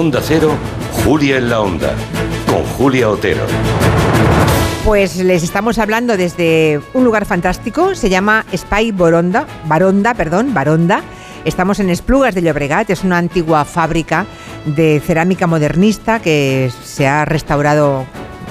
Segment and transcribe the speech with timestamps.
[0.00, 0.54] Onda Cero,
[1.04, 1.94] Julia en la Onda,
[2.46, 3.42] con Julia Otero.
[4.82, 11.02] Pues les estamos hablando desde un lugar fantástico, se llama Spy Boronda, Baronda, perdón, Baronda.
[11.44, 14.24] Estamos en Esplugas de Llobregat, es una antigua fábrica
[14.64, 18.06] de cerámica modernista que se ha restaurado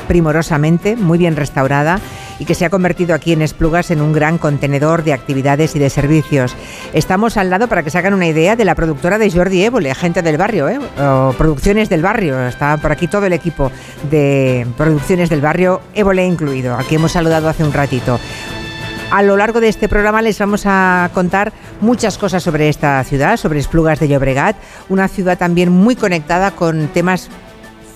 [0.07, 1.99] primorosamente, muy bien restaurada
[2.39, 5.79] y que se ha convertido aquí en Esplugas en un gran contenedor de actividades y
[5.79, 6.55] de servicios.
[6.93, 9.93] Estamos al lado, para que se hagan una idea, de la productora de Jordi Évole,
[9.93, 10.79] gente del barrio, ¿eh?
[10.99, 12.47] o Producciones del Barrio.
[12.47, 13.71] Está por aquí todo el equipo
[14.09, 16.75] de Producciones del Barrio, Évole incluido.
[16.75, 18.19] Aquí hemos saludado hace un ratito.
[19.11, 21.51] A lo largo de este programa les vamos a contar
[21.81, 24.55] muchas cosas sobre esta ciudad, sobre Esplugas de Llobregat,
[24.87, 27.29] una ciudad también muy conectada con temas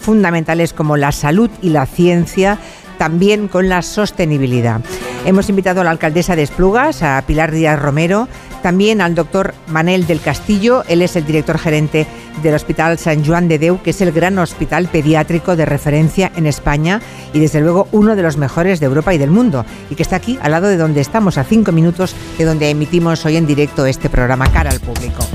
[0.03, 2.57] fundamentales como la salud y la ciencia,
[2.97, 4.81] también con la sostenibilidad.
[5.25, 8.27] Hemos invitado a la alcaldesa de Esplugas, a Pilar Díaz Romero,
[8.61, 12.07] también al doctor Manel del Castillo, él es el director gerente
[12.41, 16.45] del Hospital San Juan de Deu, que es el gran hospital pediátrico de referencia en
[16.45, 17.02] España
[17.33, 20.16] y desde luego uno de los mejores de Europa y del mundo, y que está
[20.16, 23.86] aquí al lado de donde estamos, a cinco minutos de donde emitimos hoy en directo
[23.86, 25.25] este programa cara al público.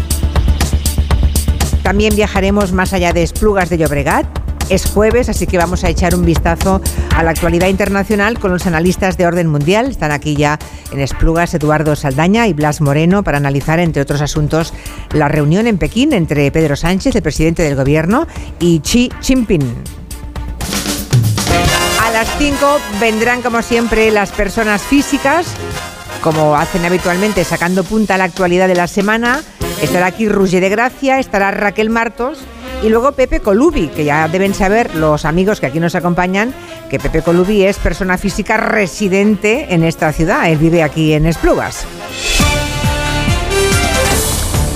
[1.83, 6.15] También viajaremos más allá de Esplugas de Llobregat es jueves, así que vamos a echar
[6.15, 6.81] un vistazo
[7.15, 9.87] a la actualidad internacional con los analistas de orden mundial.
[9.87, 10.59] Están aquí ya
[10.93, 14.75] en Esplugas Eduardo Saldaña y Blas Moreno para analizar, entre otros asuntos,
[15.13, 18.27] la reunión en Pekín entre Pedro Sánchez, el presidente del gobierno,
[18.61, 19.75] y Xi Jinping.
[22.03, 25.47] A las 5 vendrán, como siempre, las personas físicas,
[26.23, 29.43] como hacen habitualmente, sacando punta a la actualidad de la semana.
[29.83, 32.39] Estará aquí Roger de Gracia, estará Raquel Martos
[32.83, 36.55] y luego Pepe Colubi, que ya deben saber los amigos que aquí nos acompañan,
[36.91, 40.51] que Pepe Colubi es persona física residente en esta ciudad.
[40.51, 41.87] Él vive aquí en Esplugas.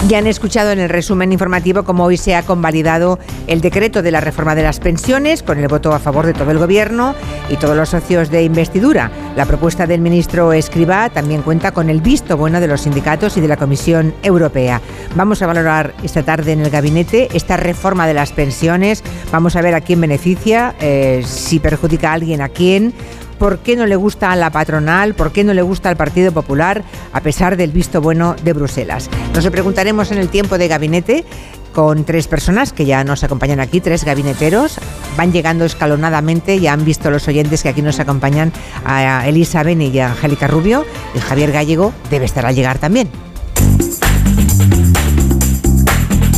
[0.09, 4.11] Ya han escuchado en el resumen informativo cómo hoy se ha convalidado el decreto de
[4.11, 7.15] la reforma de las pensiones con el voto a favor de todo el Gobierno
[7.49, 9.13] y todos los socios de investidura.
[9.37, 13.41] La propuesta del ministro Escribá también cuenta con el visto bueno de los sindicatos y
[13.41, 14.81] de la Comisión Europea.
[15.15, 19.05] Vamos a valorar esta tarde en el gabinete esta reforma de las pensiones.
[19.31, 22.93] Vamos a ver a quién beneficia, eh, si perjudica a alguien, a quién
[23.43, 26.31] por qué no le gusta a la patronal, por qué no le gusta al Partido
[26.31, 29.11] Popular, a pesar del visto bueno de Bruselas.
[29.35, 31.25] Nos lo preguntaremos en el tiempo de gabinete
[31.73, 34.79] con tres personas que ya nos acompañan aquí, tres gabineteros.
[35.17, 38.53] Van llegando escalonadamente, ya han visto los oyentes que aquí nos acompañan
[38.85, 40.85] a Elisa Beni y a Angélica Rubio.
[41.13, 43.09] Y Javier Gallego debe estar al llegar también.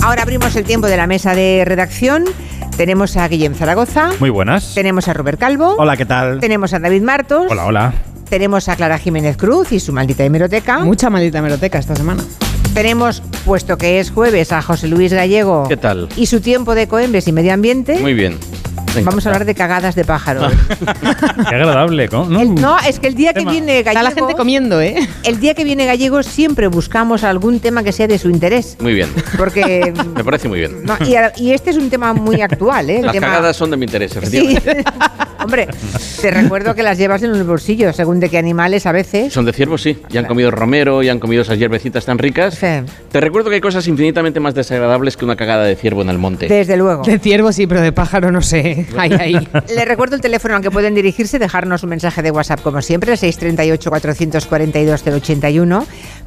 [0.03, 2.25] Ahora abrimos el tiempo de la mesa de redacción.
[2.77, 4.11] Tenemos a Guillem Zaragoza.
[4.19, 4.75] Muy buenas.
[4.75, 5.77] Tenemos a Robert Calvo.
[5.79, 6.41] Hola, ¿qué tal?
[6.41, 7.47] Tenemos a David Martos.
[7.49, 7.95] Hola, hola.
[8.29, 10.81] Tenemos a Clara Jiménez Cruz y su maldita hemeroteca.
[10.81, 12.25] Mucha maldita hemeroteca esta semana.
[12.75, 15.69] Tenemos, puesto que es jueves, a José Luis Gallego.
[15.69, 16.09] ¿Qué tal?
[16.17, 18.01] Y su tiempo de Coembes y Medio Ambiente.
[18.01, 18.39] Muy bien.
[19.03, 20.53] Vamos a hablar de cagadas de pájaros.
[21.49, 22.27] Qué agradable, ¿no?
[22.27, 23.91] No, es que el día que viene Gallego.
[23.91, 24.97] Está la gente comiendo, ¿eh?
[25.25, 28.77] El día que viene Gallego siempre buscamos algún tema que sea de su interés.
[28.81, 29.09] Muy bien.
[29.37, 29.93] Porque.
[30.15, 30.85] Me parece muy bien.
[30.85, 32.99] No, y, y, este es un tema muy actual, ¿eh?
[32.99, 33.29] El las tema...
[33.29, 34.85] cagadas son de mi interés, efectivamente.
[34.85, 34.91] Sí.
[35.45, 35.69] Hombre,
[36.23, 39.31] te recuerdo que las llevas en los bolsillos, según de qué animales a veces.
[39.31, 39.99] Son de ciervos, sí.
[40.09, 42.55] Ya han comido romero, y han comido esas hierbecitas tan ricas.
[42.55, 42.67] Sí.
[43.11, 46.19] Te recuerdo que hay cosas infinitamente más desagradables que una cagada de ciervo en el
[46.19, 46.49] monte.
[46.49, 47.03] Desde luego.
[47.03, 48.84] De ciervo sí, pero de pájaro no sé.
[49.75, 53.13] Le recuerdo el teléfono al que pueden dirigirse, dejarnos un mensaje de WhatsApp como siempre,
[53.13, 55.87] el 638-442-081.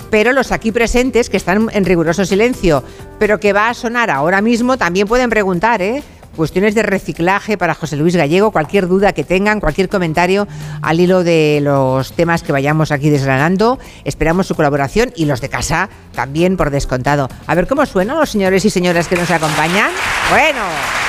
[0.09, 2.83] Pero los aquí presentes, que están en riguroso silencio,
[3.19, 6.03] pero que va a sonar ahora mismo, también pueden preguntar, ¿eh?
[6.37, 10.47] cuestiones de reciclaje para José Luis Gallego, cualquier duda que tengan, cualquier comentario
[10.81, 13.79] al hilo de los temas que vayamos aquí desgranando.
[14.05, 17.27] Esperamos su colaboración y los de casa también por descontado.
[17.47, 19.89] A ver cómo suenan los señores y señoras que nos acompañan.
[20.29, 21.06] Bueno.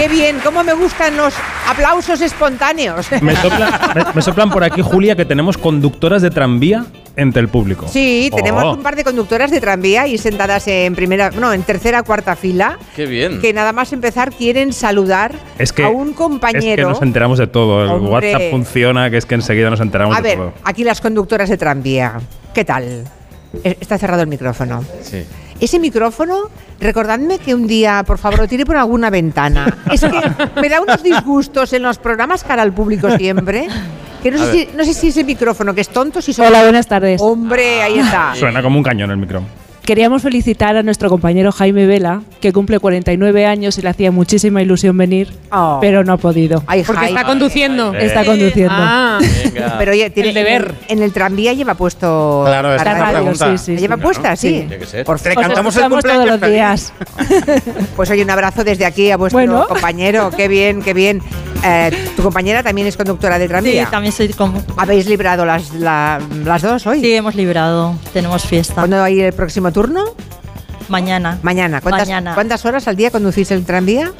[0.00, 1.34] Qué bien, cómo me gustan los
[1.68, 3.06] aplausos espontáneos.
[3.22, 7.48] Me soplan, me, me soplan por aquí, Julia, que tenemos conductoras de tranvía entre el
[7.48, 7.86] público.
[7.86, 8.72] Sí, tenemos Oh.
[8.76, 12.78] un par de conductoras de tranvía y sentadas en primera, no, en tercera, cuarta fila.
[12.96, 13.42] Qué bien.
[13.42, 16.70] Que nada más empezar quieren saludar Es que, a un compañero.
[16.70, 17.84] Es que nos enteramos de todo.
[17.84, 18.32] El Hombre.
[18.32, 20.52] WhatsApp funciona, que es que enseguida nos enteramos A de ver, todo.
[20.64, 22.14] aquí las conductoras de tranvía.
[22.54, 23.04] ¿Qué tal?
[23.64, 24.82] Eh, Está cerrado el micrófono.
[25.02, 25.26] Sí.
[25.60, 26.48] Ese micrófono,
[26.80, 29.78] recordadme que un día, por favor, lo tire por alguna ventana.
[29.90, 30.20] Es que
[30.60, 33.68] me da unos disgustos en los programas cara al público siempre.
[34.22, 36.46] Que no sé, si, no sé si ese micrófono, que es tonto, si son...
[36.46, 37.20] Hola, buenas tardes.
[37.22, 38.34] Hombre, ahí está.
[38.34, 39.42] Suena como un cañón el micro.
[39.90, 44.62] Queríamos felicitar a nuestro compañero Jaime Vela, que cumple 49 años y le hacía muchísima
[44.62, 45.78] ilusión venir, Oh.
[45.80, 46.62] pero no ha podido.
[46.68, 47.18] Ay, Porque Jaime.
[47.18, 47.92] está conduciendo.
[47.94, 48.72] Está conduciendo.
[48.76, 49.18] Ah,
[49.52, 49.74] Venga.
[49.80, 50.74] Pero oye, tiene, El deber.
[50.86, 52.44] En, en el tranvía lleva puesto.
[52.46, 53.34] Claro, la esta La radio.
[53.34, 53.76] sí, sí, ¿La sí.
[53.78, 54.36] lleva puesta?
[54.36, 54.50] Sí.
[54.50, 55.04] Tiene que ser.
[55.04, 56.92] Por Le cantamos el escuchamos todos cumpleaños los días.
[57.96, 59.66] Pues oye, un abrazo desde aquí a vuestro Bueno.
[59.66, 60.30] compañero.
[60.36, 61.20] Qué bien, qué bien.
[61.64, 63.86] Eh, tu compañera también es conductora de Sí, tranvía.
[63.90, 64.62] también soy como...
[64.76, 67.00] ¿Habéis librado las, la- las dos hoy?
[67.00, 67.94] Sí, hemos librado.
[68.12, 68.74] Tenemos fiesta.
[68.74, 70.04] ¿Cuándo hay el próximo turno?
[70.88, 71.38] Mañana.
[71.42, 71.80] Mañana.
[71.80, 72.34] ¿Cuántas, Mañana.
[72.34, 74.12] ¿Cuántas horas al día conducís el tranvía?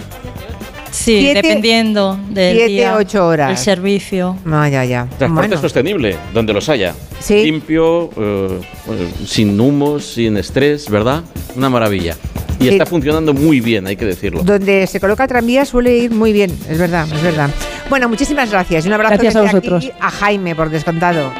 [0.91, 2.97] Sí, Siete- dependiendo del siete, día.
[2.97, 3.51] ocho horas.
[3.51, 4.37] El servicio.
[4.45, 5.07] No, ya, ya.
[5.19, 5.61] Transporte Bueno.
[5.63, 6.95] sostenible, donde los haya.
[7.21, 7.45] Sí.
[7.45, 8.61] Limpio, eh,
[9.25, 11.23] sin humos, sin estrés, ¿verdad?
[11.57, 12.17] Una maravilla.
[12.61, 14.43] Y está funcionando muy bien, hay que decirlo.
[14.43, 17.51] Donde se coloca el tranvía suele ir muy bien, es verdad, es verdad.
[17.89, 18.85] Bueno, muchísimas gracias.
[18.85, 19.85] y Un abrazo Gracias a vosotros.
[19.87, 21.33] aquí a Jaime, por descontado.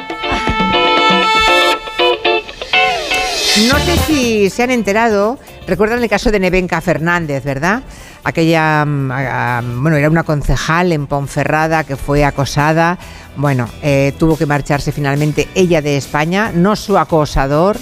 [3.69, 5.37] No sé si se han enterado,
[5.67, 7.83] recuerdan el caso de Nevenka Fernández, ¿verdad?
[8.23, 12.97] Aquella, mm, bueno, era una concejal en Ponferrada que fue acosada,
[13.35, 17.77] bueno, eh, tuvo que marcharse finalmente ella de España, no su acosador,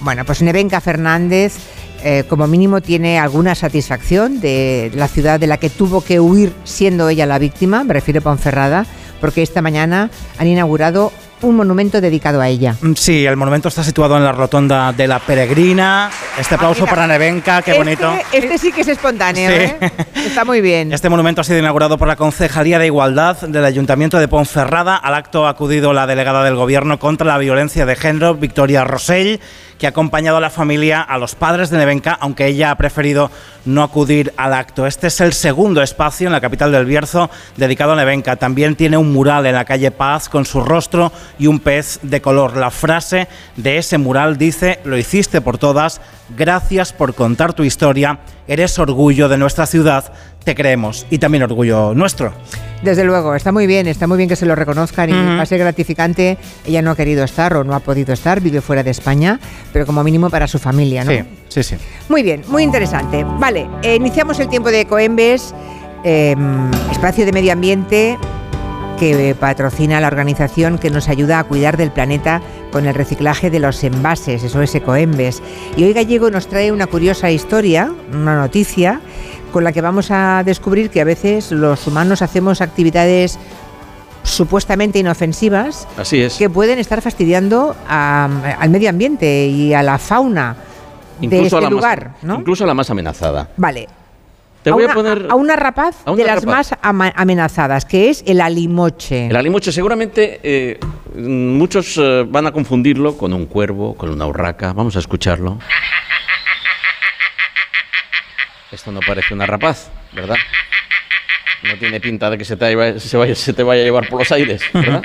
[0.00, 1.54] bueno, pues Nevenka Fernández
[2.08, 6.52] eh, como mínimo tiene alguna satisfacción de la ciudad de la que tuvo que huir
[6.62, 8.86] siendo ella la víctima, me refiero a Ponferrada,
[9.20, 10.08] porque esta mañana
[10.38, 11.10] han inaugurado
[11.42, 12.76] un monumento dedicado a ella.
[12.80, 16.10] Mm, Sí, el monumento está situado en la rotonda de la Peregrina.
[16.38, 16.94] Este aplauso mira.
[16.94, 18.14] para Nevenka, qué Este- bonito.
[18.32, 19.56] Este, sí que es espontáneo, Sí.
[19.56, 19.76] ¿eh?
[20.26, 20.92] Está muy bien.
[20.92, 24.96] Este monumento ha sido inaugurado por la Concejalía de Igualdad del Ayuntamiento de Ponferrada.
[24.96, 29.40] Al acto ha acudido la delegada del Gobierno contra la violencia de género, Victoria Rosell,
[29.78, 33.30] que ha acompañado a la familia, a los padres de Nevenka, aunque ella ha preferido
[33.64, 34.86] no acudir al acto.
[34.86, 38.36] Este es el segundo espacio en la capital del Bierzo dedicado a Nevenka.
[38.36, 42.20] También tiene un mural en la calle Paz con su rostro y un pez de
[42.20, 42.56] color.
[42.56, 46.00] La frase de ese mural dice, lo hiciste por todas,
[46.36, 50.12] gracias por contar tu historia, eres orgullo de nuestra ciudad,
[50.46, 52.32] te creemos y también orgullo nuestro.
[52.80, 55.36] Desde luego, está muy bien, está muy bien que se lo reconozcan y Ujú.
[55.36, 56.38] va a ser gratificante.
[56.64, 59.40] Ella no ha querido estar o no ha podido estar, vive fuera de España,
[59.72, 61.10] pero como mínimo para su familia, ¿no?
[61.10, 61.76] Sí, sí, sí.
[62.08, 63.24] Muy bien, muy interesante.
[63.40, 65.52] Vale, eh, iniciamos el tiempo de Ecoembes,
[66.04, 66.36] eh,
[66.92, 68.16] espacio de medio ambiente
[69.00, 72.40] que patrocina la organización que nos ayuda a cuidar del planeta
[72.70, 75.42] con el reciclaje de los envases, eso es Ecoembes.
[75.76, 79.00] Y hoy Gallego nos trae una curiosa historia, una noticia,
[79.56, 83.38] con la que vamos a descubrir que a veces los humanos hacemos actividades
[84.22, 86.34] supuestamente inofensivas Así es.
[86.34, 88.28] que pueden estar fastidiando a-
[88.60, 90.56] al medio ambiente y a la fauna
[91.20, 92.34] de Incluso este a la lugar, más, ¿no?
[92.34, 93.48] Incluso a la más amenazada.
[93.56, 93.88] Vale.
[94.62, 95.26] Te a voy una, a poner.
[95.30, 96.72] a una rapaz a una de las rapaz.
[96.72, 99.28] más ama- amenazadas, que es el alimoche.
[99.28, 100.78] El alimoche seguramente eh,
[101.16, 104.74] muchos eh, van a confundirlo con un cuervo, con una urraca.
[104.74, 105.56] Vamos a escucharlo.
[108.76, 110.36] Esto no parece una rapaz, ¿verdad?
[111.62, 114.18] No tiene pinta de que se te, se vaya, se te vaya a llevar por
[114.18, 115.02] los aires, ¿verdad?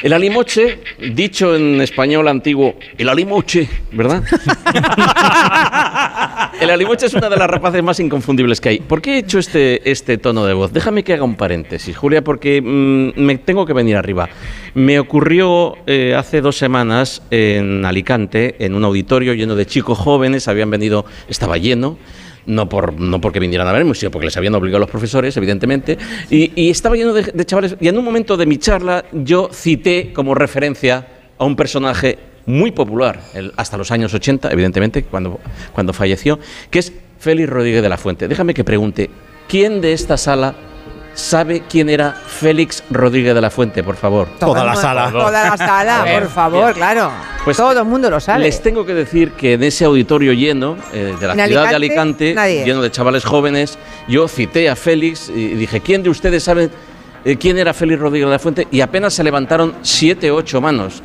[0.00, 4.22] El alimoche, dicho en español antiguo, el alimoche, ¿verdad?
[6.60, 8.78] El alimoche es una de las rapaces más inconfundibles que hay.
[8.78, 10.72] ¿Por qué he hecho este, este tono de voz?
[10.72, 14.28] Déjame que haga un paréntesis, Julia, porque mm, me tengo que venir arriba.
[14.74, 20.46] Me ocurrió eh, hace dos semanas en Alicante, en un auditorio lleno de chicos jóvenes,
[20.46, 21.98] habían venido, estaba lleno.
[22.46, 25.96] No, por, no porque vinieran a verme, sino porque les habían obligado los profesores, evidentemente.
[26.30, 27.76] Y, estaba lleno de, chavales.
[27.80, 31.06] Y en un momento de mi charla, yo cité como referencia
[31.38, 33.20] a un personaje muy popular,
[33.56, 35.40] hasta los años 80, evidentemente, cuando,
[35.72, 36.38] cuando falleció,
[36.70, 38.28] que es Félix Rodríguez de la Fuente.
[38.28, 39.08] Déjame que pregunte,
[39.48, 40.54] ¿quién de esta sala
[41.14, 44.28] sabe quién era Félix Rodríguez de la Fuente, por favor?
[44.38, 45.10] Toda la sala.
[45.10, 46.74] Toda la sala, por favor, bien.
[46.74, 47.10] claro.
[47.44, 48.40] Pues Todo el mundo lo sabe.
[48.44, 52.34] Les tengo que decir que en ese auditorio lleno eh, de la ciudad de Alicante,
[52.34, 52.64] nadie.
[52.64, 53.78] lleno de chavales jóvenes,
[54.08, 56.70] yo cité a Félix y dije, ¿quién de ustedes sabe
[57.24, 58.66] eh, quién era Félix Rodríguez de la Fuente?
[58.70, 61.02] Y apenas se levantaron siete o ocho manos,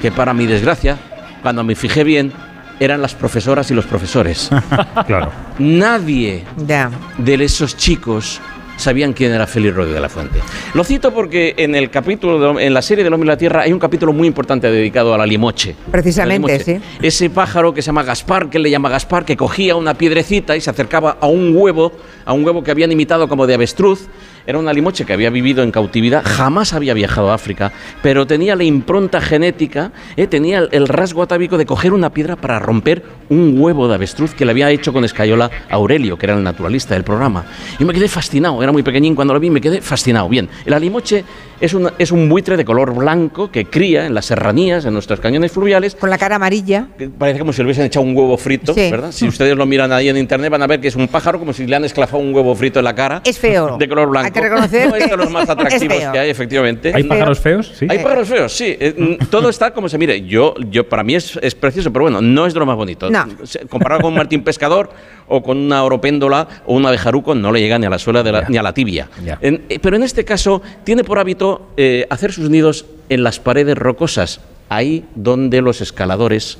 [0.00, 0.96] que para mi desgracia,
[1.42, 2.32] cuando me fijé bien,
[2.80, 4.50] eran las profesoras y los profesores.
[5.06, 5.30] Claro.
[5.58, 6.90] Nadie Ya.
[7.18, 8.40] de esos chicos
[8.82, 10.38] sabían quién era Félix Rodríguez de la Fuente.
[10.74, 13.62] Lo cito porque en el capítulo, de- en la serie del Hombre y la Tierra,
[13.62, 15.74] hay un capítulo muy importante dedicado a la limoche.
[15.90, 16.80] Precisamente, La limoche.
[16.80, 16.98] sí.
[17.06, 20.56] Ese pájaro que se llama Gaspar, que él le llama Gaspar, que cogía una piedrecita
[20.56, 21.92] y se acercaba a un huevo,
[22.24, 24.06] a un huevo que habían imitado como de avestruz.
[24.46, 27.72] Era una limoche que había vivido en cautividad, jamás había viajado a África,
[28.02, 32.58] pero tenía la impronta genética, eh, tenía el, rasgo atávico de coger una piedra para
[32.58, 36.42] romper un huevo de avestruz que le había hecho con escayola Aurelio, que era el
[36.42, 37.44] naturalista del programa.
[37.78, 40.28] Y me quedé fascinado, era muy pequeñín cuando lo vi, me quedé fascinado.
[40.28, 41.24] Bien, el alimoche
[41.62, 45.20] Es, una- es un buitre de color blanco que cría en las serranías, en nuestros
[45.20, 45.94] cañones fluviales.
[45.94, 46.88] Con la cara amarilla.
[46.98, 48.90] que Parece como si le hubiesen echado un huevo frito, Sí.
[48.90, 49.12] ¿verdad?
[49.12, 51.52] Si ustedes lo miran ahí en internet van a ver que es un pájaro como
[51.52, 53.22] si le han esclavado un huevo frito en la cara.
[53.24, 53.76] Es feo.
[53.78, 54.26] De color blanco.
[54.26, 56.92] Hay que reconocer No es de los más atractivos que hay, efectivamente.
[56.94, 57.72] ¿Hay pájaros feos?
[57.78, 57.86] Sí.
[57.88, 58.76] Hay pájaros feos, sí.
[58.80, 60.22] Eh, Todo está como se mire.
[60.26, 63.08] Yo, yo para mí es, es precioso, pero bueno, no es de lo más bonito.
[63.08, 63.24] No.
[63.68, 64.90] Comparado con un martín pescador
[65.28, 68.32] o con una oropéndola o una abejaruco, no le llega ni a la suela de
[68.32, 68.48] la- Ya.
[68.48, 69.08] ni a la tibia.
[69.40, 73.38] En- eh, pero en este caso tiene por hábito eh, hacer sus nidos en las
[73.38, 76.58] paredes rocosas, ahí donde los escaladores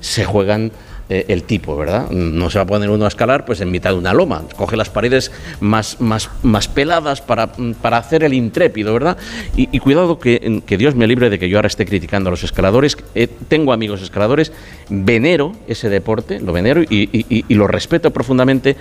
[0.00, 0.72] se juegan
[1.10, 2.10] eh, el tipo, ¿verdad?
[2.10, 4.74] No se va a poner uno a escalar pues en mitad de una loma, coge
[4.74, 9.18] las paredes más, más, más peladas para, para hacer el intrépido, ¿verdad?
[9.54, 12.42] Y, cuidado que, que Dios me libre de que yo ahora esté criticando a los
[12.42, 12.96] escaladores.
[13.14, 14.50] Eh, tengo amigos escaladores,
[14.88, 18.76] venero ese deporte, lo venero y lo respeto profundamente,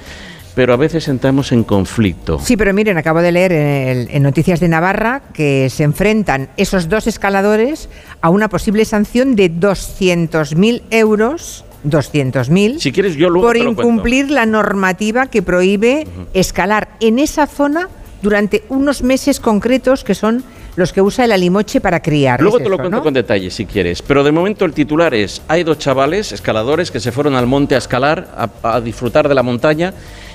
[0.56, 2.40] pero a veces entramos en conflicto.
[2.40, 6.50] Sí, pero miren, acabo de leer en, el- en Noticias de Navarra que se enfrentan
[6.58, 7.90] esos dos escaladores
[8.22, 11.66] a una posible sanción de 200.000 euros.
[11.86, 13.82] 200.000 Si quieres, yo luego por te lo cuento.
[13.82, 17.90] incumplir la normativa que prohíbe escalar en esa zona
[18.22, 20.46] durante unos meses concretos que son
[20.78, 22.40] los que usa el alimoche para criar.
[22.42, 23.04] Luego te lo eso, cuento ¿no?
[23.04, 27.02] con detalle si quieres, pero de momento el titular es, hay dos chavales, escaladores, que
[27.02, 28.30] se fueron al monte a escalar,
[28.64, 29.94] a, a disfrutar de la montaña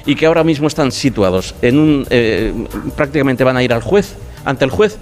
[0.09, 2.07] y que ahora mismo están situados en un...
[2.09, 2.55] eh,
[2.97, 4.97] prácticamente van a ir al juez, ante el juez,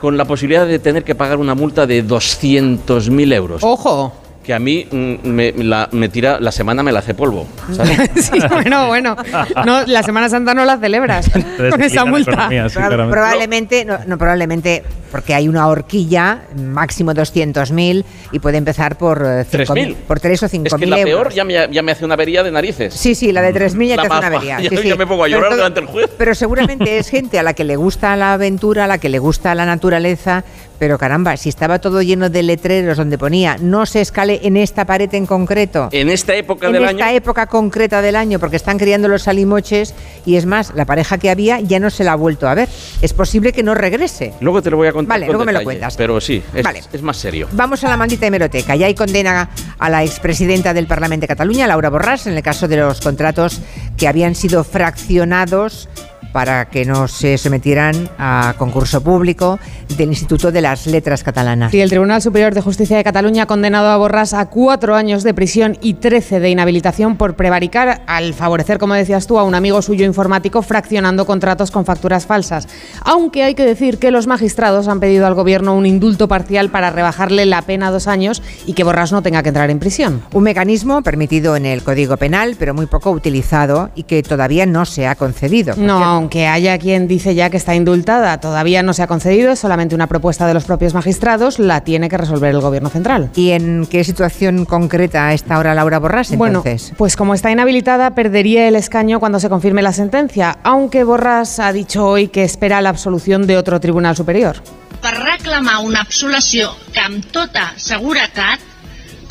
[0.00, 3.64] con la posibilidad de tener que pagar una multa de 200.000 euros.
[3.64, 4.12] Ojo.
[4.44, 7.46] Que a mí mm, me, la, me tira, la semana me la hace polvo.
[7.76, 8.10] ¿sabes?
[8.16, 9.16] Sí, bueno, bueno.
[9.64, 11.30] No, la Semana Santa no la celebras
[11.70, 12.32] con esa multa.
[12.32, 12.78] economía, sí,
[13.10, 14.82] probablemente, no, no, probablemente,
[15.12, 19.74] porque hay una horquilla, máximo 200.000 y puede empezar por eh, cinco 3.000.
[19.74, 21.04] mil- por 3 o 5.000 Es que la euros.
[21.24, 22.94] peor ya me, ya me hace una avería de narices.
[22.94, 24.58] Sí, sí, la de 3.000 ya La te hace una avería.
[24.68, 24.94] Sí, sí.
[24.98, 26.10] me pongo a llorar todo- delante del juez.
[26.18, 29.18] Pero seguramente es gente a la que le gusta la aventura, a la que le
[29.20, 30.44] gusta la naturaleza,
[30.82, 34.84] pero caramba, si estaba todo lleno de letreros donde ponía no se escale en esta
[34.84, 35.88] pared en concreto.
[35.92, 37.16] En esta época en del esta año...
[37.18, 39.94] época concreta del año, porque están criando los salimoches
[40.26, 42.68] y es más, la pareja que había ya no se la ha vuelto a ver.
[43.00, 44.34] Es posible que no regrese.
[44.40, 45.96] Luego te lo voy a contar Vale, con luego me lo cuentas.
[45.96, 46.82] Pero sí, es, Vale.
[46.92, 47.46] es más serio.
[47.52, 48.74] Vamos a la maldita hemeroteca.
[48.74, 52.66] Ya hay condena a la expresidenta del Parlamento de Cataluña, Laura Borràs, en el caso
[52.66, 53.60] de los contratos
[53.96, 55.88] que habían sido fraccionados
[56.32, 59.58] para que no se sometieran a concurso público
[59.96, 61.70] del Instituto de las Letras Catalanas.
[61.70, 65.22] Sí, el Tribunal Superior de Justicia de Cataluña ha condenado a Borràs a cuatro años
[65.22, 69.54] de prisión y 13 de inhabilitación por prevaricar al favorecer, como decías tú, a un
[69.54, 72.68] amigo suyo informático fraccionando contratos con facturas falsas.
[73.04, 76.90] Aunque hay que decir que los magistrados han pedido al Gobierno un indulto parcial para
[76.90, 80.22] rebajarle la pena a dos años y que Borràs no tenga que entrar en prisión.
[80.32, 84.84] Un mecanismo permitido en el Código Penal, pero muy poco utilizado y que todavía no
[84.84, 85.74] se ha concedido.
[85.76, 89.58] No, aunque haya quien dice ya que está indultada, todavía no se ha concedido, es
[89.58, 93.30] solamente una propuesta de los propios magistrados, la tiene que resolver el Gobierno central.
[93.34, 96.92] ¿Y en qué situación concreta está ahora Laura Bueno, entonces?
[96.96, 101.72] pues como está inhabilitada, perdería el escaño cuando se confirme la sentencia, aunque Borràs ha
[101.72, 104.62] dicho hoy que espera la absolución de otro tribunal superior.
[105.02, 108.60] per reclamar una absolució que amb tota seguretat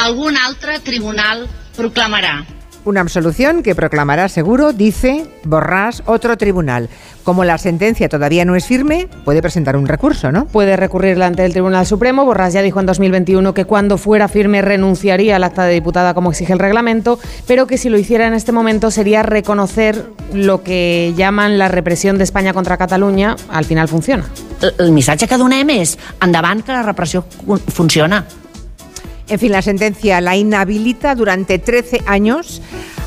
[0.03, 1.45] algun altre tribunal
[1.77, 2.41] proclamarà.
[2.83, 6.89] Una absolución que proclamará seguro, dice Borràs, otro tribunal.
[7.23, 10.45] Como la sentencia todavía no es firme, puede presentar un recurso, ¿no?
[10.47, 12.25] Puede recurrirla ante el Tribunal Supremo.
[12.25, 16.31] Borràs ya dijo en 2021 que cuando fuera firme renunciaría al acta de diputada como
[16.31, 21.13] exige el reglamento, pero que si lo hiciera en este momento sería reconocer lo que
[21.15, 23.35] llaman la represión de España contra Cataluña.
[23.49, 24.25] Al final funciona.
[24.59, 28.25] El, el missatge que donem és endavant que la repressió fun- funciona.
[29.31, 32.61] En fin, la sentencia la inhabilita durante 13 años.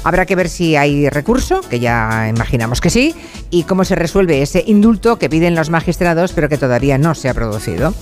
[0.05, 3.15] Habrá que ver si hay recurso, que ya imaginamos que sí,
[3.51, 7.29] y cómo se resuelve ese indulto que piden los magistrados, pero que todavía no se
[7.29, 7.93] ha producido.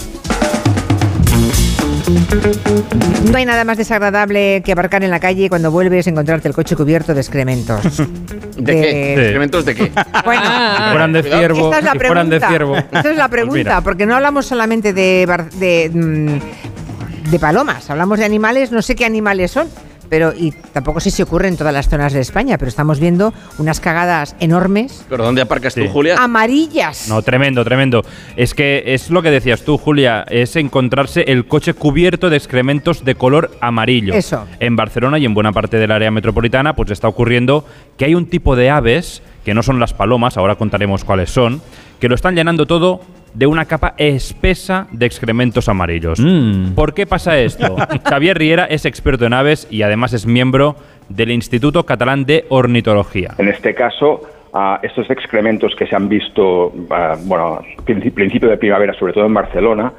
[3.30, 6.54] No hay nada más desagradable que aparcar en la calle cuando vuelves a encontrarte el
[6.54, 7.80] coche cubierto de excrementos.
[8.56, 9.12] ¿De qué?
[9.14, 9.92] ¿Excrementos de qué?
[10.24, 10.42] Bueno,
[10.76, 12.36] Si fueran de ciervo, esta es la de pregunta.
[12.92, 16.81] es la Pues pregunta, porque no hablamos solamente de, de, mm,
[17.30, 19.68] de palomas, hablamos de animales, no sé qué animales son,
[20.08, 23.32] pero y tampoco sé si ocurre en todas las zonas de España, pero estamos viendo
[23.58, 25.82] unas cagadas enormes, ¿Pero dónde aparcas Sí.
[25.82, 26.16] tú, Julia?
[26.22, 27.08] amarillas.
[27.08, 28.02] No, tremendo, tremendo.
[28.36, 33.04] Es que es lo que decías tú, Julia, es encontrarse el coche cubierto de excrementos
[33.06, 34.12] de color amarillo.
[34.12, 34.46] Eso.
[34.60, 37.64] En Barcelona y en buena parte del área metropolitana, pues está ocurriendo
[37.96, 41.62] que hay un tipo de aves, que no son las palomas, ahora contaremos cuáles son,
[42.00, 43.00] que lo están llenando todo
[43.34, 46.20] de una capa espesa de excrementos amarillos.
[46.20, 46.74] Mm.
[46.74, 47.76] ¿Por qué pasa esto?
[48.08, 50.76] Xavier Riera es experto en aves y además es miembro
[51.08, 53.30] del Instituto Catalán de Ornitología.
[53.38, 54.22] En este caso,
[54.52, 59.26] ah, estos excrementos que se han visto, ah, bueno, princi- principio de primavera, sobre todo
[59.26, 59.92] en Barcelona,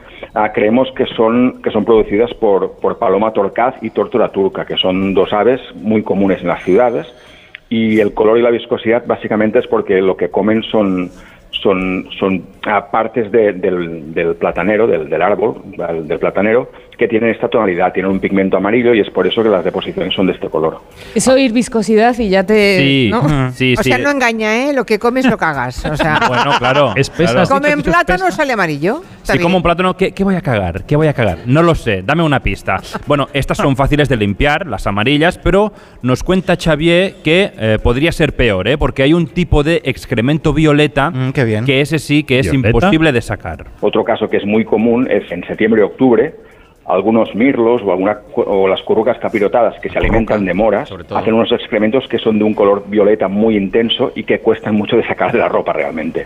[0.53, 5.13] creemos que son, que son producidas por, por paloma torcaz y tórtora turca, que son
[5.13, 7.05] dos aves muy comunes en las ciudades.
[7.69, 11.09] Y el color y la viscosidad básicamente es porque lo que comen son,
[11.61, 17.07] son, son ah, partes de- del, del platanero, del, del árbol, del, del platanero, que
[17.07, 20.27] tienen esta tonalidad, tienen un pigmento amarillo y es por eso que las deposiciones son
[20.27, 20.77] de este color.
[21.15, 23.07] Es oír viscosidad y ya te...
[23.09, 23.51] ¿no?
[23.53, 23.89] sí, o sí.
[23.89, 24.73] sea, no engaña, ¿eh?
[24.73, 25.83] Lo que comes lo cagas.
[25.85, 26.93] O sea, Bueno, claro.
[27.15, 27.43] claro.
[27.49, 29.01] comen plátano sale amarillo.
[29.23, 29.43] Si bien.
[29.43, 30.85] como un plátano, ¿qué, qué voy a cagar?
[30.85, 31.39] ¿Qué voy a cagar?
[31.47, 32.79] No lo sé, dame una pista.
[33.07, 38.11] Bueno, estas son fáciles de limpiar, las amarillas, pero nos cuenta Xavier que eh, podría
[38.11, 38.77] ser peor, ¿eh?
[38.77, 43.65] porque hay un tipo de excremento violeta que ese sí que es Imposible de sacar.
[43.81, 46.33] Otro caso que es muy común es en septiembre y octubre,
[46.85, 51.51] algunos mirlos o, alguna, o las currucas capirotadas que se alimentan de moras hacen unos
[51.51, 55.31] excrementos que son de un color violeta muy intenso y que cuestan mucho de sacar
[55.31, 56.25] de la ropa realmente.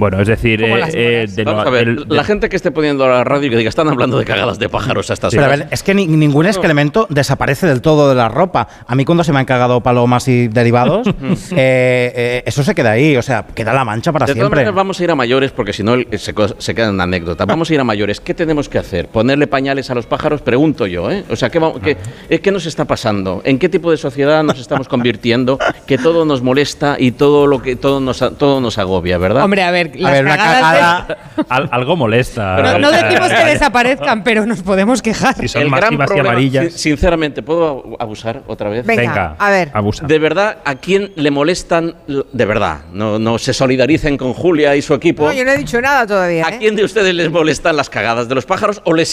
[0.00, 3.08] Bueno, es decir, eh, eh, de Vamos a ver, la gente que esté poniendo a
[3.08, 5.48] la radio y que diga, están hablando de cagadas de pájaros a estas Pero a
[5.48, 8.66] ver, es que ni- ningún excremento desaparece del todo de la ropa.
[8.86, 11.06] A mí cuando se me han cagado palomas y derivados,
[11.52, 14.56] eh, eh, eso se queda ahí, o sea, queda la mancha para de todas siempre.
[14.60, 17.44] maneras, vamos a ir a mayores porque si no se, se queda en una anécdota.
[17.44, 18.20] Vamos a ir a mayores.
[18.20, 19.08] ¿Qué tenemos que hacer?
[19.08, 20.40] ¿Ponerle pañales a los pájaros?
[20.40, 21.24] Pregunto yo, ¿eh?
[21.30, 23.42] O sea, ¿qué, va- qué- ¿qué nos está pasando?
[23.44, 25.58] ¿En qué tipo de sociedad nos estamos convirtiendo?
[25.86, 29.44] Que todo nos molesta y todo lo que todo nos, todo nos agobia, ¿verdad?
[29.44, 31.16] Hombre, a ver, las cagadas de-
[31.48, 32.56] Al- algo molesta.
[32.62, 35.34] No, no decimos que desaparezcan, pero nos podemos quejar.
[35.54, 38.84] El gran problema, sin- Sinceramente, ¿puedo abusar otra vez?
[38.86, 39.70] Venga, Venga, a ver.
[39.74, 40.06] abusa.
[40.06, 41.94] De verdad, ¿a quién le molestan?
[42.06, 45.24] De verdad, no, no se solidaricen con Julia y su equipo.
[45.26, 46.46] No, yo no he dicho nada todavía.
[46.46, 46.56] ¿A ¿eh?
[46.58, 49.10] quién de ustedes les molestan las cagadas de los pájaros o les...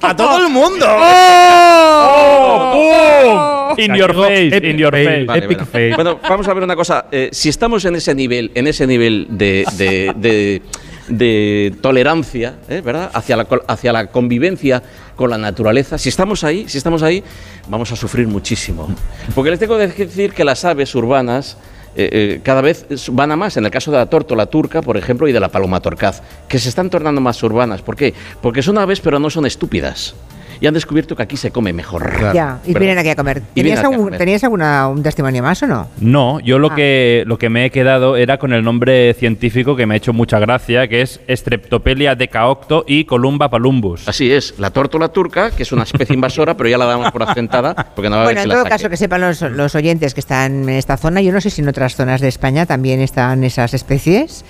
[0.00, 0.86] ¡A todo el mundo!
[2.42, 3.74] ¡Oh!
[3.76, 5.24] In your face, in your face.
[5.24, 5.66] Vale, bueno.
[5.96, 7.06] Bueno, vamos a ver una cosa.
[7.10, 10.62] Eh, si estamos en ese nivel, en ese nivel de, de- de-
[11.08, 12.82] de tolerancia, ¿eh?
[12.84, 13.10] ¿verdad?
[13.12, 14.80] Hacia la, hacia la convivencia
[15.16, 17.24] con la naturaleza, si estamos ahí, si estamos ahí,
[17.68, 18.88] vamos a sufrir muchísimo.
[19.34, 21.56] Porque les tengo que decir que las aves urbanas
[21.96, 24.96] eh, eh, cada vez van a más, en el caso de la tórtola turca, por
[24.96, 27.82] ejemplo, y de la paloma torcaz, que se están tornando más urbanas.
[27.82, 28.14] ¿Por qué?
[28.40, 30.14] Porque son aves, pero no son estúpidas.
[30.60, 32.12] Y han descubierto que aquí se come mejor.
[32.34, 32.80] Ya, y ¿Verdad?
[32.80, 33.40] vienen aquí a comer.
[33.54, 34.18] ¿Tenías, aquí a algún, comer.
[34.18, 35.88] ¿tenías alguna, un testimonio más o no?
[36.00, 36.74] No, yo lo Ah.
[36.74, 40.12] que lo que me he quedado era con el nombre científico que me ha hecho
[40.12, 44.06] mucha gracia, que es Streptopelia decaocto y Columba palumbus.
[44.06, 47.22] Así es, la tórtola turca, que es una especie invasora, pero ya la damos por
[47.22, 50.12] asentada, porque no va a Bueno, que en todo caso, que sepan los, los oyentes
[50.14, 53.00] que están en esta zona, yo no sé si en otras zonas de España también
[53.00, 54.44] están esas especies.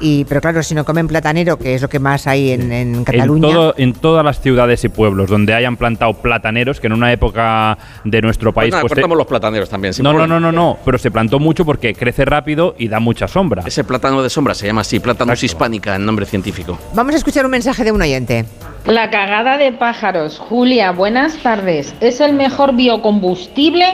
[0.00, 2.94] Y, pero claro, si no comen platanero, que es lo que más hay en, en
[2.94, 3.48] En, Cataluña.
[3.48, 7.76] todo, en todas las ciudades y pueblos donde hayan plantado plataneros, que en una época
[8.04, 8.70] de nuestro Pues país...
[8.72, 9.92] nada, pues, se- los plataneros también.
[10.00, 13.26] no, no, no, no, no, pero se plantó mucho porque crece rápido y da mucha
[13.26, 13.62] sombra.
[13.66, 16.78] Ese plátano de sombra se llama así, Platanus hispánica en nombre científico.
[16.94, 18.44] Vamos a escuchar un mensaje de un oyente.
[18.86, 20.38] La cagada de pájaros.
[20.38, 21.94] Julia, buenas tardes.
[22.00, 23.84] Es el mejor biocombustible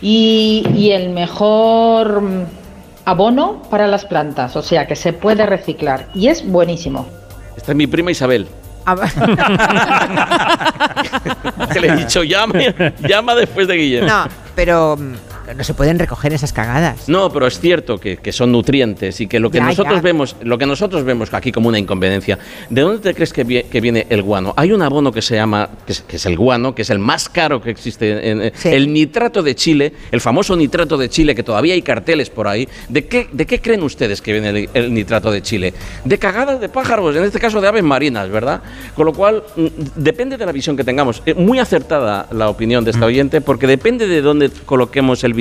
[0.00, 2.44] y, y el mejor mm,
[3.04, 4.56] abono para las plantas.
[4.56, 6.08] O sea que se puede reciclar.
[6.14, 7.06] Y es buenísimo.
[7.56, 8.46] Esta es mi prima Isabel.
[11.72, 12.54] Que le he dicho, llama,
[13.00, 14.08] llama después de Guillermo.
[14.08, 14.96] No, pero
[15.56, 17.08] no se pueden recoger esas cagadas.
[17.08, 20.00] No, pero es cierto que, que son nutrientes y que lo que Ya, nosotros ya.
[20.02, 22.38] vemos, lo que nosotros vemos aquí como una inconveniencia.
[22.70, 24.54] ¿De dónde te crees que, vie- que viene el guano?
[24.56, 26.98] Hay un abono que se llama, que es, que es el guano, que es el
[26.98, 31.42] más caro que existe, en, el nitrato de Chile, el famoso nitrato de Chile, que
[31.42, 32.68] todavía hay carteles por ahí.
[32.88, 35.74] ¿De qué, de qué creen ustedes que viene el, el nitrato de Chile?
[36.04, 38.62] De cagadas de pájaros, en este caso de aves marinas, ¿verdad?
[38.94, 41.22] Con lo cual, mm, depende de la visión que tengamos.
[41.26, 45.34] Eh, Muy acertada la opinión de esta oyente, porque depende de dónde coloquemos el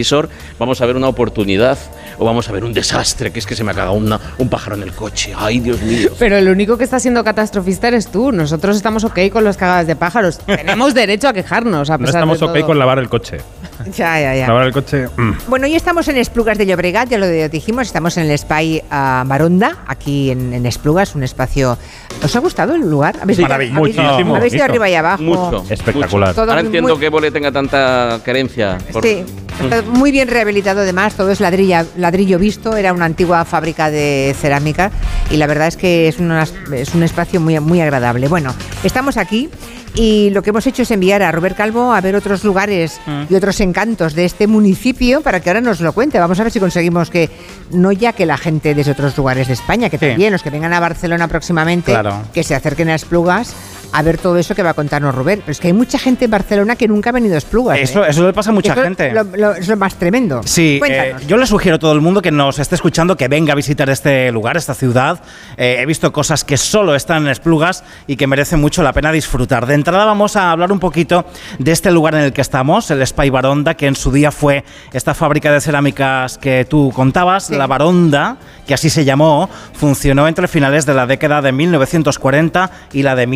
[0.59, 1.77] vamos a ver una oportunidad
[2.19, 4.49] o vamos a ver un desastre, que es que se me ha cagado una- un
[4.49, 5.33] pájaro en el coche.
[5.35, 6.11] Ay, Dios mío.
[6.19, 8.31] Pero el único que está siendo catastrofista eres tú.
[8.31, 10.37] Nosotros estamos ok con las cagadas de pájaros.
[10.45, 12.65] Tenemos derecho a quejarnos, a No estamos de ok todo.
[12.67, 13.37] con lavar el coche.
[13.97, 14.47] Ya, ya, ya.
[14.47, 15.07] Lavar el coche.
[15.17, 15.31] mm.
[15.47, 19.23] Bueno, hoy estamos en Esplugas de Llobregat, ya lo dijimos, estamos en el Spy ah,
[19.25, 21.77] Baronda, aquí en, en Esplugas, un espacio...
[22.23, 23.15] ¿Os ha gustado el lugar?
[23.21, 23.79] ¿Habéis, maravilloso.
[23.79, 24.35] habéis Muchísimo.
[24.35, 25.21] habéis ido arriba y abajo?
[25.23, 25.65] Mucho.
[25.69, 26.33] Espectacular.
[26.33, 28.77] Todo Ahora muy- entiendo muy- que Évole tenga tanta carencia.
[28.93, 29.25] por- Sí,
[29.61, 34.33] está muy bien rehabilitado además, todo es ladrilla, ladrillo visto, era una antigua fábrica de
[34.39, 34.89] cerámica
[35.29, 38.27] y la verdad es que es, una- es un espacio muy, muy agradable.
[38.29, 39.49] Bueno, estamos aquí
[39.95, 43.36] y lo que hemos hecho es enviar a Robert Calvo a ver otros lugares y
[43.36, 46.19] otros encantos de este municipio para que ahora nos lo cuente.
[46.19, 47.29] Vamos a ver si conseguimos que,
[47.71, 50.73] no ya que la gente desde otros lugares de España, que también los que vengan
[50.73, 52.21] a Barcelona próximamente, Claro.
[52.34, 53.53] que se acerquen a Esplugas
[53.93, 55.39] a ver todo eso que va a contarnos Rubén.
[55.41, 57.79] Pero es que hay mucha gente en Barcelona que nunca ha venido a Esplugas.
[57.79, 58.08] Eso, ¿eh?
[58.10, 59.12] eso le pasa a mucha Eso gente.
[59.13, 60.41] lo- lo- es lo más tremendo.
[60.45, 63.53] Sí, eh, yo le sugiero a todo el mundo que nos esté escuchando que venga
[63.53, 65.21] a visitar este lugar, esta ciudad.
[65.58, 69.12] Eh, he visto cosas que solo están en Esplugas y que merecen mucho la pena
[69.12, 69.65] disfrutar.
[69.67, 71.25] De entrada vamos a hablar un poquito
[71.60, 74.63] de este lugar en el que estamos, el Spy Baronda, que en su día fue
[74.91, 80.47] esta fábrica de cerámicas que tú contabas, la Baronda, que así se llamó, funcionó entre
[80.47, 83.27] finales de la década de 1940 y la de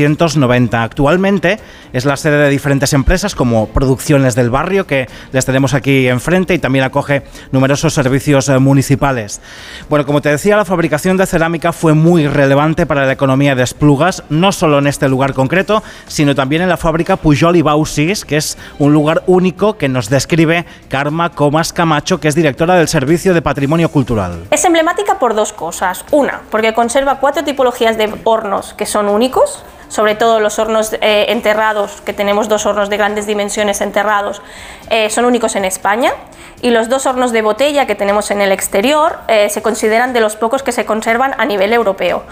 [0.00, 0.82] 1990.
[0.82, 1.58] Actualmente
[1.92, 6.54] es la sede de diferentes empresas como Producciones del Barrio, que les tenemos aquí enfrente,
[6.54, 9.40] y también acoge numerosos servicios eh, municipales.
[9.88, 13.62] Bueno, como te decía, la fabricación de cerámica fue muy relevante para la economía de
[13.62, 18.24] Esplugas, no solo en este lugar concreto, sino también en la fábrica Pujol y Bausis,
[18.24, 22.88] que es un lugar único que nos describe Karma Comas Camacho, que es directora del
[22.88, 24.44] Servicio de Patrimonio Cultural.
[24.50, 26.04] Es emblemática por dos cosas.
[26.10, 31.26] Una, porque conserva cuatro tipologías de hornos que son únicos, sobre todo los hornos eh,
[31.28, 34.40] enterrados, que tenemos dos hornos de grandes dimensiones enterrados,
[34.88, 36.12] eh, son únicos en España.
[36.62, 40.20] Y los dos hornos de botella que tenemos en el exterior eh, se consideran de
[40.20, 42.24] los pocos que se conservan a nivel europeo.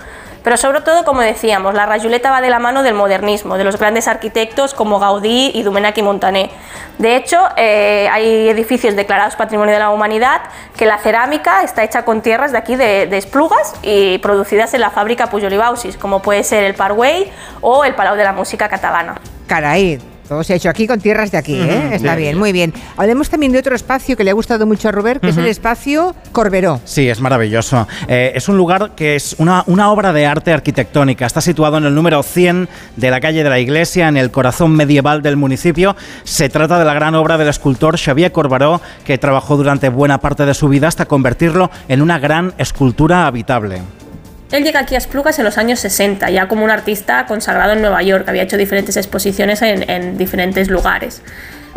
[0.45, 3.79] Pero sobre todo, como decíamos, la rayuleta va de la mano del modernismo, de los
[3.79, 6.51] grandes arquitectos como Gaudí y Domènech y Montané.
[6.99, 10.43] De hecho, eh, hay edificios declarados Patrimonio de la Humanidad
[10.77, 14.91] que la cerámica está hecha con tierras de aquí de, Esplugas y producidas en la
[14.91, 18.69] fábrica Pujol y Bausis, como puede ser el Parkway o el Palau de la Música
[18.69, 19.17] Catalana.
[20.29, 21.91] Todo se ha hecho aquí con tierras de aquí, ¿eh?
[21.93, 22.21] Está sí.
[22.21, 22.73] bien, muy bien.
[22.97, 25.47] Hablemos también de otro espacio que le ha gustado mucho a Robert, que es el
[25.47, 26.81] espacio Corberó.
[26.85, 27.89] Sí, es maravilloso.
[28.07, 31.27] Eh, es un lugar que es una, una obra de arte arquitectónica.
[31.27, 34.73] Está situado en el número 100 de la calle de la Iglesia, en el corazón
[34.73, 35.97] medieval del municipio.
[36.25, 40.45] Se trata de la gran obra del escultor Xavier Corbaró, que trabajó durante buena parte
[40.45, 43.81] de su vida hasta convertirlo en una gran escultura habitable.
[44.51, 47.83] Él llega aquí a Esplugas en los años 60, ya como un artista consagrado en
[47.83, 51.23] Nueva York, había hecho diferentes exposiciones en, en diferentes lugares.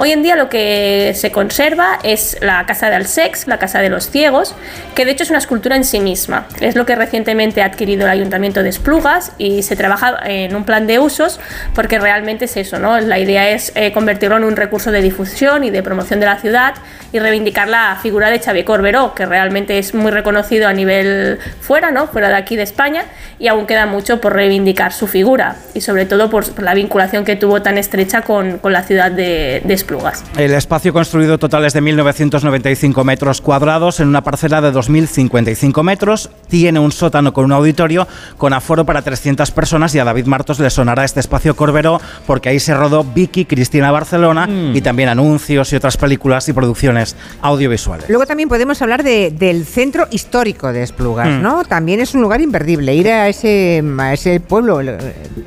[0.03, 3.89] Hoy en día lo que se conserva es la Casa de Alsex, la Casa de
[3.91, 4.55] los Ciegos,
[4.95, 6.47] que de hecho es una escultura en sí misma.
[6.59, 10.63] Es lo que recientemente ha adquirido el Ayuntamiento de Esplugas y se trabaja en un
[10.63, 11.39] plan de usos
[11.75, 12.99] porque realmente es eso, ¿no?
[12.99, 16.39] La idea es eh, convertirlo en un recurso de difusión y de promoción de la
[16.39, 16.73] ciudad
[17.11, 21.91] y reivindicar la figura de Xavier Corberó, que realmente es muy reconocido a nivel fuera,
[21.91, 22.07] ¿no?
[22.07, 23.03] Fuera de aquí de España
[23.37, 27.35] y aún queda mucho por reivindicar su figura y sobre todo por, la vinculación que
[27.35, 29.90] tuvo tan estrecha con, con la ciudad de, de Esplugas.
[30.37, 36.29] El espacio construido total es de 1.995 metros cuadrados en una parcela de 2.055 metros.
[36.47, 40.59] Tiene un sótano con un auditorio con aforo para 300 personas y a David Martos
[40.59, 45.71] le sonará este espacio Corberó porque ahí se rodó Vicky, Cristina Barcelona y también anuncios
[45.73, 48.09] y otras películas y producciones audiovisuales.
[48.09, 51.41] Luego también podemos hablar de- del centro histórico de Esplugas, Mm.
[51.41, 51.63] ¿no?
[51.65, 54.97] También es un lugar imperdible, ir a ese, a ese pueblo, el,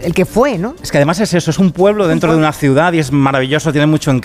[0.02, 0.74] el que fue, ¿no?
[0.82, 3.72] Es que además es eso, es un pueblo dentro de una ciudad y es maravilloso,
[3.72, 4.23] tiene mucho encanto,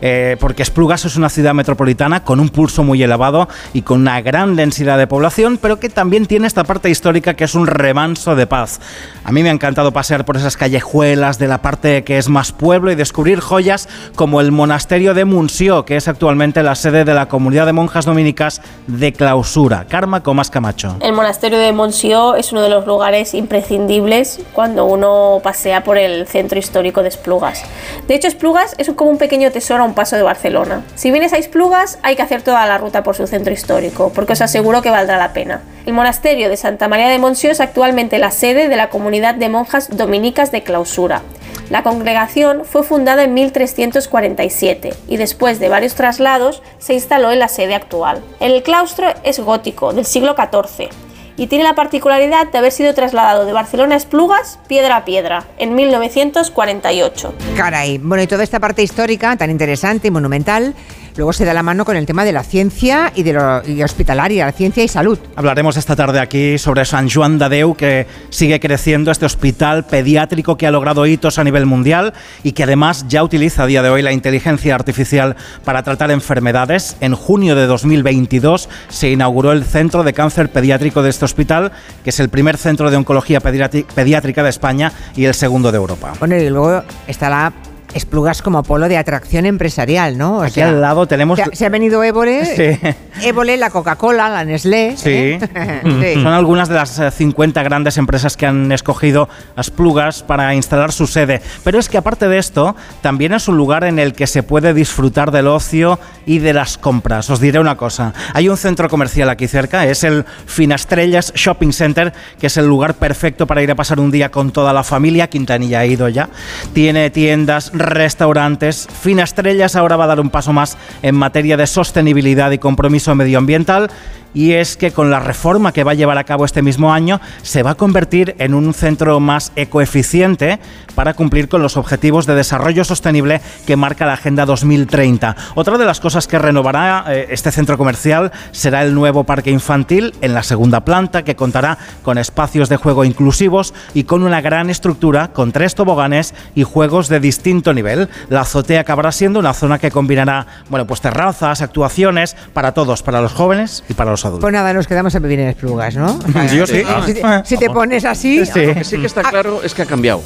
[0.00, 4.20] eh, porque Esplugas es una ciudad metropolitana con un pulso muy elevado y con una
[4.20, 8.34] gran densidad de población, pero que también tiene esta parte histórica que es un remanso
[8.34, 8.80] de paz.
[9.24, 12.52] A mí me ha encantado pasear por esas callejuelas de la parte que es más
[12.52, 17.14] pueblo y descubrir joyas como el monasterio de Munció, que es actualmente la sede de
[17.14, 19.86] la comunidad de monjas dominicas de clausura.
[19.88, 20.96] Karma Comas Camacho.
[21.00, 26.26] El monasterio de Monsió es uno de los lugares imprescindibles cuando uno pasea por el
[26.26, 27.64] centro histórico de Esplugas.
[28.08, 30.82] De hecho, Esplugas es como un pequeño tesoro a un paso de Barcelona.
[30.94, 34.32] Si vienes a Esplugas, hay que hacer toda la ruta por su centro histórico, porque
[34.32, 35.60] os aseguro que valdrá la pena.
[35.84, 39.48] El monasterio de Santa María de Monsió es actualmente la sede de la comunidad de
[39.48, 41.22] monjas dominicas de clausura.
[41.70, 47.48] La congregación fue fundada en 1347 y después de varios traslados se instaló en la
[47.48, 48.22] sede actual.
[48.40, 50.90] El claustro es gótico, del siglo XIV,
[51.36, 55.44] y tiene la particularidad de haber sido trasladado de Barcelona a Esplugas piedra a piedra
[55.58, 57.34] en 1948.
[57.56, 60.74] Caray, bueno, y toda esta parte histórica tan interesante y monumental,
[61.16, 63.82] luego se da la mano con el tema de la ciencia y de lo y
[63.82, 65.18] hospitalaria, la ciencia y salud.
[65.34, 70.56] Hablaremos esta tarde aquí sobre San Juan de Déu, que sigue creciendo, este hospital pediátrico
[70.56, 73.90] que ha logrado hitos a nivel mundial y que además ya utiliza a día de
[73.90, 76.96] hoy la inteligencia artificial para tratar enfermedades.
[77.00, 81.72] En junio de 2022 se inauguró el Centro de Cáncer Pediátrico de este hospital,
[82.04, 86.12] que es el primer centro de oncología pediátrica de España y el segundo de Europa.
[86.18, 87.52] Bueno, y luego está la
[87.94, 90.38] Esplugas como polo de atracción empresarial, ¿no?
[90.38, 93.26] O Aquí al lado tenemos- Se ha, se ha venido Évole, Sí.
[93.26, 94.96] Évole, la Coca-Cola, la Nestlé.
[94.96, 95.10] Sí.
[95.10, 95.38] ¿eh?
[95.84, 96.14] Sí.
[96.22, 101.06] Son algunas de las eh, 50 grandes empresas que han escogido Esplugas para instalar su
[101.06, 101.40] sede.
[101.64, 104.74] Pero es que aparte de esto, también es un lugar en el que se puede
[104.74, 107.30] disfrutar del ocio y de las compras.
[107.30, 108.12] Os diré una cosa.
[108.34, 112.94] Hay un centro comercial aquí cerca, es el Finastrellas Shopping Center, que es el lugar
[112.94, 115.28] perfecto para ir a pasar un día con toda la familia.
[115.28, 116.28] Quintanilla ha ido ya.
[116.72, 118.88] Tiene tiendas, restaurantes.
[119.00, 123.90] Finastrellas ahora va a dar un paso más en materia de sostenibilidad y compromiso medioambiental
[124.36, 127.22] y es que con la reforma que va a llevar a cabo este mismo año
[127.40, 130.60] se va a convertir en un centro más ecoeficiente
[130.94, 135.36] para cumplir con los objetivos de desarrollo sostenible que marca la Agenda 2030.
[135.54, 140.14] Otra de las cosas que renovará eh, este centro comercial será el nuevo parque infantil
[140.20, 144.68] en la segunda planta que contará con espacios de juego inclusivos y con una gran
[144.68, 148.10] estructura con tres toboganes y juegos de distinto nivel.
[148.28, 153.22] La azotea acabará siendo una zona que combinará, bueno, pues terrazas, actuaciones para todos, para
[153.22, 154.42] los jóvenes y para los adultos.
[154.42, 156.18] Pues nada, nos quedamos a vivir en Esplugas, ¿no?
[156.54, 156.82] Yo sí.
[157.06, 158.38] Si te, si te pones así...
[158.38, 160.22] Lo que sí que está claro es que ha cambiado.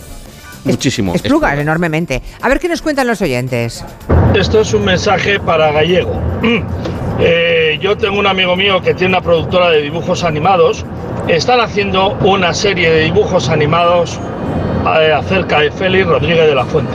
[0.64, 1.14] Muchísimo.
[1.14, 2.22] Esplugas, enormemente.
[2.40, 3.84] A ver qué nos cuentan los oyentes.
[4.34, 6.20] Esto es un mensaje para Gallego.
[7.22, 10.86] Eh, yo tengo un amigo mío que tiene una productora de dibujos animados.
[11.28, 14.18] Están haciendo una serie de dibujos animados
[14.98, 16.92] eh, acerca de Félix Rodríguez de la Fuente.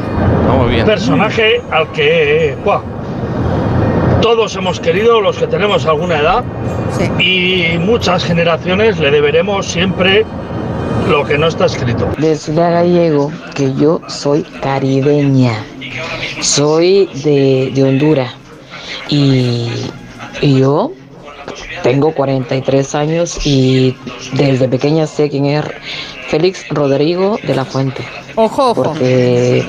[0.47, 0.83] Vamos bien.
[0.83, 2.81] Personaje al que eh, ¡buah!
[4.25, 6.43] Todos hemos querido, los que tenemos alguna edad,
[7.19, 10.25] y muchas generaciones le deberemos siempre
[11.07, 12.09] lo que no está escrito.
[12.17, 15.63] Decirle a Gallego que yo soy caribeña,
[16.41, 18.33] soy de, de Honduras.
[19.09, 19.69] Y,
[20.41, 20.91] y yo
[21.83, 23.95] tengo 43 años y
[24.33, 25.63] desde pequeña sé quién es
[26.29, 28.03] Félix Rodrigo de la Fuente.
[28.35, 28.83] Ojo, ojo.
[28.83, 29.65] Porque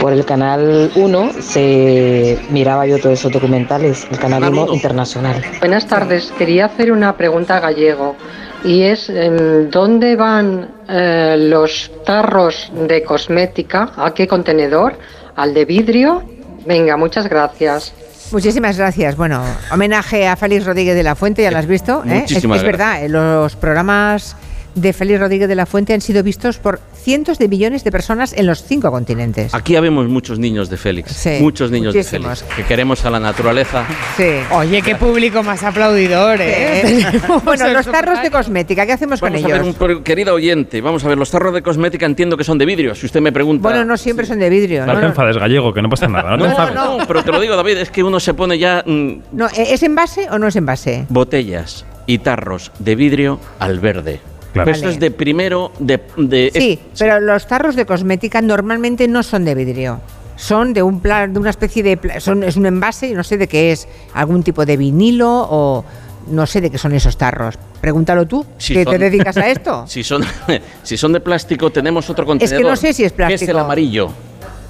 [0.00, 5.42] por el canal 1 se miraba yo todos esos documentales, el canal 1 internacional.
[5.60, 8.16] Buenas tardes, quería hacer una pregunta a Gallego
[8.64, 13.92] y es em, ¿dónde van eh, los tarros de cosmética?
[13.96, 14.98] ¿A qué contenedor?
[15.36, 16.22] ¿Al de vidrio?
[16.66, 17.92] Venga, muchas gracias.
[18.32, 19.16] Muchísimas gracias.
[19.16, 19.42] Bueno,
[19.72, 22.02] homenaje a Félix Rodríguez de la Fuente, ya lo has visto.
[22.04, 22.16] ¿eh?
[22.16, 24.36] Es, Muchísimas es verdad, los programas
[24.80, 28.32] de Félix Rodríguez de la Fuente han sido vistos por cientos de millones de personas
[28.32, 29.54] en los cinco continentes.
[29.54, 31.12] Aquí habemos muchos niños de Félix.
[31.12, 32.40] Sí, muchos niños muchísimos.
[32.40, 32.56] de Félix.
[32.56, 33.84] Que queremos a la naturaleza.
[34.16, 34.24] Sí.
[34.52, 37.04] Oye, qué público más aplaudidor, ¿eh?
[37.44, 39.66] Bueno, los tarros de cosmética, ¿qué hacemos Vamos con a ver, ellos?
[39.68, 42.66] un por- querido oyente, vamos a ver, los tarros de cosmética entiendo que son de
[42.66, 42.94] vidrio.
[42.94, 43.62] Si usted me pregunta.
[43.68, 44.80] Bueno, no siempre son de vidrio.
[44.86, 46.36] No No, te no, enfades, gallego, que no pasa nada.
[46.36, 46.74] No, te enfades.
[46.74, 49.72] no, pero te lo digo, David, es que uno se pone ya mm, No, ¿e-
[49.74, 51.06] ¿Es envase o no es envase?
[51.08, 54.20] botellas y tarros de vidrio al verde.
[54.52, 54.64] Claro.
[54.64, 54.94] Pero esto Vale.
[54.94, 56.00] es de primero de.
[56.16, 60.00] de- Sí, es- pero los tarros de cosmética normalmente no son de vidrio.
[60.36, 63.36] Son de un pla- de una especie de son es un envase y no sé
[63.36, 65.84] de qué es, algún tipo de vinilo o
[66.28, 67.56] no sé de qué son esos tarros.
[67.80, 69.84] Pregúntalo tú, Si que son- te dedicas a esto.
[69.88, 70.22] Si son,
[70.82, 72.62] si son de plástico, tenemos otro Es contenedor.
[72.62, 73.58] que no sé si es Que es el plástico.
[73.58, 74.10] amarillo.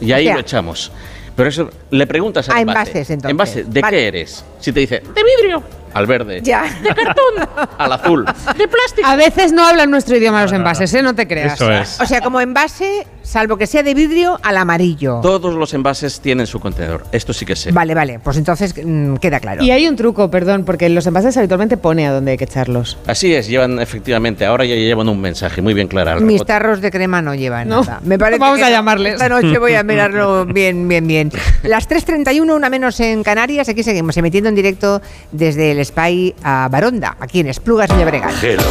[0.00, 0.92] Y ahí O sea- lo echamos.
[1.36, 2.80] Pero eso, le preguntas al Ah, envase.
[2.80, 3.30] envases, entonces.
[3.30, 3.96] Envase, ¿de Vale.
[3.96, 4.44] qué eres?
[4.58, 5.62] Si te dice, de vidrio.
[5.94, 6.40] Al verde.
[6.42, 6.62] Ya.
[6.82, 7.68] De cartón.
[7.78, 8.24] Al azul.
[8.56, 9.06] De plástico.
[9.08, 11.02] A veces no hablan nuestro idioma los envases, ¿eh?
[11.02, 11.54] No te creas.
[11.54, 12.00] Eso es.
[12.00, 15.20] O sea, como envase, salvo que sea de vidrio, al amarillo.
[15.22, 17.04] Todos los envases tienen su contenedor.
[17.12, 17.70] Esto sí que sé.
[17.72, 19.62] Vale, vale, pues entonces mm, queda claro.
[19.62, 22.96] Y hay un truco, perdón, porque los envases habitualmente pone a dónde hay que echarlos.
[23.06, 26.20] Así es, llevan efectivamente, ahora ya llevan un mensaje muy bien claro.
[26.20, 27.80] Mis tarros de crema no llevan No.
[27.82, 28.00] nada.
[28.04, 29.14] Me parece Vamos que a llamarles.
[29.14, 31.30] Esta noche voy a mirarlo bien, bien, bien.
[31.62, 33.68] Las 3.31, una menos en Canarias.
[33.68, 38.32] Aquí seguimos emitiendo en directo desde el Spy a Baronda, aquí en Esplugas de Llobregat.
[38.42, 38.62] Hello.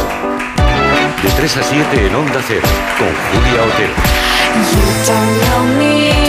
[1.22, 2.62] De 3 a 7 en Onda Cero,
[2.98, 3.08] con
[3.42, 4.27] Julia Otero.
[4.58, 6.27] You don't know me.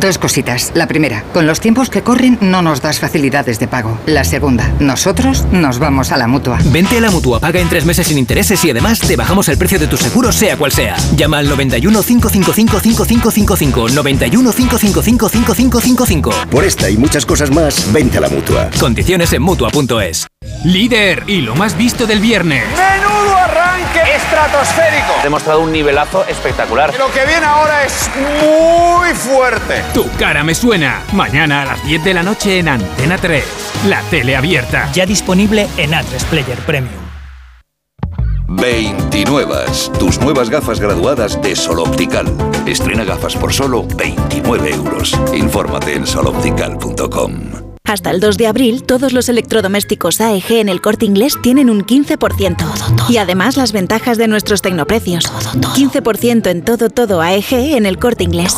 [0.00, 0.72] Dos cositas.
[0.74, 3.96] La primera, con los tiempos que corren no nos das facilidades de pago.
[4.06, 6.58] La segunda, nosotros nos vamos a la mutua.
[6.66, 9.56] Vente a la mutua, paga en tres meses sin intereses y además te bajamos el
[9.56, 10.96] precio de tu seguro, sea cual sea.
[11.14, 13.88] Llama al 91 555 5555.
[13.90, 16.30] 91 555 5555.
[16.50, 18.70] Por esta y muchas cosas más, vente a la mutua.
[18.80, 20.26] Condiciones en mutua.es.
[20.64, 22.64] Líder y lo más visto del viernes.
[22.76, 23.73] Menudo arranque
[24.14, 25.14] estratosférico.
[25.20, 26.94] Ha demostrado un nivelazo espectacular.
[26.98, 29.82] Lo que viene ahora es muy fuerte.
[29.92, 31.02] Tu cara me suena.
[31.12, 33.44] Mañana a las 10 de la noche en Antena 3.
[33.88, 34.88] La tele abierta.
[34.92, 37.04] Ya disponible en A3 Player Premium.
[38.48, 39.64] 29.
[39.98, 42.26] Tus nuevas gafas graduadas de Sol Optical.
[42.66, 45.18] Estrena gafas por solo 29 euros.
[45.34, 47.63] Infórmate en soloptical.com.
[47.86, 51.84] Hasta el 2 de abril, todos los electrodomésticos AEG en el corte inglés tienen un
[51.84, 53.10] 15%.
[53.10, 55.26] Y además las ventajas de nuestros tecnoprecios.
[55.26, 58.56] 15% en todo, todo AEG en el corte inglés.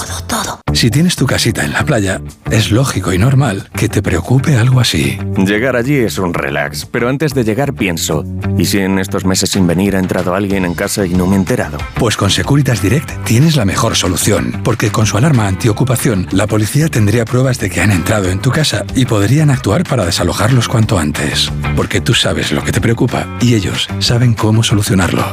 [0.77, 4.79] Si tienes tu casita en la playa, es lógico y normal que te preocupe algo
[4.79, 5.19] así.
[5.39, 8.25] Llegar allí es un relax, pero antes de llegar pienso,
[8.59, 11.35] ¿y si en estos meses sin venir ha entrado alguien en casa y no me
[11.35, 11.79] he enterado?
[11.95, 16.89] Pues con Securitas Direct tienes la mejor solución, porque con su alarma antiocupación, la policía
[16.89, 20.99] tendría pruebas de que han entrado en tu casa y podrían actuar para desalojarlos cuanto
[20.99, 21.51] antes.
[21.75, 25.25] Porque tú sabes lo que te preocupa y ellos saben cómo solucionarlo.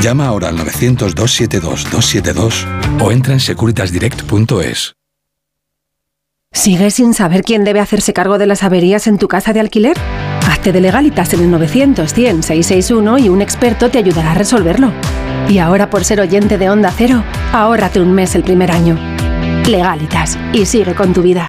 [0.00, 2.64] Llama ahora al 900-272-272
[3.00, 4.94] o entra en securitasdirect.es.
[6.52, 9.96] ¿Sigues sin saber quién debe hacerse cargo de las averías en tu casa de alquiler?
[10.48, 14.92] Hazte de legalitas en el 900-100-661 y un experto te ayudará a resolverlo.
[15.48, 18.96] Y ahora por ser oyente de Onda Cero, ahórrate un mes el primer año.
[19.66, 21.48] Legalitas y sigue con tu vida.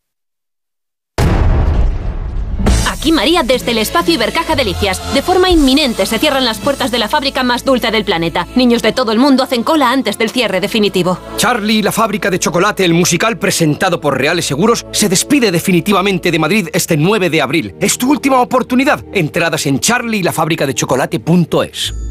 [3.01, 5.01] Aquí María desde el espacio Ibercaja Delicias.
[5.15, 8.45] De forma inminente se cierran las puertas de la fábrica más dulce del planeta.
[8.55, 11.17] Niños de todo el mundo hacen cola antes del cierre definitivo.
[11.35, 16.37] Charlie, la fábrica de chocolate, el musical presentado por Reales Seguros, se despide definitivamente de
[16.37, 17.73] Madrid este 9 de abril.
[17.79, 19.03] Es tu última oportunidad.
[19.13, 22.10] Entradas en charlielafabricadechocolate.es.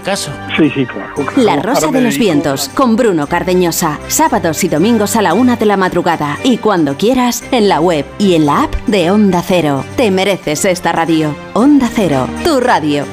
[0.01, 0.31] caso.
[0.57, 1.13] Sí, sí, claro.
[1.35, 3.99] La Rosa de los Vientos con Bruno Cardeñosa.
[4.07, 6.37] Sábados y domingos a la una de la madrugada.
[6.43, 9.83] Y cuando quieras, en la web y en la app de Onda Cero.
[9.95, 11.35] Te mereces esta radio.
[11.53, 13.05] Onda Cero, tu radio.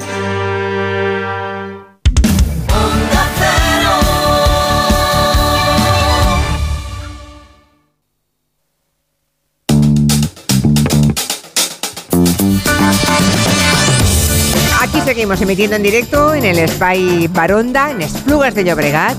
[15.19, 19.17] Seguimos emitiendo en directo en el Spy Baronda, en Esplugas de Llobregat.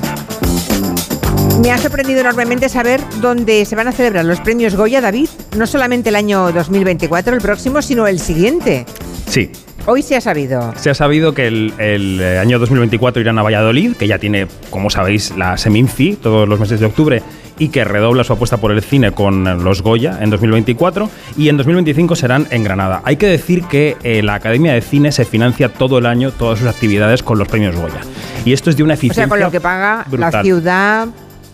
[1.62, 5.28] Me ha sorprendido enormemente saber dónde se van a celebrar los premios Goya, David.
[5.58, 8.86] No solamente el año 2024, el próximo, sino el siguiente.
[9.30, 9.52] Sí,
[9.86, 10.74] Hoy se ha sabido.
[10.76, 14.48] Se ha sabido que el, el, eh, año 2024 irán a Valladolid, que ya tiene,
[14.70, 17.24] como sabéis, la Seminci todos los meses de octubre
[17.60, 21.58] y que redobla su apuesta por el cine con los Goya en 2024 y en
[21.58, 23.02] 2025 serán en Granada.
[23.04, 26.60] Hay que decir que eh, la Academia de Cine se financia todo el año todas
[26.60, 28.02] sus actividades con los premios Goya.
[28.46, 31.10] Y esto es de una O eficiencia sea, con lo que paga la ciudad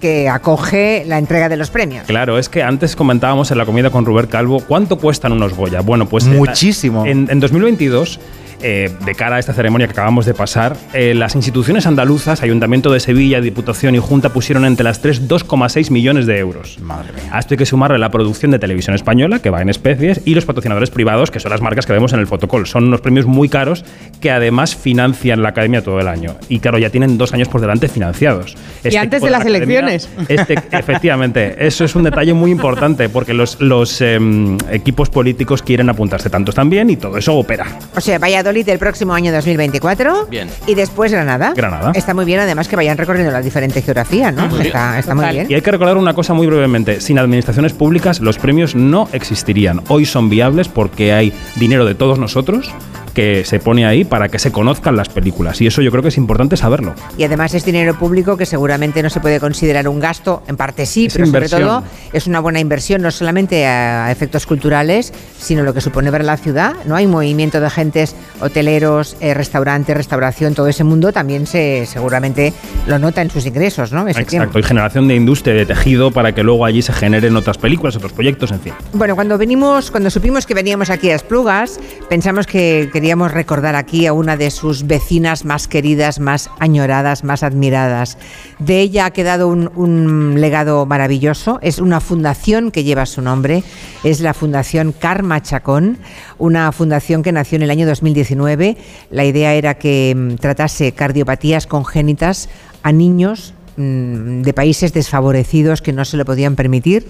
[0.05, 2.05] que acoge la entrega de los premios.
[2.05, 5.81] Claro, es que antes comentábamos en la comida con Rubén Calvo cuánto cuestan unos Goya.
[5.81, 7.07] Bueno, pues Muchísimo.
[7.07, 8.19] En, en 2022
[8.61, 12.91] eh, de cara a esta ceremonia que acabamos de pasar, eh, las instituciones andaluzas, Ayuntamiento
[12.91, 16.79] de Sevilla, Diputación y Junta pusieron entre las tres 2,6 millones de euros.
[16.79, 17.23] Madre mía.
[17.31, 20.35] A esto hay que sumarle la producción de televisión española, que va en especies, y
[20.35, 22.65] los patrocinadores privados, que son las marcas que vemos en el fotocall.
[22.67, 23.85] Son unos premios muy caros
[24.21, 26.35] que además financian la academia todo el año.
[26.49, 28.55] Y claro, ya tienen dos años por delante financiados.
[28.83, 30.09] Y antes de las la academia- elecciones.
[30.29, 35.89] este, efectivamente, eso es un detalle muy importante porque los, los em, equipos políticos quieren
[35.89, 37.65] apuntarse tantos también y todo eso opera.
[37.95, 40.27] O sea, Valladolid el próximo año 2024.
[40.27, 40.47] Bien.
[40.67, 41.53] Y después Granada.
[41.55, 41.91] Granada.
[41.95, 44.45] Está muy bien, además, que vayan recorriendo la diferente geografía, ¿no?
[44.59, 45.47] Está, está muy bien.
[45.49, 47.01] Y hay que recordar una cosa muy brevemente.
[47.01, 49.81] Sin administraciones públicas los premios no existirían.
[49.87, 52.71] Hoy son viables porque hay dinero de todos nosotros
[53.15, 55.59] que se pone ahí para que se conozcan las películas.
[55.61, 56.93] Y eso yo creo que es importante saberlo.
[57.17, 60.85] Y además es dinero público que seguramente no se puede considerar un gasto, en parte
[60.85, 61.61] sí, Es pero inversión.
[61.61, 66.11] sobre todo es una buena inversión, no solamente a efectos culturales, sino lo que supone
[66.11, 66.75] ver la ciudad.
[66.85, 72.53] No hay movimiento de agentes hoteleros, eh, restaurantes, restauración, todo ese mundo también se seguramente
[72.87, 74.01] lo nota en sus ingresos, ¿no?
[74.01, 74.29] Ese Exacto.
[74.29, 74.59] tiempo.
[74.59, 78.11] Y generación de industria de tejido para que luego allí se generen otras películas, otros
[78.11, 78.73] proyectos, en fin.
[78.93, 84.07] Bueno, cuando venimos, cuando supimos que veníamos aquí a Esplugas, pensamos que queríamos recordar aquí
[84.07, 88.17] a una de sus vecinas más queridas, más añoradas, más admiradas.
[88.57, 91.59] De ella ha quedado un, legado maravilloso.
[91.61, 93.63] Es una fundación que lleva su nombre.
[94.03, 95.99] Es la Fundación Karma Chacón,
[96.39, 98.75] una fundación que nació en el año 2019.
[99.11, 102.49] La idea era que mm, tratase cardiopatías congénitas
[102.81, 107.07] a niños mm, de países desfavorecidos que no se lo podían permitir.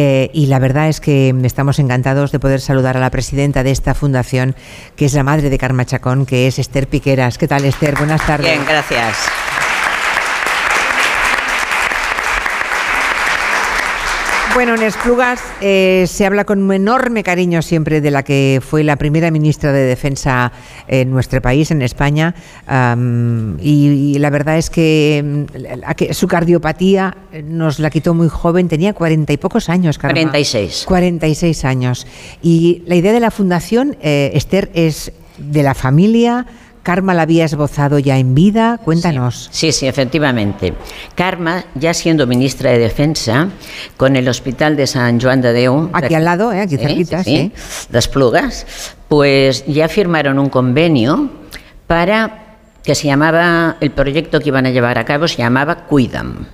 [0.00, 3.72] Eh, y la verdad es que estamos encantados de poder saludar a la presidenta de
[3.72, 4.54] esta fundación,
[4.94, 7.36] que es la madre de Karma Chacón, que es Esther Piqueras.
[7.36, 7.96] ¿Qué tal, Esther?
[7.96, 8.48] Buenas tardes.
[8.48, 9.16] Bien, gracias.
[14.54, 18.82] Bueno, en Esplugas eh, se habla con un enorme cariño siempre de la que fue
[18.82, 20.50] la primera ministra de Defensa
[20.88, 22.34] en nuestro país, en España,
[23.60, 28.28] y, y la verdad es que, mm, la que su cardiopatía nos la quitó muy
[28.28, 30.14] joven, tenía cuarenta y pocos años, Karma.
[30.14, 30.84] 46.
[30.86, 32.06] 46 años.
[32.42, 36.46] Y la idea de la fundación, eh, Esther, es de la familia.
[36.82, 38.78] Karma la había esbozado ya en vida.
[38.84, 39.48] Cuéntanos.
[39.52, 40.74] Sí, sí, efectivamente.
[41.14, 43.48] Karma, ya siendo ministra de Defensa,
[43.96, 45.90] con el Hospital de San Joan de Déu...
[45.92, 47.52] Aquí al lado, eh, aquí cerquita, sí.
[47.90, 48.66] Las Plugas,
[49.08, 51.30] pues ya firmaron un convenio
[51.86, 52.44] para
[52.82, 56.46] que se llamaba, el proyecto que iban a llevar a cabo se llamaba Cuidam.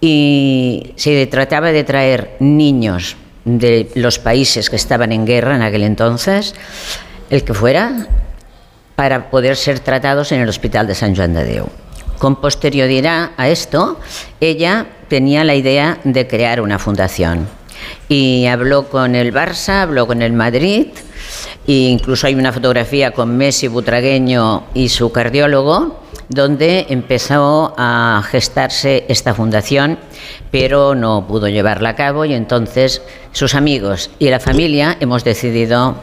[0.00, 5.82] Y se trataba de traer niños de los países que estaban en guerra en aquel
[5.82, 6.54] entonces,
[7.30, 8.06] el que fuera,
[8.96, 11.66] para poder ser tratados en el Hospital de San Joan de Déu.
[12.18, 13.98] Con posterioridad a esto,
[14.40, 17.48] ella tenía la idea de crear una fundación
[18.08, 20.88] y habló con el Barça, habló con el Madrid,
[21.66, 29.04] e incluso hay una fotografía con Messi Butragueño y su cardiólogo, donde empezó a gestarse
[29.08, 29.98] esta fundación,
[30.50, 35.96] pero no pudo llevarla a cabo y entonces sus amigos y la familia hemos decidido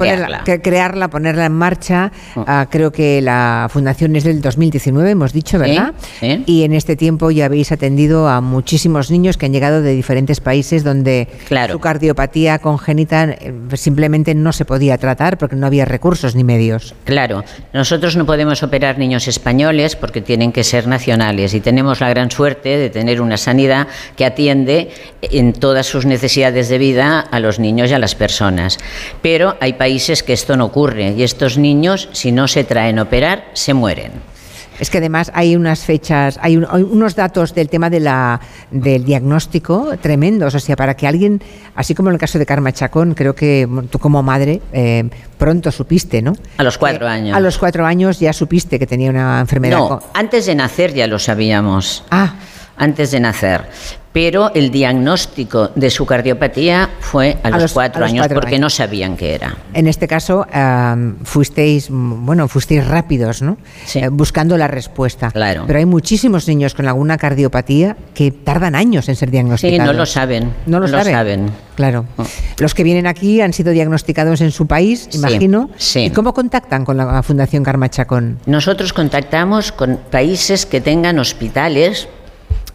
[0.00, 0.24] crearla.
[0.26, 2.12] Ponerla, que- crearla, ponerla en marcha.
[2.36, 5.92] Ah, creo que la fundación es del 2019, hemos dicho, ¿verdad?
[6.20, 6.42] sí.
[6.46, 10.40] Y en este tiempo ya habéis atendido a muchísimos niños que han llegado de diferentes
[10.40, 11.28] países donde
[11.70, 16.94] su cardiopatía congénita eh, simplemente no se podía tratar porque no había recursos ni medios.
[17.04, 22.08] Claro, nosotros no podemos operar niños españoles porque tienen que ser nacionales y tenemos la
[22.10, 23.86] gran suerte de tener una sanidad
[24.16, 24.90] que atiende
[25.22, 28.78] en todas sus necesidades de vida a los niños y a las personas.
[29.22, 29.85] Pero hay países
[30.24, 34.12] que esto no ocurre y estos niños, si no se traen a operar, se mueren.
[34.78, 38.38] Es que además hay unas fechas, hay, un- hay unos datos del tema de la,
[38.70, 40.54] del diagnóstico tremendos.
[40.54, 41.40] O sea, para que alguien,
[41.74, 45.08] así como en el caso de Karma Chacón, creo que tú como madre eh,
[45.38, 46.34] pronto supiste, ¿no?
[46.58, 47.34] A los cuatro años.
[47.34, 49.78] A los cuatro años ya supiste que tenía una enfermedad.
[49.78, 52.04] No, antes de nacer ya lo sabíamos.
[52.10, 52.34] Ah.
[52.76, 53.62] Antes de nacer.
[54.12, 58.22] Pero el diagnóstico de su cardiopatía fue a, A los, los- cuatro a los años
[58.22, 58.60] cuatro porque años.
[58.62, 59.54] no sabían qué era.
[59.74, 63.58] En este caso am, fuisteis, bueno, fuisteis rápidos, ¿no?
[63.94, 65.30] Eh, buscando la respuesta.
[65.30, 65.64] Claro.
[65.66, 69.86] Pero hay muchísimos niños con alguna cardiopatía que tardan años en ser Sí, diagnosticados.
[69.86, 70.52] no lo saben.
[70.64, 71.12] No lo saben.
[71.12, 71.50] saben.
[71.74, 72.06] Claro.
[72.58, 75.68] Los que vienen aquí han sido diagnosticados en su país, Sí, imagino.
[75.76, 76.04] sí.
[76.06, 78.38] ¿Y cómo contactan con la Fundación Karma Chacón?
[78.46, 82.08] Nosotros contactamos con países que tengan hospitales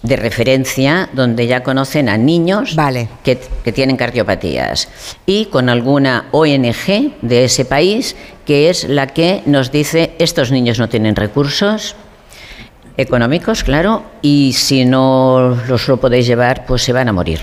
[0.04, 2.76] de referencia donde ya conocen a niños
[3.24, 4.90] que, que tienen cardiopatías.
[5.26, 10.80] Y con alguna ONG de ese país que es la que nos dice estos niños
[10.80, 11.96] no tienen recursos,
[13.02, 17.40] Económicos, claro, y si no los lo podéis llevar, pues se van a morir.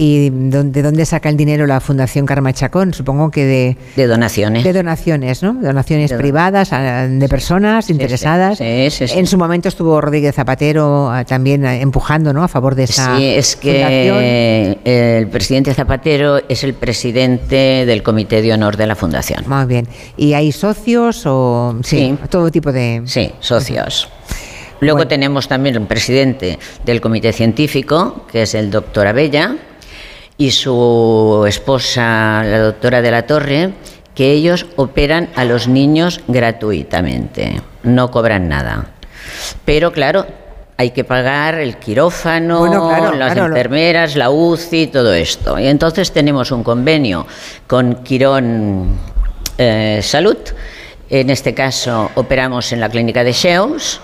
[0.00, 2.94] ¿Y de dónde saca el dinero la Fundación Karma Chacón?
[2.94, 3.76] Supongo que de...
[3.96, 4.62] De donaciones.
[4.62, 5.54] De donaciones, ¿no?
[5.54, 8.58] Donaciones privadas de personas interesadas.
[8.58, 9.04] sí.
[9.10, 12.44] En su momento estuvo Rodríguez Zapatero ah, también ah, empujando, ¿no?
[12.44, 14.18] A favor de esa Sí, es fundación.
[14.20, 14.78] que
[15.18, 19.44] el presidente Zapatero es el presidente del Comité de Honor de la Fundación.
[19.48, 19.88] Muy bien.
[20.16, 21.76] ¿Y hay socios o...?
[21.82, 23.02] Sí, todo tipo de...
[23.06, 24.08] Sí, socios.
[24.80, 29.56] Luego tenemos también un presidente del Comité Científico, que es el doctor Abella,
[30.36, 33.70] y su esposa, la doctora de la Torre,
[34.14, 38.86] que ellos operan a los niños gratuitamente, no cobran nada.
[39.64, 40.26] Pero claro,
[40.76, 45.58] hay que pagar el quirófano, Bueno, claro, las claro, lo- enfermeras, la UCI, todo esto.
[45.58, 47.26] Y entonces tenemos un convenio
[47.66, 48.90] con Quirón
[49.56, 50.36] eh, Salud.
[51.10, 54.00] En este caso operamos en la clínica de Sheus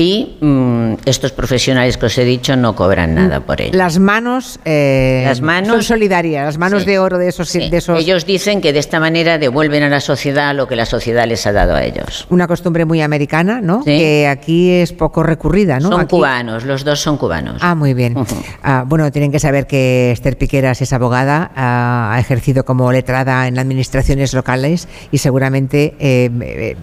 [0.00, 3.76] y mm, estos profesionales que os he dicho no cobran nada por ello.
[3.76, 7.98] Las manos, eh, Las manos- son solidarias, las manos de oro de esos, de esos
[7.98, 11.44] Ellos dicen que de esta manera devuelven a la sociedad lo que la sociedad les
[11.48, 12.28] ha dado a ellos.
[12.30, 13.82] una costumbre muy americana, ¿no?
[13.82, 15.88] Que aquí es poco recurrida, ¿no?
[15.90, 17.56] Son Aquí- cubanos, los dos son cubanos.
[17.60, 18.14] Ah, muy bien.
[18.62, 23.48] Ah, bueno, tienen que saber que Esther Piqueras es abogada, ah, ha ejercido como letrada
[23.48, 26.76] en administraciones locales y seguramente eh, eh,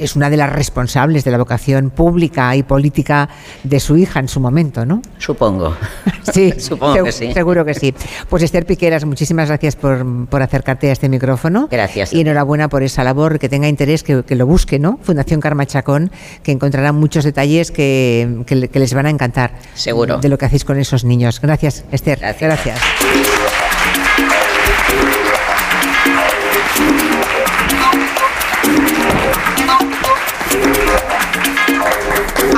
[0.00, 3.28] es una de las responsables de la vocación pública y política
[3.62, 5.02] de su hija en su momento, ¿no?
[5.18, 5.76] Supongo.
[6.32, 7.32] Sí, Supongo que sí.
[7.32, 7.94] Seguro que sí.
[8.28, 11.66] Pues Esther Piqueras, muchísimas gracias por, por acercarte a este micrófono.
[11.68, 12.12] Gracias.
[12.12, 15.00] Y enhorabuena por esa labor, que tenga interés, que, que lo busque, ¿no?
[15.02, 19.52] Fundación Karma Chacón, que encontrará muchos detalles que, que que les van a encantar.
[19.74, 20.18] Seguro.
[20.18, 21.40] De lo que hacéis con esos niños.
[21.40, 22.18] Gracias, Esther.
[22.38, 22.78] Gracias.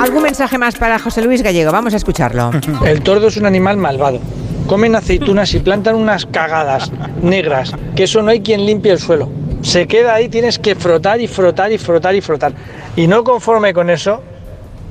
[0.03, 1.71] ¿Algún mensaje más para José Luis Gallego?
[1.71, 2.51] Vamos a escucharlo.
[2.85, 4.19] El tordo es un animal malvado.
[4.67, 6.91] Comen aceitunas y plantan unas cagadas
[7.21, 9.29] negras, que eso no hay quien limpie el suelo.
[9.61, 12.51] Se queda ahí, tienes que frotar y frotar y frotar y frotar.
[12.97, 14.21] Y no conforme con eso,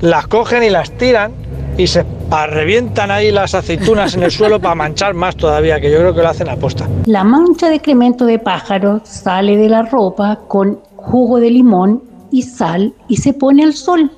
[0.01, 1.33] las cogen y las tiran
[1.77, 2.07] y se
[2.49, 6.23] revientan ahí las aceitunas en el suelo para manchar más todavía, que yo creo que
[6.23, 6.89] lo hacen a posta.
[7.05, 12.45] La mancha de excremento de pájaro sale de la ropa con jugo de limón y
[12.45, 14.11] sal y se pone al sol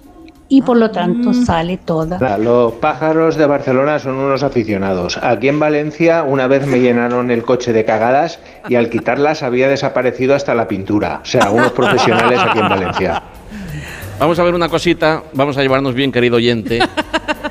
[0.49, 2.39] y por lo tanto sale toda.
[2.39, 5.19] Los pájaros de Barcelona son unos aficionados.
[5.23, 8.39] Aquí en Valencia una vez me llenaron el coche de cagadas
[8.69, 11.21] y al quitarlas había desaparecido hasta la pintura.
[11.23, 13.23] O sea, unos profesionales aquí en Valencia.
[14.19, 16.79] Vamos a ver una cosita, vamos a llevarnos bien, querido oyente.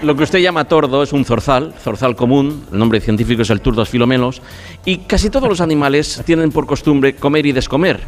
[0.01, 3.61] Lo que usted llama tordo es un zorzal, zorzal común, el nombre científico es el
[3.61, 4.41] Turdos filomelos,
[4.85, 8.01] y casi todos los animales tienen por costumbre comer y descomer.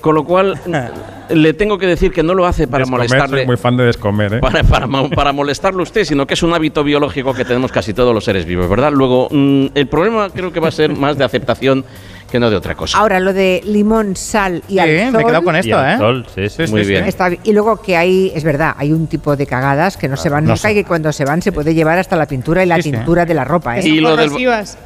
[0.00, 0.58] Con lo cual,
[1.30, 3.38] le tengo que decir que no lo hace para Descomer, molestarle.
[3.38, 4.40] soy muy fan de descomer, ¿eh?
[4.40, 7.92] Para, para, para molestarle a usted, sino que es un hábito biológico que tenemos casi
[7.94, 8.92] todos los seres vivos, ¿verdad?
[8.92, 11.84] Luego, mm, el problema creo que va a ser más de aceptación
[12.30, 12.98] que no de otra cosa.
[12.98, 15.96] Ahora, lo de limón, sal y Sí, al me he quedado con esto, Y ¿eh?
[15.98, 17.04] sol, sí, sí, Muy sí, bien.
[17.04, 20.28] Está y luego que hay, es verdad, hay un tipo de cagadas que no se
[20.28, 20.72] van no nunca sé.
[20.72, 23.34] y que cuando se van se puede llevar hasta la pintura y la tintura de
[23.34, 23.78] la ropa.
[23.78, 23.88] ¿eh?
[23.88, 24.30] Y lo, del,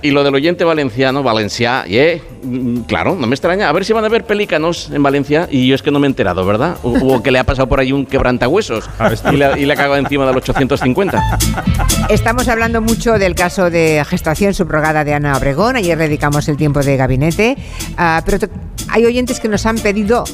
[0.02, 3.68] y lo del oyente valenciano, Valencia, yeah, mm, claro, no me extraña.
[3.68, 6.06] A ver si van a haber pelícanos en Valencia y yo es que no me
[6.06, 6.76] he enterado, ¿verdad?
[6.82, 8.88] O, o que le ha pasado por ahí un quebrantahuesos
[9.32, 11.22] y le, y le ha cagado encima del 850.
[12.08, 15.76] Estamos hablando mucho del caso de gestación subrogada de Ana Obregón.
[15.76, 17.31] Ayer dedicamos el tiempo de gabinete.
[17.96, 18.38] Ah, pero
[18.88, 20.24] hay oyentes que nos han pedido,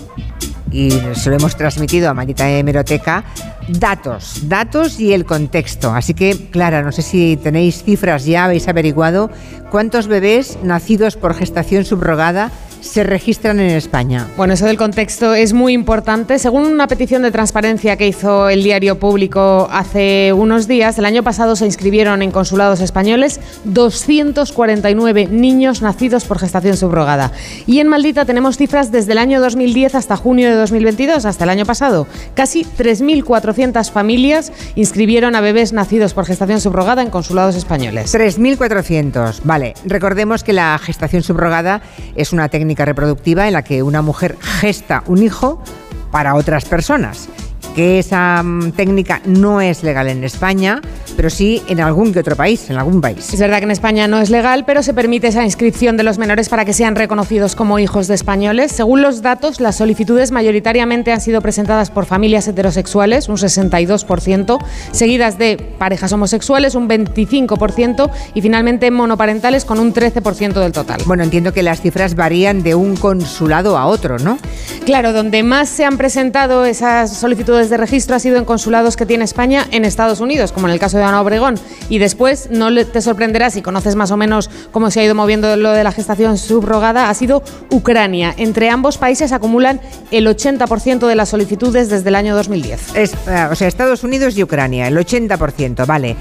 [0.70, 3.24] y se lo hemos transmitido a Maldita Hemeroteca,
[3.68, 5.94] datos, datos y el contexto.
[5.94, 9.30] Así que, Clara, no sé si tenéis cifras ya, habéis averiguado
[9.70, 12.50] cuántos bebés nacidos por gestación subrogada
[12.80, 14.26] se registran en España.
[14.36, 16.38] Bueno, eso del contexto es muy importante.
[16.38, 21.22] Según una petición de transparencia que hizo el diario público hace unos días, el año
[21.22, 27.32] pasado se inscribieron en consulados españoles 249 niños nacidos por gestación subrogada.
[27.66, 31.50] Y en Maldita tenemos cifras desde el año 2010 hasta junio de 2022, hasta el
[31.50, 32.06] año pasado.
[32.34, 38.14] Casi 3.400 familias inscribieron a bebés nacidos por gestación subrogada en consulados españoles.
[38.14, 39.40] 3.400.
[39.44, 41.82] Vale, recordemos que la gestación subrogada
[42.14, 45.62] es una técnica reproductiva en la que una mujer gesta un hijo
[46.10, 47.28] para otras personas.
[47.74, 50.80] Que esa mm, técnica no es legal en España,
[51.18, 53.34] pero sí en algún que otro país, en algún país.
[53.34, 56.16] Es verdad que en España no es legal, pero se permite esa inscripción de los
[56.16, 58.70] menores para que sean reconocidos como hijos de españoles.
[58.70, 64.58] Según los datos, las solicitudes mayoritariamente han sido presentadas por familias heterosexuales, un 62%,
[64.92, 71.00] seguidas de parejas homosexuales, un 25%, y finalmente monoparentales con un 13% del total.
[71.04, 74.38] Bueno, entiendo que las cifras varían de un consulado a otro, ¿no?
[74.86, 79.04] Claro, donde más se han presentado esas solicitudes de registro ha sido en consulados que
[79.04, 81.56] tiene España en Estados Unidos, como en el caso de Obregón.
[81.88, 85.56] Y después, no te sorprenderá si conoces más o menos cómo se ha ido moviendo
[85.56, 88.34] lo de la gestación subrogada, ha sido Ucrania.
[88.36, 89.80] Entre ambos países acumulan
[90.10, 92.94] el 80% de las solicitudes desde el año 2010.
[92.94, 96.16] Es, eh, o sea, Estados Unidos y Ucrania, el 80%, vale.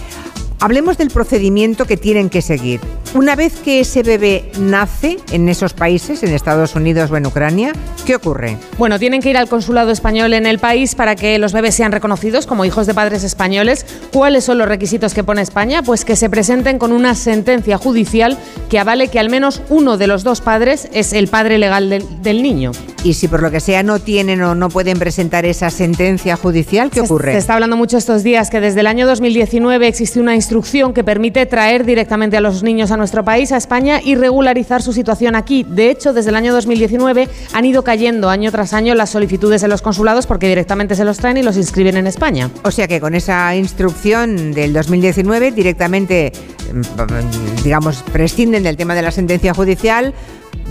[0.60, 2.80] Hablemos del procedimiento que tienen que seguir.
[3.14, 7.74] Una vez que ese bebé nace en esos países, en Estados Unidos o en Ucrania,
[8.08, 8.58] ¿qué ocurre?
[8.78, 11.91] Bueno, tienen que ir al consulado español en el país para que los bebés sean
[11.91, 13.86] reconocidos como hijos de padres españoles.
[14.12, 15.84] ¿Cuáles son los requisitos que pone España?
[15.84, 18.36] Pues que se presenten con una sentencia judicial
[18.70, 22.03] que avale que al menos uno de los dos padres es el padre legal del,
[22.24, 22.72] del niño.
[23.03, 26.89] Y si por lo que sea no tienen o no pueden presentar esa sentencia judicial,
[26.89, 27.34] ¿qué Se- ocurre?
[27.34, 31.04] Se está hablando mucho estos días que desde el año 2019 existe una instrucción que
[31.04, 35.36] permite traer directamente a los niños a nuestro país, a España, y regularizar su situación
[35.36, 35.66] aquí.
[35.68, 39.70] De hecho, desde el año 2019 han ido cayendo año tras año las solicitudes en
[39.70, 42.50] los consulados porque directamente se los traen y los inscriben en España.
[42.64, 46.32] O sea que con esa instrucción del 2019 directamente,
[46.72, 50.14] mm, digamos, prescinden del tema de la sentencia judicial,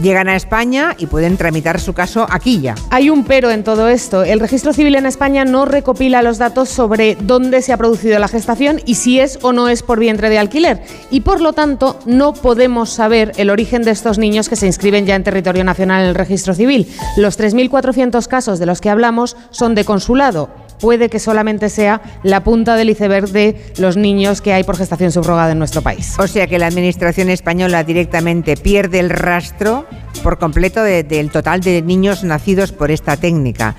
[0.01, 2.75] llegan a España y pueden tramitar su caso aquí ya.
[2.91, 4.23] Hay un pero en todo esto.
[4.23, 8.29] El registro civil en España no recopila los datos sobre dónde se ha producido la
[8.29, 10.83] gestación y si es o no es por vientre de alquiler.
[11.11, 15.07] Y por lo tanto, no podemos saber el origen de estos niños que se inscriben
[15.07, 16.87] ya en territorio nacional en el registro civil.
[17.17, 20.66] Los 3.400 casos de los que hablamos son de consulado.
[20.81, 25.13] Puede que solamente sea la punta del iceberg de los niños que hay por gestación
[25.13, 26.15] subrogada en nuestro país.
[26.19, 29.87] O sea que la administración española directamente pierde el rastro
[30.23, 33.75] por completo de- del total de niños nacidos por esta técnica.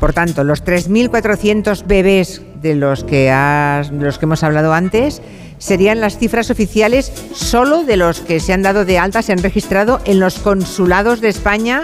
[0.00, 5.22] Por tanto, los 3.400 bebés de los que, de los que hemos hablado antes
[5.58, 9.38] serían las cifras oficiales solo de los que se han dado de alta, se han
[9.42, 11.82] registrado en los consulados de España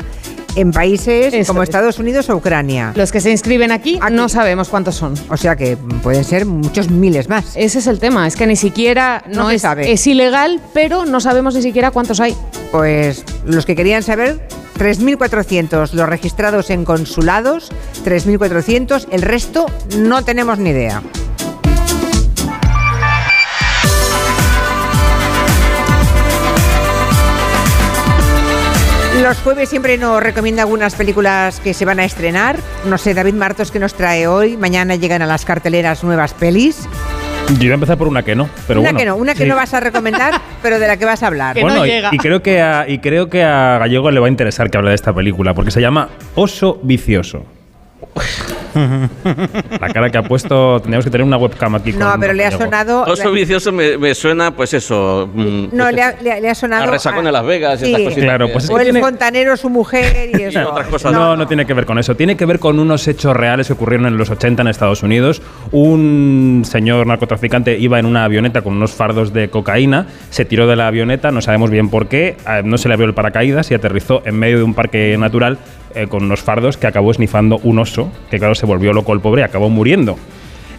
[0.57, 2.93] en países como Estados Unidos o Ucrania.
[2.95, 5.15] Los que se inscriben aquí, no sabemos cuántos son.
[5.29, 7.53] O sea que pueden ser muchos miles más.
[7.55, 9.93] Ese es el tema, es que ni siquiera No no, se es, sabe.
[9.93, 12.37] es ilegal, pero no sabemos ni siquiera cuántos hay.
[12.71, 14.47] Pues los que querían saber,
[14.79, 17.71] 3.400 los registrados en consulados,
[18.05, 19.67] 3.400, el resto
[19.99, 21.03] no tenemos ni idea.
[29.33, 32.59] Los jueves siempre nos recomienda algunas películas que se van a estrenar.
[32.85, 34.59] No sé, David Martos, que nos trae hoy?
[34.59, 36.87] Mañana llegan a las carteleras nuevas pelis.
[37.59, 38.99] Yo iba a empezar por una que no, pero una bueno.
[38.99, 39.49] que no, una que Sí.
[39.49, 41.59] no vas a recomendar, pero de la que vas a hablar.
[41.59, 44.69] Bueno, y, y creo que a, y creo que a Gallego le va a interesar
[44.71, 47.47] que hable de esta película, porque se llama Oso Vicioso.
[49.81, 51.93] La cara que ha puesto, tendríamos que tener una webcam aquí.
[51.93, 53.03] No, con pero le ha sonado.
[53.05, 55.29] Oso vicioso me, me suena, pues eso.
[55.33, 56.85] mm, No, le ha, le ha- le ha sonado.
[56.85, 59.57] a resacón en Las Vegas y estas cositas Claro, pues es o el tiene- fontanero,
[59.57, 60.75] su mujer y eso.
[61.13, 62.15] No, no, tiene que ver con eso.
[62.17, 65.43] Tiene que ver con unos hechos reales que ocurrieron en los 80 en Estados Unidos.
[65.71, 70.77] Un señor narcotraficante iba en una avioneta con unos fardos de cocaína, se tiró de
[70.77, 73.75] la avioneta, no sabemos bien por qué, eh, no se le abrió el paracaídas y
[73.75, 75.59] aterrizó en medio de un parque natural
[75.95, 79.21] eh, con unos fardos que acabó esnifando un oso, que claro, se volvió loco el
[79.21, 80.17] pobre y acabó muriendo.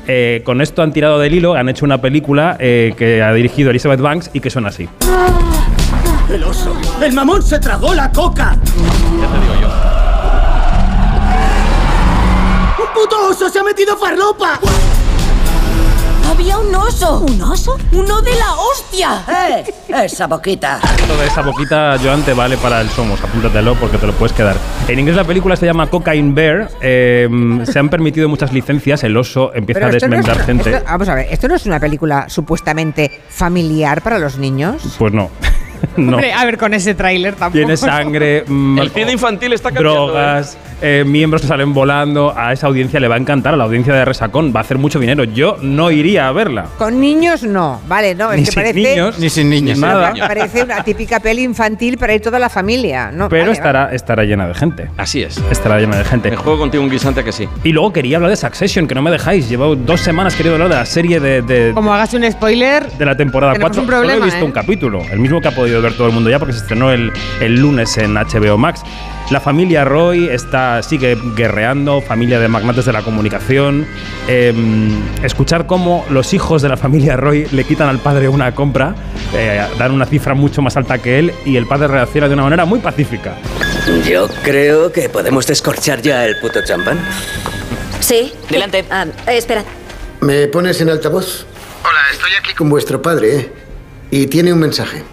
[0.07, 3.69] Eh, con esto han tirado del hilo, han hecho una película eh, que ha dirigido
[3.69, 4.89] Elizabeth Banks y que suena así.
[6.29, 6.75] El oso.
[7.01, 8.57] El mamón se tragó la coca.
[9.19, 9.67] Ya te digo yo.
[12.83, 14.59] ¡Un puto oso se ha metido farlopa!
[16.29, 17.19] Había un oso.
[17.19, 17.77] ¿Un oso?
[17.91, 19.23] ¡Uno de la hostia!
[19.27, 19.63] ¡Eh!
[20.05, 20.79] Esa boquita.
[21.07, 23.21] Toda esa boquita, Joan, te vale para el Somos.
[23.23, 24.55] Apúntatelo porque te lo puedes quedar.
[24.87, 26.69] En inglés la película se llama Cocaine Bear.
[26.81, 27.29] eh,
[27.65, 29.03] se han permitido muchas licencias.
[29.03, 30.71] El oso empieza Pero a esto no es- desmembrar gente.
[30.73, 34.81] esto- vamos a ver, ¿esto no es una película supuestamente familiar para los niños?
[34.97, 35.29] Pues no.
[35.97, 36.13] no.
[36.13, 37.57] Hombre, a ver, con ese tráiler tampoco.
[37.57, 40.07] Tiene sangre, mm, El cine infantil está cambiando.
[40.07, 42.33] drogas, eh, miembros que salen volando.
[42.35, 44.53] A esa audiencia le va a encantar, a la audiencia de Resacón.
[44.55, 45.23] Va a hacer mucho dinero.
[45.23, 46.65] Yo no iría a verla.
[46.77, 48.79] Con niños no, vale, no, es Ni que sin parece.
[48.79, 50.13] niños, ni sin niños, nada.
[50.19, 53.11] Parece una típica peli infantil para ir toda la familia.
[53.11, 54.89] No, Pero vale, estará, estará llena de gente.
[54.97, 55.37] Así es.
[55.51, 56.29] Estará llena de gente.
[56.31, 57.47] Me juego contigo un guisante que sí.
[57.63, 59.49] Y luego quería hablar de Succession, que no me dejáis.
[59.49, 63.05] Llevo dos semanas queriendo hablar de la serie de, de, Como hagas un spoiler, de
[63.05, 63.81] la temporada Tenemos 4.
[63.81, 64.43] un Solo he visto ¿eh?
[64.43, 66.91] un capítulo, el mismo que ha podido ver todo el mundo ya porque se estrenó
[66.91, 67.11] el,
[67.41, 68.81] el lunes en HBO Max.
[69.29, 73.87] La familia Roy está, sigue guerreando, familia de magnates de la comunicación.
[74.27, 74.91] Em,
[75.23, 78.93] escuchar cómo los hijos de la familia Roy le quitan al padre una compra,
[79.33, 82.43] eh, dan una cifra mucho más alta que él y el padre reacciona de una
[82.43, 83.35] manera muy pacífica.
[84.05, 86.99] Yo creo que podemos descorchar ya el puto champán.
[88.01, 88.33] Sí.
[88.49, 88.83] Delante.
[88.91, 89.63] Ah, eh, espera.
[90.19, 91.45] ¿Me pones en altavoz?
[91.81, 93.51] Hola, estoy aquí con vuestro padre, ¿eh?
[94.11, 95.03] Y tiene un mensaje.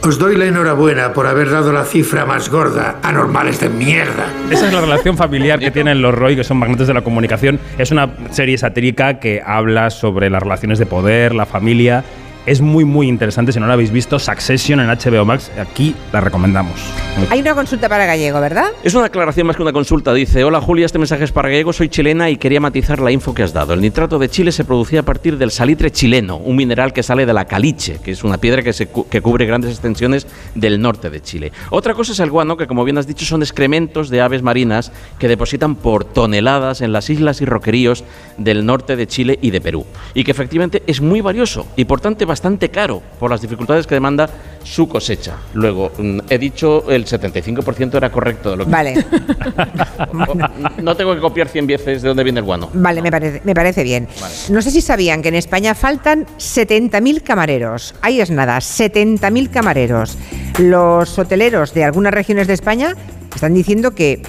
[0.00, 4.26] Os doy la enhorabuena por haber dado la cifra más gorda a normales de mierda.
[4.48, 7.58] Esa es la relación familiar que tienen los Roy, que son magnates de la comunicación.
[7.78, 12.04] Es una serie satírica que habla sobre las relaciones de poder, la familia.
[12.46, 13.52] Es muy, muy interesante.
[13.52, 16.80] Si no la habéis visto, Succession en HBO Max, aquí la recomendamos.
[17.30, 18.68] Hay una consulta para Gallego, ¿verdad?
[18.82, 20.14] Es una aclaración más que una consulta.
[20.14, 23.34] Dice, hola Julia, este mensaje es para Gallego, soy chilena y quería matizar la info
[23.34, 23.74] que has dado.
[23.74, 27.26] El nitrato de Chile se producía a partir del salitre chileno, un mineral que sale
[27.26, 30.80] de la caliche, que es una piedra que, se cu- que cubre grandes extensiones del
[30.80, 31.52] norte de Chile.
[31.70, 34.90] Otra cosa es el guano, que como bien has dicho son excrementos de aves marinas
[35.18, 38.04] que depositan por toneladas en las islas y roqueríos
[38.38, 39.84] del norte de Chile y de Perú.
[40.14, 43.94] Y que efectivamente es muy valioso y por tanto bastante caro por las dificultades que
[43.96, 44.28] demanda
[44.62, 45.36] su cosecha.
[45.54, 48.70] Luego, mm, he dicho el 75% era correcto de lo que...
[48.70, 48.94] Vale,
[50.82, 52.70] No tengo que copiar 100 veces de dónde viene el guano.
[52.72, 54.06] vale, me parece, me parece bien.
[54.50, 57.94] No sé si sabían que en España faltan 70.000 camareros.
[58.02, 60.16] Ahí es nada, 70.000 camareros.
[60.58, 62.94] Los hoteleros de algunas regiones de España
[63.34, 64.22] están diciendo que,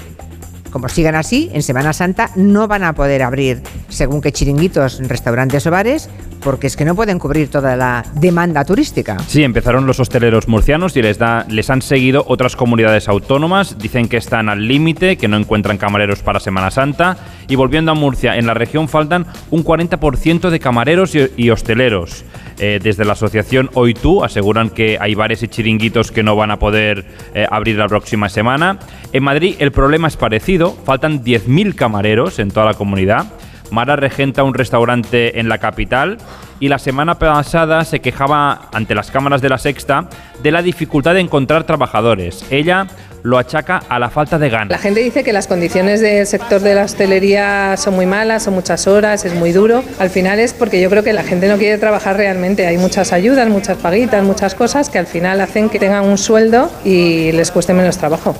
[0.70, 5.66] como sigan así, en Semana Santa no van a poder abrir según qué chiringuitos, restaurantes
[5.66, 6.08] o bares,
[6.40, 9.18] porque es que no pueden cubrir toda la demanda turística.
[9.26, 13.78] Sí, empezaron los hosteleros murcianos y les, da, les han seguido otras comunidades autónomas.
[13.78, 17.16] Dicen que están al límite, que no encuentran camareros para Semana Santa.
[17.48, 22.24] Y volviendo a Murcia, en la región faltan un 40% de camareros y, y hosteleros.
[22.62, 26.50] Eh, desde la asociación Hoy Tú aseguran que hay bares y chiringuitos que no van
[26.50, 28.78] a poder eh, abrir la próxima semana.
[29.14, 33.32] En Madrid el problema es parecido, faltan 10.000 camareros en toda la comunidad.
[33.70, 36.18] Mara regenta un restaurante en la capital
[36.58, 40.10] y la semana pasada se quejaba ante las cámaras de la Sexta
[40.42, 42.44] de la dificultad de encontrar trabajadores.
[42.50, 42.88] Ella
[43.22, 44.80] lo achaca a la falta de La ganas.
[44.80, 48.86] gente dice que las condiciones del sector de la hostelería son muy malas, son muchas
[48.86, 49.82] horas, es muy duro.
[49.98, 52.66] Al final es porque yo creo que la gente no quiere trabajar realmente.
[52.66, 56.70] Hay muchas ayudas, muchas paguitas, muchas cosas que al final hacen que tengan un sueldo
[56.84, 58.36] y les cueste menos trabajo.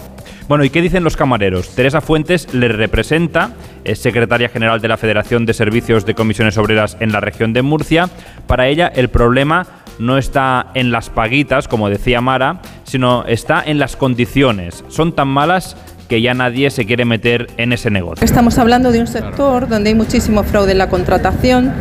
[0.50, 1.76] Bueno, ¿y qué dicen los camareros?
[1.76, 3.52] Teresa Fuentes le representa,
[3.84, 7.62] es secretaria general de la Federación de Servicios de Comisiones Obreras en la región de
[7.62, 8.08] Murcia.
[8.48, 13.78] Para ella el problema no está en las paguitas, como decía Mara, sino está en
[13.78, 14.84] las condiciones.
[14.88, 15.76] Son tan malas
[16.10, 18.24] que ya nadie se quiere meter en ese negocio.
[18.24, 21.72] Estamos hablando de un sector donde hay muchísimo fraude en la contratación,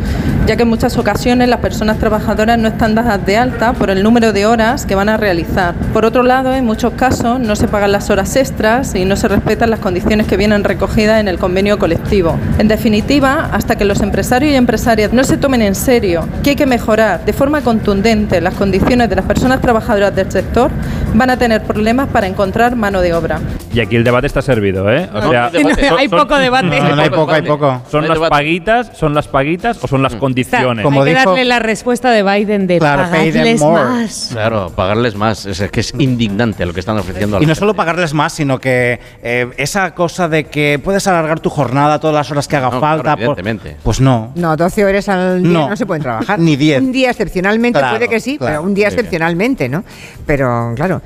[0.46, 4.04] ya que en muchas ocasiones las personas trabajadoras no están dadas de alta por el
[4.04, 5.74] número de horas que van a realizar.
[5.94, 9.28] Por otro lado, en muchos casos no se pagan las horas extras y no se
[9.28, 12.38] respetan las condiciones que vienen recogidas en el convenio colectivo.
[12.60, 16.56] En definitiva, hasta que los empresarios y empresarias no se tomen en serio que hay
[16.56, 20.70] que mejorar de forma contundente las condiciones de las personas trabajadoras del sector,
[21.16, 23.40] van a tener problemas para encontrar mano de obra.
[23.74, 25.10] Y aquí el debate está servido, ¿eh?
[25.12, 26.80] No, hay poco debate.
[26.82, 27.82] No, no hay poco, hay poco.
[27.90, 28.30] ¿Son No las debate.
[28.32, 30.84] paguitas, son las paguitas o son las condiciones?
[30.84, 34.30] Como Hay que darle la respuesta de Biden de Claro, pagarles más.
[34.32, 35.46] Claro, pagarles más.
[35.46, 37.38] Es que es indignante lo que están ofreciendo.
[37.38, 37.60] a Y no gente.
[37.60, 42.16] solo pagarles más, sino que eh, esa cosa de que puedes alargar tu jornada todas
[42.16, 43.04] las horas que haga No, falta.
[43.04, 43.78] claro, por- evidentemente.
[43.84, 44.32] pues no.
[44.36, 45.76] No, 12 horas al día no, No.
[45.76, 46.40] se pueden trabajar.
[46.40, 46.82] Ni 10.
[46.82, 48.54] Un día excepcionalmente Claro, puede que sí, claro.
[48.58, 49.84] pero un día excepcionalmente, ¿no?
[50.26, 51.02] Pero claro,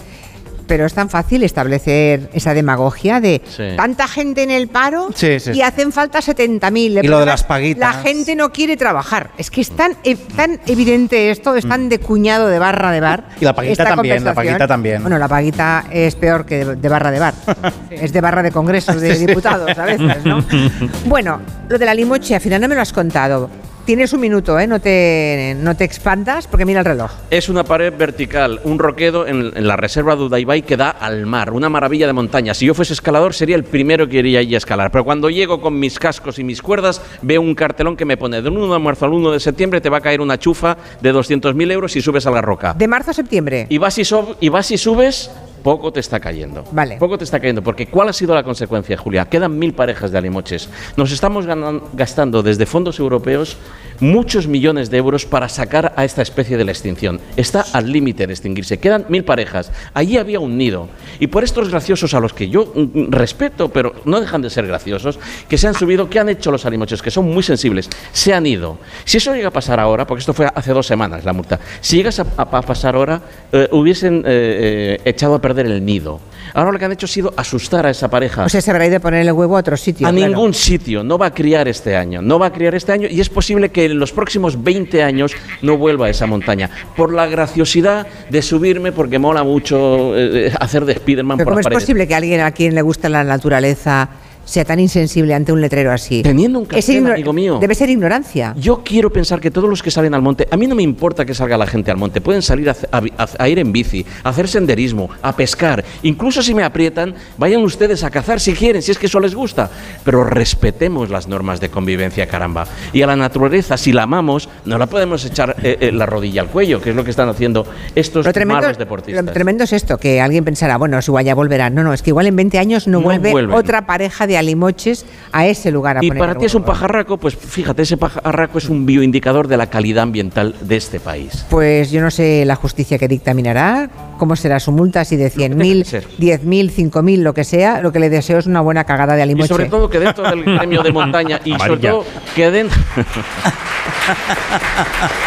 [0.74, 3.62] pero es tan fácil establecer esa demagogia de Sí.
[3.78, 5.62] tanta gente en el paro Sí, sí, y sí.
[5.62, 6.98] hacen falta 70.000.
[6.98, 7.96] El Y lo de las paguitas.
[7.98, 9.30] La gente no quiere trabajar.
[9.38, 13.02] Es que es tan, e- tan evidente esto, es tan de cuñado de barra de
[13.02, 13.22] bar.
[13.22, 13.42] Mm.
[13.42, 14.36] Y la paguita también, la conversación.
[14.36, 15.02] paguita también.
[15.04, 17.34] Bueno, la paguita es peor que de, de barra de bar.
[17.92, 20.44] Es de barra de congresos de diputados a veces, ¿no?
[21.06, 23.48] Bueno, lo de la limoche, al final no me lo has contado.
[23.86, 24.66] Tienes un minuto, ¿eh?
[24.66, 27.12] No te, no te expandas porque mira el reloj.
[27.30, 31.26] Es una pared vertical, un roquedo en, en la reserva de Udaibai que da al
[31.26, 32.54] mar, una maravilla de montaña.
[32.54, 34.90] Si yo fuese escalador sería el primero que iría allí a escalar.
[34.90, 38.42] Pero cuando llego con mis cascos y mis cuerdas, veo un cartelón que me pone
[38.42, 41.14] del 1 de marzo al 1 de septiembre te va a caer una chufa de
[41.14, 42.74] 200.000 euros si subes a la roca.
[42.74, 43.68] De marzo a septiembre.
[43.68, 45.30] Y vas y, sob- y vas y subes,
[45.64, 46.66] poco te está cayendo.
[46.72, 46.98] Vale.
[46.98, 49.26] Poco te está cayendo, porque ¿cuál ha sido la consecuencia, Julia?
[49.26, 50.70] Quedan mil parejas de alimoches.
[50.98, 51.48] Nos estamos
[51.94, 53.58] gastando desde fondos europeos
[54.04, 57.20] muchos millones de euros para sacar a esta especie de la extinción.
[57.38, 58.78] Está al límite de extinguirse.
[58.78, 59.72] Quedan mil parejas.
[59.94, 60.90] Allí había un nido.
[61.20, 64.68] Y por estos graciosos a los que yo mm, respeto, pero no dejan de ser
[64.68, 67.02] graciosos, que se han subido, ¿qué han hecho los alimoches?
[67.02, 67.90] Que son muy sensibles.
[68.12, 68.78] Se han ido.
[69.06, 71.98] Si eso llega a pasar ahora, porque esto fue hace dos semanas la multa, si
[71.98, 76.20] llegas a, a- pasar ahora, eh, hubiesen eh, eh, echado a perder el nido.
[76.54, 78.44] Ahora lo que han hecho ha sido asustar a esa pareja.
[78.46, 80.06] O sea, se habrá ido a poner el huevo a otro sitio.
[80.08, 80.28] A claro.
[80.28, 83.22] ningún sitio, no va a criar este año, no va a criar este año y
[83.22, 86.70] es posible que en los próximos 20 años no vuelva a esa montaña.
[86.96, 91.56] Por la graciosidad de subirme, porque mola mucho eh, eh, hacer de Spiderman por ¿cómo
[91.58, 91.84] las es paredes.
[91.84, 94.10] posible que alguien a quien le gusta la naturaleza
[94.46, 96.22] sea tan insensible ante un letrero así.
[96.22, 97.58] Teniendo un cartel, amigo mío.
[97.62, 98.54] Debe ser ignorancia.
[98.58, 101.26] Yo quiero pensar que todos los que salen al monte, a mí no me importa
[101.26, 104.06] que salga la gente al monte, pueden salir a, a- a- a ir en bici,
[104.24, 108.82] a hacer senderismo, a pescar, incluso si me aprietan, vayan ustedes a cazar si quieren,
[108.82, 109.70] si es que eso les gusta,
[110.04, 112.66] pero respetemos las normas de convivencia, caramba.
[112.92, 116.42] Y a la naturaleza, si la amamos, no la podemos echar eh, eh, la rodilla
[116.42, 117.66] al cuello, que es lo que están haciendo
[117.96, 119.26] estos Lo tremendo, malos lo deportistas.
[119.34, 121.70] tremendo es esto, que alguien pensará, bueno, es igual ya volverá.
[121.70, 123.56] No, no, es que igual en 20 años no, No vuelve vuelven.
[123.56, 127.18] otra pareja de alimoches a ese lugar a Y poner para ti es un pajarraco,
[127.18, 131.46] pues fíjate, ese pajarraco es un bioindicador de la calidad ambiental de este país.
[131.50, 135.84] Pues yo no sé la justicia que dictaminará, cómo será su multa, si de 100.000,
[135.84, 136.08] ser.
[136.20, 137.82] 10.000, 5.000, lo que sea.
[137.82, 139.48] Lo que le deseo es una buena cagada de Y alimoche.
[139.50, 142.06] sobre todo que dentro del gremio de montaña y sobre todo
[142.36, 142.80] que dentro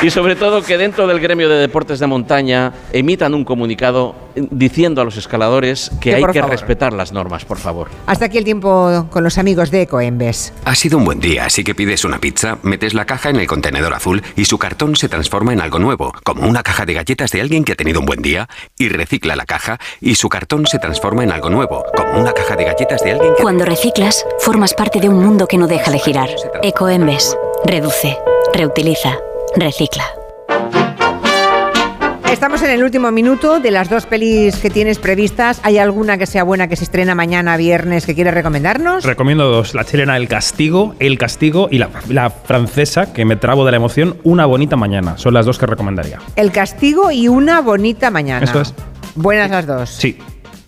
[0.02, 5.00] y sobre todo que dentro del gremio de deportes de montaña emitan un comunicado diciendo
[5.00, 6.50] a los escaladores que, Que hay que favor.
[6.50, 7.88] respetar las normas, por favor.
[8.06, 10.52] Hasta aquí el tiempo con los amigos de Ecoembes.
[10.64, 13.46] Ha sido un buen día, así que pides una pizza, metes la caja en el
[13.46, 17.30] contenedor azul y su cartón se transforma en algo nuevo, como una caja de galletas
[17.30, 18.48] de alguien que ha tenido un buen día,
[18.78, 22.56] y recicla la caja y su cartón se transforma en algo nuevo, como una caja
[22.56, 23.42] de galletas de alguien que...
[23.42, 26.28] Cuando reciclas, formas parte de un mundo que no deja de girar.
[26.62, 27.36] Ecoembes.
[27.64, 28.16] Reduce,
[28.54, 29.16] reutiliza,
[29.56, 30.04] recicla.
[32.30, 35.60] Estamos en el último minuto de las dos pelis que tienes previstas.
[35.62, 39.04] ¿Hay alguna que sea buena que se estrena mañana viernes que quieres recomendarnos?
[39.04, 43.64] Recomiendo dos, la chilena El Castigo, El Castigo y la, la francesa, que me trabo
[43.64, 45.16] de la emoción, Una Bonita Mañana.
[45.16, 46.18] Son las dos que recomendaría.
[46.34, 48.44] El castigo y una bonita mañana.
[48.44, 48.74] Eso es.
[49.14, 49.88] Buenas las dos.
[49.88, 50.18] Sí.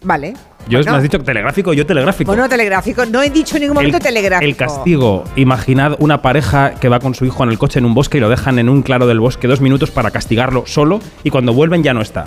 [0.02, 0.34] Vale.
[0.68, 0.92] Yo Bueno.
[0.92, 2.30] me has dicho telegráfico, yo telegráfico.
[2.30, 3.06] Bueno, telegráfico.
[3.06, 4.48] No he dicho en ningún momento el, telegráfico.
[4.48, 5.24] el castigo.
[5.36, 8.20] Imaginad una pareja que va con su hijo en el coche en un bosque y
[8.20, 11.82] lo dejan en un claro del bosque dos minutos para castigarlo solo y cuando vuelven
[11.82, 12.26] ya no está.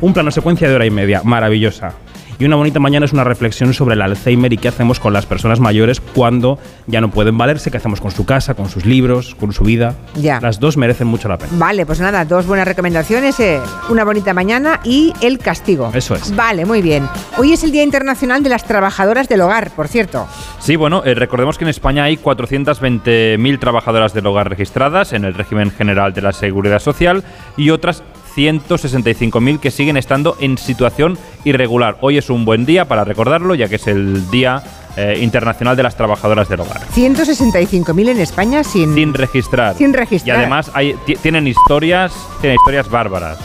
[0.00, 1.92] Un plano secuencia de hora y media, maravillosa.
[2.38, 5.26] Y una bonita mañana es una reflexión sobre el Alzheimer y qué hacemos con las
[5.26, 9.34] personas mayores cuando ya no pueden valerse, qué hacemos con su casa, con sus libros,
[9.34, 9.94] con su vida.
[10.14, 10.40] Ya.
[10.40, 11.52] Las dos merecen mucho la pena.
[11.54, 15.90] Vale, pues nada, dos buenas recomendaciones, eh, una bonita mañana y el castigo.
[15.94, 16.34] Eso es.
[16.34, 17.08] Vale, muy bien.
[17.38, 20.26] Hoy es el Día Internacional de las Trabajadoras del Hogar, por cierto.
[20.58, 25.34] Sí, bueno, eh, recordemos que en España hay 420.000 trabajadoras del hogar registradas en el
[25.34, 27.24] régimen general de la seguridad social
[27.56, 28.02] y otras
[28.36, 31.98] 165.000 que siguen estando en situación irregular.
[32.00, 34.62] Hoy es un buen día para recordarlo, ya que es el Día
[34.96, 36.80] eh, Internacional de las Trabajadoras del Hogar.
[36.94, 38.94] 165.000 en España sin...
[38.94, 39.76] Sin registrar.
[39.76, 40.36] Sin registrar.
[40.36, 43.38] Y además hay, tienen historias, tienen historias bárbaras.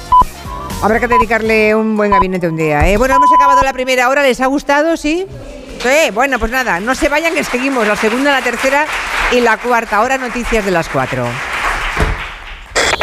[0.82, 2.88] Habrá que dedicarle un buen gabinete un día.
[2.88, 2.98] ¿eh?
[2.98, 4.22] Bueno, hemos acabado la primera hora.
[4.22, 4.96] ¿Les ha gustado?
[4.96, 5.26] ¿Sí?
[5.80, 7.88] Sí, bueno, pues nada, no se vayan que seguimos.
[7.88, 8.86] La segunda, la tercera
[9.32, 9.98] y la cuarta.
[9.98, 11.26] Ahora noticias de las cuatro.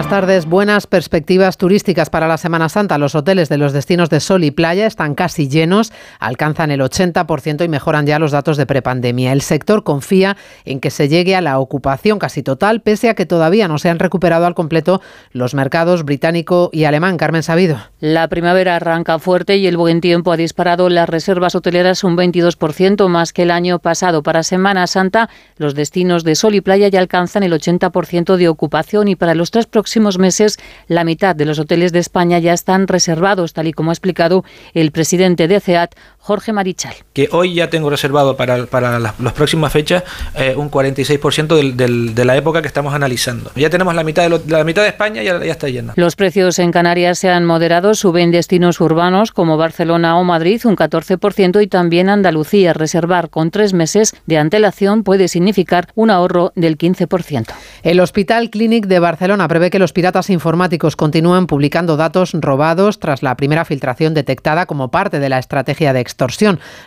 [0.00, 0.46] Buenas tardes.
[0.46, 2.96] Buenas perspectivas turísticas para la Semana Santa.
[2.96, 7.66] Los hoteles de los destinos de sol y playa están casi llenos, alcanzan el 80%
[7.66, 9.30] y mejoran ya los datos de prepandemia.
[9.30, 13.26] El sector confía en que se llegue a la ocupación casi total, pese a que
[13.26, 17.18] todavía no se han recuperado al completo los mercados británico y alemán.
[17.18, 17.76] Carmen Sabido.
[18.00, 23.06] La primavera arranca fuerte y el buen tiempo ha disparado las reservas hoteleras un 22%
[23.08, 24.22] más que el año pasado.
[24.22, 25.28] Para Semana Santa,
[25.58, 29.50] los destinos de sol y playa ya alcanzan el 80% de ocupación y para los
[29.50, 33.72] tres próximos meses la mitad de los hoteles de España ya están reservados, tal y
[33.72, 36.94] como ha explicado el presidente de CEAT, Jorge Marichal.
[37.12, 40.04] que hoy ya tengo reservado para, para las, las próximas fechas
[40.36, 43.50] eh, un 46% del- del- de la época que estamos analizando.
[43.56, 45.92] Ya tenemos la mitad de, lo- la mitad de España, ya, ya está llena.
[45.96, 50.76] Los precios en Canarias se han moderado, suben destinos urbanos como Barcelona o Madrid un
[50.76, 52.72] 14% y también Andalucía.
[52.74, 57.46] Reservar con tres meses de antelación puede significar un ahorro del 15%.
[57.82, 63.22] El Hospital Clínic de Barcelona prevé que los piratas informáticos continúen publicando datos robados tras
[63.22, 66.19] la primera filtración detectada como parte de la estrategia de extorsión.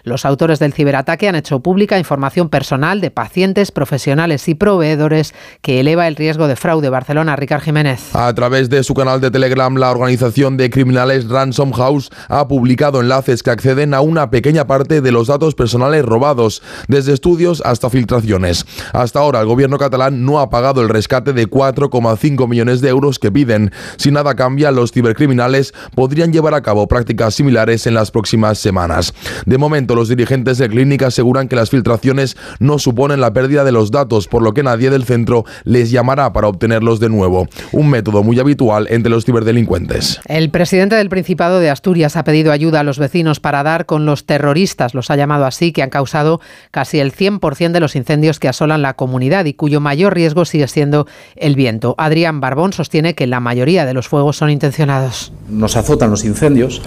[0.03, 5.79] Los autores del ciberataque han hecho pública información personal de pacientes, profesionales y proveedores que
[5.79, 6.89] eleva el riesgo de fraude.
[6.89, 8.15] Barcelona, Ricard Jiménez.
[8.15, 13.01] A través de su canal de Telegram, la organización de criminales Ransom House ha publicado
[13.01, 17.89] enlaces que acceden a una pequeña parte de los datos personales robados, desde estudios hasta
[17.89, 18.65] filtraciones.
[18.93, 23.19] Hasta ahora, el gobierno catalán no ha pagado el rescate de 4,5 millones de euros
[23.19, 23.71] que piden.
[23.97, 29.12] Si nada cambia, los cibercriminales podrían llevar a cabo prácticas similares en las próximas semanas.
[29.45, 33.71] De momento, los dirigentes de Clínica aseguran que las filtraciones no suponen la pérdida de
[33.71, 37.47] los datos, por lo que nadie del centro les llamará para obtenerlos de nuevo.
[37.71, 40.19] Un método muy habitual entre los ciberdelincuentes.
[40.25, 44.05] El presidente del Principado de Asturias ha pedido ayuda a los vecinos para dar con
[44.05, 46.41] los terroristas, los ha llamado así, que han causado
[46.71, 50.67] casi el 100% de los incendios que asolan la comunidad y cuyo mayor riesgo sigue
[50.67, 51.95] siendo el viento.
[51.97, 55.31] Adrián Barbón sostiene que la mayoría de los fuegos son intencionados.
[55.49, 56.81] Nos azotan los incendios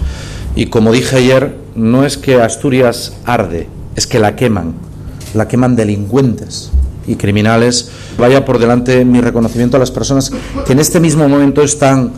[0.57, 4.73] y como dije ayer, no es que Asturias arde, es que la queman,
[5.35, 6.71] la queman delincuentes
[7.05, 7.91] y criminales.
[8.17, 10.31] Vaya por delante mi reconocimiento a las personas
[10.65, 12.11] que en este mismo momento están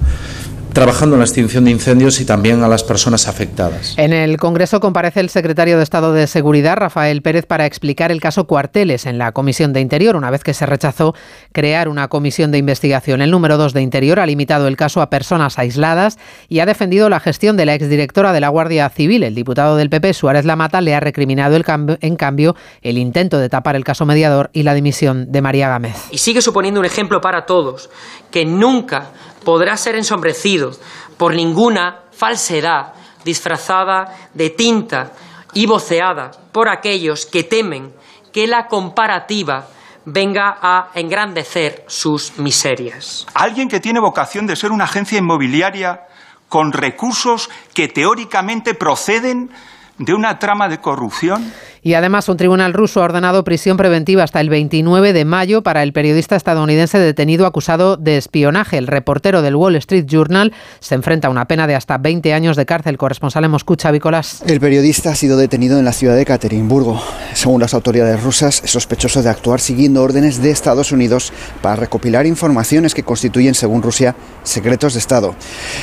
[0.74, 3.96] trabajando en la extinción de incendios y también a las personas afectadas.
[3.98, 8.22] En el Congreso comparece el secretario de Estado de Seguridad, Rafael Pérez, para explicar el
[8.22, 11.16] caso Cuarteles en la Comisión de Interior, una vez que se rechazó
[11.52, 13.22] crear una comisión de investigación.
[13.22, 16.18] El número 2 de Interior ha limitado el caso a personas aisladas
[16.48, 19.24] y ha defendido la gestión de la exdirectora de la Guardia Civil.
[19.24, 23.40] El diputado del PP, Suárez Lamata, le ha recriminado el cambio, en cambio el intento
[23.40, 25.96] de tapar el caso mediador y la dimisión de María Gámez.
[26.12, 27.90] Y sigue suponiendo un ejemplo para todos,
[28.32, 29.12] que nunca
[29.44, 30.72] podrá ser ensombrecido
[31.18, 35.12] por ninguna falsedad disfrazada de tinta
[35.54, 37.94] y voceada por aquellos que temen
[38.32, 39.68] que la comparativa
[40.06, 43.26] venga a engrandecer sus miserias.
[43.34, 46.02] Alguien que tiene vocación de ser una agencia inmobiliaria
[46.48, 49.52] con recursos que teóricamente proceden
[50.00, 51.54] de una trama de corrupción?
[51.84, 55.84] Y además un tribunal ruso ha ordenado prisión preventiva hasta el 29 de mayo para
[55.84, 58.78] el periodista estadounidense detenido acusado de espionaje.
[58.78, 62.58] El reportero del Wall Street Journal se enfrenta a una pena de hasta 20 años
[62.58, 62.98] de cárcel.
[62.98, 64.00] Corresponsal en Moscú, Xavi.
[64.48, 67.02] El periodista ha sido detenido en la ciudad de Katerinburgo.
[67.34, 72.26] Según las autoridades rusas, es sospechoso de actuar siguiendo órdenes de Estados Unidos para recopilar
[72.26, 75.36] informaciones que constituyen, según Rusia, secretos de Estado.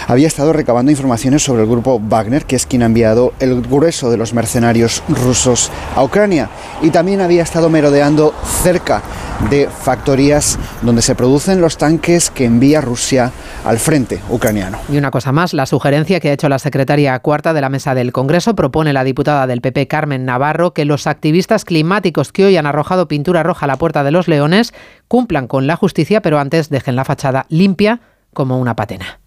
[0.09, 4.11] Había estado recabando informaciones sobre el grupo Wagner, que es quien ha enviado el grueso
[4.11, 6.49] de los mercenarios rusos a Ucrania
[6.82, 9.03] y también había estado merodeando cerca
[9.51, 13.32] de factorías donde se producen los tanques que envía Rusia
[13.64, 14.78] al frente ucraniano.
[14.91, 17.95] Y una cosa más, la sugerencia que ha hecho la secretaria cuarta de la mesa
[17.95, 22.57] del Congreso propone la diputada del PP Carmen Navarro que los activistas climáticos que hoy
[22.57, 24.72] han arrojado pintura roja a la puerta de los leones
[25.09, 28.01] cumplan con la justicia, pero antes dejen la fachada limpia
[28.32, 29.20] como una patena.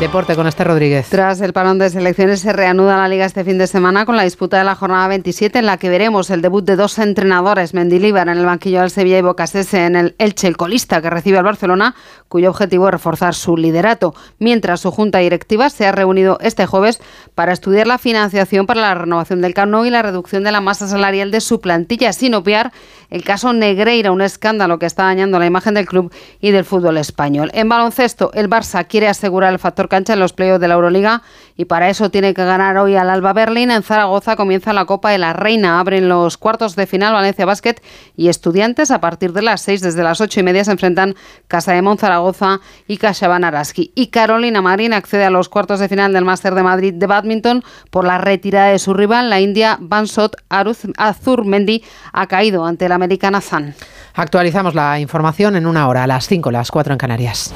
[0.00, 1.10] Deporte con este Rodríguez.
[1.10, 4.22] Tras el parón de selecciones se reanuda la liga este fin de semana con la
[4.22, 8.26] disputa de la jornada 27 en la que veremos el debut de dos entrenadores, Mendilíbar
[8.30, 11.44] en el banquillo del Sevilla y Bocasese en el Elche, el colista que recibe al
[11.44, 11.94] Barcelona,
[12.28, 16.98] cuyo objetivo es reforzar su liderato, mientras su junta directiva se ha reunido este jueves
[17.34, 20.88] para estudiar la financiación para la renovación del Camp y la reducción de la masa
[20.88, 22.72] salarial de su plantilla, sin obviar
[23.10, 26.96] el caso Negreira, un escándalo que está dañando la imagen del club y del fútbol
[26.96, 27.50] español.
[27.54, 31.22] En baloncesto, el Barça quiere asegurar el factor cancha en los playoffs de la Euroliga
[31.60, 33.70] y para eso tiene que ganar hoy al Alba Berlín.
[33.70, 35.78] En Zaragoza comienza la Copa de la Reina.
[35.78, 37.74] Abren los cuartos de final Valencia Basket
[38.16, 38.90] y Estudiantes.
[38.90, 41.14] A partir de las 6, desde las ocho y media, se enfrentan
[41.48, 43.92] Casa de Zaragoza y Caixaban Araski.
[43.94, 47.62] Y Carolina Marín accede a los cuartos de final del Máster de Madrid de Badminton
[47.90, 49.28] por la retirada de su rival.
[49.28, 51.84] La India Bansot Azur Mendy
[52.14, 53.74] ha caído ante la americana Zan.
[54.14, 57.52] Actualizamos la información en una hora, a las 5, las 4 en Canarias.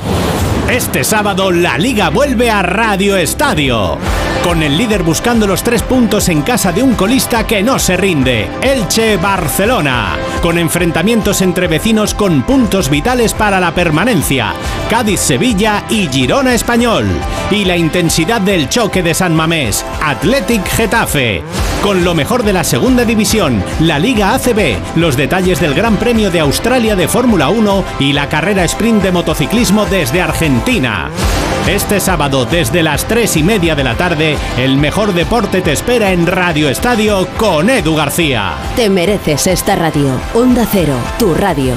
[0.71, 3.99] Este sábado la liga vuelve a Radio Estadio.
[4.43, 7.97] Con el líder buscando los tres puntos en casa de un colista que no se
[7.99, 10.17] rinde, Elche Barcelona.
[10.45, 14.53] Con enfrentamientos entre vecinos con puntos vitales para la permanencia,
[14.91, 17.07] Cádiz Sevilla y Girona Español.
[17.51, 21.43] Y la intensidad del choque de San Mamés, Athletic Getafe.
[21.83, 26.31] Con lo mejor de la segunda división, la Liga ACB, los detalles del Gran Premio
[26.31, 31.09] de Australia de Fórmula 1 y la carrera sprint de motociclismo desde Argentina.
[31.67, 36.13] Este sábado desde las 3 y media de la tarde, el mejor deporte te espera
[36.13, 38.53] en Radio Estadio con Edu García.
[38.77, 40.11] Te mereces esta radio.
[40.37, 41.75] Onda Cero, tu radio.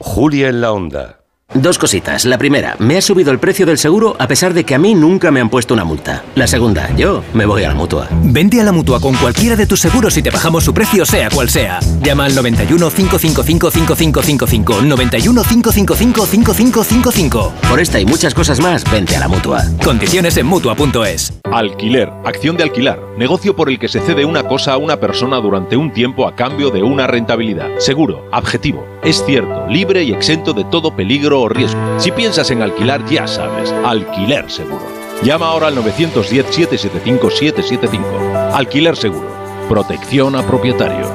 [0.00, 1.15] Julia en la Onda.
[1.54, 2.24] Dos cositas.
[2.24, 4.94] La primera, me ha subido el precio del seguro a pesar de que a mí
[4.94, 6.24] nunca me han puesto una multa.
[6.34, 8.08] La segunda, yo me voy a la mutua.
[8.10, 11.30] Vente a la mutua con cualquiera de tus seguros y te bajamos su precio, sea
[11.30, 11.78] cual sea.
[12.02, 14.82] Llama al 91 555 5555.
[14.82, 17.52] 91 555 5555.
[17.70, 19.62] Por esta y muchas cosas más, vente a la mutua.
[19.84, 21.32] Condiciones en mutua.es.
[21.52, 25.36] Alquiler, acción de alquilar, negocio por el que se cede una cosa a una persona
[25.36, 27.68] durante un tiempo a cambio de una rentabilidad.
[27.78, 31.80] Seguro, objetivo, es cierto, libre y exento de todo peligro o riesgo.
[31.98, 34.86] Si piensas en alquilar, ya sabes, alquiler seguro.
[35.22, 38.52] Llama ahora al 910-775-775.
[38.52, 39.34] Alquiler seguro.
[39.68, 41.08] Protección a propietarios.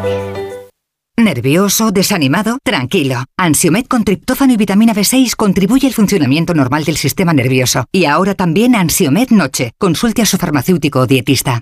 [1.17, 1.91] ¿Nervioso?
[1.91, 2.57] ¿Desanimado?
[2.63, 3.25] Tranquilo.
[3.37, 7.85] Ansiomed con triptófano y vitamina B6 contribuye al funcionamiento normal del sistema nervioso.
[7.91, 9.73] Y ahora también Ansiomed Noche.
[9.77, 11.61] Consulte a su farmacéutico o dietista.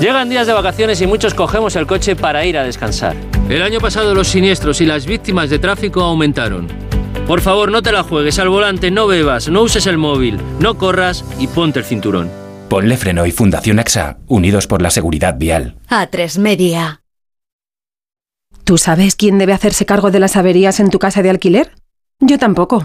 [0.00, 3.16] Llegan días de vacaciones y muchos cogemos el coche para ir a descansar.
[3.48, 6.66] El año pasado los siniestros y las víctimas de tráfico aumentaron.
[7.26, 10.76] Por favor, no te la juegues al volante, no bebas, no uses el móvil, no
[10.76, 12.30] corras y ponte el cinturón.
[12.68, 15.76] Ponle Freno y Fundación AXA, unidos por la seguridad vial.
[15.88, 17.02] A3 Media.
[18.64, 21.72] ¿Tú sabes quién debe hacerse cargo de las averías en tu casa de alquiler?
[22.20, 22.84] Yo tampoco.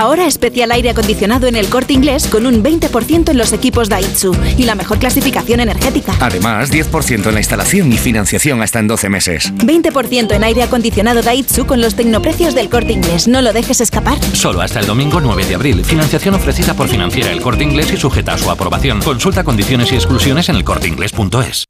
[0.00, 4.34] Ahora especial aire acondicionado en el corte inglés con un 20% en los equipos Daitsu
[4.56, 6.14] y la mejor clasificación energética.
[6.20, 9.52] Además, 10% en la instalación y financiación hasta en 12 meses.
[9.56, 13.28] 20% en aire acondicionado Daitsu con los tecnoprecios del corte inglés.
[13.28, 14.18] No lo dejes escapar.
[14.32, 15.84] Solo hasta el domingo 9 de abril.
[15.84, 19.02] Financiación ofrecida por Financiera el Corte Inglés y sujeta a su aprobación.
[19.02, 21.66] Consulta condiciones y exclusiones en elcorteinglés.es.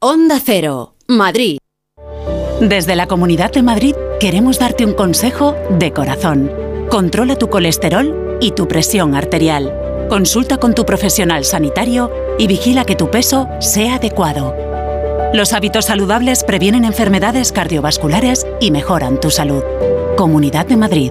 [0.00, 1.58] Onda Cero, Madrid.
[2.60, 6.48] Desde la Comunidad de Madrid queremos darte un consejo de corazón.
[6.88, 10.06] Controla tu colesterol y tu presión arterial.
[10.08, 12.08] Consulta con tu profesional sanitario
[12.38, 14.54] y vigila que tu peso sea adecuado.
[15.34, 19.64] Los hábitos saludables previenen enfermedades cardiovasculares y mejoran tu salud.
[20.16, 21.10] Comunidad de Madrid.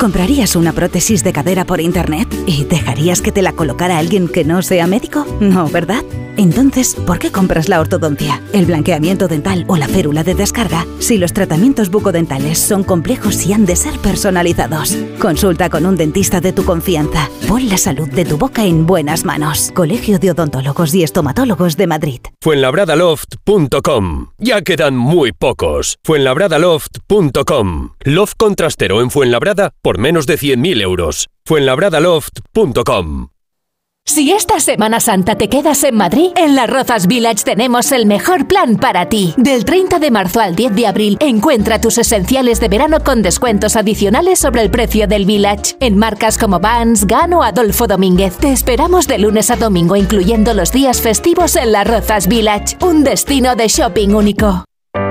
[0.00, 4.42] ¿Comprarías una prótesis de cadera por internet y dejarías que te la colocara alguien que
[4.42, 5.24] no sea médico?
[5.38, 6.02] No, ¿verdad?
[6.40, 11.18] Entonces, ¿por qué compras la ortodoncia, el blanqueamiento dental o la férula de descarga si
[11.18, 14.96] los tratamientos bucodentales son complejos y han de ser personalizados?
[15.20, 17.28] Consulta con un dentista de tu confianza.
[17.46, 19.70] Pon la salud de tu boca en buenas manos.
[19.74, 22.20] Colegio de Odontólogos y Estomatólogos de Madrid.
[22.40, 24.28] Fuenlabradaloft.com.
[24.38, 25.98] Ya quedan muy pocos.
[26.04, 27.90] Fuenlabradaloft.com.
[28.00, 31.28] Loft contrastero en Fuenlabrada por menos de 100.000 euros.
[31.44, 33.28] Fuenlabradaloft.com.
[34.20, 38.48] Si esta Semana Santa te quedas en Madrid, en Las Rozas Village tenemos el mejor
[38.48, 39.32] plan para ti.
[39.36, 43.76] Del 30 de marzo al 10 de abril, encuentra tus esenciales de verano con descuentos
[43.76, 45.76] adicionales sobre el precio del Village.
[45.78, 48.36] En marcas como Vans, Gano Adolfo Domínguez.
[48.36, 52.78] Te esperamos de lunes a domingo, incluyendo los días festivos en Las Rozas Village.
[52.82, 54.64] Un destino de shopping único.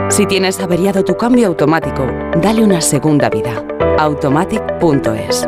[0.10, 2.06] Si tienes averiado tu cambio automático,
[2.42, 3.66] dale una segunda vida.
[3.98, 5.48] Automatic.es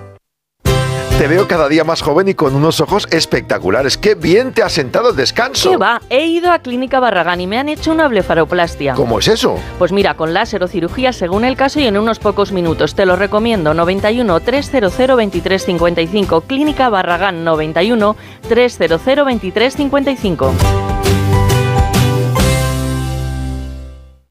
[1.21, 3.95] Te veo cada día más joven y con unos ojos espectaculares.
[3.95, 5.69] ¡Qué bien te ha sentado el descanso!
[5.69, 6.01] ¿Qué va?
[6.09, 8.95] He ido a Clínica Barragán y me han hecho una blefaroplastia.
[8.95, 9.59] ¿Cómo es eso?
[9.77, 12.95] Pues mira, con láser o cirugía según el caso y en unos pocos minutos.
[12.95, 13.75] Te lo recomiendo.
[13.75, 16.41] 91 300 2355.
[16.41, 18.15] Clínica Barragán 91
[18.49, 20.90] 300 2355.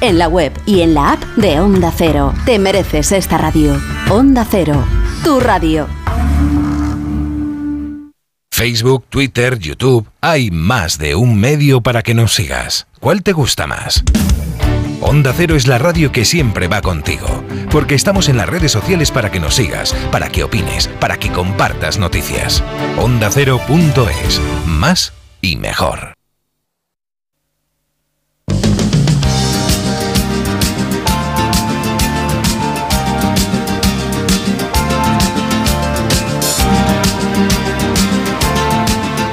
[0.00, 2.32] en la web y en la app de Onda Cero.
[2.44, 3.80] Te mereces esta radio.
[4.10, 4.84] Onda Cero,
[5.24, 5.86] tu radio.
[8.58, 12.88] Facebook, Twitter, YouTube, hay más de un medio para que nos sigas.
[12.98, 14.02] ¿Cuál te gusta más?
[15.00, 19.12] Onda Cero es la radio que siempre va contigo, porque estamos en las redes sociales
[19.12, 22.64] para que nos sigas, para que opines, para que compartas noticias.
[22.96, 26.17] Onda Cero.es, más y mejor.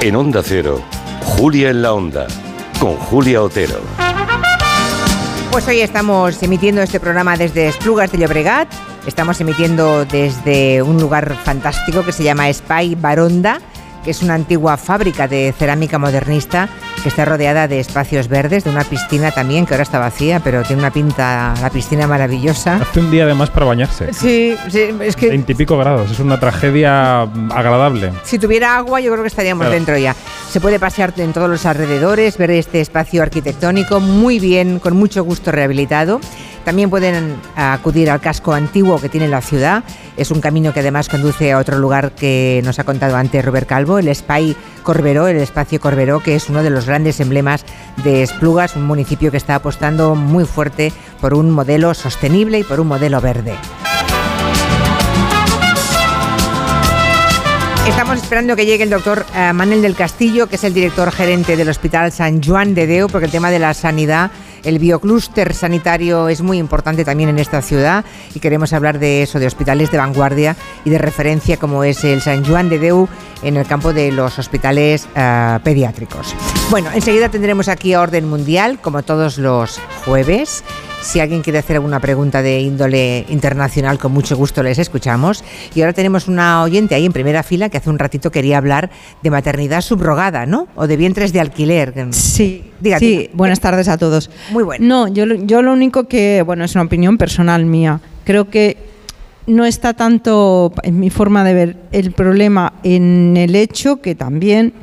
[0.06, 0.80] En Onda Cero,
[1.24, 2.28] Julia en la Onda,
[2.78, 3.80] con Julia Otero.
[5.50, 8.68] Pues hoy estamos emitiendo este programa desde Esplugas de Llobregat.
[9.04, 13.60] Estamos emitiendo desde un lugar fantástico que se llama Spy Baronda,
[14.06, 16.68] que es una antigua fábrica de cerámica modernista
[17.02, 20.62] que está rodeada de espacios verdes, de una piscina también que ahora está vacía, pero
[20.62, 22.76] tiene una pinta la piscina maravillosa.
[22.76, 24.12] Hace un día además para bañarse.
[24.12, 28.12] Sí, sí es que 20 y pico grados, es una tragedia agradable.
[28.22, 29.74] si tuviera agua yo creo que estaríamos Claro.
[29.74, 30.14] dentro ya.
[30.50, 35.24] Se puede pasear en todos los alrededores, ver este espacio arquitectónico muy bien, con mucho
[35.24, 36.20] gusto rehabilitado.
[36.66, 39.84] También pueden acudir al casco antiguo que tiene la ciudad.
[40.16, 43.68] Es un camino que además conduce a otro lugar que nos ha contado antes Robert
[43.68, 47.64] Calvo, el Spy Corberó, el espacio Corberó, que es uno de los grandes emblemas
[48.02, 52.80] de Esplugas, un municipio que está apostando muy fuerte por un modelo sostenible y por
[52.80, 53.54] un modelo verde.
[57.86, 61.56] Estamos esperando que llegue el doctor eh, Manuel del Castillo, que es el director gerente
[61.56, 64.32] del Hospital San Juan de Deu, porque el tema de la sanidad,
[64.66, 69.38] el bioclúster sanitario es muy importante también en esta ciudad y queremos hablar de eso,
[69.38, 73.08] de hospitales de vanguardia y de referencia como es el San Juan de Deu
[73.42, 76.34] en el campo de los hospitales eh, pediátricos.
[76.70, 80.64] Bueno, enseguida tendremos aquí a Orden Mundial, como todos los jueves.
[81.02, 85.44] Si alguien quiere hacer alguna pregunta de índole internacional, con mucho gusto les escuchamos.
[85.74, 88.90] Y ahora tenemos una oyente ahí en primera fila que hace un ratito quería hablar
[89.22, 90.66] de maternidad subrogada, ¿no?
[90.74, 91.94] O de vientres de alquiler.
[92.10, 92.98] Sí, diga.
[93.34, 94.30] buenas tardes a todos.
[94.50, 94.84] Muy bueno.
[94.84, 98.00] No, yo, yo lo único que, bueno, es una opinión personal mía.
[98.24, 98.76] Creo que
[99.46, 104.74] no está tanto, en mi forma de ver, el problema en el hecho, que también,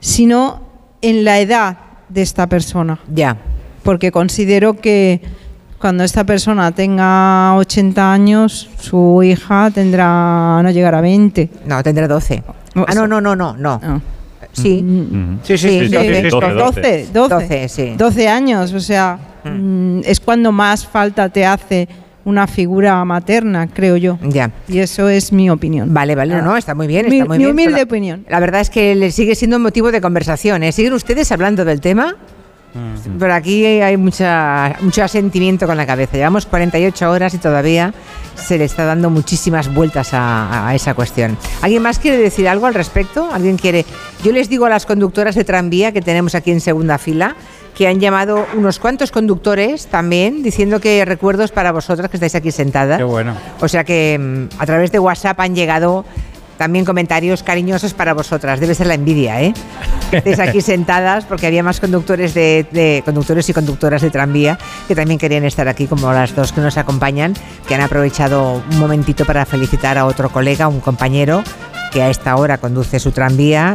[0.00, 0.62] sino
[1.00, 1.78] en la edad
[2.08, 3.00] de esta persona.
[3.12, 3.36] Ya.
[3.82, 5.20] Porque considero que
[5.82, 11.50] cuando esta persona tenga 80 años, su hija tendrá, no llegará a 20.
[11.66, 12.42] No, tendrá 12.
[12.76, 13.80] Ah, no, no, no, no, no.
[14.52, 14.84] Sí.
[15.42, 17.94] Sí, sí, sí, sí, sí, 12, 12, 12, sí.
[17.98, 21.88] 12 años, o sea, mm, es cuando más falta te hace
[22.24, 24.18] una figura materna, creo yo.
[24.22, 24.52] Ya.
[24.68, 25.92] Y eso es mi opinión.
[25.92, 27.50] Vale, vale, no, no, está muy bien, Mi- está muy mi bien.
[27.54, 28.24] humilde La- opinión.
[28.28, 30.62] La verdad es que le sigue siendo motivo de conversación.
[30.62, 30.70] ¿eh?
[30.70, 32.14] ¿Siguen ustedes hablando del tema?
[33.18, 36.16] Por aquí hay mucha, mucho asentimiento con la cabeza.
[36.16, 37.92] Llevamos 48 horas y todavía
[38.34, 41.36] se le está dando muchísimas vueltas a, a esa cuestión.
[41.60, 43.28] ¿Alguien más quiere decir algo al respecto?
[43.32, 43.84] ¿Alguien quiere?
[44.24, 47.36] Yo les digo a las conductoras de tranvía que tenemos aquí en segunda fila
[47.74, 52.50] que han llamado unos cuantos conductores también diciendo que recuerdos para vosotras que estáis aquí
[52.50, 52.98] sentadas.
[52.98, 53.34] Qué bueno.
[53.60, 56.04] O sea que mm, a través de WhatsApp han llegado
[56.62, 58.60] también comentarios cariñosos para vosotras.
[58.60, 59.52] Debe ser la envidia, ¿eh?
[60.12, 64.56] Que estéis aquí sentadas porque había más conductores de, de- conductores y conductoras de tranvía
[64.86, 67.34] que también querían estar aquí, como las dos que nos acompañan,
[67.66, 71.42] que han aprovechado un momentito para felicitar a otro colega, un compañero
[71.90, 73.74] que a esta hora conduce su tranvía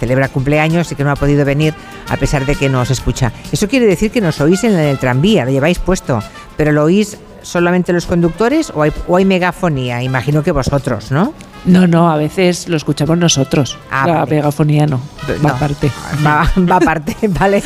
[0.00, 1.72] celebra cumpleaños y que no ha podido venir
[2.08, 3.32] a pesar de que nos escucha.
[3.52, 6.20] Eso quiere decir que nos oís en el tranvía, lo lleváis puesto,
[6.56, 11.34] pero lo oís solamente los conductores o hay, o hay megafonía, imagino que vosotros, ¿no?
[11.64, 13.76] No, no, a veces lo escuchamos nosotros.
[13.90, 14.36] Ah, la vale.
[14.36, 15.48] megafonía no, va No.
[15.56, 15.90] aparte.
[16.24, 17.62] Va, va aparte, vale.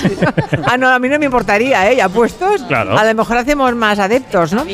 [0.66, 1.96] Ah, no, a mí no me importaría, ¿eh?
[1.96, 2.62] Ya puestos.
[2.62, 2.96] Claro.
[2.98, 4.64] A lo mejor hacemos más adeptos, ¿no?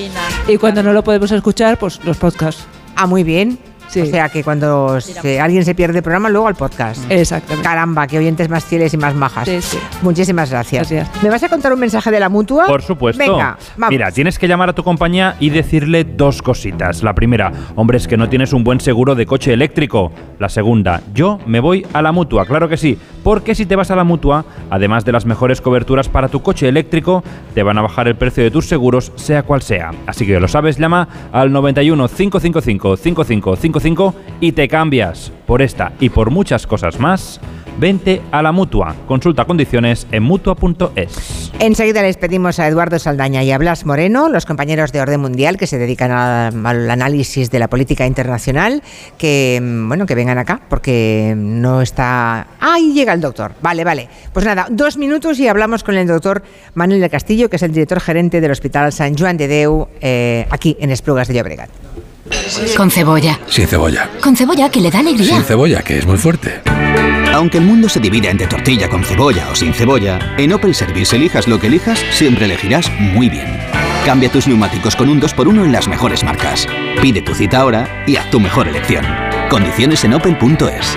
[0.47, 2.65] Y cuando no lo podemos escuchar, pues los podcasts.
[2.97, 3.59] Ah, muy bien.
[3.89, 7.03] O sea que cuando se- alguien se pierde el programa, luego al podcast.
[7.11, 7.63] Exactamente.
[7.67, 9.49] Caramba, qué oyentes más fieles y más majas.
[9.49, 9.79] Sí, sí.
[10.03, 10.93] Muchísimas gracias.
[11.23, 12.67] ¿Me vas a contar un mensaje de la mutua?
[12.67, 13.19] Por supuesto.
[13.23, 13.91] Venga, vamos.
[13.91, 17.03] Mira, tienes que llamar a tu compañía y decirle dos cositas.
[17.03, 20.13] La primera, hombre, es que no tienes un buen seguro de coche eléctrico.
[20.39, 22.99] La segunda, yo me voy a la mutua, claro que sí.
[23.25, 26.69] Porque si te vas a la mutua, además de las mejores coberturas para tu coche
[26.69, 27.23] eléctrico,
[27.55, 29.91] te van a bajar el precio de tus seguros, sea cual sea.
[30.07, 33.78] Así que lo sabes, llama al 91 555 5555
[34.41, 35.33] y te cambias.
[35.47, 37.41] Por esta y por muchas cosas más,
[37.79, 38.95] vente a la mutua.
[39.07, 41.53] Consulta condiciones en mutua.es.
[41.59, 45.57] Enseguida les pedimos a Eduardo Saldaña y a Blas Moreno, los compañeros de Orden Mundial
[45.57, 48.83] que se dedican al análisis de la política internacional,
[49.17, 52.49] que mm, bueno que vengan acá porque no está.
[52.61, 52.93] ¡Ay!
[52.93, 53.53] llega el doctor.
[53.63, 54.09] Vale, vale.
[54.33, 56.43] Pues nada, dos minutos y hablamos con el doctor
[56.75, 60.47] Manuel del Castillo, que es el director gerente del Hospital San Juan de Deu, eh,
[60.51, 61.88] aquí en Esplugas de Llobregat.
[62.77, 63.39] Con cebolla.
[63.49, 64.09] Sin cebolla.
[64.23, 65.35] Con cebolla que le da alegría.
[65.35, 66.61] Sin cebolla, que es muy fuerte.
[67.33, 71.15] Aunque el mundo se divida entre tortilla con cebolla o sin cebolla, en Opel Service
[71.15, 73.47] elijas lo que elijas, siempre elegirás muy bien.
[74.05, 76.67] Cambia tus neumáticos con un 2x1 en las mejores marcas.
[77.01, 79.05] Pide tu cita ahora y haz tu mejor elección.
[79.51, 80.97] Condiciones en opel.es.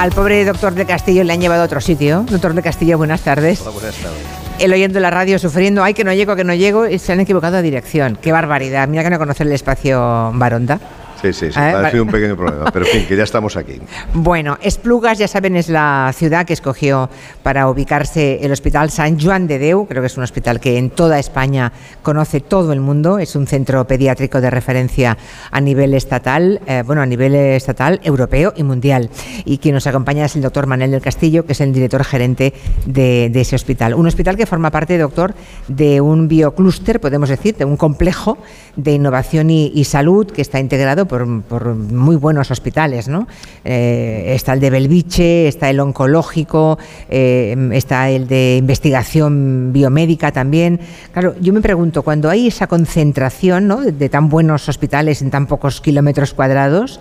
[0.00, 2.24] Al pobre doctor de Castillo le han llevado a otro sitio.
[2.26, 3.60] Doctor de Castillo, buenas tardes.
[3.60, 4.22] Hola, buenas tardes.
[4.58, 7.20] El oyendo la radio sufriendo, ay, que no llego, que no llego, y se han
[7.20, 8.16] equivocado de dirección.
[8.16, 8.88] Qué barbaridad.
[8.88, 10.80] Mira que no conocer el espacio Baronda.
[11.22, 13.56] Sí, sí, sí, Ah, ha sido un pequeño problema, pero en fin, que ya estamos
[13.56, 13.80] aquí.
[14.14, 17.08] Bueno, Esplugas, ya saben, es la ciudad que escogió
[17.42, 19.86] para ubicarse el Hospital San Juan de Deu.
[19.86, 21.72] Creo que es un hospital que en toda España
[22.02, 23.18] conoce todo el mundo.
[23.18, 25.16] Es un centro pediátrico de referencia
[25.50, 29.10] a nivel estatal, eh, bueno, a nivel estatal, europeo y mundial.
[29.44, 32.52] Y quien nos acompaña es el doctor Manuel del Castillo, que es el director gerente
[32.86, 33.94] de, de ese hospital.
[33.94, 35.34] Un hospital que forma parte, doctor,
[35.68, 38.38] de un bioclúster, podemos decir, de un complejo
[38.76, 43.26] de innovación y, y salud que está integrado por, muy buenos hospitales, ¿no?
[43.64, 46.78] Eh, está el de Belviche, está el oncológico,
[47.08, 50.80] eh, está el de investigación biomédica también.
[51.12, 55.80] Claro, yo me pregunto, cuando hay esa concentración de, tan buenos hospitales en tan pocos
[55.80, 57.00] kilómetros cuadrados,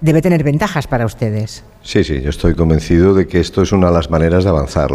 [0.00, 1.64] debe tener ventajas para ustedes.
[1.82, 4.90] Sí, sí, yo estoy convencido de que esto es una de las maneras de avanzar.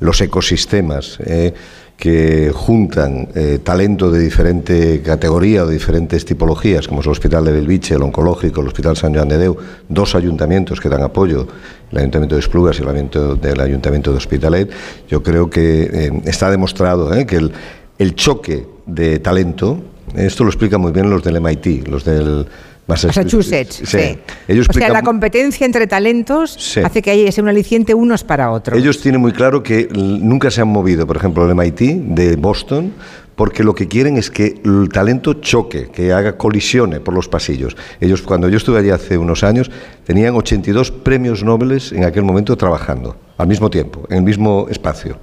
[0.00, 1.54] Los ecosistemas eh,
[1.96, 7.44] que juntan eh, talento de diferente categoría o de diferentes tipologías, como es el Hospital
[7.44, 9.56] de Belviche, el Oncológico, el Hospital San Joan de Deu,
[9.88, 11.46] dos ayuntamientos que dan apoyo,
[11.92, 14.70] el Ayuntamiento de Esplugas y el Ayuntamiento, del Ayuntamiento de Hospitalet,
[15.08, 17.52] yo creo que eh, está demostrado eh, que el,
[17.98, 19.78] el choque de talento,
[20.16, 22.46] esto lo explican muy bien los del MIT, los del
[22.86, 23.98] Massachusetts, sí.
[23.98, 24.18] Sí.
[24.48, 26.80] Ellos o sea, la competencia entre talentos Sí.
[26.80, 28.78] hace que haya un aliciente unos para otros.
[28.78, 31.80] Ellos tienen muy claro que nunca se han movido, por ejemplo, el MIT
[32.14, 32.92] de Boston,
[33.36, 37.76] porque lo que quieren es que el talento choque, que haga colisione por los pasillos.
[38.00, 39.70] Ellos, cuando yo estuve allí hace unos años,
[40.04, 45.18] tenían 82 premios Nobel en aquel momento trabajando, al mismo tiempo, en el mismo espacio.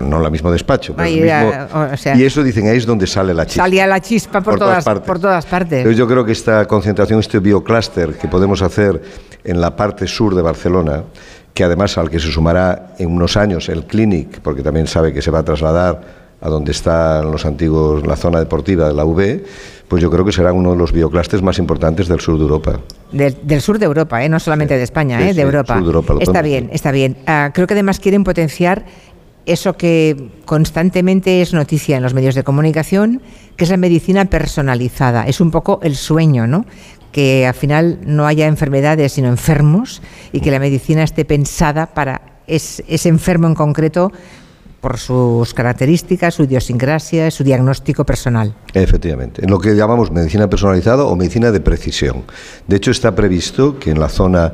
[0.00, 2.76] Bueno, no el mismo despacho, pero Ahí, el mismo- o sea, y eso dicen, ahí
[2.76, 3.62] es donde sale la chispa.
[3.64, 5.06] salía la chispa por, Por todas todas, partes.
[5.06, 5.78] por todas partes.
[5.78, 9.00] Entonces yo creo que esta concentración, este bioclúster que podemos hacer
[9.44, 11.04] en la parte sur de Barcelona,
[11.54, 15.22] que además al que se sumará en unos años el Clinic, porque también sabe que
[15.22, 19.40] se va a trasladar a donde están los antiguos, la zona deportiva de la UB,
[19.88, 22.80] pues yo creo que será uno de los bioclústeres más importantes del sur de Europa.
[23.10, 24.28] Del, del sur de Europa, ¿eh?
[24.28, 25.28] no solamente de España, Sí, ¿eh?
[25.30, 25.74] sí, de Europa.
[25.74, 27.16] sur de Europa, lo está bien, está bien.
[27.26, 28.84] Ah, creo que además quieren potenciar
[29.46, 33.22] eso que constantemente es noticia en los medios de comunicación,
[33.56, 35.26] que es la medicina personalizada.
[35.26, 36.66] Es un poco el sueño, ¿no?
[37.12, 40.02] Que al final no haya enfermedades, sino enfermos,
[40.32, 44.12] y que la medicina esté pensada para es- ese enfermo en concreto
[44.80, 48.54] por sus características, su idiosincrasia, su diagnóstico personal.
[48.74, 52.22] Efectivamente, en lo que llamamos medicina personalizada o medicina de precisión.
[52.68, 54.52] De hecho, está previsto que en la zona,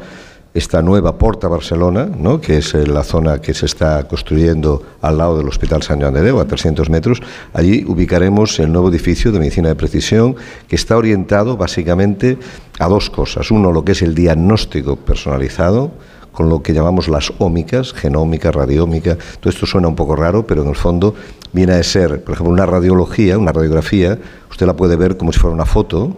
[0.54, 2.40] esta nueva Porta Barcelona, ¿no?
[2.40, 6.14] que es eh, la zona que se está construyendo al lado del Hospital San Joan
[6.14, 7.22] de Déu, a 300 metros,
[7.54, 10.36] allí ubicaremos el nuevo edificio de medicina de precisión
[10.68, 12.38] que está orientado básicamente
[12.78, 13.50] a dos cosas.
[13.50, 15.90] Uno, lo que es el diagnóstico personalizado,
[16.32, 19.16] con lo que llamamos las ómicas, genómica, radiómica.
[19.40, 21.14] Todo esto suena un poco raro, pero en el fondo
[21.52, 24.18] viene a ser, por ejemplo, una radiología, una radiografía,
[24.50, 26.16] usted la puede ver como si fuera una foto,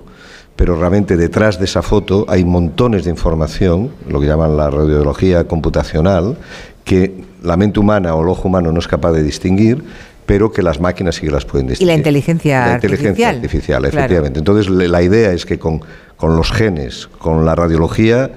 [0.56, 5.44] pero realmente detrás de esa foto hay montones de información, lo que llaman la radiología
[5.48, 6.36] computacional,
[6.84, 9.82] que la mente humana o el ojo humano no es capaz de distinguir,
[10.26, 11.92] pero que las máquinas sí que las pueden Y distinguir.
[11.92, 13.96] la inteligencia, La inteligencia artificial, Claro.
[13.98, 14.38] efectivamente.
[14.38, 15.80] Entonces, la idea es que con,
[16.16, 18.30] con los genes, con la radiología,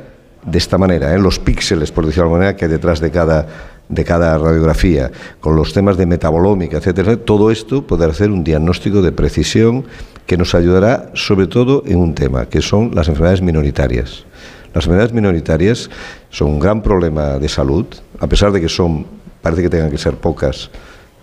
[0.45, 1.19] de esta manera, ¿eh?
[1.19, 3.48] los píxeles, por decirlo de alguna manera, que hay detrás de cada,
[3.89, 9.02] de cada radiografía, con los temas de metabolómica, etcétera, todo esto poder hacer un diagnóstico
[9.02, 9.85] de precisión
[10.27, 14.25] que nos ayudará sobre todo en un tema, que son las enfermedades minoritarias.
[14.73, 15.89] Las enfermedades minoritarias
[16.29, 17.85] son un gran problema de salud,
[18.19, 19.07] a pesar de que son,
[19.41, 20.69] parece que tengan que ser pocas,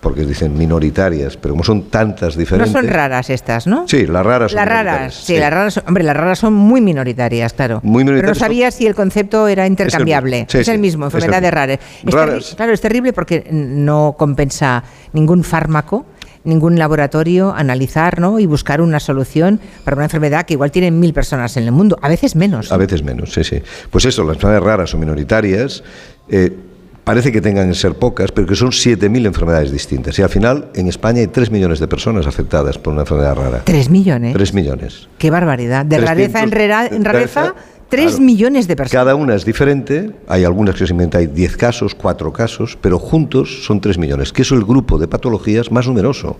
[0.00, 2.72] porque dicen minoritarias, pero como son tantas No diferentes.
[2.72, 3.86] son raras estas, ¿no?
[3.88, 6.52] Sí, las raras son Las raras, minoritarias, sí, las raras, son- hombre, las raras son
[6.52, 7.80] muy minoritarias, claro.
[7.82, 10.46] Muy Pero no minoritarias son- sabía si el concepto era intercambiable.
[10.48, 12.18] es el sí, mismo, es el enfermedad de mismo.
[12.20, 12.48] raras.
[12.50, 14.82] Es claro, es terrible porque no compensa
[15.14, 16.04] ningún fármaco,
[16.44, 18.38] ningún laboratorio analizar ¿no?
[18.38, 21.98] y buscar una solución para una enfermedad que igual tienen mil personas en el mundo,
[22.02, 22.70] a veces menos.
[22.70, 23.62] A veces menos, sí, sí.
[23.90, 25.82] Pues eso, las enfermedades raras o minoritarias,
[26.28, 26.54] eh,
[27.04, 30.18] parece que tengan que ser pocas, pero que son 7.000 enfermedades distintas.
[30.18, 33.60] Y al final, en España hay 3 millones de personas afectadas por una enfermedad rara.
[33.64, 34.32] Tres millones.
[34.32, 35.08] 3 millones.
[35.18, 35.84] Qué barbaridad.
[35.84, 37.54] De 300 rareza en, rera- en rareza,
[37.94, 38.24] tres claro.
[38.24, 39.04] millones de personas.
[39.04, 42.98] Cada una es diferente, hay algunas que se inventan, hay 10 casos, 4 casos, pero
[42.98, 46.38] juntos son 3 millones, que es el grupo de patologías más numeroso.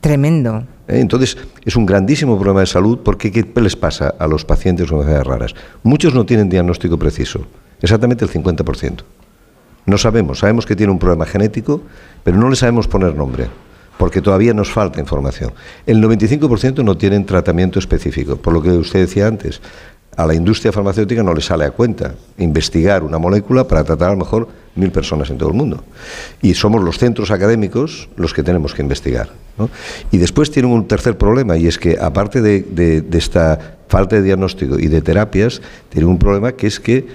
[0.00, 0.64] Tremendo.
[0.86, 1.00] ¿eh?
[1.00, 4.98] Entonces, es un grandísimo problema de salud porque ¿qué les pasa a los pacientes con
[4.98, 5.54] enfermedades raras?
[5.82, 7.46] Muchos no tienen diagnóstico preciso,
[7.80, 9.02] exactamente el 50%.
[9.86, 11.82] No sabemos, sabemos que tiene un problema genético,
[12.22, 13.46] pero no le sabemos poner nombre,
[13.96, 15.52] porque todavía nos falta información.
[15.86, 19.60] El 95% no tienen tratamiento específico, por lo que usted decía antes.
[20.18, 24.12] A la industria farmacéutica no le sale a cuenta investigar una molécula para tratar a
[24.14, 25.84] lo mejor mil personas en todo el mundo.
[26.42, 29.28] Y somos los centros académicos los que tenemos que investigar.
[30.10, 34.22] Y después tienen un tercer problema, y es que aparte de, de- esta falta de
[34.22, 37.06] diagnóstico y de terapias, tienen un problema que es que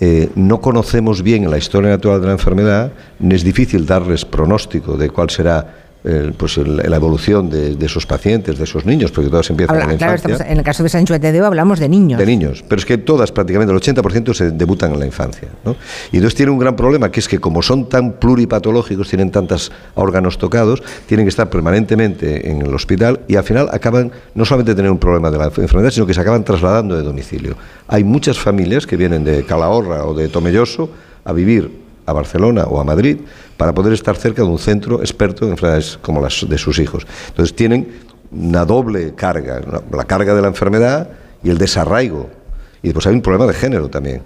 [0.00, 2.92] eh, no conocemos bien la historia natural de la enfermedad,
[3.30, 8.06] es difícil darles pronóstico de cuál será eh, pues el- la evolución de, de esos
[8.06, 10.32] pacientes, de esos niños, porque todas empiezan Habla- en la claro, infancia.
[10.34, 12.18] estamos- en el caso de San Juan de hablamos de niños.
[12.18, 15.48] De niños, pero es que todas, prácticamente el 80% se debutan en la infancia.
[15.64, 15.76] ¿no?
[16.10, 19.70] Y entonces tiene un gran problema, que es que como son tan pluripatológicos, tienen tantos
[19.94, 24.74] órganos tocados, tienen que estar permanentemente en el hospital y al final acaban no solamente
[24.74, 27.54] tener un problema de la enfermedad, sino que se acaban trasladando de domicilio.
[27.88, 30.90] Hay muchas familias que vienen de Calahorra o de Tomelloso
[31.24, 33.18] a vivir a Barcelona o a Madrid
[33.62, 37.06] para poder estar cerca de un centro experto en enfermedades como las de sus hijos.
[37.28, 37.86] Entonces tienen
[38.32, 41.10] una doble carga, la carga de la enfermedad
[41.44, 42.28] y el desarraigo.
[42.82, 44.22] Y después hay un problema de género también,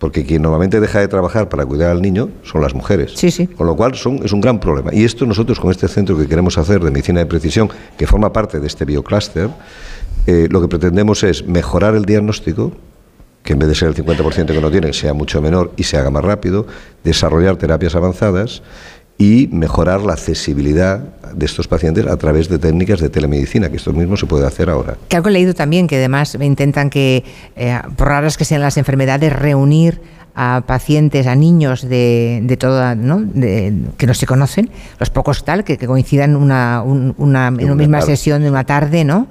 [0.00, 3.12] porque quien normalmente deja de trabajar para cuidar al niño son las mujeres.
[3.14, 3.46] Sí, sí.
[3.46, 4.92] Con lo cual son, es un gran problema.
[4.92, 8.32] Y esto nosotros con este centro que queremos hacer de medicina de precisión, que forma
[8.32, 9.48] parte de este biocluster,
[10.26, 12.72] eh, lo que pretendemos es mejorar el diagnóstico,
[13.42, 15.96] que en vez de ser el 50% que no tienen, sea mucho menor y se
[15.96, 16.66] haga más rápido,
[17.04, 18.62] desarrollar terapias avanzadas
[19.18, 20.98] y mejorar la accesibilidad
[21.34, 24.68] de estos pacientes a través de técnicas de telemedicina, que esto mismo se puede hacer
[24.70, 24.96] ahora.
[25.08, 27.24] Que algo he leído también que además intentan que,
[27.56, 30.00] eh, por raras que sean las enfermedades, reunir
[30.34, 33.20] a pacientes, a niños de, de toda, ¿no?
[33.20, 37.64] De- que no se conocen, los pocos tal, que, que coincidan una, un- una, en
[37.66, 38.16] una misma tarde.
[38.16, 39.26] sesión de una tarde, ¿no?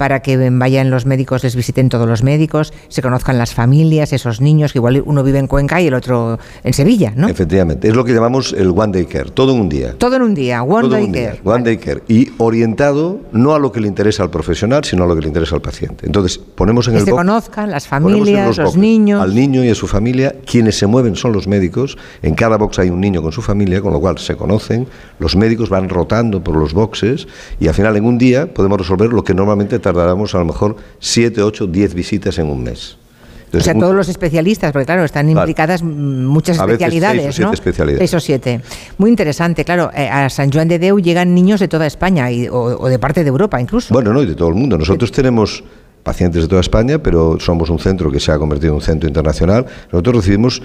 [0.00, 4.40] Para que vayan los médicos, les visiten todos los médicos, se conozcan las familias, esos
[4.40, 7.28] niños, que igual uno vive en Cuenca y el otro en Sevilla, ¿no?
[7.28, 9.94] Efectivamente, es lo que llamamos el One Day Care, todo en un día.
[9.98, 11.40] Todo en un día, one Todo day un día, care.
[11.44, 12.02] One Day Care.
[12.08, 15.28] Y orientado no a lo que le interesa al profesional, sino a lo que le
[15.28, 16.06] interesa al paciente.
[16.06, 19.22] Entonces, ponemos en Que el se box- conozcan las familias, los, boxes niños.
[19.22, 21.98] Al niño y a su familia, quienes se mueven son los médicos.
[22.22, 24.86] En cada box hay un niño con su familia, con lo cual se conocen.
[25.18, 27.28] Los médicos van rotando por los boxes
[27.60, 30.76] y al final en un día podemos resolver lo que normalmente tardáramos a lo mejor
[30.98, 32.96] 7, 8, 10 visitas en un mes.
[32.96, 35.40] O Entonces, sea, un- todos los especialistas, porque claro, están Claro.
[35.40, 37.52] implicadas mm, muchas A veces especialidades, seis o siete ¿no?
[37.54, 37.98] especialidades.
[38.10, 38.60] Seis o siete.
[38.98, 39.90] Muy interesante, claro.
[39.92, 42.98] eh, a San Juan de Deu llegan niños de toda España y- o, o de
[43.00, 43.92] parte de Europa incluso.
[43.92, 44.78] Bueno, no, y de todo el mundo.
[44.78, 45.64] Nosotros tenemos
[46.04, 49.08] pacientes de toda España, pero somos un centro que se ha convertido en un centro
[49.08, 49.66] internacional.
[49.90, 50.62] Nosotros recibimos,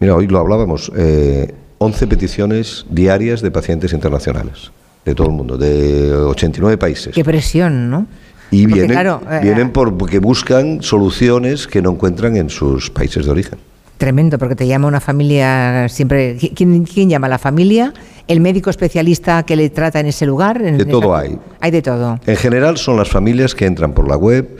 [0.00, 4.72] mira, hoy lo hablábamos, eh, 11 peticiones diarias de pacientes internacionales,
[5.04, 7.14] de todo el mundo, de 89 países.
[7.14, 8.06] Qué presión, ¿no?
[8.50, 12.90] Y porque, vienen, claro, eh, vienen por- porque buscan soluciones que no encuentran en sus
[12.90, 13.58] países de origen.
[13.98, 16.36] Tremendo, porque te llama una familia siempre.
[16.38, 17.28] ¿qui- ¿Quién, quién llama?
[17.28, 17.92] ¿La familia?
[18.26, 20.60] ¿El médico especialista que le trata en ese lugar?
[20.62, 21.38] En De esa- todo hay.
[21.60, 22.18] Hay de todo.
[22.26, 24.56] En general son las familias que entran por la web,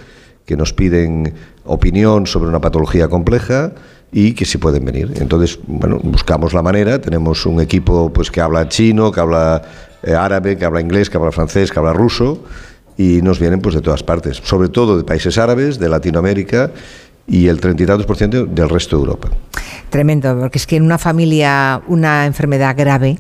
[0.47, 1.35] que nos piden
[1.65, 3.73] opinión sobre una patología compleja
[4.13, 5.13] y que sí pueden venir.
[5.17, 9.63] Entonces, bueno, buscamos la manera, tenemos un equipo pues que habla chino, que habla
[10.05, 12.45] eh, árabe, que habla inglés, que habla francés, que habla ruso
[12.97, 16.71] y nos vienen pues de todas partes, sobre todo de países árabes, de Latinoamérica
[17.27, 19.29] y el treinta y tantos por ciento del resto de Europa.
[19.91, 23.19] Tremendo, porque es que en una familia una enfermedad grave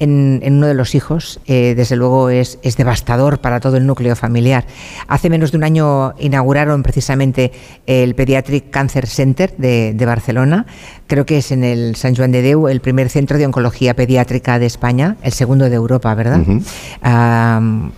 [0.00, 3.86] en, en uno de los hijos, eh, desde luego es, es devastador para todo el
[3.86, 4.66] núcleo familiar.
[5.06, 7.52] Hace menos de un año inauguraron precisamente
[7.86, 10.66] el Pediatric Cancer Center de, de Barcelona.
[11.06, 14.58] Creo que es en el San Juan de Deu, el primer centro de oncología pediátrica
[14.58, 16.42] de España, el segundo de Europa, ¿verdad?
[17.00, 17.92] Am,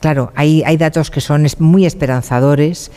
[0.00, 2.90] claro, hay, hay datos que son muy esperanzadores.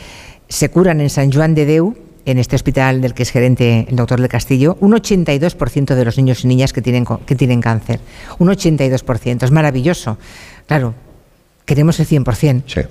[0.48, 1.95] Se curan en San Juan de Deu,
[2.26, 6.18] en este hospital del que es gerente el doctor del Castillo, un 82% de los
[6.18, 7.99] niños y niñas que tienen, que tienen cáncer.
[8.40, 9.44] Un 82%.
[9.44, 10.18] Es maravilloso.
[10.68, 10.94] Claro,
[11.65, 12.64] queremos el 100%.
[12.68, 12.82] Sí.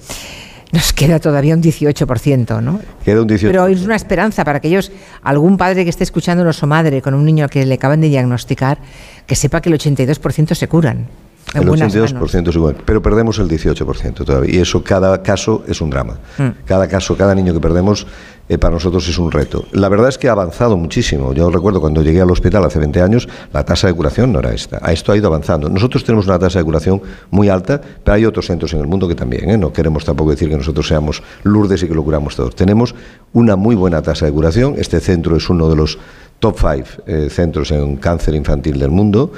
[0.72, 2.80] Nos queda todavía un 18%, ¿no?
[3.04, 3.50] Queda un 18.
[3.50, 4.92] Pero es una esperanza para aquellos,
[5.22, 8.78] algún padre que esté escuchándonos o madre con un niño que le acaban de diagnosticar,
[9.26, 11.08] que sepa que el 82% se curan.
[11.54, 12.34] En El buenas 82% manos.
[12.34, 14.54] es igual, pero perdemos el 18% todavía.
[14.54, 16.18] Y eso, cada caso es un drama.
[16.38, 16.64] Mm.
[16.64, 18.06] Cada caso, cada niño que perdemos,
[18.50, 19.64] eh, para nosotros es un reto.
[19.70, 21.32] La verdad es que ha avanzado muchísimo.
[21.32, 24.52] Yo recuerdo cuando llegué al hospital hace 20 años, la tasa de curación no era
[24.52, 24.80] esta.
[24.82, 25.68] A esto ha ido avanzando.
[25.68, 27.00] Nosotros tenemos una tasa de curación
[27.30, 29.50] muy alta, pero hay otros centros en el mundo que también.
[29.50, 29.56] ¿eh?
[29.56, 32.56] No queremos tampoco decir que nosotros seamos Lourdes y que lo curamos todos.
[32.56, 32.92] Tenemos
[33.32, 34.74] una muy buena tasa de curación.
[34.78, 35.98] Este centro es uno de los
[36.40, 39.32] top five eh, centros en cáncer infantil del mundo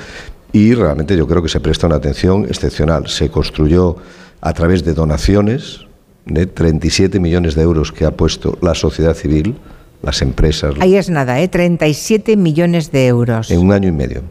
[0.53, 3.09] y realmente yo creo que se presta una atención excepcional.
[3.09, 3.97] Se construyó
[4.41, 5.81] a través de donaciones
[6.27, 9.57] de 37 millones de euros que ha puesto la sociedad civil,
[10.03, 11.49] las empresas, Ahí es nada, ¿eh?
[11.49, 13.51] 37 millones de euros.
[13.51, 14.23] en un año y medio.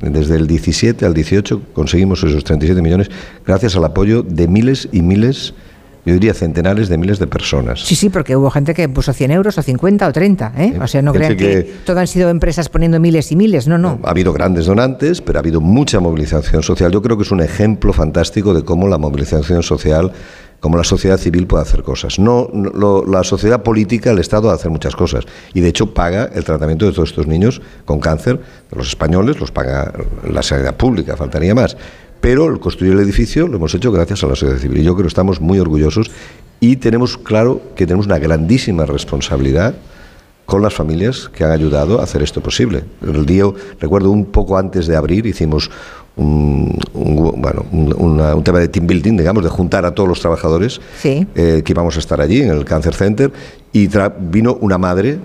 [0.00, 3.10] Desde el 17 al 18 conseguimos esos 37 millones
[3.46, 5.52] gracias al apoyo de miles y miles,
[6.06, 7.80] yo diría centenares de miles de personas.
[7.80, 10.78] Sí, sí, porque hubo gente que puso 100 euros o 50 o 30, ¿eh?
[10.80, 13.76] O sea, no crean que, que- todo han sido empresas poniendo miles y miles, no,
[13.78, 13.98] no.
[14.04, 16.90] Ha habido grandes donantes, pero ha habido mucha movilización social.
[16.92, 20.12] Yo creo que es un ejemplo fantástico de cómo la movilización social,
[20.60, 22.18] cómo la sociedad civil puede hacer cosas.
[22.18, 25.24] No, no- lo- la sociedad política, el Estado, hace muchas cosas.
[25.54, 28.40] Y de hecho paga el tratamiento de todos estos niños con cáncer.
[28.74, 29.92] Los españoles los paga
[30.30, 31.76] la sanidad pública, faltaría más.
[32.20, 34.78] Pero el construir el edificio lo hemos hecho gracias a la sociedad civil.
[34.80, 36.10] Y yo creo que estamos muy orgullosos
[36.60, 39.74] y tenemos claro que tenemos una grandísima responsabilidad
[40.44, 42.84] con las familias que han ayudado a hacer esto posible.
[43.06, 43.44] El día,
[43.80, 45.70] recuerdo un poco antes de abrir, hicimos
[46.16, 50.08] un, un- bueno, un, una- un tema de team building, digamos, de juntar a todos
[50.08, 51.24] los trabajadores Sí.
[51.36, 53.32] eh, que íbamos a estar allí en el Cancer Center
[53.72, 53.88] y
[54.20, 55.18] vino una madre,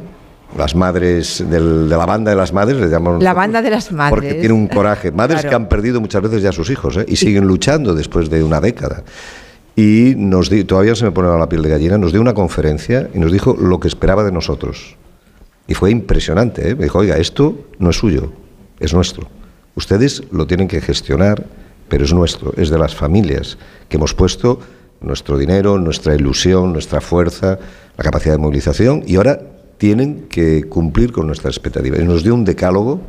[0.58, 3.92] las madres del- de la banda de las madres, le llamamos La banda de las
[3.92, 4.12] madres.
[4.12, 5.12] porque tiene un coraje.
[5.12, 5.50] Madres Claro.
[5.50, 7.06] que han perdido muchas veces ya a sus hijos ¿eh?
[7.08, 9.04] y siguen luchando después de una década.
[9.76, 13.10] Y nos di- todavía se me pone la piel de gallina, nos dio una conferencia
[13.14, 14.96] y nos dijo lo que esperaba de nosotros.
[15.68, 16.70] Y fue impresionante.
[16.70, 16.76] ¿eh?
[16.76, 18.32] Me dijo, oiga, esto no es suyo,
[18.80, 19.28] es nuestro.
[19.76, 21.44] Ustedes lo tienen que gestionar,
[21.90, 23.58] pero es nuestro, es de las familias
[23.90, 24.60] que hemos puesto
[25.02, 27.60] nuestro dinero, nuestra ilusión, nuestra fuerza,
[27.98, 29.40] la capacidad de movilización y ahora
[29.86, 32.00] tienen que cumplir con nuestras expectativas.
[32.00, 33.02] Y nos dio un decálogo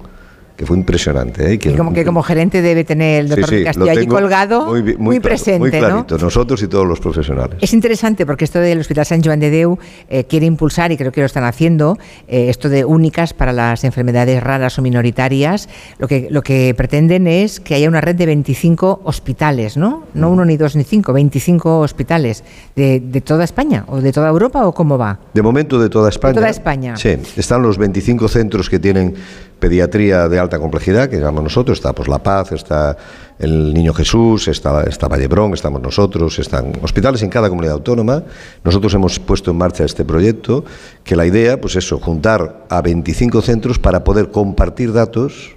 [0.56, 1.52] que fue impresionante.
[1.52, 1.54] ¿eh?
[1.62, 4.66] Y como que como gerente debe tener el Sí, doctor sí, Castillo lo allí colgado,
[4.66, 5.78] muy, claro, presente, muy ¿no?
[5.78, 7.58] clarito, nosotros y todos los profesionales.
[7.60, 9.78] Es interesante porque esto del Hospital San Joan de Deu
[10.08, 13.84] eh, quiere impulsar, y creo que lo están haciendo, eh, esto de únicas para las
[13.84, 15.68] enfermedades raras o minoritarias.
[15.98, 20.04] Lo que, lo que pretenden es que haya una red de 25 hospitales, ¿no?
[20.14, 24.28] No uno, ni dos, ni cinco, 25 hospitales de, de toda España o de toda
[24.30, 25.18] Europa o cómo va.
[25.34, 26.34] De momento de toda España.
[26.34, 26.96] toda España.
[26.96, 29.14] Sí, están los 25 centros que tienen
[29.58, 32.96] pediatría de alta complejidad, que llamamos nosotros, está pues La Paz, está
[33.38, 38.22] el Niño Jesús, está, está Vallebrón, estamos nosotros, están hospitales en cada comunidad autónoma.
[38.64, 40.64] Nosotros hemos puesto en marcha este proyecto,
[41.04, 45.56] que la idea, pues eso, juntar a 25 centros para poder compartir datos,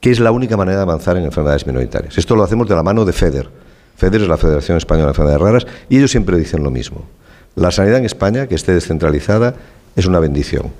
[0.00, 2.18] que es la única manera de avanzar en enfermedades minoritarias.
[2.18, 3.48] Esto lo hacemos de la mano de FEDER.
[3.96, 7.04] FEDER es la Federación Española de Enfermedades Raras, y ellos siempre dicen lo mismo.
[7.56, 9.54] La sanidad en España, que esté descentralizada,
[9.96, 10.70] es una bendición,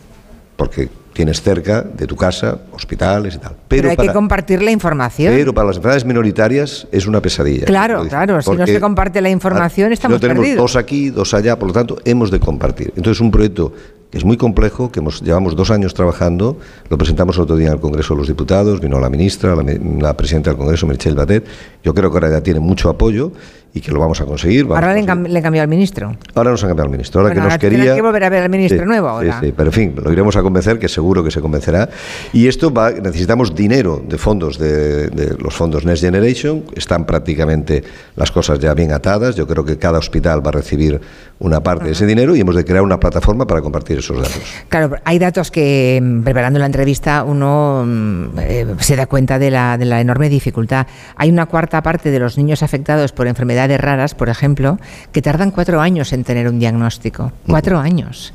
[0.56, 0.88] porque
[1.18, 3.52] tienes cerca de tu casa hospitales y tal.
[3.66, 5.34] Pero, hay que compartir la información.
[5.34, 7.66] pero para las enfermedades minoritarias es una pesadilla.
[7.66, 10.62] claro, claro, si no se comparte la información estamos no tenemos perdidos.
[10.62, 12.92] dos aquí, dos allá, por lo tanto hemos de compartir.
[12.94, 13.72] Entonces un proyecto
[14.10, 16.58] que es muy complejo, que hemos, llevamos dos años trabajando,
[16.88, 19.62] lo presentamos el otro día en el Congreso de los Diputados, vino la ministra, la,
[20.00, 21.44] la presidenta del Congreso, Michelle Batet,
[21.84, 23.32] yo creo que ahora ya tiene mucho apoyo
[23.74, 24.64] y que lo vamos a conseguir.
[24.64, 26.16] vamos Ahora a cam- le han cambiado al ministro.
[26.34, 27.20] Ahora nos han cambiado al ministro.
[27.20, 27.94] Ahora Bueno, que nos ahora tendrán quería.
[27.96, 29.40] que volver a ver al ministro Sí, nuevo ahora.
[29.40, 31.90] Sí, sí, pero en fin, lo iremos a convencer, que seguro que se convencerá.
[32.32, 36.64] Y esto va, necesitamos dinero de fondos, de, de los fondos Next Generation.
[36.74, 37.84] Están prácticamente
[38.16, 39.36] las cosas ya bien atadas.
[39.36, 40.98] Yo creo que cada hospital va a recibir
[41.38, 44.42] una parte de ese dinero y hemos de crear una plataforma para compartir esos datos.
[44.68, 49.50] Claro, hay datos que mm, preparando la entrevista uno mm, eh, se da cuenta de
[49.50, 50.86] la, de la enorme dificultad.
[51.16, 54.78] Hay una cuarta parte de los niños afectados por enfermedades raras, por ejemplo,
[55.12, 57.32] que tardan cuatro años en tener un diagnóstico.
[57.46, 58.32] Cuatro años.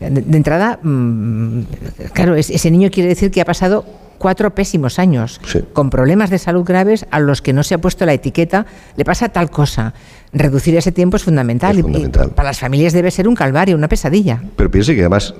[0.00, 1.60] De, de entrada, mm,
[2.12, 3.84] claro, es- ese niño quiere decir que ha pasado
[4.18, 5.40] cuatro pésimos años,
[5.72, 8.64] con problemas de salud graves a los que no se ha puesto la etiqueta,
[8.96, 9.92] le pasa tal cosa.
[10.34, 11.70] Reducir ese tiempo es fundamental.
[11.72, 12.30] Es y- y fundamental.
[12.30, 14.42] para las familias debe ser un calvario, una pesadilla.
[14.56, 15.34] Pero piense que además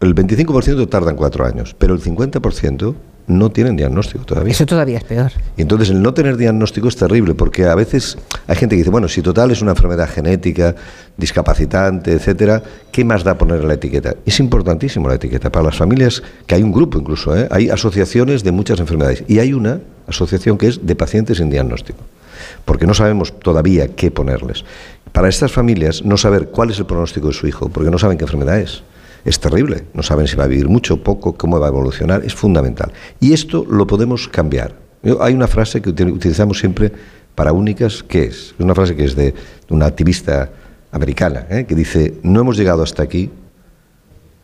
[0.00, 2.94] el 25% tardan cuatro años, pero el 50%
[3.26, 4.52] no tienen diagnóstico todavía.
[4.52, 5.30] Eso todavía es peor.
[5.56, 8.90] Y entonces el no tener diagnóstico es terrible, porque a veces hay gente que dice,
[8.90, 10.74] bueno, si total es una enfermedad genética,
[11.16, 12.62] discapacitante, etcétera,
[12.92, 14.14] ¿qué más da poner la etiqueta?
[14.26, 17.48] Es importantísimo la etiqueta para las familias, que hay un grupo incluso, ¿eh?
[17.50, 22.00] hay asociaciones de muchas enfermedades, y hay una asociación que es de pacientes sin diagnóstico,
[22.64, 24.64] porque no sabemos todavía qué ponerles.
[25.12, 28.18] Para estas familias, no saber cuál es el pronóstico de su hijo, porque no saben
[28.18, 28.82] qué enfermedad es.
[29.24, 32.34] Es terrible, no saben si va a vivir mucho, poco, cómo va a evolucionar, es
[32.34, 32.92] fundamental.
[33.20, 34.74] Y esto lo podemos cambiar.
[35.20, 36.92] Hay una frase que util- utilizamos siempre
[37.34, 39.34] para únicas, que es una frase que es de
[39.70, 40.50] una activista
[40.92, 41.64] americana, ¿eh?
[41.66, 43.30] que dice, no hemos llegado hasta aquí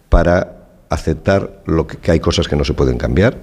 [0.08, 0.56] para
[0.88, 3.36] aceptar lo que hay cosas que no se pueden cambiar,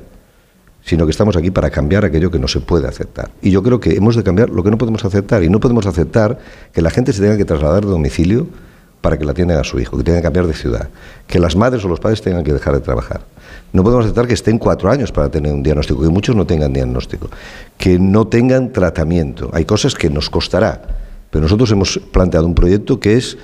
[0.88, 3.30] sino que estamos aquí para cambiar aquello que no se puede aceptar.
[3.41, 5.85] Y yo creo que hemos de cambiar lo que no podemos aceptar, y no podemos
[5.85, 6.39] aceptar
[6.72, 8.47] que la gente se tenga que trasladar de domicilio
[9.01, 10.88] para que la atiendan a su hijo, que tengan que cambiar de ciudad,
[11.27, 13.19] que las madres o los padres tengan que dejar de trabajar.
[13.73, 16.72] No podemos aceptar que estén cuatro años para tener un diagnóstico, que muchos no tengan
[16.72, 17.30] diagnóstico,
[17.77, 19.49] que no tengan tratamiento.
[19.51, 20.84] Hay cosas que nos costará,
[21.30, 23.38] pero nosotros hemos planteado un proyecto que es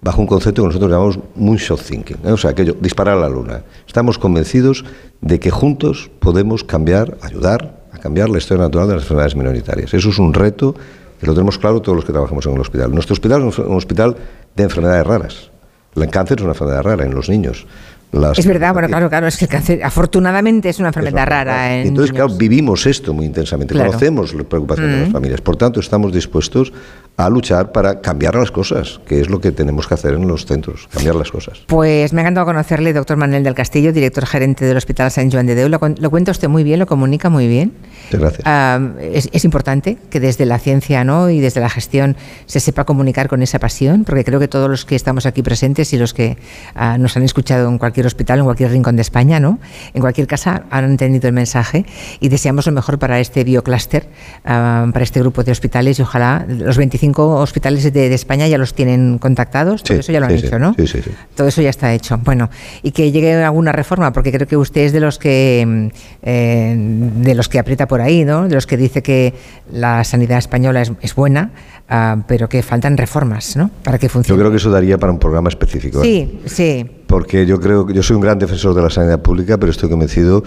[0.00, 2.32] bajo un concepto que nosotros llamamos moonshot thinking, ¿eh?
[2.32, 3.62] o sea, aquello, disparar a la luna.
[3.86, 4.84] Estamos convencidos
[5.20, 9.92] de que juntos podemos cambiar, ayudar a cambiar la historia natural de las enfermedades minoritarias.
[9.94, 10.74] Eso es un reto
[11.20, 12.92] que lo tenemos claro todos los que trabajamos en el hospital.
[12.94, 14.16] Nuestro hospital es un hospital
[14.54, 15.50] de enfermedades raras.
[15.96, 17.66] El cáncer es una enfermedad rara en los niños.
[18.12, 21.74] Las- Es verdad, bueno, claro, claro, es que el cáncer afortunadamente es una enfermedad rara
[21.74, 22.26] en entonces, niños.
[22.28, 23.88] claro, vivimos esto muy intensamente, Claro.
[23.90, 25.12] conocemos la preocupación de las Mm.
[25.12, 25.40] familias.
[25.40, 26.72] Por tanto, estamos dispuestos
[27.18, 30.46] a luchar para cambiar las cosas, que es lo que tenemos que hacer en los
[30.46, 31.58] centros, cambiar las cosas.
[31.66, 35.46] Pues me ha encantado conocerle, doctor Manuel del Castillo, director gerente del Hospital San Joan
[35.46, 35.68] de Déu.
[35.68, 37.72] Lo, lo cuenta usted muy bien, lo comunica muy bien.
[38.04, 38.42] Muchas gracias.
[38.44, 41.28] Ah, es, es importante que desde la ciencia ¿no?
[41.28, 42.16] y desde la gestión
[42.46, 45.92] se sepa comunicar con esa pasión, porque creo que todos los que estamos aquí presentes
[45.92, 46.38] y los que
[46.76, 49.58] ah, nos han escuchado en cualquier hospital, en cualquier rincón de España, ¿no?
[49.92, 51.84] en cualquier casa, han entendido el mensaje
[52.20, 54.06] y deseamos lo mejor para este bioclúster,
[54.44, 58.58] ah, para este grupo de hospitales y ojalá los 25 hospitales de, de España ya
[58.58, 60.74] los tienen contactados, todo Sí, eso ya lo han sí, hecho, ¿no?
[60.74, 61.10] Sí, sí, sí.
[61.34, 62.18] Todo eso ya está hecho.
[62.24, 62.50] Bueno,
[62.82, 65.86] y que llegue alguna reforma, porque creo que usted es de los que mm,
[66.22, 68.48] eh, de los que aprieta por ahí, ¿no?
[68.48, 69.34] De los que dice que
[69.72, 71.50] la sanidad española es, es buena,
[71.88, 73.70] ah, pero que faltan reformas, ¿no?
[73.82, 74.38] Para que Yo funcione.
[74.40, 76.02] creo que eso daría para un programa específico.
[76.02, 76.04] ¿eh?
[76.04, 76.90] Sí, sí.
[77.06, 79.88] Porque yo creo que yo soy un gran defensor de la sanidad pública, pero estoy
[79.88, 80.42] convencido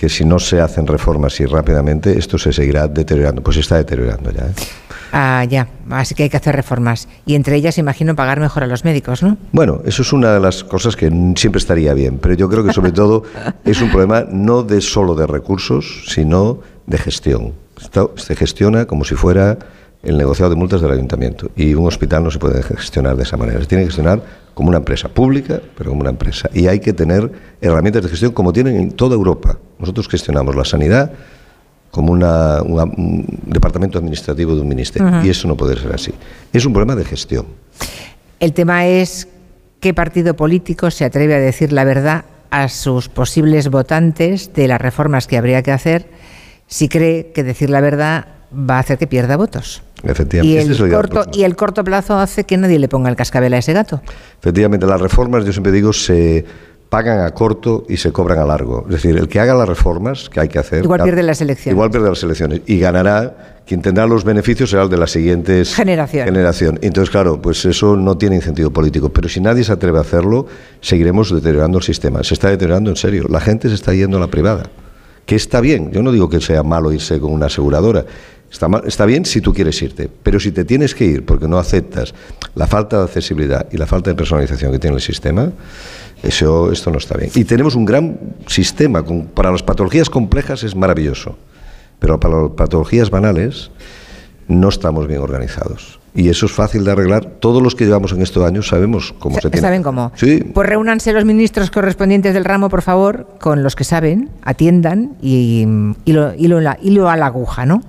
[0.00, 3.42] que si no se hacen reformas y rápidamente, esto se seguirá deteriorando.
[3.42, 4.46] Pues se está deteriorando ya.
[4.46, 4.52] ¿eh?
[5.12, 5.68] Ah, ya.
[5.90, 7.06] Así que hay que hacer reformas.
[7.26, 9.36] Y entre ellas, imagino, pagar mejor a los médicos, ¿no?
[9.52, 12.72] Bueno, eso es una de las cosas que siempre estaría bien, pero yo creo que
[12.72, 13.24] sobre todo
[13.62, 17.52] es un problema no de solo de recursos, sino de gestión.
[17.78, 19.58] Esto se gestiona como si fuera
[20.02, 23.36] el negociado de multas del ayuntamiento y un hospital no se puede gestionar de esa
[23.36, 23.60] manera.
[23.60, 24.22] Se tiene que gestionar
[24.54, 26.48] como una empresa pública, pero como una empresa.
[26.54, 29.58] Y hay que tener herramientas de gestión como tienen en toda Europa.
[29.78, 31.12] Nosotros gestionamos la sanidad
[31.90, 36.12] como una- una- un departamento administrativo de un ministerio y eso no puede ser así.
[36.52, 37.46] Es un problema de gestión.
[38.38, 39.28] El tema es
[39.80, 44.80] qué partido político se atreve a decir la verdad a sus posibles votantes de las
[44.80, 46.06] reformas que habría que hacer
[46.66, 49.82] si cree que decir la verdad va a hacer que pierda votos.
[50.02, 50.72] Y Efectivamente.
[50.72, 53.58] Es el, corto, y el corto plazo hace que nadie le ponga el cascabel a
[53.58, 54.00] ese gato.
[54.40, 56.44] Efectivamente, las reformas, yo siempre digo, se
[56.90, 58.84] pagan a corto y se cobran a largo.
[58.86, 60.84] Es decir, el que haga las reformas que hay que hacer...
[60.84, 61.72] Igual pierde las elecciones.
[61.72, 62.62] Igual pierde las elecciones.
[62.66, 65.74] Y ganará, quien tendrá los beneficios será el de las siguientes...
[65.74, 66.26] Generación.
[66.26, 66.78] Generación.
[66.82, 69.08] Entonces, claro, pues eso no tiene incentivo político.
[69.10, 70.46] Pero si nadie se atreve a hacerlo,
[70.80, 72.24] seguiremos deteriorando el sistema.
[72.24, 73.26] Se está deteriorando en serio.
[73.30, 74.64] La gente se está yendo a la privada.
[75.30, 75.92] Que está bien.
[75.92, 78.04] Yo no digo que sea malo irse con una aseguradora.
[78.50, 81.46] Está, mal- está bien si tú quieres irte, pero si te tienes que ir porque
[81.46, 82.12] no aceptas
[82.56, 85.52] la falta de accesibilidad y la falta de personalización que tiene el sistema,
[86.24, 87.30] eso, esto no está bien.
[87.36, 91.38] Y tenemos un gran sistema, para las patologías complejas es maravilloso,
[92.00, 93.70] pero para las patologías banales
[94.48, 95.99] no estamos bien organizados.
[96.14, 97.24] Y eso es fácil de arreglar.
[97.24, 99.60] Todos los que llevamos en estos años sabemos cómo se tiene.
[99.66, 100.10] ¿Saben cómo?
[100.16, 105.12] Sí, Pues reúnanse los ministros correspondientes del ramo, por favor, con los que saben, atiendan
[105.22, 105.66] y
[106.04, 107.82] hilo, la- hilo a la aguja, ¿no?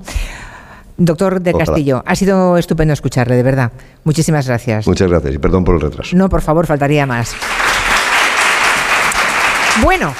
[0.97, 1.65] Doctor de Ojalá.
[1.65, 3.71] Castillo, ha sido estupendo escucharle, de verdad.
[4.03, 4.85] Muchísimas gracias.
[4.85, 6.15] muchas gracias y perdón por el retraso.
[6.15, 7.33] No, por favor, faltaría más.
[9.81, 10.13] Bueno.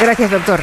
[0.00, 0.60] Gracias, doctor.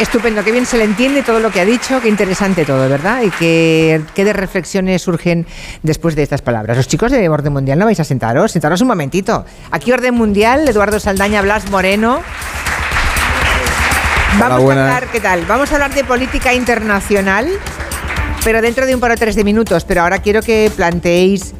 [0.00, 3.22] Estupendo, qué bien se le entiende todo lo que ha dicho, qué interesante todo, ¿verdad?
[3.22, 5.46] Y qué, qué de reflexiones surgen
[5.82, 6.76] después de estas palabras.
[6.76, 8.50] Los chicos de Orden Mundial, ¿no vais a sentaros?
[8.52, 9.44] Sentaros un momentito.
[9.70, 12.22] Aquí Orden Mundial, Eduardo Saldaña, Blas Moreno,
[14.38, 15.44] Vamos a hablar, ¿qué tal?
[15.46, 17.48] Vamos a hablar de política internacional,
[18.42, 19.84] pero dentro de un par o tres de minutos.
[19.84, 21.54] Pero ahora quiero que planteéis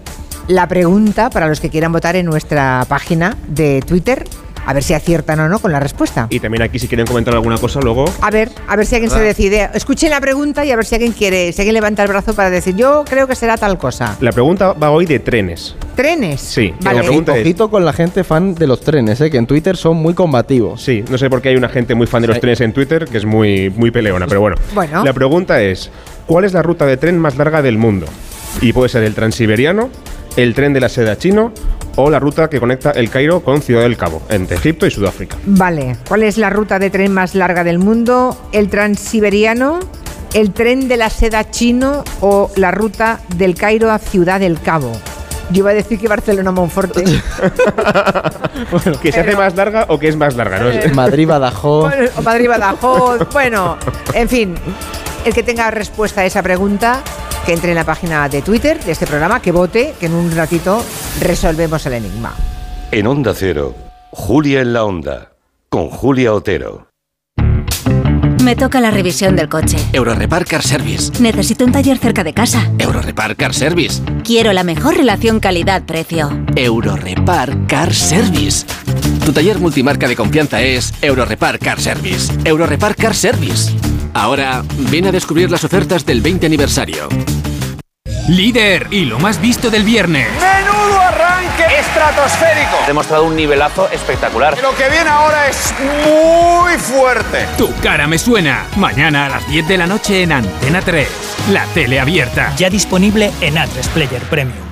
[0.48, 4.24] la pregunta para los que quieran votar en nuestra página de Twitter,
[4.66, 6.26] a ver si aciertan o no con la respuesta.
[6.30, 8.04] Y también aquí si quieren comentar alguna cosa luego...
[8.20, 9.70] A ver, a ver si alguien se decide.
[9.74, 12.50] Escuchen la pregunta y a ver si alguien quiere, si alguien levanta el brazo para
[12.50, 14.16] decir, yo creo que será tal cosa.
[14.20, 15.76] La pregunta va hoy de trenes.
[15.94, 16.40] ¿Trenes?
[16.40, 16.98] Sí, Vale.
[16.98, 17.54] la pregunta es...
[17.54, 19.30] Con la gente fan de los trenes, ¿eh?
[19.30, 20.82] que en Twitter son muy combativos.
[20.82, 22.40] Sí, no sé por qué hay una gente muy fan de los Sí.
[22.40, 24.56] trenes en Twitter que es muy, muy peleona, pero bueno.
[24.74, 25.04] Bueno.
[25.04, 25.90] La pregunta es,
[26.26, 28.06] ¿cuál es la ruta de tren más larga del mundo?
[28.60, 29.90] Y puede ser el transiberiano,
[30.36, 31.52] el tren de la seda chino
[31.96, 35.36] o la ruta que conecta el Cairo con Ciudad del Cabo, entre Egipto y Sudáfrica.
[35.46, 38.36] Vale, ¿cuál es la ruta de tren más larga del mundo?
[38.52, 39.78] ¿El transiberiano,
[40.32, 44.92] el tren de la seda chino o la ruta del Cairo a Ciudad del Cabo?
[45.50, 47.04] Yo iba a decir que Barcelona-Monforte.
[49.02, 50.58] ¿Que se hace más larga o que es más larga?
[50.58, 50.70] ¿no?
[50.70, 51.90] Eh, Madrid-Badajoz.
[51.90, 53.28] Bueno, o Madrid-Badajoz.
[53.30, 53.76] Bueno,
[54.14, 54.54] en fin,
[55.24, 57.02] el que tenga respuesta a esa pregunta,
[57.44, 60.34] que entre en la página de Twitter de este programa, que vote, que en un
[60.34, 60.84] ratito
[61.20, 62.34] resolvemos el enigma.
[62.90, 63.74] En Onda Cero,
[64.10, 65.32] Julia en la Onda,
[65.68, 66.88] con Julia Otero.
[68.44, 69.78] Me toca la revisión del coche.
[69.94, 71.10] Eurorepar Car Service.
[71.18, 72.70] Necesito un taller cerca de casa.
[72.78, 74.02] Eurorepar Car Service.
[74.22, 76.28] Quiero la mejor relación calidad-precio.
[76.54, 78.66] Eurorepar Car Service.
[79.24, 82.30] Tu taller multimarca de confianza es Eurorepar Car Service.
[82.44, 83.72] Eurorepar Car Service.
[84.14, 87.08] Ahora, ven a descubrir las ofertas del 20 aniversario.
[88.28, 90.28] Líder y lo más visto del viernes.
[90.40, 92.76] ¡Menudo arranque estratosférico!
[92.84, 94.56] Ha demostrado un nivelazo espectacular.
[94.62, 95.74] Lo que viene ahora es
[96.06, 97.44] muy fuerte.
[97.58, 98.66] Tu cara me suena.
[98.76, 101.08] Mañana a las 10 de la noche en Antena 3.
[101.52, 102.54] La tele abierta.
[102.56, 104.64] Ya disponible en A3 Player Premium.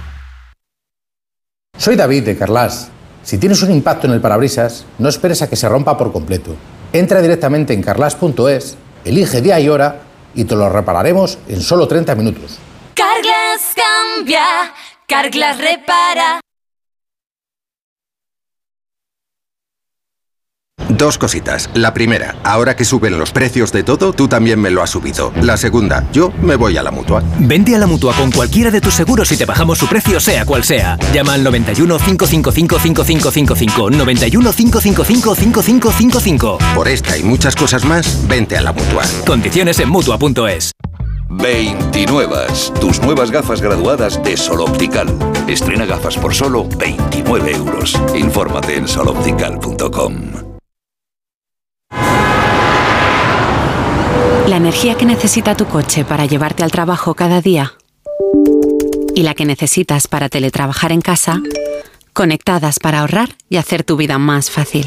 [1.76, 2.90] Soy David de Carlas.
[3.24, 6.56] Si tienes un impacto en el parabrisas, no esperes a que se rompa por completo.
[6.92, 10.00] Entra directamente en carlas.es, elige día y hora
[10.34, 12.58] y te lo repararemos en solo 30 minutos.
[12.94, 14.44] Carglass cambia,
[15.06, 16.40] Carglass repara.
[20.88, 21.70] Dos cositas.
[21.74, 25.32] La primera, ahora que suben los precios de todo, tú también me lo has subido.
[25.40, 27.22] La segunda, yo me voy a la mutua.
[27.38, 30.44] Vente a la mutua con cualquiera de tus seguros y te bajamos su precio, sea
[30.44, 30.98] cual sea.
[31.12, 33.90] Llama al 91 555 5555.
[33.90, 36.58] 91 555 5555.
[36.74, 39.04] Por esta y muchas cosas más, vente a la mutua.
[39.26, 40.72] Condiciones en mutua.es.
[41.30, 42.36] 29.
[42.80, 45.08] Tus nuevas gafas graduadas de Sol Optical.
[45.48, 47.98] Estrena gafas por solo 29 euros.
[48.14, 50.51] Infórmate en soloptical.com.
[54.52, 57.72] La energía que necesita tu coche para llevarte al trabajo cada día
[59.14, 61.40] y la que necesitas para teletrabajar en casa,
[62.12, 64.86] conectadas para ahorrar y hacer tu vida más fácil.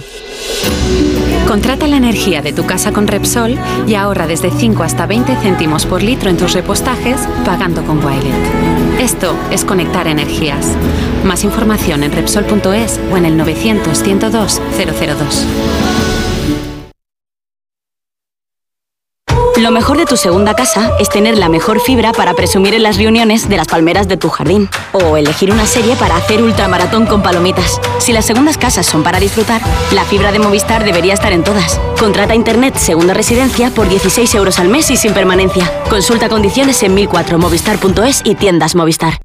[1.48, 5.88] Contrata la energía de tu casa con Repsol y ahorra desde 5 hasta 20 céntimos
[5.88, 9.00] por litro en tus repostajes pagando con Wilet.
[9.00, 10.76] Esto es conectar energías.
[11.24, 16.05] Más información en Repsol.es o en el 900 102 002.
[19.57, 22.98] Lo mejor de tu segunda casa es tener la mejor fibra para presumir en las
[22.98, 24.69] reuniones de las palmeras de tu jardín.
[24.91, 27.80] O elegir una serie para hacer ultramaratón con palomitas.
[27.99, 29.61] Si las segundas casas son para disfrutar,
[29.94, 31.80] la fibra de Movistar debería estar en todas.
[31.98, 35.72] Contrata Internet Segunda Residencia por 16 euros al mes y sin permanencia.
[35.90, 39.24] Consulta condiciones en 1004movistar.es y tiendas Movistar.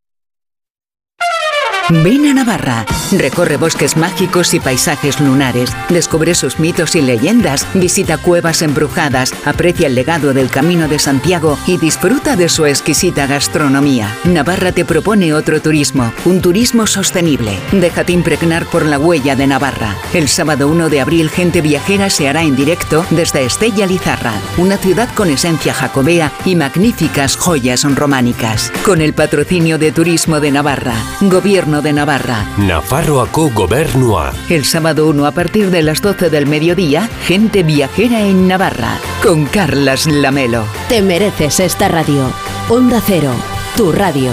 [1.91, 8.17] Ven a Navarra, recorre bosques mágicos y paisajes lunares, descubre sus mitos y leyendas, visita
[8.17, 14.15] cuevas embrujadas, aprecia el legado del Camino de Santiago y disfruta de su exquisita gastronomía.
[14.23, 17.59] Navarra te propone otro turismo, un turismo sostenible.
[17.73, 19.97] Déjate impregnar por la huella de Navarra.
[20.13, 24.77] El sábado 1 de abril Gente Viajera se hará en directo desde Estella Lizarra, una
[24.77, 28.71] ciudad con esencia jacobea y magníficas joyas románicas.
[28.85, 32.45] Con el patrocinio de Turismo de Navarra, Gobierno de Navarra.
[32.57, 34.33] Nafarroako Gobernua.
[34.49, 39.45] El sábado 1 a partir de las 12 del mediodía, Gente Viajera en Navarra, con
[39.45, 40.65] Carlas Lamelo.
[40.89, 42.31] Te mereces esta radio.
[42.69, 43.33] Onda Cero,
[43.75, 44.31] tu radio.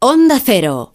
[0.00, 0.94] Onda Cero.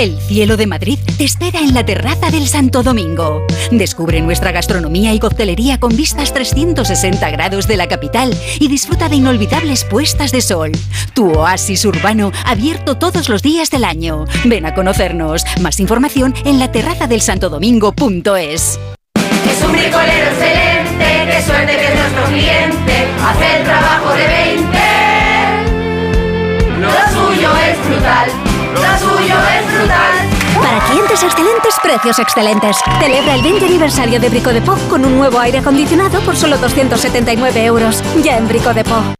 [0.00, 3.44] El cielo de Madrid te espera en la terraza del Santo Domingo.
[3.70, 9.16] Descubre nuestra gastronomía y coctelería con vistas 360 grados de la capital y disfruta de
[9.16, 10.72] inolvidables puestas de sol.
[11.12, 14.24] Tu oasis urbano abierto todos los días del año.
[14.46, 15.44] Ven a conocernos.
[15.60, 18.80] Más información en la terraza del santodomingo.es.
[19.50, 23.06] Es un bricolero excelente, qué suerte que es nuestro cliente.
[23.22, 24.78] Hace el trabajo de 20.
[26.80, 28.30] Lo suyo es brutal,
[28.76, 29.59] lo suyo es.
[29.88, 32.76] Para clientes excelentes, precios excelentes.
[33.00, 37.64] Celebra el 20 aniversario de Brico de con un nuevo aire acondicionado por solo 279
[37.64, 38.02] euros.
[38.22, 39.19] Ya en Brico de.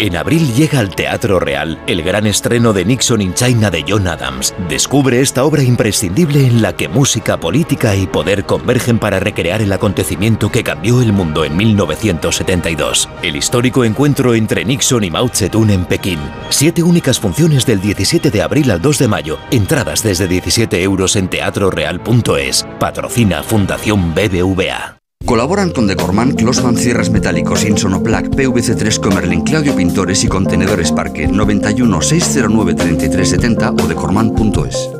[0.00, 4.08] En abril llega al Teatro Real el gran estreno de Nixon in China de John
[4.08, 4.54] Adams.
[4.66, 9.70] Descubre esta obra imprescindible en la que música, política y poder convergen para recrear el
[9.74, 13.10] acontecimiento que cambió el mundo en 1972.
[13.22, 16.18] El histórico encuentro entre Nixon y Mao Zedong en Pekín.
[16.48, 19.38] Siete únicas funciones del 17 de abril al 2 de mayo.
[19.50, 22.66] Entradas desde 17 euros en teatroreal.es.
[22.78, 24.99] Patrocina Fundación BBVA.
[25.30, 32.02] Colaboran con Decorman, Closman Cierres Metálicos, Insonoplac, PVC3 Comerlin, Claudio Pintores y Contenedores Parque 91
[32.02, 34.99] 609 3370 o decorman.es.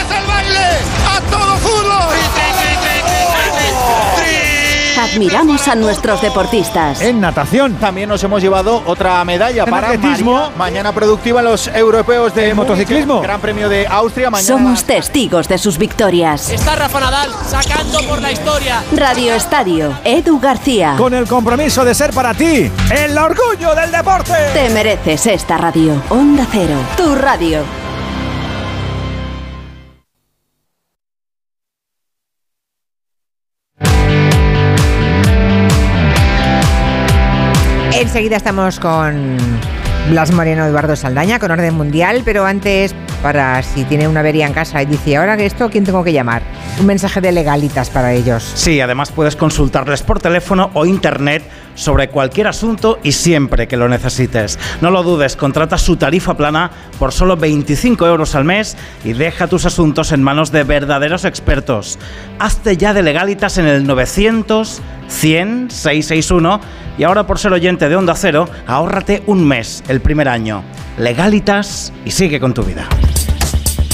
[5.01, 7.01] Admiramos a nuestros deportistas.
[7.01, 10.33] En natación también nos hemos llevado otra medalla En para atletismo.
[10.33, 10.57] María.
[10.57, 13.19] Mañana productiva los europeos de motociclismo.
[13.21, 14.47] Gran premio de Austria mañana.
[14.47, 16.51] Somos testigos de sus victorias.
[16.51, 18.83] Está Rafa Nadal sacando por la historia.
[18.95, 20.93] Radio Estadio, Edu García.
[20.99, 24.33] Con el compromiso de ser para ti el orgullo del deporte.
[24.53, 25.99] Te mereces esta radio.
[26.09, 27.80] Onda Cero, tu radio.
[38.11, 39.37] Enseguida estamos con
[40.09, 44.53] Blas Moreno, Eduardo Saldaña, con orden mundial, pero antes, para si tiene una avería en
[44.53, 46.41] casa y dice, ahora que esto, ¿quién tengo que llamar?
[46.79, 48.43] Un mensaje de legalitas para ellos.
[48.55, 51.43] Sí, además puedes consultarles por teléfono o internet
[51.75, 54.59] sobre cualquier asunto y siempre que lo necesites.
[54.81, 59.47] No lo dudes, contrata su tarifa plana por solo 25 euros al mes y deja
[59.47, 61.99] tus asuntos en manos de verdaderos expertos.
[62.39, 66.61] Hazte ya de legalitas en el 900 100 661
[66.97, 70.63] y ahora por ser oyente de Onda Cero, ahórrate un mes el primer año.
[70.97, 72.87] Legalitas y sigue con tu vida.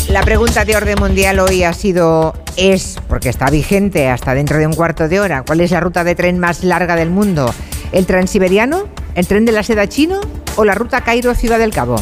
[0.09, 4.65] La pregunta de orden mundial hoy ha sido, es, porque está vigente hasta dentro de
[4.65, 7.53] un cuarto de hora, ¿cuál es la ruta de tren más larga del mundo?
[7.91, 8.88] ¿El transiberiano?
[9.15, 10.21] ¿El tren de la seda chino?
[10.55, 11.97] ¿O la ruta Cairo-Ciudad del Cabo?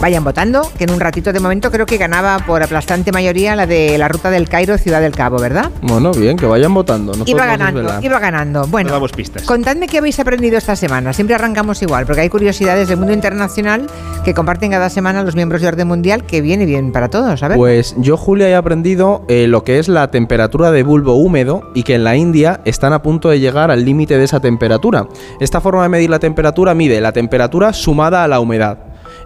[0.00, 3.66] Vayan votando, que en un ratito de momento creo que ganaba por aplastante mayoría la
[3.66, 5.72] de la ruta del Cairo Ciudad del Cabo, ¿verdad?
[5.82, 7.14] Bueno, bien, que vayan votando.
[7.14, 8.66] no iba ganando, iba ganando.
[8.68, 9.42] Bueno, damos pistas.
[9.42, 11.12] contadme qué habéis aprendido esta semana.
[11.12, 13.88] Siempre arrancamos igual, porque hay curiosidades del mundo internacional
[14.24, 17.42] que comparten cada semana los miembros de Orden Mundial, que viene bien para todos.
[17.42, 17.56] A ver.
[17.56, 21.82] Pues yo, Julia, he aprendido eh, lo que es la temperatura de bulbo húmedo y
[21.82, 25.08] que en la India están a punto de llegar al límite de esa temperatura.
[25.40, 28.78] Esta forma de medir la temperatura mide la temperatura sumada a la humedad.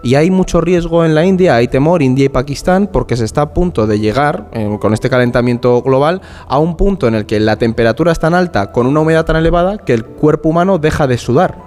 [0.03, 3.41] Y hay mucho riesgo en la India, hay temor, India y Pakistán, porque se está
[3.41, 7.39] a punto de llegar, eh, con este calentamiento global, a un punto en el que
[7.39, 11.07] la temperatura es tan alta, con una humedad tan elevada, que el cuerpo humano deja
[11.07, 11.57] de sudar.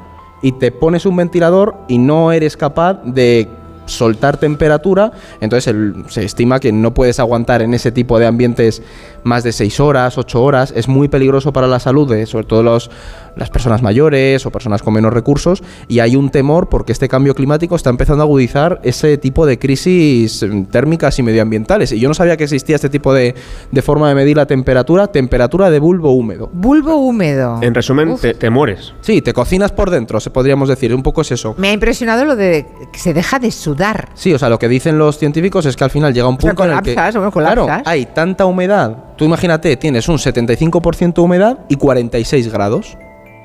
[0.42, 3.48] Y te pones un ventilador y no eres capaz de
[3.86, 5.74] soltar temperatura, entonces
[6.08, 8.82] se estima que no puedes aguantar en ese tipo de ambientes
[9.27, 12.62] más de 6 horas, 8 horas, es muy peligroso para la salud, de, sobre todo
[12.62, 12.90] los,
[13.36, 17.35] las personas mayores o personas con menos recursos, y hay un temor porque este cambio
[17.35, 21.93] climático está empezando a agudizar ese tipo de crisis mm, térmicas y medioambientales.
[21.93, 23.35] Y yo no sabía que existía este tipo de,
[23.70, 26.48] de forma de medir la temperatura, temperatura de bulbo húmedo.
[26.53, 27.59] Bulbo húmedo.
[27.62, 28.94] En resumen, te, te mueres.
[29.01, 31.55] Sí, te cocinas por dentro, se podríamos decir, un poco es eso.
[31.59, 34.11] Me ha impresionado lo de que se deja de sudar.
[34.15, 36.51] Sí, o sea, lo que dicen los científicos es que al final llega un sea,
[36.51, 38.97] punto en el que colapsas, claro, hay tanta humedad.
[39.16, 42.97] Tú imagínate, tienes un 75% de humedad y 46 grados.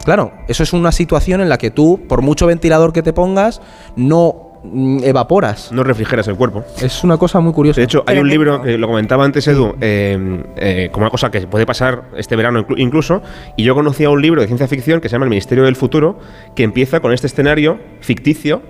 [0.03, 3.61] Claro, eso es una situación en la que tú, por mucho ventilador que te pongas,
[3.95, 5.71] no mm, evaporas.
[5.71, 6.63] No refrigeras el cuerpo.
[6.81, 7.79] Es una cosa muy curiosa.
[7.79, 11.29] De hecho, hay un libro que lo comentaba antes Edu, eh, eh, como una cosa
[11.29, 13.21] que puede pasar este verano inclu- incluso,
[13.55, 16.17] y yo conocía un libro de ciencia ficción que se llama El Ministerio del Futuro,
[16.55, 18.63] que empieza con este escenario ficticio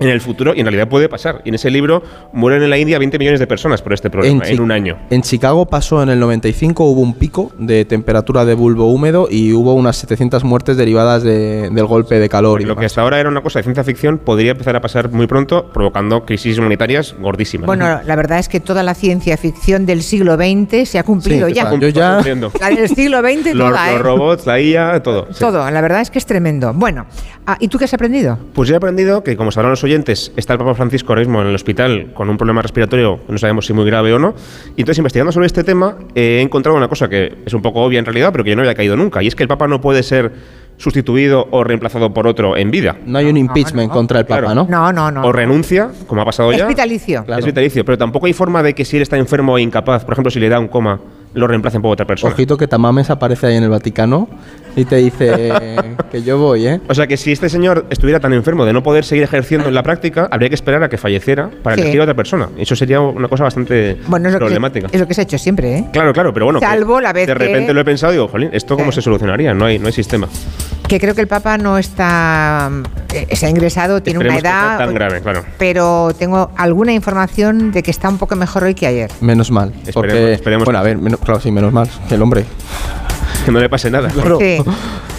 [0.00, 1.42] en el futuro y en realidad puede pasar.
[1.44, 2.02] Y en ese libro
[2.32, 4.96] mueren en la India 20 millones de personas por este problema en, Chi- un año.
[5.10, 9.52] En Chicago pasó en el 95, hubo un pico de temperatura de bulbo húmedo y
[9.52, 12.60] hubo unas 700 muertes derivadas de- del golpe de calor.
[12.60, 12.92] y Lo que demás.
[12.92, 16.24] hasta ahora era una cosa de ciencia ficción podría empezar a pasar muy pronto, provocando
[16.24, 17.66] crisis humanitarias gordísimas.
[17.66, 21.48] Bueno, la verdad es que toda la ciencia ficción del siglo XX se ha cumplido
[21.48, 21.70] Sí, ya.
[21.78, 22.20] yo ya-.
[22.60, 24.02] La del siglo XX los, toda, los ¿eh?
[24.02, 25.26] robots, la IA, todo.
[25.30, 25.38] sí.
[25.40, 26.72] Todo, la verdad es que es tremendo.
[26.74, 27.06] Bueno,
[27.46, 28.38] ah, ¿y tú qué has aprendido?
[28.54, 31.40] Pues yo he aprendido que, como sabrán los oyentes, está el Papa Francisco ahora mismo
[31.42, 34.34] en el hospital con un problema respiratorio, no sabemos si muy grave o no.
[34.76, 37.98] Y entonces, investigando sobre este tema, he encontrado una cosa que es un poco obvia
[37.98, 39.22] en realidad, pero que yo no había caído nunca.
[39.22, 40.32] Y es que el Papa no puede ser
[40.76, 42.96] sustituido o reemplazado por otro en vida.
[43.04, 44.66] No hay un impeachment contra el Papa, ¿no?
[44.70, 45.22] No, no, no.
[45.24, 46.66] O renuncia, como ha pasado Es ya.
[46.68, 47.24] vitalicio.
[47.36, 50.12] Es vitalicio, pero tampoco hay forma de que si él está enfermo e incapaz, por
[50.14, 51.00] ejemplo, si le da un coma,
[51.34, 52.32] lo reemplacen por otra persona.
[52.32, 54.28] Ojito que Tamames aparece ahí en el Vaticano
[54.76, 55.52] y te dice
[56.10, 56.80] que yo voy, ¿eh?
[56.88, 59.74] O sea que si este señor estuviera tan enfermo de no poder seguir ejerciendo en
[59.74, 61.82] la práctica, habría que esperar a que falleciera para Sí.
[61.82, 62.48] elegir a otra persona.
[62.58, 64.88] Eso sería una cosa bastante Bueno, es lo, que, problemática.
[64.90, 65.84] es lo que se ha hecho siempre, ¿eh?
[65.92, 66.60] Claro, claro, pero bueno.
[66.60, 68.90] que Salvo la vez De que- repente lo he pensado y digo, jolín, ¿esto cómo
[68.92, 69.52] se solucionaría?
[69.54, 70.28] No hay, no hay sistema.
[70.88, 72.70] Que creo que el Papa no está.
[73.12, 74.78] eh, se ha ingresado, tiene una Esperemos edad.
[74.78, 75.44] tan grave, claro.
[75.58, 79.10] Pero tengo alguna información de que está un poco mejor hoy que ayer.
[79.20, 79.74] Menos mal.
[79.92, 81.88] Porque, esperemos bueno, a ver, menos- claro, sí, menos mal.
[82.08, 82.46] Que el hombre.
[83.44, 84.10] Que no le pase nada.
[84.38, 84.62] Sí.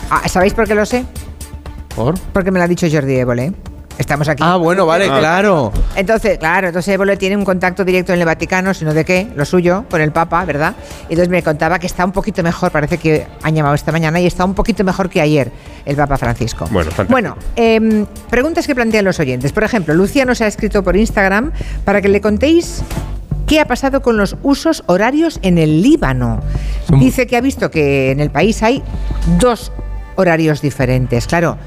[0.09, 1.05] Ah, ¿Sabéis por qué lo sé?
[1.95, 2.15] ¿Por?
[2.33, 3.53] Porque me lo ha dicho Jordi Évole.
[3.99, 4.41] Estamos aquí.
[4.45, 5.73] Ah, bueno, vale, claro.
[5.93, 9.43] Entonces, claro, entonces Évole tiene un contacto directo en el Vaticano, sino de qué, lo
[9.43, 10.73] suyo, con el Papa, ¿verdad?
[11.09, 14.21] Y entonces me contaba que está un poquito mejor, parece que han llamado esta mañana
[14.21, 15.51] y está un poquito mejor que ayer
[15.85, 16.65] el Papa Francisco.
[16.71, 17.11] Bueno, fantástico.
[17.11, 19.51] Bueno, em, preguntas que plantean los oyentes.
[19.51, 21.51] Por ejemplo, Lucía nos ha escrito por Instagram
[21.83, 22.81] para que le contéis
[23.47, 26.39] qué ha pasado con los usos horarios en el Líbano.
[26.99, 28.81] Dice que ha visto que en el país hay
[29.39, 29.73] dos
[30.15, 31.27] horarios diferentes.
[31.27, 31.57] Claro,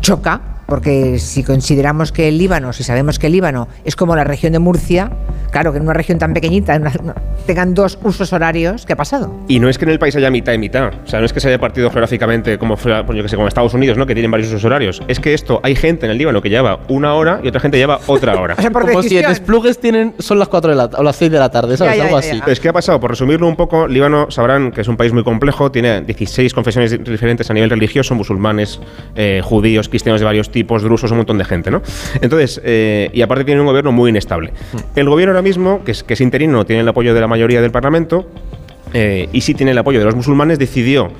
[0.00, 0.51] choca.
[0.72, 4.54] Porque si consideramos que el Líbano, si sabemos que el Líbano es como la región
[4.54, 5.10] de Murcia,
[5.50, 7.14] claro que en una región tan pequeñita una-
[7.46, 9.30] tengan dos usos horarios, ¿qué ha pasado?
[9.48, 10.92] Y no es que en el país haya mitad y mitad.
[11.04, 13.36] O sea, no es que se haya partido geográficamente como, fuera, pues yo que sé,
[13.36, 14.06] como Estados Unidos, ¿no?
[14.06, 15.02] Que tienen varios usos horarios.
[15.08, 17.76] Es que esto, hay gente en el Líbano que lleva una hora y otra gente
[17.76, 18.56] lleva otra hora.
[18.72, 21.50] Como si en desplugues tienen, son las 4 de la, o las 6 de la
[21.50, 22.00] tarde, ¿sabes?
[22.00, 22.40] Algo así.
[22.42, 22.98] Pues, ¿qué ha pasado?
[22.98, 26.90] Por resumirlo un poco, Líbano sabrán que es un país muy complejo, tiene 16 confesiones
[26.92, 28.80] di- diferentes a nivel religioso, musulmanes,
[29.16, 31.82] eh, judíos, cristianos de varios tipos, drusos, un montón de gente, ¿no?
[32.20, 34.52] Entonces, eh, y aparte tiene un gobierno muy inestable.
[34.96, 38.26] El gobierno ahora mismo, que es, interino, tiene el apoyo de la mayoría del Parlamento,
[38.92, 41.10] eh, y sí tiene el apoyo de los musulmanes, decidió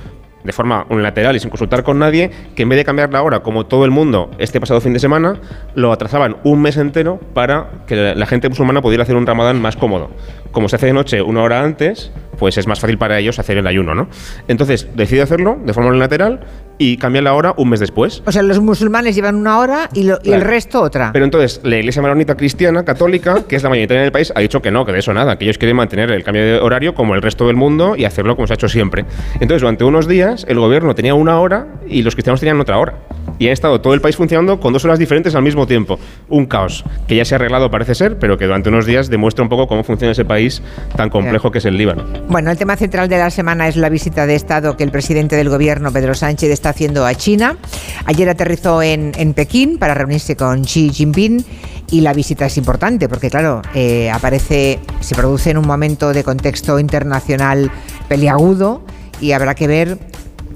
[0.44, 3.40] de forma unilateral y sin consultar con nadie, que en vez de cambiar la hora
[3.40, 5.40] como todo el mundo este pasado fin de semana,
[5.74, 9.77] lo atrasaban un mes entero para que la gente musulmana pudiera hacer un ramadán más
[9.77, 10.10] cómodo.
[10.53, 13.57] Como se hace de noche una hora antes, pues es más fácil para ellos hacer
[13.59, 14.09] el ayuno, ¿no?
[14.49, 16.41] Entonces decide hacerlo de forma unilateral
[16.79, 18.23] y cambiar la hora un mes después.
[18.27, 21.11] O sea, los musulmanes llevan una hora y, lo- y el resto otra.
[21.12, 24.41] Pero entonces la iglesia maronita cristiana católica, que es la mayoritaria en el país, ha
[24.41, 26.95] dicho que no, que de eso nada, que ellos quieren mantener el cambio de horario
[26.95, 29.05] como el resto del mundo y hacerlo como se ha hecho siempre.
[29.35, 32.95] Entonces durante unos días el gobierno tenía una hora y los cristianos tenían otra hora.
[33.38, 35.98] Y ha estado todo el país funcionando con dos horas diferentes al mismo tiempo.
[36.28, 39.42] Un caos que ya se ha arreglado parece ser, pero que durante unos días demuestra
[39.42, 40.62] un poco cómo funciona ese país
[40.96, 42.04] tan complejo que es el Líbano.
[42.28, 45.36] Bueno, el tema central de la semana es la visita de Estado que el presidente
[45.36, 47.56] del gobierno, Pedro Sánchez, está haciendo a China.
[48.04, 51.44] Ayer aterrizó en, en Pekín para reunirse con Xi Jinping
[51.92, 56.24] y la visita es importante porque, claro, eh, aparece, se produce en un momento de
[56.24, 57.70] contexto internacional
[58.09, 58.82] peliagudo
[59.20, 59.98] y habrá que ver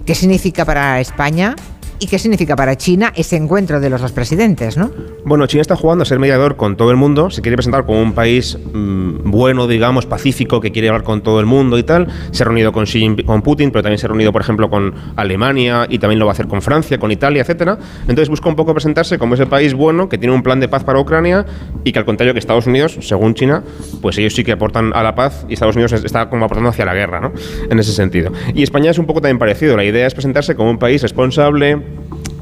[0.06, 1.54] qué significa para España
[1.98, 4.90] ¿Y qué significa para China ese encuentro de los dos presidentes, no?
[5.24, 8.02] Bueno, China está jugando a ser mediador con todo el mundo, se quiere presentar como
[8.02, 12.06] un país mm, bueno, digamos, pacífico, que quiere hablar con todo el mundo y tal.
[12.32, 14.94] Se ha reunido con, Xi con Putin, pero también se ha reunido, por ejemplo, con
[15.16, 17.78] Alemania y también lo va a hacer con Francia, con Italia, etcétera.
[18.02, 20.84] Entonces busca un poco presentarse como ese país bueno que tiene un plan de paz
[20.84, 21.46] para Ucrania
[21.82, 23.64] y que al contrario que Estados Unidos, según China,
[24.02, 26.68] pues ellos sí que aportan a la paz y Estados Unidos es- está como aportando
[26.68, 27.32] hacia la guerra, ¿no?
[27.70, 28.32] En ese sentido.
[28.54, 29.76] Y España es un poco también parecido.
[29.78, 31.86] La idea es presentarse como un país responsable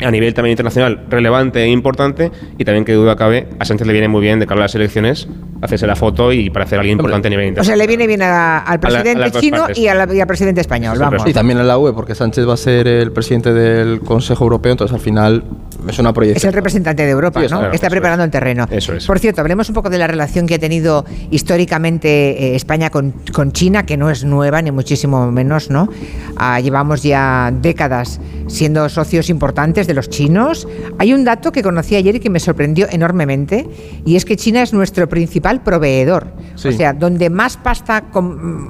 [0.01, 3.93] a nivel también internacional relevante e importante y también que duda cabe a Sánchez le
[3.93, 5.29] viene muy bien de cara a las elecciones
[5.63, 7.79] hacerse la foto y parecer alguien importante a nivel O internacional.
[7.79, 9.79] sea, le viene bien a- al A la- a presidente chino partes.
[9.79, 11.23] y, a la- y al presidente español, vamos.
[11.27, 14.73] Y también en la UE, porque Sánchez va a ser el presidente del Consejo Europeo,
[14.73, 15.45] entonces al final
[15.89, 16.49] es una Es proyección.
[16.51, 17.59] el representante de Europa, Sí, ¿no?
[17.61, 18.67] claro, Está preparando el terreno.
[18.71, 19.07] Eso es.
[19.07, 22.09] Por cierto, hablemos un poco de la relación que ha tenido históricamente
[22.53, 25.89] eh, España con, con China, que no es nueva, ni muchísimo menos, ¿no?
[26.37, 30.67] Ah, llevamos ya décadas siendo socios importantes de los chinos.
[30.99, 33.69] Hay un dato que conocí ayer y que me sorprendió enormemente,
[34.05, 36.29] y es que China es nuestro principal proveedor.
[36.57, 36.69] Sí.
[36.69, 38.05] O sea, donde más pasta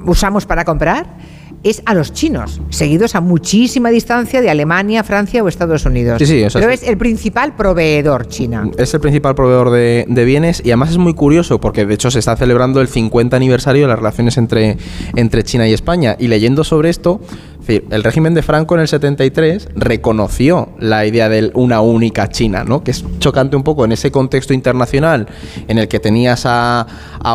[0.05, 1.17] usamos para comprar
[1.63, 6.19] es a los chinos, seguidos a muchísima distancia de Alemania, Francia o Estados Unidos.
[6.19, 8.69] Sí, sí, Pero es- es el principal proveedor China.
[8.77, 12.11] Es el principal proveedor de, de bienes y además es muy curioso porque de hecho
[12.11, 14.77] se está celebrando el 50 aniversario de las relaciones entre,
[15.15, 16.15] entre China y España.
[16.19, 17.19] Y leyendo sobre esto,
[17.65, 22.63] decir, el régimen de Franco en el 73 reconoció la idea de una única China,
[22.63, 22.83] ¿no?
[22.83, 25.27] que es chocante un poco en ese contexto internacional
[25.67, 26.87] en el que tenías a,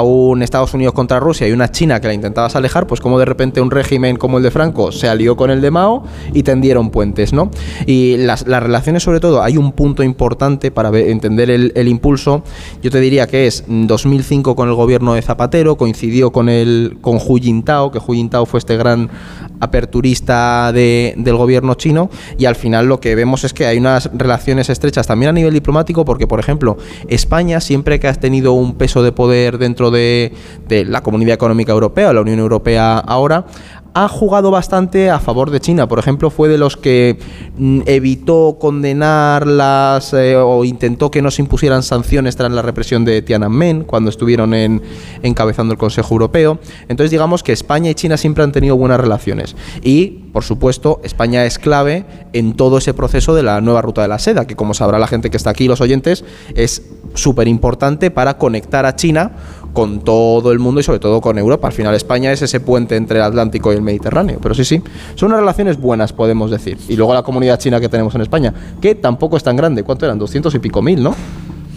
[0.02, 3.24] un Estados Unidos contra Rusia y una China que la intentabas alejar, pues como de
[3.24, 6.90] repente un régimen como el de Franco se alió con el de Mao y tendieron
[6.90, 7.50] puentes, ¿no?
[7.86, 12.44] Y las, relaciones, sobre todo, hay un punto importante para entender el, impulso.
[12.82, 16.98] Yo te diría que es mm, 2005 con el gobierno de Zapatero, coincidió con el
[17.00, 19.10] con Hu Jintao, que Hu Jintao fue este gran
[19.58, 24.10] aperturista de- del gobierno chino, y al final lo que vemos es que hay unas
[24.12, 26.76] relaciones estrechas también a nivel diplomático, porque, por ejemplo,
[27.08, 30.32] España, siempre que has tenido un peso de poder dentro de,
[30.68, 33.46] de la Comunidad Económica Europea, o la Unión Europea ahora,
[33.94, 35.88] ha jugado bastante a favor de China.
[35.88, 37.18] Por ejemplo, fue de los que
[37.56, 43.04] mm, evitó condenar las eh, o intentó que no se impusieran sanciones tras la represión
[43.04, 44.82] de Tiananmen cuando estuvieron en,
[45.22, 46.58] encabezando el Consejo Europeo.
[46.88, 49.56] Entonces, digamos que España y China siempre han tenido buenas relaciones.
[49.82, 54.08] Y, por supuesto, España es clave en todo ese proceso de la nueva ruta de
[54.08, 56.82] la seda, que como sabrá la gente que está aquí, los oyentes, es
[57.14, 59.32] súper importante para conectar a China
[59.72, 61.68] con todo el mundo y sobre todo con Europa.
[61.68, 64.38] Al final España es ese puente entre el Atlántico y el Mediterráneo.
[64.42, 64.82] Pero sí, sí,
[65.14, 66.78] son unas relaciones buenas, podemos decir.
[66.88, 69.82] Y luego la comunidad china que tenemos en España, que tampoco es tan grande.
[69.82, 70.18] ¿Cuánto eran?
[70.18, 71.14] 200 y pico mil, ¿no?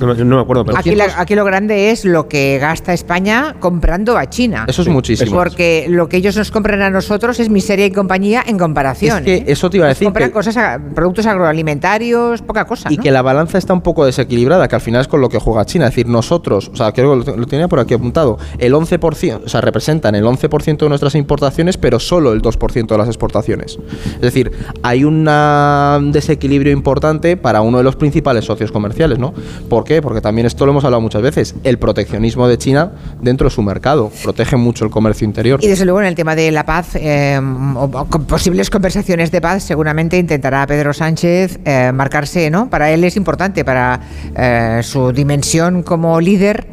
[0.05, 2.93] No, me- no me acuerdo, pero Aquí, la- aquí lo grande es lo que gasta
[2.93, 4.65] España comprando a China.
[4.67, 5.31] Eso es muchísimo.
[5.35, 9.19] Porque lo que ellos nos compran a nosotros es miseria y compañía en comparación.
[9.19, 9.43] Es que ¿eh?
[9.47, 12.91] eso te iba a Nos decir compran que- cosas, productos agroalimentarios, poca cosa.
[12.91, 13.03] Y ¿no?
[13.03, 15.65] que la balanza está un poco desequilibrada, que al final es con lo que juega
[15.65, 15.85] China.
[15.85, 19.41] Es decir, nosotros, o sea, creo que lo, lo tenía por aquí apuntado, el 11%,
[19.45, 23.77] o sea, representan el 11% de nuestras importaciones, pero solo el 2% de las exportaciones.
[24.15, 24.51] Es decir,
[24.81, 25.23] hay un
[26.11, 29.33] desequilibrio importante para uno de los principales socios comerciales, ¿no?
[29.69, 32.91] ¿Por Porque también esto lo hemos hablado muchas veces, el proteccionismo de China
[33.21, 35.59] dentro de su mercado, protege mucho el comercio interior.
[35.63, 37.39] Y desde luego en el tema de la paz eh,
[38.27, 42.69] posibles conversaciones de paz, seguramente intentará Pedro Sánchez eh, marcarse, ¿no?
[42.69, 43.99] Para él es importante, para
[44.35, 46.67] eh, su dimensión como líder,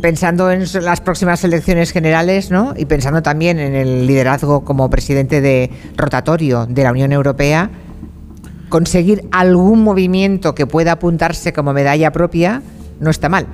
[0.00, 2.74] pensando en las próximas elecciones generales, ¿no?
[2.76, 7.70] Y pensando también en el liderazgo como presidente de rotatorio de la Unión Europea,
[8.70, 12.62] conseguir algún movimiento que pueda apuntarse como medalla propia
[13.00, 13.46] no está mal.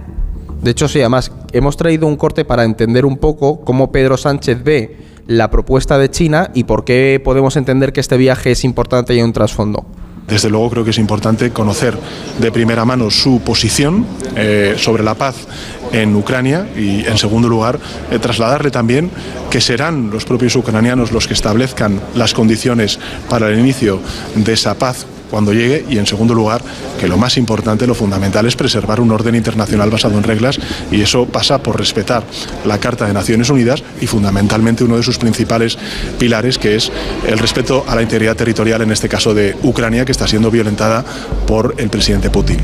[0.62, 4.62] De hecho, sí, además hemos traído un corte para entender un poco cómo Pedro Sánchez
[4.62, 9.14] ve la propuesta de China y por qué podemos entender que este viaje es importante
[9.14, 9.84] y hay un trasfondo.
[10.28, 11.96] Desde luego creo que es importante conocer
[12.38, 15.36] de primera mano su posición eh, sobre la paz
[15.92, 17.78] en Ucrania y, en segundo lugar,
[18.10, 19.10] eh, trasladarle también
[19.50, 22.98] que serán los propios ucranianos los que establezcan las condiciones
[23.28, 24.00] para el inicio
[24.34, 26.62] de esa paz cuando llegue y en segundo lugar
[27.00, 30.58] que lo más importante, lo fundamental es preservar un orden internacional basado en reglas
[30.90, 32.24] y eso pasa por respetar
[32.64, 35.78] la Carta de Naciones Unidas y fundamentalmente uno de sus principales
[36.18, 36.90] pilares que es
[37.26, 41.04] el respeto a la integridad territorial en este caso de Ucrania que está siendo violentada
[41.46, 42.60] por el presidente Putin.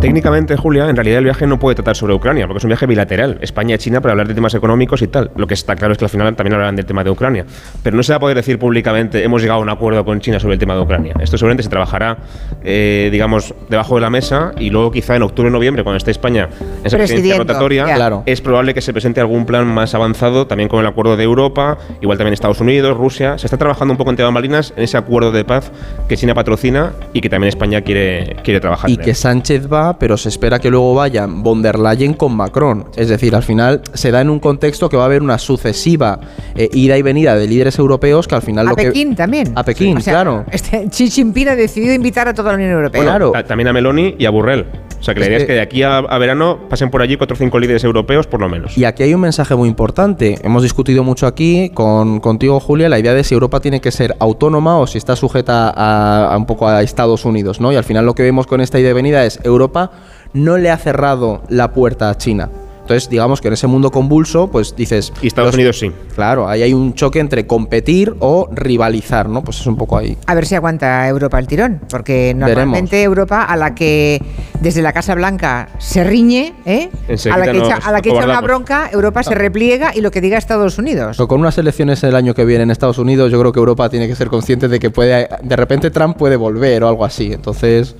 [0.00, 2.86] Técnicamente, Julia, en realidad el viaje no puede tratar sobre Ucrania, porque es un viaje
[2.86, 3.36] bilateral.
[3.42, 5.30] España y China para hablar de temas económicos y tal.
[5.36, 7.44] Lo que está claro es que al final también hablarán del tema de Ucrania.
[7.82, 10.40] Pero no se va a poder decir públicamente, hemos llegado a un acuerdo con China
[10.40, 11.14] sobre el tema de Ucrania.
[11.20, 12.16] Esto seguramente se trabajará,
[12.64, 16.12] eh, digamos, debajo de la mesa y luego quizá en octubre o noviembre, cuando esté
[16.12, 17.94] España en esa presidencia rotatoria, ya.
[17.94, 18.22] Claro.
[18.24, 21.76] es probable que se presente algún plan más avanzado, también con el acuerdo de Europa,
[22.00, 23.36] igual también Estados Unidos, Rusia.
[23.36, 25.70] Se está trabajando un poco en tema bambalinas en ese acuerdo de paz
[26.08, 28.88] que China patrocina y que también España quiere, quiere trabajar.
[28.88, 32.86] Y que Sánchez va, pero se espera que luego vayan von der Leyen con Macron.
[32.96, 36.20] Es decir, al final se da en un contexto que va a haber una sucesiva
[36.54, 38.86] eh, ida y venida de líderes europeos que al final A lo que...
[38.86, 39.52] Pekín también.
[39.54, 40.44] A Pekín, O sea, claro.
[40.50, 43.02] Este, Xi Jinping ha decidido invitar a toda la Unión Europea.
[43.02, 44.66] Bueno, ta- también a Meloni y a Burrell.
[45.00, 47.00] O sea, que la idea es que- que de aquí a, a verano pasen por
[47.00, 48.76] allí cuatro o cinco líderes europeos, por lo menos.
[48.76, 50.38] Y aquí hay un mensaje muy importante.
[50.44, 54.14] Hemos discutido mucho aquí con, contigo, Julia, la idea de si Europa tiene que ser
[54.18, 57.72] autónoma o si está sujeta a, a un poco a Estados Unidos, ¿no?
[57.72, 59.90] Y al final lo que vemos con esta idea de venida es Europa
[60.34, 62.50] no le ha cerrado la puerta a China.
[62.90, 65.12] Entonces, digamos que en ese mundo convulso, pues dices...
[65.22, 65.92] Y Estados Unidos sí.
[66.16, 69.44] Claro, ahí hay un choque entre competir o rivalizar, ¿no?
[69.44, 70.18] Pues es un poco ahí.
[70.26, 74.20] A ver si aguanta Europa el tirón, porque normalmente Europa a la que
[74.60, 76.90] desde la Casa Blanca se riñe, ¿eh?
[77.32, 80.10] A la que echa, a la que echa una bronca, Europa se repliega y lo
[80.10, 81.16] que diga Estados Unidos.
[81.16, 83.88] Pero con unas elecciones el año que viene en Estados Unidos, yo creo que Europa
[83.88, 87.32] tiene que ser consciente de que puede, de repente Trump puede volver o algo así.
[87.32, 87.94] Entonces,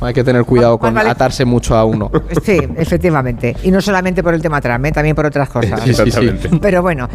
[0.00, 1.10] hay que tener cuidado con vale.
[1.10, 2.10] atarse mucho a uno.
[2.44, 3.56] Sí, efectivamente.
[3.64, 4.92] Y no solamente por el tema Trump, ¿eh?
[4.92, 5.80] también por otras cosas.
[5.82, 6.58] Sí, sí, sí.
[6.60, 7.08] Pero bueno,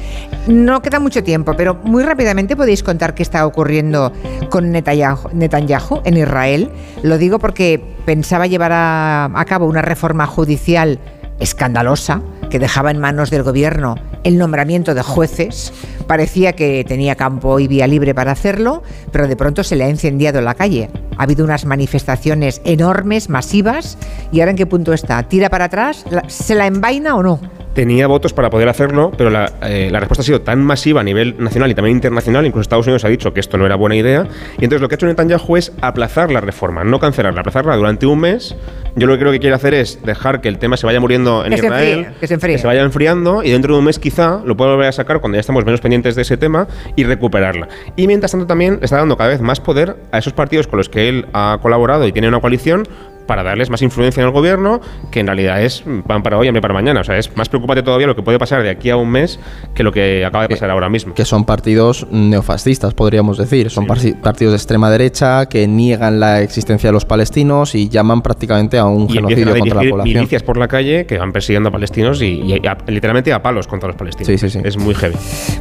[0.47, 4.11] no queda mucho tiempo, pero muy rápidamente podéis contar qué está ocurriendo
[4.49, 6.69] con Netanyahu, Netanyahu en Israel.
[7.03, 10.99] Lo digo porque pensaba llevar a, a cabo una reforma judicial
[11.39, 15.73] escandalosa que dejaba en manos del gobierno el nombramiento de jueces.
[16.15, 18.83] Parecía que tenía campo y vía libre para hacerlo,
[19.13, 20.89] pero de pronto se le ha incendiado la calle.
[21.17, 23.97] Ha habido unas manifestaciones enormes, masivas,
[24.29, 25.23] y ahora en qué punto está.
[25.23, 26.03] ¿Tira para atrás?
[26.09, 27.39] ¿La- ¿Se la envaina o no?
[27.73, 31.03] Tenía votos para poder hacerlo, pero la, eh, la respuesta ha sido tan masiva a
[31.05, 33.95] nivel nacional y también internacional, incluso Estados Unidos ha dicho que esto no era buena
[33.95, 34.27] idea,
[34.59, 38.05] y entonces lo que ha hecho Netanyahu es aplazar la reforma, no cancelarla, aplazarla durante
[38.05, 38.57] un mes.
[38.97, 41.45] Yo lo que creo que quiere hacer es dejar que el tema se vaya muriendo
[41.45, 42.61] en Que se Israel, enfríe, que se enfríe.
[42.61, 45.39] vaya enfriando, y dentro de un mes quizá lo pueda volver a sacar cuando ya
[45.39, 47.67] estamos menos pendientes de ese tema y recuperarla.
[47.95, 50.89] Y mientras tanto también está dando cada vez más poder a esos partidos con los
[50.89, 52.87] que él ha colaborado y tiene una coalición
[53.31, 56.61] para darles más influencia en el gobierno, que en realidad es pan para hoy, hambre
[56.61, 56.99] para mañana.
[56.99, 59.39] O sea, es más preocupante todavía lo que puede pasar de aquí a un mes
[59.73, 61.13] que lo que acaba de pasar ahora mismo.
[61.13, 63.69] Que son partidos neofascistas, podríamos decir.
[63.69, 68.21] Son parti- partidos de extrema derecha que niegan la existencia de los palestinos y llaman
[68.21, 70.13] prácticamente a un Y genocidio a contra la población.
[70.17, 73.65] milicias por la calle que van persiguiendo a palestinos y, y a- literalmente a palos
[73.65, 74.27] contra los palestinos.
[74.27, 74.59] Sí, sí, sí.
[74.61, 75.15] Es muy heavy.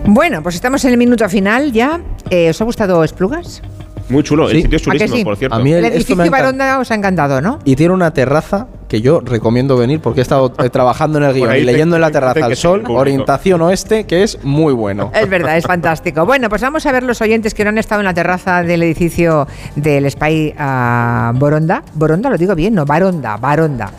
[0.06, 2.00] Bueno, pues estamos en el minuto final ya.
[2.30, 3.62] Eh, ¿Os ha gustado Esplugas?
[4.10, 4.48] Muy chulo.
[4.50, 4.62] El Sí.
[4.62, 5.24] sitio es ¿A que chulísimo, sí?
[5.24, 5.56] por cierto.
[5.56, 6.30] A mí El, el- edificio.
[6.30, 7.58] Baronda os ha encantado, ¿no?
[7.64, 11.32] Y tiene una terraza que yo recomiendo venir porque he estado eh, trabajando en el
[11.34, 14.42] guion y te- leyendo en la te- terraza te- al sol, orientación oeste, que es
[14.44, 15.12] muy bueno.
[15.14, 16.26] Es verdad, es fantástico.
[16.26, 18.82] Bueno, pues vamos a ver los oyentes que no han estado en la terraza del
[18.82, 19.46] edificio
[19.76, 21.82] del Spy ah, Boronda.
[21.94, 23.92] Boronda, lo digo bien, no, Baronda, Baronda.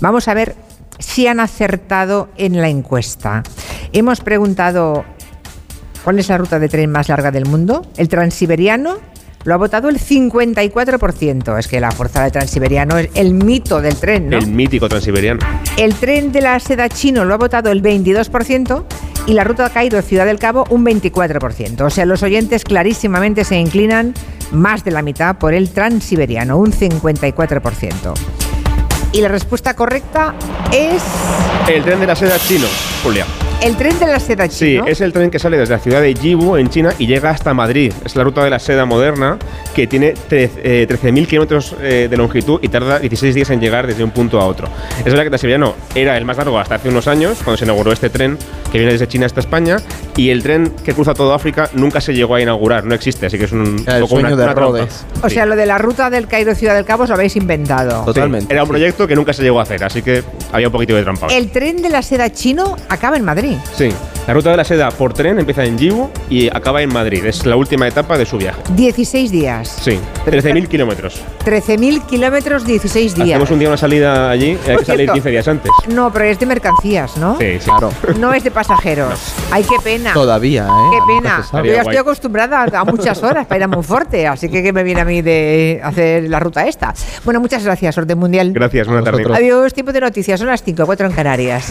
[0.00, 0.54] Vamos a ver
[0.98, 3.42] si han acertado en la encuesta.
[3.92, 5.04] Hemos preguntado
[6.04, 7.82] cuál es la ruta de tren más larga del mundo.
[7.98, 8.96] El transiberiano
[9.44, 11.58] lo ha votado el 54%.
[11.58, 14.38] Es que la fuerza del transiberiano es el mito del tren, ¿no?
[14.38, 15.40] El mítico transiberiano.
[15.76, 18.84] El tren de la seda chino lo ha votado el 22%
[19.26, 21.82] y la ruta Cairo-Ciudad del Cabo un 24%.
[21.82, 24.14] O sea, los oyentes clarísimamente se inclinan
[24.52, 28.14] más de la mitad por el transiberiano, un 54%.
[29.12, 30.34] Y la respuesta correcta
[30.72, 31.02] es
[31.68, 32.66] El tren de la seda chino,
[33.02, 33.26] Julia.
[33.62, 34.86] El tren de la seda Sí, chino.
[34.86, 37.52] es el tren que sale desde la ciudad de Yiwu, en China, y llega hasta
[37.54, 37.92] Madrid.
[38.04, 39.36] Es la ruta de la seda moderna,
[39.74, 44.04] que tiene eh, 13.000 kilómetros eh, de longitud y tarda 16 días en llegar desde
[44.04, 44.68] un punto a otro.
[44.98, 47.92] Es verdad que transiberiano era el más largo hasta hace unos años, cuando se inauguró
[47.92, 48.38] este tren
[48.70, 49.76] que viene desde China hasta España,
[50.16, 53.38] y el tren que cruza todo África nunca se llegó a inaugurar, no existe, así
[53.38, 54.86] que es un el poco una, sueño de una trampa.
[55.22, 55.34] O Sí.
[55.34, 58.04] sea, lo de la ruta del Cairo-Ciudad del Cabo os lo habéis inventado.
[58.04, 58.52] Totalmente.
[58.52, 60.22] Era un proyecto que nunca se llegó a hacer, así que
[60.52, 61.28] había un poquito de trampa.
[61.28, 63.56] El tren de la seda chino acaba en Madrid.
[63.76, 63.88] Sí,
[64.26, 67.24] la ruta de la seda por tren empieza en Yiwu y acaba en Madrid.
[67.24, 68.60] Es la última etapa de su viaje.
[68.74, 69.68] 16 días.
[69.82, 71.20] Sí, 13.000 kilómetros.
[71.44, 73.28] 13.000 kilómetros, 16 días.
[73.30, 75.70] Hacemos un día una salida allí y hay que salir cierto, 15 días antes.
[75.88, 77.38] No, pero es de mercancías, ¿no?
[77.38, 77.64] Sí, sí.
[77.70, 77.90] Claro.
[78.18, 79.20] No es de pasajeros.
[79.52, 80.12] Ay, qué pena.
[80.12, 80.90] Todavía, ¿eh?
[80.90, 81.44] Qué pena.
[81.52, 84.82] Yo ya estoy acostumbrada a muchas horas para ir a Monforte, así que ¿qué me
[84.82, 86.92] viene a mí de hacer la ruta esta?
[87.24, 88.52] Bueno, muchas gracias, Orden Mundial.
[88.52, 89.24] Gracias, buena tarde.
[89.32, 91.70] Adiós, tiempo de noticias, son las 5, 4 en Canarias.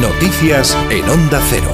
[0.00, 1.73] Noticias en Onda Cero.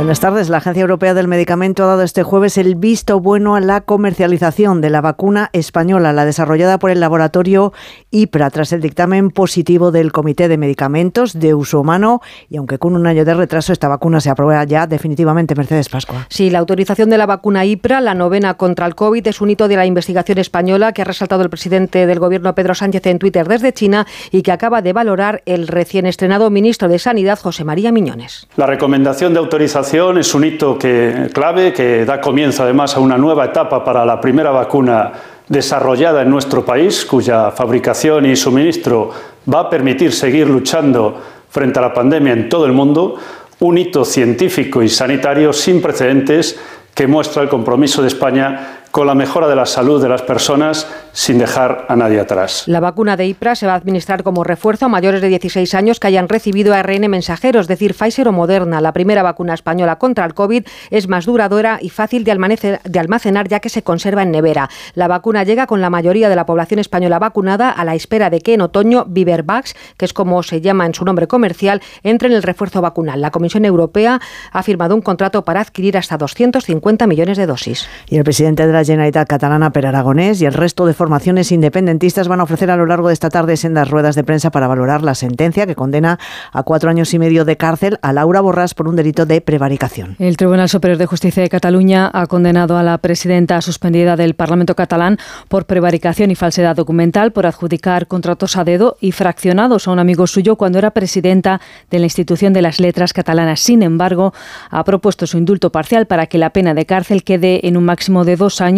[0.00, 0.48] Buenas tardes.
[0.48, 4.80] La Agencia Europea del Medicamento ha dado este jueves el visto bueno a la comercialización
[4.80, 7.74] de la vacuna española, la desarrollada por el laboratorio
[8.10, 12.22] IPRA, tras el dictamen positivo del Comité de Medicamentos de Uso Humano.
[12.48, 15.54] Y aunque con un año de retraso, esta vacuna se aprueba ya definitivamente.
[15.54, 16.26] Mercedes Pascua.
[16.30, 19.68] Sí, la autorización de la vacuna IPRA, la novena contra el COVID, es un hito
[19.68, 23.46] de la investigación española que ha resaltado el presidente del Gobierno, Pedro Sánchez, en Twitter
[23.46, 27.92] desde China y que acaba de valorar el recién estrenado ministro de Sanidad, José María
[27.92, 28.48] Miñones.
[28.56, 33.18] La recomendación de autorización es un hito que, clave que da comienzo además a una
[33.18, 35.10] nueva etapa para la primera vacuna
[35.48, 39.10] desarrollada en nuestro país, cuya fabricación y suministro
[39.52, 43.16] va a permitir seguir luchando frente a la pandemia en todo el mundo,
[43.58, 46.56] un hito científico y sanitario sin precedentes
[46.94, 50.86] que muestra el compromiso de España con la mejora de la salud de las personas
[51.12, 52.64] sin dejar a nadie atrás.
[52.66, 56.00] La vacuna de IPRA se va a administrar como refuerzo a mayores de 16 años
[56.00, 58.80] que hayan recibido ARN mensajero, es decir, Pfizer o Moderna.
[58.80, 63.60] La primera vacuna española contra el COVID es más duradera y fácil de almacenar ya
[63.60, 64.70] que se conserva en nevera.
[64.94, 68.40] La vacuna llega con la mayoría de la población española vacunada a la espera de
[68.40, 72.34] que en otoño Vivervax, que es como se llama en su nombre comercial, entre en
[72.34, 73.20] el refuerzo vacunal.
[73.20, 74.20] La Comisión Europea
[74.52, 77.88] ha firmado un contrato para adquirir hasta 250 millones de dosis.
[78.08, 82.28] Y el presidente de la Generalitat catalana, Per Aragonés, y el resto de formaciones independentistas
[82.28, 85.02] van a ofrecer a lo largo de esta tarde sendas ruedas de prensa para valorar
[85.02, 86.18] la sentencia que condena
[86.52, 90.16] a cuatro años y medio de cárcel a Laura Borràs por un delito de prevaricación.
[90.18, 94.74] El Tribunal Superior de Justicia de Cataluña ha condenado a la presidenta suspendida del Parlamento
[94.74, 99.98] catalán por prevaricación y falsedad documental por adjudicar contratos a dedo y fraccionados a un
[99.98, 103.60] amigo suyo cuando era presidenta de la institución de las letras catalanas.
[103.60, 104.32] Sin embargo,
[104.70, 108.24] ha propuesto su indulto parcial para que la pena de cárcel quede en un máximo
[108.24, 108.69] de dos años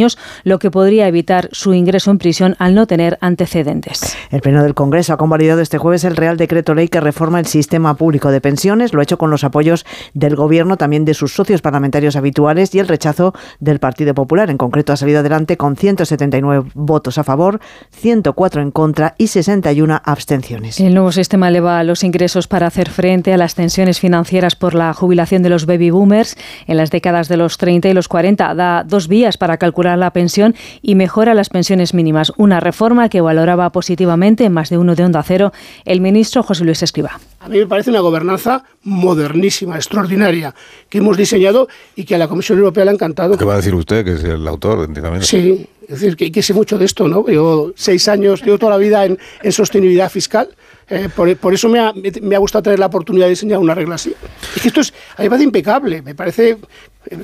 [0.45, 4.17] lo que podría evitar su ingreso en prisión al no tener antecedentes.
[4.31, 7.47] El Pleno del Congreso ha convalidado este jueves el Real Decreto Ley que reforma el
[7.47, 8.93] sistema público de pensiones.
[8.93, 12.79] Lo ha hecho con los apoyos del Gobierno, también de sus socios parlamentarios habituales y
[12.79, 14.51] el rechazo del Partido Popular.
[14.51, 17.61] En concreto, ha salido adelante con 179 votos a favor,
[17.91, 20.81] 104 en contra y 61 abstenciones.
[20.81, 24.93] El nuevo sistema eleva los ingresos para hacer frente a las tensiones financieras por la
[24.95, 26.37] jubilación de los baby boomers
[26.67, 28.55] en las décadas de los 30 y los 40.
[28.55, 32.33] Da dos vías para calcular la pensión y mejora las pensiones mínimas.
[32.37, 35.53] Una reforma que valoraba positivamente en más de uno de Onda Cero
[35.85, 37.21] el ministro José Luis Escriba.
[37.41, 40.55] A mí me parece una gobernanza modernísima, extraordinaria,
[40.89, 43.37] que hemos diseñado y que a la Comisión Europea le ha encantado.
[43.37, 44.89] ¿Qué va a decir usted, que es el autor,
[45.23, 47.29] Sí, es decir, que, que sé mucho de esto, ¿no?
[47.29, 50.49] Yo seis años, llevo toda la vida en, en sostenibilidad fiscal
[50.95, 53.95] eh, por, eso me ha, me ha, gustado tener la oportunidad de diseñar una regla
[53.95, 54.15] así.
[54.55, 56.59] Es que esto es, a mí me parece impecable, me parece,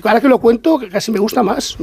[0.05, 1.77] ahora que lo cuento, casi me gusta más.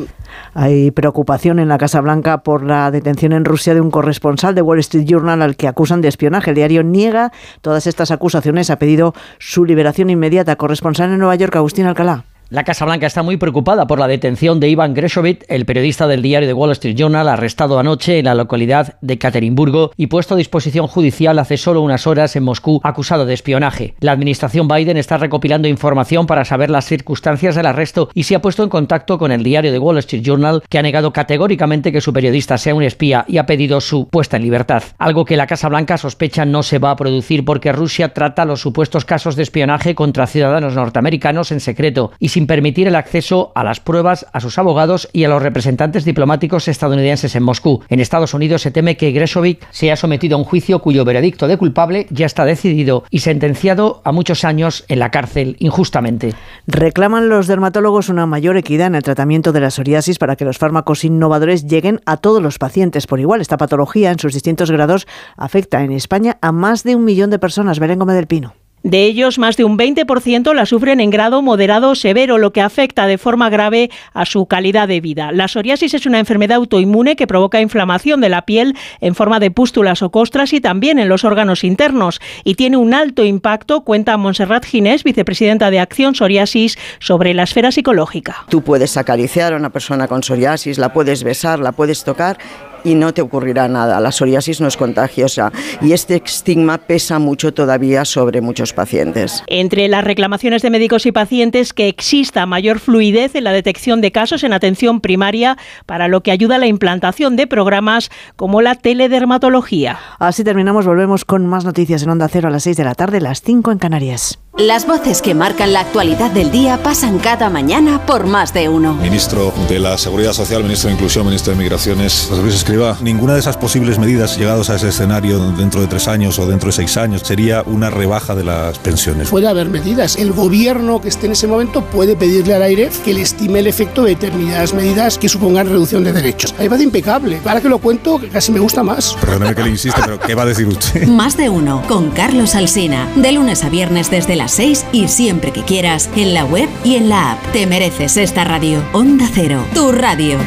[0.53, 4.61] Hay preocupación en la Casa Blanca por la detención en Rusia de un corresponsal de
[4.61, 6.51] Wall Street Journal al que acusan de espionaje.
[6.51, 7.31] El diario niega
[7.61, 10.55] todas estas acusaciones, ha pedido su liberación inmediata.
[10.55, 12.25] Corresponsal en Nueva York, Agustín Alcalá.
[12.49, 16.21] La Casa Blanca está muy preocupada por la detención de Ivan Greshovit, el periodista del
[16.21, 20.37] diario The Wall Street Journal, arrestado anoche en la localidad de Katerinburgo y puesto a
[20.37, 23.95] disposición judicial hace solo unas horas en Moscú, acusado de espionaje.
[23.99, 28.43] La administración Biden está recopilando información para saber las circunstancias del arresto y se ha
[28.43, 31.99] puesto en contacto con el diario The Wall Street Journal, que ha negado categóricamente que
[31.99, 34.83] su periodista sea un espía y ha pedido su puesta en libertad.
[34.99, 38.61] Algo que la Casa Blanca sospecha no se va a producir porque Rusia trata los
[38.61, 43.63] supuestos casos de espionaje contra ciudadanos norteamericanos en secreto y sin permitir el acceso a
[43.63, 47.81] las pruebas a sus abogados y a los representantes diplomáticos estadounidenses en Moscú.
[47.87, 51.55] En Estados Unidos se teme que Greshovik sea sometido a un juicio cuyo veredicto de
[51.55, 56.33] culpable ya está decidido y sentenciado a muchos años en la cárcel injustamente.
[56.67, 60.57] Reclaman los dermatólogos una mayor equidad en el tratamiento de la psoriasis para que los
[60.57, 63.39] fármacos innovadores lleguen a todos los pacientes por igual.
[63.39, 65.07] Esta patología en sus distintos grados
[65.37, 67.79] afecta en España a más de un millón de personas.
[67.79, 68.64] Belén Gómez del Pino.
[68.85, 72.61] De ellos, más de un 20% la sufren en grado moderado o severo, lo que
[72.61, 75.31] afecta de forma grave a su calidad de vida.
[75.31, 79.49] La psoriasis es una enfermedad autoinmune que provoca inflamación de la piel en forma de
[79.49, 84.17] pústulas o costras y también en los órganos internos y tiene un alto impacto, cuenta
[84.17, 88.45] Montserrat Ginés, vicepresidenta de Acción Psoriasis, sobre la esfera psicológica.
[88.49, 92.37] Tú puedes acariciar a una persona con psoriasis, la puedes besar, la puedes tocar
[92.85, 93.99] y no te ocurrirá nada.
[93.99, 95.51] La psoriasis no es contagiosa
[95.81, 99.43] y este estigma pesa mucho todavía sobre muchos pacientes.
[99.47, 104.13] Entre las reclamaciones de médicos y pacientes que exista mayor fluidez en la detección de
[104.13, 108.75] casos en atención primaria, para lo que ayuda a la implantación de programas como la
[108.75, 109.99] teledermatología.
[110.19, 113.19] Así terminamos, volvemos con más noticias en Onda Cero a las 6 de la tarde,
[113.19, 114.39] las 5 en Canarias.
[114.57, 118.93] Las voces que marcan la actualidad del día pasan cada mañana por más de uno.
[118.93, 123.33] Ministro de la Seguridad Social, ministro de Inclusión, ministro de Migraciones, José Luis Escriba, ninguna
[123.33, 126.71] de esas posibles medidas llegados a ese escenario dentro de tres años o dentro de
[126.71, 129.29] seis años sería una rebaja de las pensiones.
[129.29, 130.15] Puede haber medidas.
[130.15, 133.67] El gobierno que esté en ese momento puede pedirle al aire que le estime el
[133.67, 136.55] efecto de determinadas medidas que supongan reducción de derechos.
[136.57, 137.41] Ahí va de impecable.
[137.43, 139.17] Ahora que lo cuento, casi me gusta más.
[139.19, 141.05] Perdóneme que le insiste, pero ¿qué va a decir usted?
[141.07, 143.05] Más de uno con Carlos Alsina.
[143.17, 146.97] De lunes a viernes desde las 6 y siempre que quieras en la web y
[146.97, 147.51] en la app.
[147.51, 148.79] Te mereces esta radio.
[148.93, 150.37] Onda Cero, tu radio.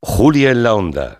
[0.00, 1.19] Julia en la Onda.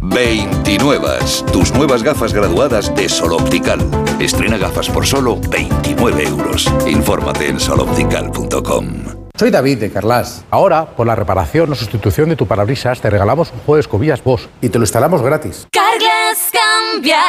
[0.00, 1.18] 29.
[1.52, 3.80] Tus nuevas gafas graduadas de Sol Optical.
[4.20, 6.66] Estrena gafas por solo 29 euros.
[6.86, 9.18] Infórmate en soloptical.com.
[9.38, 10.44] Soy David de Carlas.
[10.50, 14.24] Ahora, por la reparación o sustitución de tu parabrisas, te regalamos un juego de escobillas
[14.24, 15.68] Bosch y te lo instalamos gratis.
[15.70, 17.20] Carglass cambia,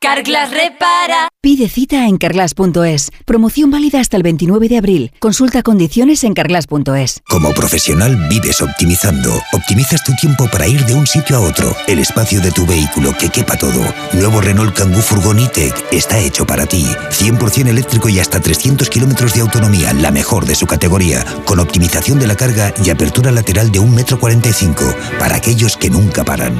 [0.00, 1.28] Carglass repara.
[1.44, 3.10] Pide cita en carglass.es.
[3.26, 5.12] Promoción válida hasta el 29 de abril.
[5.18, 7.20] Consulta condiciones en carglass.es.
[7.28, 9.30] Como profesional vives optimizando.
[9.52, 11.76] Optimizas tu tiempo para ir de un sitio a otro.
[11.86, 13.84] El espacio de tu vehículo que quepa todo.
[14.14, 16.86] Nuevo Renault Kangoo Furgon E-Tech está hecho para ti.
[17.10, 21.26] 100% eléctrico y hasta 300 kilómetros de autonomía, la mejor de su categoría.
[21.44, 26.24] Con optimización de la carga y apertura lateral de 1,45 m para aquellos que nunca
[26.24, 26.54] paran.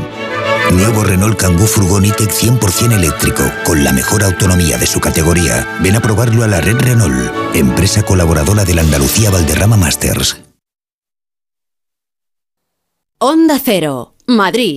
[0.73, 5.79] Nuevo Renault Kangoo Furgon E-Tech 100% eléctrico, con la mejor autonomía de su categoría.
[5.83, 10.41] Ven a probarlo a la red Renault, empresa colaboradora de la Andalucía Valderrama Masters.
[13.19, 14.77] Onda Cero, Madrid.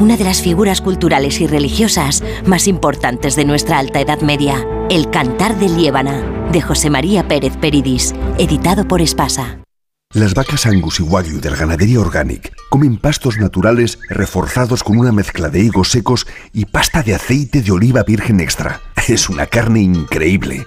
[0.00, 4.64] una de las figuras culturales y religiosas más importantes de nuestra Alta Edad Media.
[4.90, 9.58] El Cantar de Liébana, de José María Pérez Peridis, editado por Espasa.
[10.14, 15.12] Las vacas Angus y Wagyu de la ganadería Organic comen pastos naturales reforzados con una
[15.12, 18.80] mezcla de higos secos y pasta de aceite de oliva virgen extra.
[19.06, 20.66] Es una carne increíble.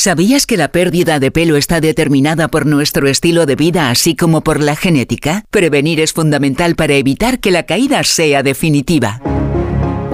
[0.00, 4.40] ¿Sabías que la pérdida de pelo está determinada por nuestro estilo de vida así como
[4.40, 5.44] por la genética?
[5.50, 9.20] Prevenir es fundamental para evitar que la caída sea definitiva.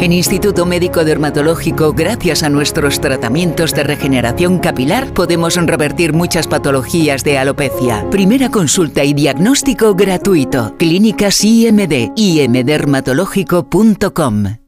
[0.01, 7.23] En Instituto Médico Dermatológico, gracias a nuestros tratamientos de regeneración capilar, podemos revertir muchas patologías
[7.23, 8.11] de alopecia.
[8.11, 10.75] Primera consulta y diagnóstico gratuito.
[10.79, 14.66] Clínicas IMD, imdermatológico.com.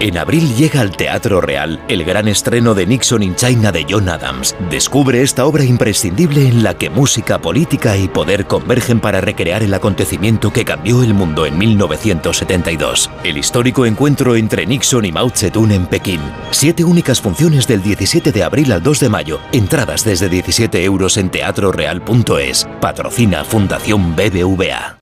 [0.00, 4.08] En abril llega al Teatro Real el gran estreno de Nixon in China de John
[4.08, 4.54] Adams.
[4.70, 9.74] Descubre esta obra imprescindible en la que música, política y poder convergen para recrear el
[9.74, 13.10] acontecimiento que cambió el mundo en 1972.
[13.24, 16.20] El histórico encuentro entre Nixon y Mao Zedong en Pekín.
[16.50, 19.40] Siete únicas funciones del 17 de abril al 2 de mayo.
[19.52, 22.66] Entradas desde 17 euros en teatroreal.es.
[22.80, 25.01] Patrocina Fundación BBVA.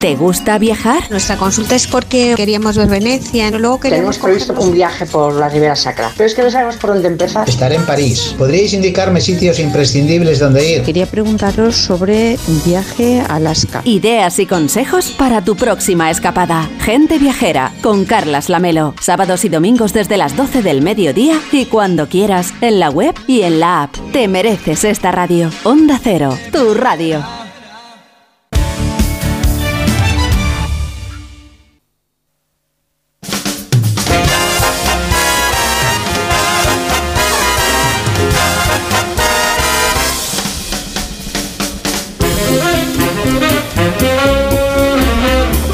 [0.00, 1.10] ¿Te gusta viajar?
[1.10, 5.48] Nuestra consulta es porque queríamos ver Venecia, luego queríamos Tenemos previsto un viaje por la
[5.48, 7.48] Ribera Sacra, pero es que no sabemos por dónde empezar.
[7.48, 8.32] Estaré en París.
[8.38, 10.82] ¿Podríais indicarme sitios imprescindibles donde ir?
[10.84, 13.82] Quería preguntaros sobre un viaje a Alaska.
[13.84, 16.70] Ideas y consejos para tu próxima escapada.
[16.78, 18.94] Gente viajera con Carlas Lamelo.
[19.00, 23.42] Sábados y domingos desde las 12 del mediodía y cuando quieras en la web y
[23.42, 23.96] en la app.
[24.12, 25.50] Te mereces esta radio.
[25.64, 27.37] Onda Cero, tu radio.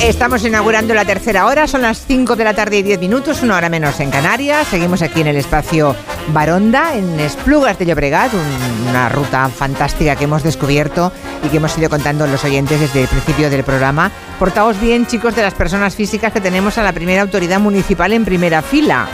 [0.05, 3.57] Estamos inaugurando la tercera hora, son las 5 de la tarde y 10 minutos, una
[3.57, 4.69] hora menos en Canarias.
[4.69, 5.97] Seguimos aquí en el espacio
[6.33, 11.77] Baronda, en Esplugas de Llobregat, un- una ruta fantástica que hemos descubierto y que hemos
[11.77, 14.11] ido contando los oyentes desde el principio del programa.
[14.39, 18.25] Portaos bien, chicos, de las personas físicas que tenemos a la primera autoridad municipal en
[18.25, 19.07] primera fila.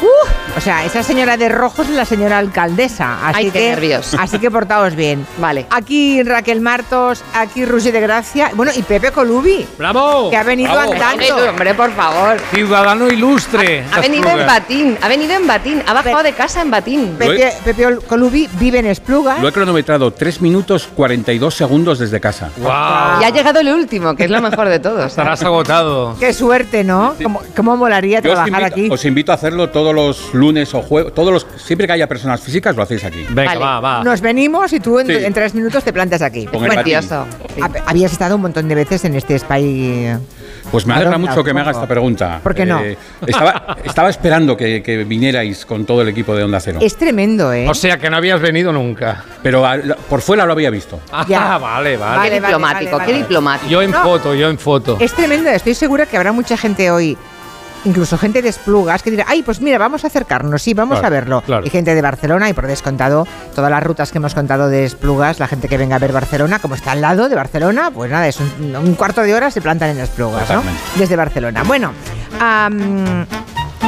[0.56, 3.18] O sea, esa señora de rojo es la señora alcaldesa.
[3.28, 4.14] Así Ay, qué que, nervios.
[4.18, 5.26] Así que portaos bien.
[5.38, 5.66] Vale.
[5.70, 9.66] Aquí Raquel Martos, aquí Rusi de Gracia, bueno, y Pepe Colubi.
[9.78, 10.30] ¡Bravo!
[10.30, 10.92] Que ha venido Bravo.
[10.92, 11.50] andando.
[11.50, 12.36] Hombre, por favor.
[12.52, 13.84] Ciudadano ilustre.
[13.92, 16.99] Ha venido en batín, ha venido en batín, ha bajado de casa en batín.
[17.18, 19.40] Pepe, Pepe Ol- Colubi vive en Esplugas.
[19.40, 22.50] Lo he cronometrado 3 minutos 42 segundos desde casa.
[22.58, 25.06] Y ha llegado el último, que es lo mejor de todos.
[25.06, 26.16] Estarás agotado.
[26.18, 27.14] Qué suerte, ¿no?
[27.22, 28.88] ¿Cómo, cómo molaría Yo os trabajar invito, aquí?
[28.90, 32.40] os invito a hacerlo todos los lunes o jueves, todos los, siempre que haya personas
[32.40, 33.26] físicas lo hacéis aquí.
[33.30, 34.04] Venga, va, va.
[34.04, 35.12] Nos venimos y tú en, Sí.
[35.12, 36.46] en tres minutos te plantas aquí.
[36.46, 36.64] Con
[37.86, 40.16] Habías estado un montón de veces en este spy.
[40.70, 42.40] Pues me alegra mucho que me haga esta pregunta.
[42.42, 42.80] ¿Por qué no?
[43.26, 46.78] estaba, estaba esperando que, que vinierais con todo el equipo de Onda Cero.
[46.82, 47.68] Es tremendo, ¿eh?
[47.68, 49.24] O sea que no habías venido nunca.
[49.42, 49.78] Pero a-
[50.08, 51.00] por fuera lo había visto.
[51.12, 51.58] Ah, Ya.
[51.58, 52.16] vale, vale.
[52.16, 53.22] Vale, Qué vale, diplomático, vale, qué vale.
[53.24, 53.70] diplomático.
[53.70, 54.02] Yo en No.
[54.02, 54.96] foto, yo en foto.
[55.00, 57.16] Es tremendo, estoy segura que habrá mucha gente hoy,
[57.84, 61.06] incluso gente de Esplugas, que dirá, ay, pues mira, vamos a acercarnos, sí, vamos Claro,
[61.06, 61.42] a verlo.
[61.42, 61.66] claro.
[61.66, 65.38] Y gente de Barcelona, y por descontado, todas las rutas que hemos contado de Esplugas,
[65.38, 68.28] la gente que venga a ver Barcelona, como está al lado de Barcelona, pues nada,
[68.28, 70.62] es un, un cuarto de hora se plantan en Esplugas, ¿no?
[70.96, 71.62] Desde Barcelona.
[71.64, 71.92] Bueno,
[72.38, 73.26] am,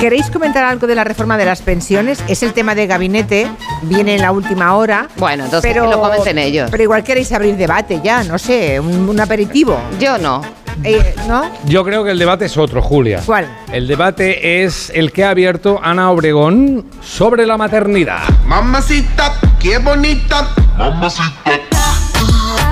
[0.00, 2.22] ¿queréis comentar algo de la reforma de las pensiones?
[2.28, 3.50] Es el tema de gabinete,
[3.82, 5.08] viene en la última hora.
[5.16, 6.70] Bueno, entonces que lo comenten ellos.
[6.70, 9.78] Pero igual queréis abrir debate ya, no sé, un, un aperitivo.
[10.00, 10.40] Yo no.
[10.84, 11.50] Eh, ¿No?
[11.66, 13.20] Yo creo que el debate es otro, Julia.
[13.24, 13.48] ¿Cuál?
[13.72, 18.22] El debate es el que ha abierto Ana Obregón sobre la maternidad.
[18.46, 20.48] Mamacita, qué bonita.
[20.76, 21.81] Mamacita.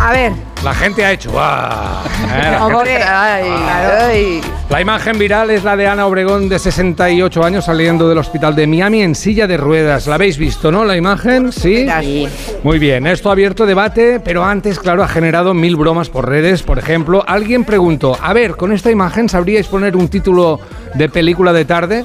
[0.02, 0.32] A ver.
[0.64, 1.30] La gente ha hecho.
[1.36, 2.02] ¡ah!
[2.30, 4.04] Eh, la, Hombre, gente- Ay, Claro.
[4.06, 4.40] ay.
[4.68, 8.66] la imagen viral es la de Ana Obregón de 68 años saliendo del hospital de
[8.68, 10.06] Miami en silla de ruedas.
[10.06, 10.84] ¿La habéis visto, no?
[10.84, 11.86] La imagen, sí.
[12.00, 12.28] Sí.
[12.62, 16.62] Muy bien, esto ha abierto debate, pero antes, claro, ha generado mil bromas por redes.
[16.62, 20.60] Por ejemplo, alguien preguntó, a ver, con esta imagen sabríais poner un título
[20.94, 22.04] de película de tarde.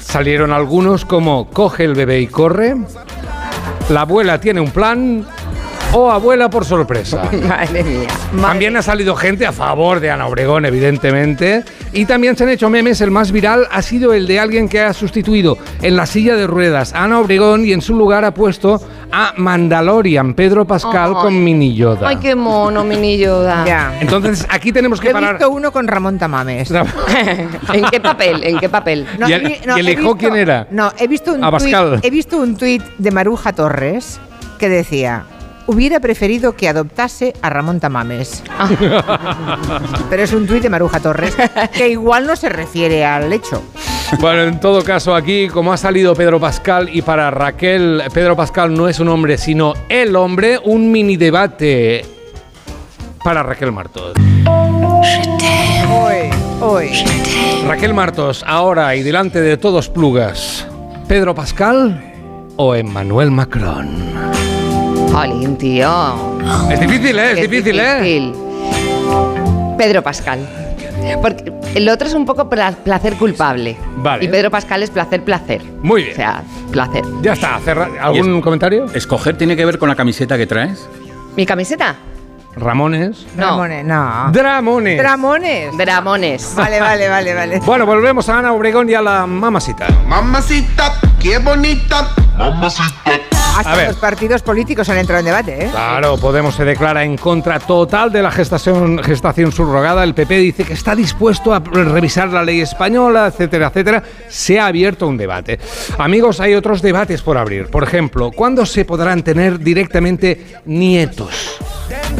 [0.00, 2.74] Salieron algunos como Coge el bebé y corre,
[3.90, 5.26] La abuela tiene un plan
[5.92, 7.22] o Abuela por sorpresa.
[7.48, 8.08] Madre mía.
[8.40, 11.64] También ha salido gente a favor de Ana Obregón, evidentemente.
[11.92, 13.00] Y también se han hecho memes.
[13.00, 16.46] El más viral ha sido el de alguien que ha sustituido en la silla de
[16.46, 21.42] ruedas a Ana Obregón y en su lugar ha puesto a Mandalorian, Pedro Pascal con
[21.42, 22.06] Mini Yoda.
[22.08, 23.64] Ay, qué mono, mini Yoda.
[23.64, 23.94] Ya.
[24.00, 25.34] Entonces aquí tenemos que he parar.
[25.36, 26.70] visto uno con Ramón Tamames.
[27.72, 28.44] ¿En qué papel?
[28.44, 29.06] ¿En qué papel?
[29.18, 30.66] No, ¿Y he el- no, y el he hijo visto- quién era?
[30.70, 31.74] No, he visto un tuit,
[32.04, 34.20] he visto un tuit de Maruja Torres
[34.58, 35.24] que decía
[35.68, 38.42] hubiera preferido que adoptase a Ramón Tamames.
[40.10, 41.36] Pero es un tuit de Maruja Torres
[41.72, 43.62] que igual no se refiere al hecho.
[44.18, 48.74] Bueno, en todo caso, aquí, como ha salido Pedro Pascal y para Raquel, Pedro Pascal
[48.74, 52.04] no es un hombre, sino el hombre, un mini debate
[53.22, 54.14] para Raquel Martos.
[55.90, 56.30] Hoy,
[56.62, 56.90] hoy.
[57.66, 60.66] Raquel Martos, ahora y delante de todos plugas,
[61.06, 62.02] ¿Pedro Pascal
[62.56, 64.27] o Emmanuel Macron?
[65.26, 66.14] Jolín, tío.
[66.70, 67.32] Es difícil, ¿eh?
[67.32, 67.94] Es difícil, ¿eh?
[68.00, 68.34] difícil.
[69.76, 70.38] Pedro Pascal.
[71.22, 73.76] Porque el otro es un poco pla- placer culpable.
[73.96, 74.24] Vale.
[74.24, 75.62] Y Pedro Pascal es placer, placer.
[75.82, 76.12] Muy bien.
[76.12, 77.02] O sea, placer.
[77.22, 78.86] Ya está, cerra- ¿algún comentario?
[78.94, 80.88] ¿Escoger tiene que ver con la camiseta que traes?
[81.36, 81.96] ¿Mi camiseta?
[82.58, 83.26] Ramones.
[83.36, 83.46] No.
[83.46, 84.30] Dramones, no.
[84.32, 84.98] Dramones.
[84.98, 85.76] Dramones.
[85.76, 86.54] Dramones.
[86.54, 87.60] Vale, vale, vale, vale.
[87.66, 89.86] Bueno, volvemos a Ana Obregón y a la mamacita.
[90.06, 92.08] Mamacita, qué bonita.
[92.36, 93.12] Mamacita.
[93.58, 93.88] Hasta A ver.
[93.88, 95.68] los partidos políticos han entrado en debate, ¿eh?
[95.72, 100.04] Claro, Podemos se declara en contra total de la gestación, gestación subrogada.
[100.04, 104.02] El PP dice que está dispuesto a revisar la ley española, etcétera, etcétera.
[104.28, 105.58] Se ha abierto un debate.
[105.98, 107.66] Amigos, hay otros debates por abrir.
[107.66, 111.58] Por ejemplo, ¿cuándo se podrán tener directamente nietos?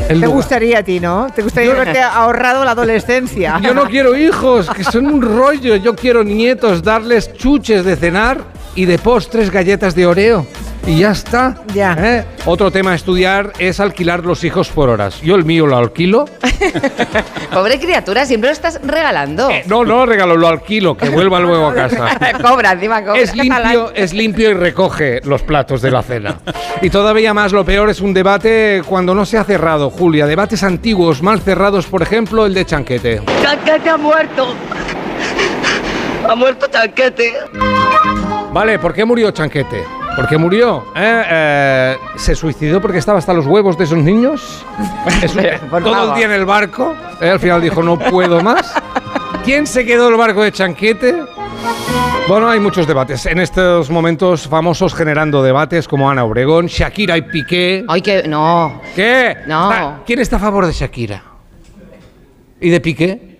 [0.02, 0.30] El Te lugar.
[0.30, 1.26] gustaría a ti, ¿no?
[1.34, 3.60] Te gustaría haberte ahorrado la adolescencia.
[3.62, 5.76] Yo no quiero hijos, que son un rollo.
[5.76, 8.38] Yo quiero nietos, darles chuches de cenar
[8.78, 10.46] y de postres galletas de Oreo.
[10.86, 11.56] Y ya está.
[11.74, 11.96] Ya.
[11.98, 12.24] ¿eh?
[12.46, 15.20] Otro tema a estudiar es alquilar los hijos por horas.
[15.20, 16.26] Yo el mío lo alquilo.
[17.52, 19.50] Pobre criatura, siempre lo estás regalando.
[19.50, 22.06] Eh, no, no regalo, lo alquilo, que vuelva luego a casa.
[22.40, 23.20] cobra, encima cobra.
[23.20, 26.36] Es limpio, es limpio y recoge los platos de la cena.
[26.80, 30.24] Y todavía más, lo peor es un debate cuando no se ha cerrado, Julia.
[30.26, 33.22] Debates antiguos, mal cerrados, por ejemplo, el de Chanquete.
[33.42, 34.54] Chanquete ha muerto.
[36.28, 37.34] Ha muerto Chanquete.
[38.58, 39.84] Vale, ¿por qué murió Chanquete?
[40.16, 40.86] ¿Por qué murió?
[40.96, 41.22] ¿Eh?
[41.30, 44.66] Eh, ¿Se suicidó porque estaba hasta los huevos de esos niños?
[45.70, 46.92] Todo el día en el barco.
[47.20, 47.30] ¿eh?
[47.30, 48.74] Al final dijo, no puedo más.
[49.44, 51.22] ¿Quién se quedó el barco de Chanquete?
[52.26, 53.26] Bueno, hay muchos debates.
[53.26, 57.84] En estos momentos famosos generando debates como Ana Obregón, Shakira y Piqué.
[57.86, 58.82] Ay, que no.
[58.96, 59.36] ¿Qué?
[59.46, 59.70] No.
[59.70, 61.22] Está- ¿Quién está a favor de Shakira?
[62.60, 63.37] ¿Y de Piqué?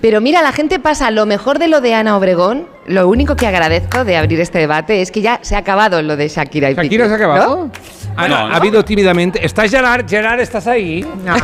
[0.00, 2.66] Pero mira, la gente pasa lo mejor de lo de Ana Obregón.
[2.86, 6.16] Lo único que agradezco de abrir este debate es que ya se ha acabado lo
[6.16, 7.56] de Shakira y ¿Shakira Piqué, se ha acabado?
[7.66, 7.70] ¿no?
[8.16, 9.44] Ah, no, ha habido tímidamente.
[9.44, 10.08] ¿Estás Gerard?
[10.08, 11.04] Gerard, ¿estás ahí?
[11.24, 11.34] No.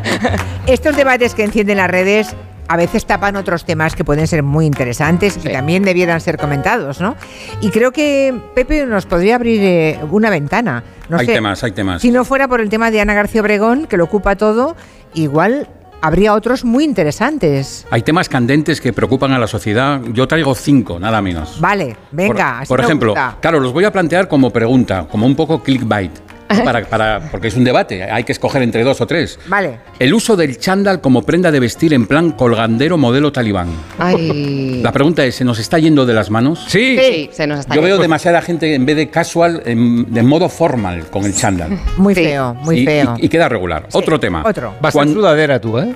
[0.66, 2.36] Estos debates que encienden las redes
[2.68, 7.00] a veces tapan otros temas que pueden ser muy interesantes y también debieran ser comentados,
[7.00, 7.16] ¿no?
[7.60, 10.82] Y creo que Pepe nos podría abrir eh, una ventana.
[11.08, 12.00] No hay sé, temas, hay temas.
[12.00, 14.76] Si no fuera por el tema de Ana García Obregón, que lo ocupa todo,
[15.12, 15.68] igual
[16.04, 17.86] habría otros muy interesantes.
[17.90, 20.02] Hay temas candentes que preocupan a la sociedad.
[20.12, 21.58] Yo traigo cinco, nada menos.
[21.60, 22.34] Vale, venga.
[22.34, 23.38] por así por me ejemplo, gusta.
[23.40, 26.12] claro, los voy a plantear como pregunta, como un poco clickbait.
[26.64, 29.38] Para, para- porque es un debate, hay que escoger entre dos o tres.
[29.48, 29.78] Vale.
[29.98, 33.68] El uso del chándal como prenda de vestir en plan colgandero modelo talibán.
[33.98, 34.80] Ay.
[34.82, 36.64] La pregunta es, ¿se nos está yendo de las manos?
[36.68, 36.96] Sí.
[36.98, 40.48] Sí, se nos está Yo veo demasiada gente en vez de casual, en- de modo
[40.48, 41.78] formal con el chándal.
[41.96, 43.16] Muy feo, muy y, feo.
[43.18, 43.88] y- y queda regular.
[43.92, 44.42] Otro tema.
[44.46, 44.74] Otro.
[44.80, 45.94] Vas en sudadera tú, ¿eh?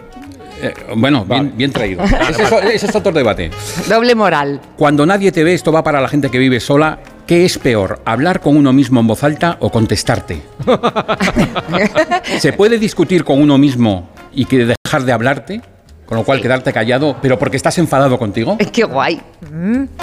[0.60, 2.02] Eh, bueno, bien, bien traído.
[2.02, 3.50] ese, es, ese es otro debate.
[3.88, 4.60] Doble moral.
[4.76, 6.98] Cuando nadie te ve, esto va para la gente que vive sola.
[7.28, 10.40] ¿Qué es peor, hablar con uno mismo en voz alta o contestarte?
[12.38, 15.60] ¿Se puede discutir con uno mismo y que dejar de hablarte?
[16.06, 18.56] Con lo cual quedarte callado, pero porque estás enfadado contigo.
[18.72, 19.20] Qué guay.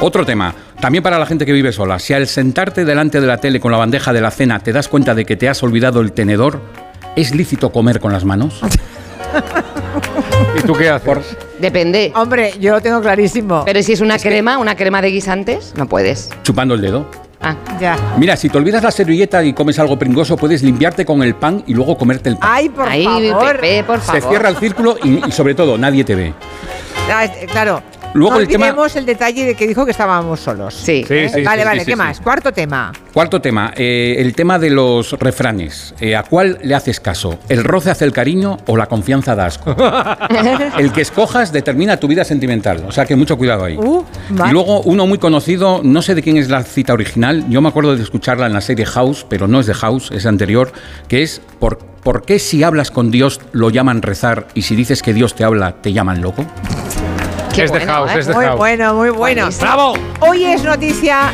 [0.02, 1.98] Otro tema, también para la gente que vive sola.
[1.98, 4.88] Si al sentarte delante de la tele con la bandeja de la cena te das
[4.88, 6.62] cuenta de que te has olvidado el tenedor,
[7.16, 8.62] ¿es lícito comer con las manos?
[10.60, 11.36] ¿Y tú qué haces?
[11.60, 12.12] Depende.
[12.16, 13.64] Hombre, yo lo tengo clarísimo.
[13.66, 16.30] Pero si es una crema, una crema de guisantes, no puedes.
[16.44, 17.06] Chupando el dedo.
[17.42, 17.56] Ah.
[17.80, 17.98] Ya.
[18.18, 21.64] Mira, si te olvidas la servilleta y comes algo pringoso, puedes limpiarte con el pan
[21.68, 22.50] y luego comerte el pan.
[22.52, 23.60] Ay, por Ay, favor.
[23.60, 24.22] Pepe, por favor.
[24.22, 26.34] Se cierra el círculo y, y sobre todo nadie te ve.
[27.12, 27.82] Ah, claro.
[28.16, 30.74] Luego no el tema- olvidemos el detalle de que dijo que estábamos solos.
[30.74, 31.04] Sí.
[31.08, 32.18] Sí, sí, vale, sí, vale, sí, ¿qué sí, más?
[32.18, 32.24] sí.
[32.24, 32.94] Cuarto tema.
[33.14, 35.94] Cuarto tema, eh, el tema de los refranes.
[36.00, 37.38] Eh, ¿A cuál le haces caso?
[37.50, 39.76] ¿El roce hace el cariño o la confianza da asco?
[40.80, 43.76] el que escojas determina tu vida sentimental, o sea que mucho cuidado ahí.
[43.78, 44.50] Uh, vale.
[44.50, 47.68] Y luego uno muy conocido, no sé de quién es la cita original, yo me
[47.68, 50.72] acuerdo de escucharla en la serie House, pero no es de House, es anterior,
[51.10, 55.02] que es ¿por, ¿por qué si hablas con Dios lo llaman rezar y si dices
[55.02, 56.46] que Dios te habla te llaman loco?
[57.56, 58.20] Qué es de bueno, house, ¿eh?
[58.20, 58.58] es de Muy house.
[58.58, 59.42] bueno, muy bueno.
[59.44, 59.66] Buenísimo.
[59.66, 59.94] ¡Bravo!
[60.20, 61.32] Hoy es noticia.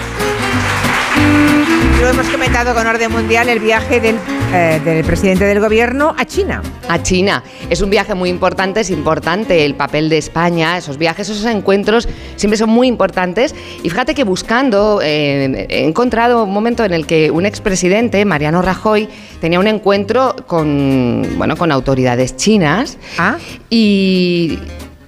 [1.99, 4.17] Lo hemos comentado con orden mundial el viaje del,
[4.53, 6.61] eh, del presidente del gobierno a China.
[6.89, 7.43] A China.
[7.69, 12.07] Es un viaje muy importante, es importante el papel de España, esos viajes, esos encuentros
[12.37, 13.53] siempre son muy importantes.
[13.83, 18.61] Y fíjate que buscando, eh, he encontrado un momento en el que un expresidente, Mariano
[18.63, 19.07] Rajoy,
[19.39, 23.37] tenía un encuentro con, bueno, con autoridades chinas Ah,
[23.69, 24.57] y,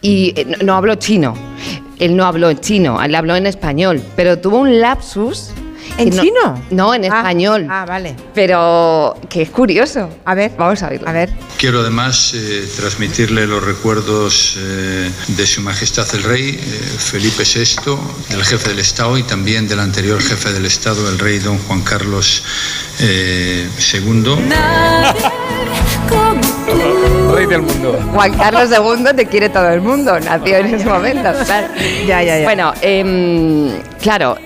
[0.03, 1.34] y, eh, no, habló chino.
[1.97, 5.49] Él no habló en chino, él habló en español, pero tuvo un lapsus.
[5.97, 6.61] ¿En no- chino?
[6.71, 7.67] No, en Ah, español.
[7.69, 8.15] Ah, vale.
[8.34, 10.09] Pero que es curioso.
[10.25, 10.51] A ver.
[10.57, 11.07] Vamos a verlo.
[11.07, 11.30] A ver.
[11.57, 17.95] Quiero además eh, transmitirle los recuerdos eh, de Su Majestad el Rey eh, Felipe VI,
[18.30, 21.81] del jefe del Estado y también del anterior jefe del Estado, el rey don Juan
[21.81, 22.43] Carlos
[22.99, 24.35] eh, II.
[27.33, 27.99] Rey del mundo.
[28.13, 31.29] Juan Carlos II te quiere todo el mundo, nació en ese momento.
[31.45, 31.67] claro.
[32.05, 32.43] Ya, ya, ya.
[32.43, 34.37] Bueno, em, claro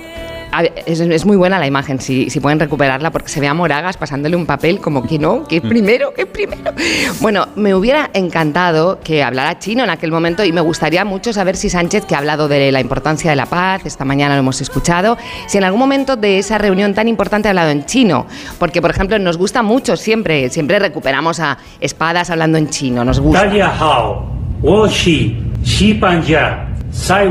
[0.86, 4.36] es, muy buena la imagen, si, si, pueden recuperarla, porque se ve a Moragas pasándole
[4.36, 5.70] un papel como que no, que mm.
[5.70, 6.72] primero, que primero.
[7.20, 11.56] Bueno, me hubiera encantado que hablara chino en aquel momento y me gustaría mucho saber
[11.56, 14.62] si Sánchez, que ha hablado de la importancia de la paz, esta mañana lo hemos
[14.62, 15.18] escuchado,
[15.48, 18.26] si en algún momento de esa reunión tan importante ha hablado en chino,
[18.60, 23.20] porque por ejemplo nos gusta mucho siempre, siempre recuperamos a espadas hablando en chino, nos
[23.20, 23.46] gusta.
[23.46, 27.28] Dalia Hao, Wo Shi, Shi Pan Ya, Sai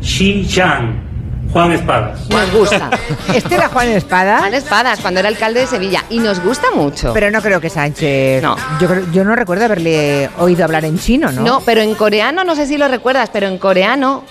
[0.00, 1.03] Xi Yang.
[1.54, 2.28] Juan Espadas.
[2.28, 2.90] Nos gusta.
[3.32, 4.38] ¿Este era Juan Espada?
[4.40, 6.04] Juan Espadas, cuando era alcalde de Sevilla.
[6.10, 7.12] Y nos gusta mucho.
[7.14, 8.42] Pero no creo que Sánchez.
[8.42, 8.56] No.
[8.80, 11.42] Yo, creo- yo no recuerdo haberle oído hablar en chino, ¿no?
[11.42, 14.24] No, pero en coreano, no sé si lo recuerdas, pero en coreano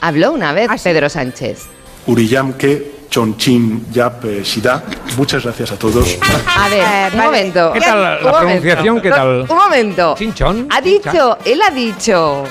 [0.00, 1.66] habló una vez Pedro Sánchez.
[2.08, 4.82] Uriyamke Chonchin Yap eh, Shida.
[5.16, 6.18] Muchas gracias a todos.
[6.58, 7.22] A ver, Eh, un vale.
[7.30, 7.72] momento.
[7.72, 8.38] ¿Qué tal la- Un la momento.
[8.40, 9.00] pronunciación?
[9.00, 9.46] ¿Qué tal?
[9.48, 10.14] Un momento.
[10.18, 10.66] Chinchón.
[10.70, 12.42] Ha dicho, él ha dicho.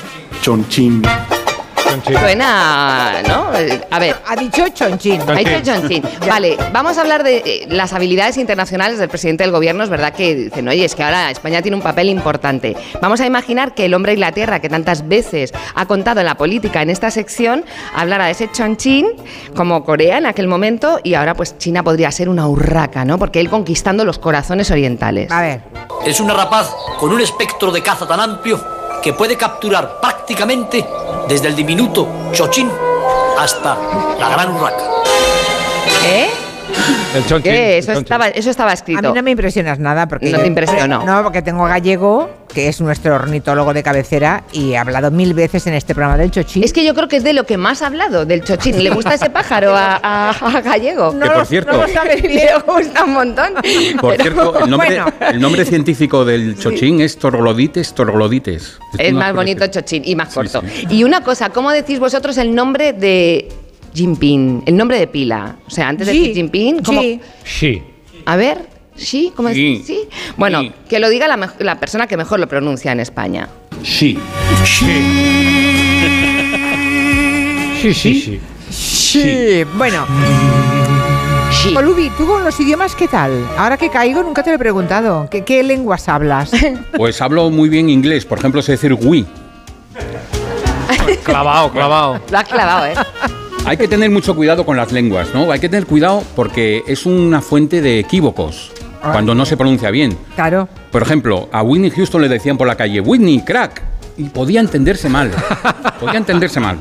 [0.41, 1.01] Chonchin.
[2.01, 3.47] Suena, ¿no?
[3.91, 4.15] A ver.
[4.27, 5.21] Ha dicho chonchín.
[5.27, 6.03] Ha dicho chonchín.
[6.27, 9.83] Vale, vamos a hablar de eh, las habilidades internacionales del presidente del gobierno.
[9.83, 12.75] Es verdad que dicen, oye, es que ahora España tiene un papel importante.
[13.01, 16.25] Vamos a imaginar que el hombre y la tierra, que tantas veces ha contado en
[16.25, 17.65] la política en esta sección,
[17.95, 19.07] hablara de ese chonchín
[19.55, 23.17] como Corea en aquel momento y ahora pues China podría ser una urraca, ¿no?
[23.17, 25.31] Porque él conquistando los corazones orientales.
[25.31, 25.61] A ver.
[26.05, 30.87] Es una rapaz con un espectro de caza tan amplio que puede capturar prácticamente
[31.27, 32.71] desde el diminuto chochín
[33.37, 33.77] hasta
[34.17, 34.83] la gran urraca.
[36.05, 36.42] ¿Eh?
[37.13, 37.47] El el
[37.77, 39.01] Eso estaba, eso estaba A escrito.
[39.01, 41.05] mí no me impresionas nada porque No te impresionó.
[41.05, 45.33] No, porque tengo a Gallego, que es nuestro ornitólogo de cabecera y he hablado mil
[45.35, 46.63] veces en este programa del chochín.
[46.63, 48.83] Es que yo creo que es de lo que más ha hablado, del chochín.
[48.83, 51.17] ¿Le gusta ese pájaro a, a- a Gallego?
[51.19, 52.47] Que, por cierto- no lo sabes bien.
[52.47, 53.53] Le gusta un montón.
[54.01, 58.79] Por Pero, cierto, el nombre, bueno, el nombre científico del chochín es Torglodites torglodites.
[58.97, 60.63] es más bonito chochín y más corto.
[60.89, 63.49] Y una cosa, ¿cómo decís vosotros el nombre de
[63.93, 64.63] Jinping?
[64.65, 65.57] El nombre de pila.
[65.67, 66.19] O sea, antes de Xi.
[66.19, 67.01] decir Jinping, ¿cómo?
[67.01, 67.19] Xi.
[67.43, 67.83] Sí.
[68.25, 69.31] A ver, ¿sí?
[69.35, 69.55] ¿Cómo es?
[69.55, 69.99] ¿Sí?
[70.37, 73.49] Bueno, que lo diga la, mej- la persona que mejor lo pronuncia en España.
[73.83, 74.17] Sí.
[77.81, 78.39] Sí, sí, sí.
[78.69, 80.05] Sí, bueno.
[81.75, 83.45] Olubi, ¿tú con los idiomas qué tal?
[83.57, 85.27] Ahora que caigo, nunca te lo he preguntado.
[85.29, 86.51] ¿Qué, qué lenguas hablas?
[86.97, 88.25] Pues hablo muy bien inglés.
[88.25, 89.25] Por ejemplo, sé decir oui.
[91.23, 92.19] Clavado, clavado.
[92.31, 92.93] Lo has clavado, ¿eh?
[93.65, 95.49] Hay que tener mucho cuidado con las lenguas, ¿no?
[95.51, 100.17] Hay que tener cuidado porque es una fuente de equívocos cuando no se pronuncia bien.
[100.35, 100.67] Claro.
[100.91, 103.81] Por ejemplo, a Whitney Houston le decían por la calle, Whitney, crack.
[104.17, 105.31] Y podía entenderse mal.
[105.99, 106.77] Podía entenderse mal.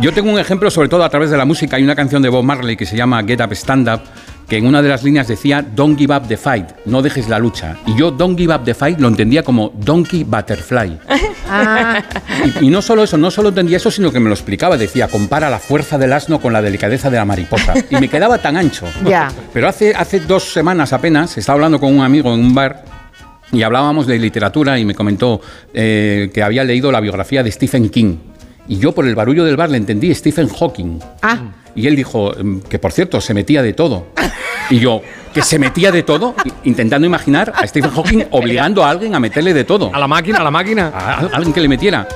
[0.00, 1.76] Yo tengo un ejemplo, sobre todo a través de la música.
[1.76, 4.00] Hay una canción de Bob Marley que se llama Get Up Stand Up,
[4.48, 7.38] que en una de las líneas decía Don't give up the fight, no dejes la
[7.38, 7.76] lucha.
[7.86, 10.98] Y yo Don't give up the fight lo entendía como Donkey Butterfly.
[11.48, 12.02] Ah,
[12.60, 14.76] Y, y no solo eso, no solo entendía eso, sino que me lo explicaba.
[14.76, 17.72] Decía, compara la fuerza del asno con la delicadeza de la mariposa.
[17.90, 18.86] Y me quedaba tan ancho.
[19.04, 19.28] ya.
[19.52, 22.84] Pero hace, hace dos semanas apenas estaba hablando con un amigo en un bar
[23.52, 25.40] y hablábamos de literatura y me comentó
[25.72, 28.16] eh, que había leído la biografía de Stephen King.
[28.66, 30.98] Y yo por el barullo del bar le entendí Stephen Hawking.
[31.22, 31.38] Ah,
[31.76, 34.06] Y él dijo mm, que, por cierto, se metía de todo.
[34.70, 35.00] Y yo,
[35.32, 39.52] que se metía de todo, intentando imaginar a Stephen Hawking obligando a alguien a meterle
[39.52, 39.90] de todo.
[39.94, 40.90] A la máquina, a la máquina.
[40.94, 42.08] A a alguien que le metiera.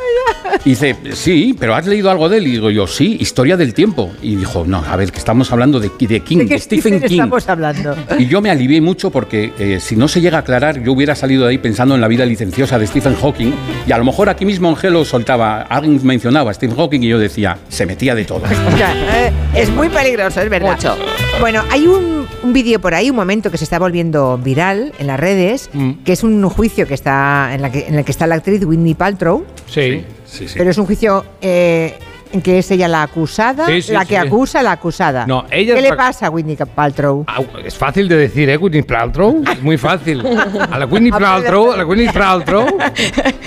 [0.65, 2.47] Y dice, sí, pero ¿has leído algo de él?
[2.47, 4.11] Y digo yo, sí, Historia del Tiempo.
[4.23, 7.15] Y dijo, no, a ver, que estamos hablando de, de King, ¿de Stephen Stephen King.
[7.21, 7.97] estamos hablando?
[8.19, 11.15] Y yo me alivié mucho porque eh, si no se llega a aclarar, yo hubiera
[11.15, 13.53] salido de ahí pensando en la vida licenciosa de Stephen Hawking.
[13.87, 17.19] Y a lo mejor aquí mismo Angelo soltaba, alguien mencionaba a Stephen Hawking y yo
[17.19, 18.43] decía, se metía de todo.
[18.79, 20.73] Ya, eh, es muy peligroso, es verdad.
[20.73, 20.97] Mucho.
[21.41, 25.07] Bueno, hay un, un vídeo por ahí, un momento que se está volviendo viral en
[25.07, 25.71] las redes,
[26.05, 28.63] que es un juicio que está en, la que, en el que está la actriz
[28.65, 30.05] Whitney Paltrow, Sí.
[30.27, 30.55] Sí, sí.
[30.57, 31.99] pero es un juicio eh,
[32.43, 34.27] que es ella la acusada, Sí, sí, la sí, que sí.
[34.27, 35.27] acusa a la acusada.
[35.27, 37.25] No, ella ¿Qué le pasa a Whitney Paltrow?
[37.27, 38.57] Ah, Es fácil de decir, ¿eh?
[38.57, 39.43] Whitney Paltrow.
[39.53, 40.25] Es muy fácil.
[40.71, 42.67] A la Whitney Paltrow, a la Whitney Paltrow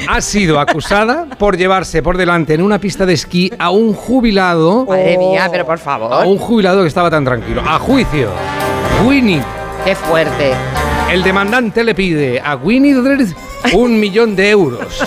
[0.10, 4.86] ha sido acusada por llevarse por delante en una pista de esquí a un jubilado.
[4.86, 6.12] Madre mía, pero por favor.
[6.14, 7.62] A un jubilado que estaba tan tranquilo.
[7.66, 8.30] A juicio.
[9.08, 9.42] Winnie.
[9.86, 10.52] Qué fuerte.
[11.14, 13.36] El demandante le pide a Winnie Dredd
[13.74, 15.00] un millón de euros.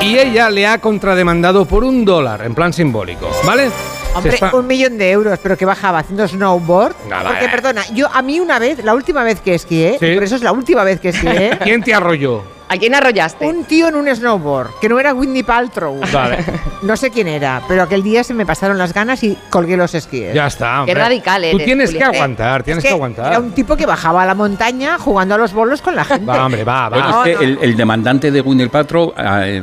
[0.00, 3.30] Y ella le ha contrademandado por un dólar, en plan simbólico.
[3.46, 3.70] ¿Vale?
[4.16, 6.96] Hombre, un millón de euros, pero que bajaba haciendo snowboard.
[7.08, 7.48] Nada, Porque, eh.
[7.52, 10.06] perdona, yo a mí una vez, la última vez que esquié, Sí.
[10.06, 12.42] y por eso es la última vez que esquié, ¿Quién te arrolló?
[12.70, 13.46] ¿A quién arrollaste?
[13.46, 16.00] un tío en un snowboard, que no era Whitney Paltrow.
[16.12, 16.38] Vale.
[16.80, 19.96] No sé quién era, pero aquel día se me pasaron las ganas y colgué los
[19.96, 20.32] esquíes.
[20.32, 20.78] Ya está.
[20.82, 20.94] hombre.
[20.94, 22.08] radical Tú eres, tienes que Julia.
[22.20, 23.26] aguantar, tienes Es que, que aguantar.
[23.32, 26.24] Era un tipo que bajaba a la montaña jugando a los bolos con la gente.
[26.26, 27.10] Va, hombre, va, Bueno, va.
[27.10, 29.60] es no, que el, el demandante de Winnie Paltrow eh,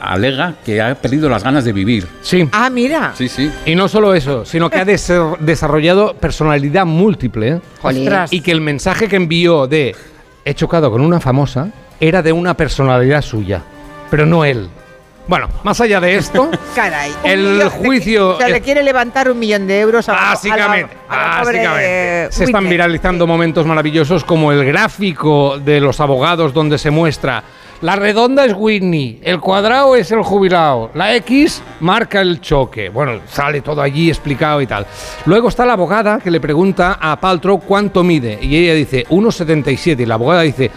[0.00, 2.06] alega que ha perdido las ganas de vivir.
[2.22, 2.48] Sí.
[2.52, 3.12] Ah, mira.
[3.16, 3.50] Sí, sí.
[3.66, 7.48] Y no solo eso, sino que ha des- desarrollado personalidad múltiple.
[7.48, 7.60] ¿eh?
[7.82, 8.32] Ostras.
[8.32, 9.94] Y que el mensaje que envió de
[10.44, 11.68] he chocado con una famosa
[12.00, 13.62] era de una personalidad suya,
[14.10, 14.68] pero no él.
[15.26, 17.10] Bueno, más allá de esto, Caray.
[17.24, 20.94] un El millón juicio O sea, le quiere levantar un millón de euros a Básicamente,
[21.08, 22.24] a la- a la pobre, básicamente.
[22.24, 27.42] eh, Se están viralizando momentos maravillosos como el gráfico de los abogados donde se muestra
[27.80, 32.88] la redonda es Whitney, el cuadrado es el jubilado, la X marca el choque.
[32.88, 34.86] Bueno, sale todo allí explicado y tal.
[35.26, 40.00] Luego está la abogada que le pregunta a Paltrow cuánto mide y ella dice 1,77
[40.00, 40.70] y la abogada dice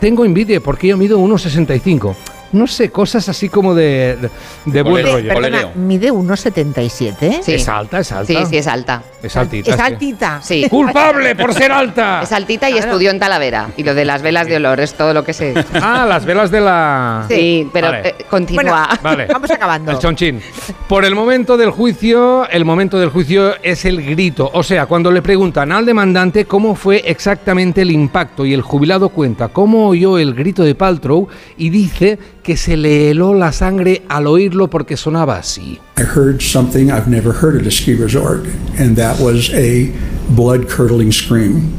[0.00, 2.37] tengo envidia porque yo mido 1,65.
[2.52, 4.30] No sé, cosas así como de, de,
[4.72, 5.28] de buen Mide- rollo.
[5.34, 7.42] Perdona, mide 1,77.
[7.42, 7.54] Sí.
[7.54, 8.26] Es alta, es alta.
[8.26, 9.02] Sí, sí, es alta.
[9.22, 9.74] Es altita.
[9.74, 10.40] Es altita.
[10.42, 10.66] Sí.
[10.70, 12.22] ¡Culpable por ser alta!
[12.22, 12.86] Es altita y Claro.
[12.86, 13.68] estudió en Talavera.
[13.76, 15.54] Y lo de las velas de olor es todo lo que sé.
[15.74, 17.24] Ah, las velas de la...
[17.28, 18.08] Sí, pero Vale.
[18.08, 18.88] eh, continúa.
[19.02, 19.26] Vale.
[19.26, 19.90] Vamos acabando.
[19.92, 20.40] El chonchín.
[20.88, 24.50] Por el momento del juicio, el momento del juicio es el grito.
[24.54, 29.08] O sea, cuando le preguntan al demandante cómo fue exactamente el impacto y el jubilado
[29.10, 32.18] cuenta cómo oyó el grito de Paltrow y dice
[32.48, 35.78] que se le heló la sangre al oírlo porque sonaba así.
[35.98, 38.46] I heard something I've never heard at a ski resort,
[38.78, 39.92] and that was a
[40.30, 41.70] blood curdling scream.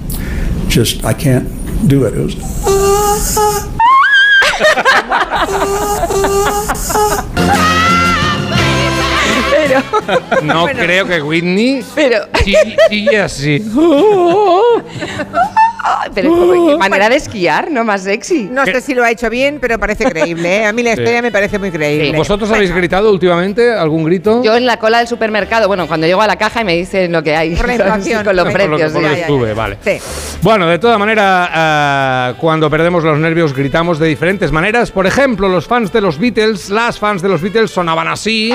[0.67, 1.48] Just, I can't
[1.88, 2.14] do it.
[2.14, 2.35] It was.
[9.49, 9.81] Pero,
[10.43, 10.80] No Bueno.
[10.83, 13.64] creo que Whitney pero, sigue, sigue así.
[16.14, 18.43] pero como- manera de esquiar, no más sexy.
[18.51, 20.58] No sé si lo ha hecho bien, pero parece creíble.
[20.58, 20.66] ¿eh?
[20.66, 21.01] A mí la Sí.
[21.01, 22.17] historia me parece muy creíble.
[22.17, 24.43] ¿Vosotros habéis gritado últimamente algún grito?
[24.43, 27.11] Yo en la cola del supermercado, bueno, cuando llego a la caja y me dicen
[27.11, 27.56] lo que hay.
[27.56, 28.24] Por la inflación.
[28.24, 28.91] Con los Por Por lo que- precios.
[28.93, 29.16] por lo sí.
[29.22, 29.77] que sube, vale.
[29.83, 29.98] Sí.
[30.41, 34.91] Bueno, de toda manera, ah, cuando perdemos los nervios gritamos de diferentes maneras.
[34.91, 38.53] Por ejemplo, los fans de los Beatles, las fans de los Beatles sonaban así.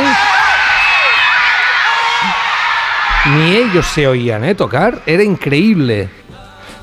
[3.27, 4.55] Ni ellos se oían, ¿eh?
[4.55, 5.01] Tocar.
[5.07, 6.09] Era increíble.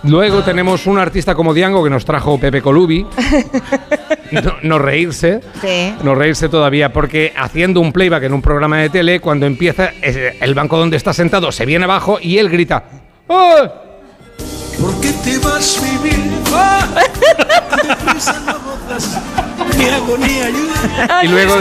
[0.03, 3.05] Luego tenemos un artista como Diango que nos trajo Pepe Colubi.
[4.31, 5.41] No, no reírse.
[5.61, 5.93] Sí.
[6.03, 10.55] No reírse todavía, porque haciendo un playback en un programa de tele, cuando empieza, el
[10.55, 12.85] banco donde está sentado se viene abajo y él grita.
[13.27, 13.57] ¡Oh!
[14.79, 16.31] ¿Por qué te vas vivir?
[19.77, 21.23] Qué agonía, ayuda.
[21.23, 21.55] Y luego,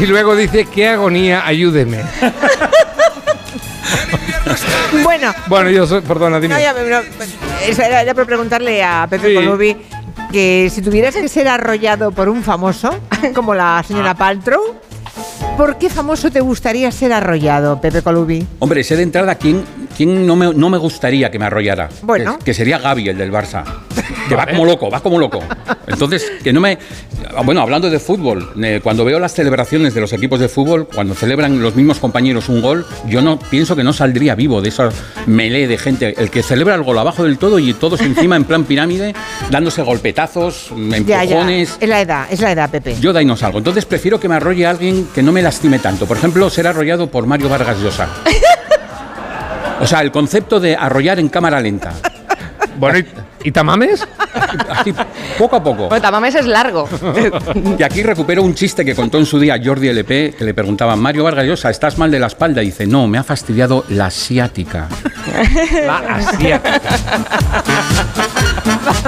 [0.00, 1.98] y luego dice, qué agonía, ayúdeme.
[5.02, 6.54] Bueno, Bueno, yo soy, perdona, dime.
[6.54, 6.98] no, ya, no,
[7.66, 9.34] eso era, era por preguntarle a Pepe Sí.
[9.34, 9.76] Colubi
[10.32, 12.90] que si tuvieras que ser arrollado por un famoso,
[13.34, 14.60] como la señora Paltrow,
[15.56, 18.46] ¿por qué famoso te gustaría ser arrollado, Pepe Colubi?
[18.58, 19.64] Hombre, sé de entrada quién,
[19.96, 21.88] quién no, me, no me gustaría que me arrollara.
[22.02, 22.38] Bueno.
[22.38, 23.64] Que, que sería Gaby, el del Barça.
[24.28, 25.42] Que va como loco, va como loco.
[25.86, 26.76] Entonces, que no me.
[27.46, 31.14] Bueno, hablando de fútbol, eh, cuando veo las celebraciones de los equipos de fútbol, cuando
[31.14, 34.90] celebran los mismos compañeros un gol, yo no pienso que no saldría vivo de esa
[35.24, 36.14] melee de gente.
[36.18, 39.14] El que celebra el gol abajo del todo y todos encima en plan pirámide,
[39.50, 41.22] dándose golpetazos, Ya, ya.
[41.22, 41.78] empujones.
[41.80, 42.96] Es la edad, es la edad, Pepe.
[43.00, 43.56] Yo de ahí no salgo.
[43.56, 46.04] Entonces prefiero que me arrolle alguien que no me lastime tanto.
[46.04, 48.08] Por ejemplo, ser arrollado por Mario Vargas Llosa.
[49.80, 51.92] O sea, el concepto de arrollar en cámara lenta.
[52.78, 53.06] Bueno, ¿y,
[53.44, 54.06] y Tamames?
[54.70, 54.94] Así,
[55.36, 55.88] poco a poco.
[55.88, 56.88] Bueno, Tamames es largo.
[57.78, 60.98] Y aquí recupero un chiste que contó en su día Jordi LP, que le preguntaban,
[60.98, 62.62] Mario Vargas Llosa, ¿estás mal de la espalda?
[62.62, 64.88] Y dice, no, me ha fastidiado la asiática.
[65.86, 66.80] La asiática.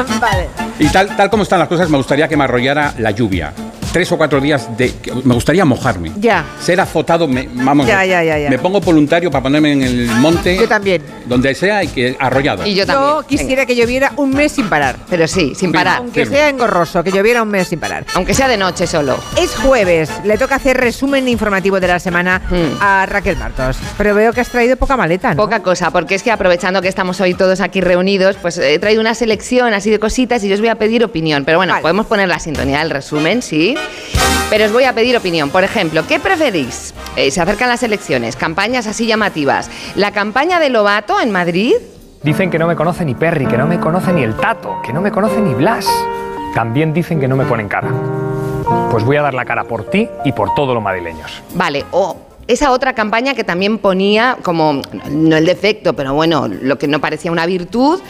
[0.21, 0.49] vale.
[0.79, 3.53] Y tal, tal como están las cosas, me gustaría que me arrollara la lluvia.
[3.93, 4.93] Tres o cuatro días de...
[4.95, 6.13] que- Me gustaría mojarme.
[6.17, 6.45] Ya.
[6.61, 8.49] Ser azotado, me, vamos, Ya, ya, ya, ya.
[8.49, 10.57] me pongo voluntario para ponerme en el monte.
[10.57, 11.03] Yo también.
[11.27, 12.65] Donde sea y que arrollado.
[12.65, 13.11] Y yo también.
[13.11, 14.95] Yo quisiera que lloviera un mes sin parar.
[15.09, 15.99] Pero sí, sin parar.
[15.99, 16.37] Aunque firme.
[16.37, 18.05] sea engorroso, que lloviera un mes sin parar.
[18.15, 19.19] Aunque sea de noche solo.
[19.37, 22.81] Es jueves, le toca hacer resumen informativo de la semana Hmm.
[22.81, 23.77] a Raquel Martos.
[23.99, 25.37] Pero veo que has traído poca maleta, ¿no?
[25.43, 29.01] Poca cosa, porque es que aprovechando que estamos hoy todos aquí reunidos, pues he traído
[29.01, 31.45] una selección así de cositas y yo os voy a pedir opinión.
[31.45, 31.83] Pero bueno, Vale.
[31.83, 33.75] podemos poner la sintonía del resumen, sí.
[34.51, 35.51] Pero os voy a pedir opinión.
[35.51, 36.93] Por ejemplo, ¿qué preferís?
[37.15, 39.71] Eh, se acercan las elecciones, campañas así llamativas.
[39.95, 41.75] ¿La campaña de Lobato en Madrid?
[42.23, 44.93] Dicen que no me conoce ni Perry, que no me conoce ni el Tato, que
[44.93, 45.87] no me conoce ni Blas.
[46.55, 47.89] También dicen que no me ponen cara.
[48.91, 51.43] Pues voy a dar la cara por ti y por todos los madrileños.
[51.55, 52.17] Vale, o
[52.49, 57.01] esa otra campaña que también ponía como, no el defecto, pero bueno, lo que no
[57.01, 58.01] parecía una virtud,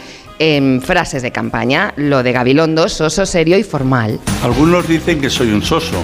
[0.41, 4.19] en frases de campaña, lo de Gabilondo, soso, serio y formal.
[4.41, 6.01] Algunos dicen que soy un soso.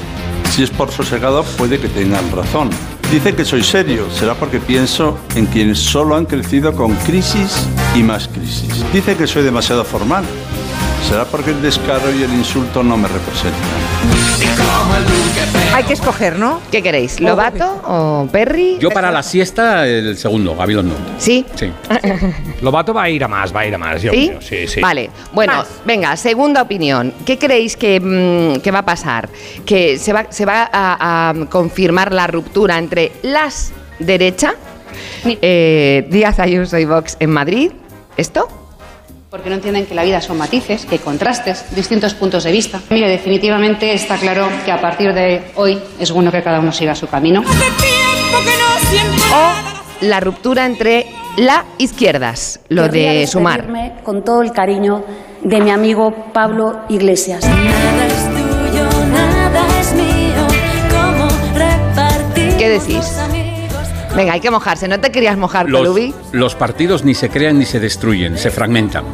[0.52, 2.70] Si es por sosegado, puede que tengan razón.
[3.12, 8.04] Dicen que soy serio, será porque pienso en quienes solo han crecido con crisis y
[8.04, 8.86] más crisis.
[8.94, 10.24] Dicen que soy demasiado formal,
[11.10, 13.58] será porque el descaro y el insulto no me representan.
[15.74, 16.60] Hay que escoger, ¿no?
[16.72, 17.20] ¿Qué queréis?
[17.20, 18.78] ¿Lobato o Perry?
[18.80, 20.96] Yo para la siesta, el segundo, Gabilondo.
[21.20, 21.46] ¿Sí?
[21.56, 21.72] Sí.
[22.62, 24.28] Lobato va a ir a más, va a ir a más, yo ¿Sí?
[24.30, 24.42] creo.
[24.42, 24.82] Sí, sí.
[24.82, 27.14] Vale, bueno, venga, segunda opinión.
[27.26, 29.30] ¿Qué creéis que, mm, que va a pasar?
[29.66, 34.56] ¿Que se va, se va a, a confirmar la ruptura entre las derecha,
[35.26, 37.72] eh, Díaz Ayuso y Vox en Madrid?
[38.16, 38.48] ¿Esto?
[39.30, 42.80] Porque no entienden que la vida son matices, que contrastes, distintos puntos de vista.
[42.90, 46.96] Mire, definitivamente está claro que a partir de hoy es bueno que cada uno siga
[46.96, 47.42] su camino.
[49.34, 51.08] O la ruptura entre
[51.38, 53.66] la izquierdas, lo Querría de sumar.
[54.04, 55.04] Con todo el cariño
[55.44, 57.46] de mi amigo Pablo Iglesias.
[62.58, 63.37] ¿Qué decís?
[64.18, 64.88] Venga, hay que mojarse.
[64.88, 66.12] ¿No te querías mojar, Los, Colubi?
[66.32, 69.06] los partidos ni se crean ni se destruyen, se fragmentan.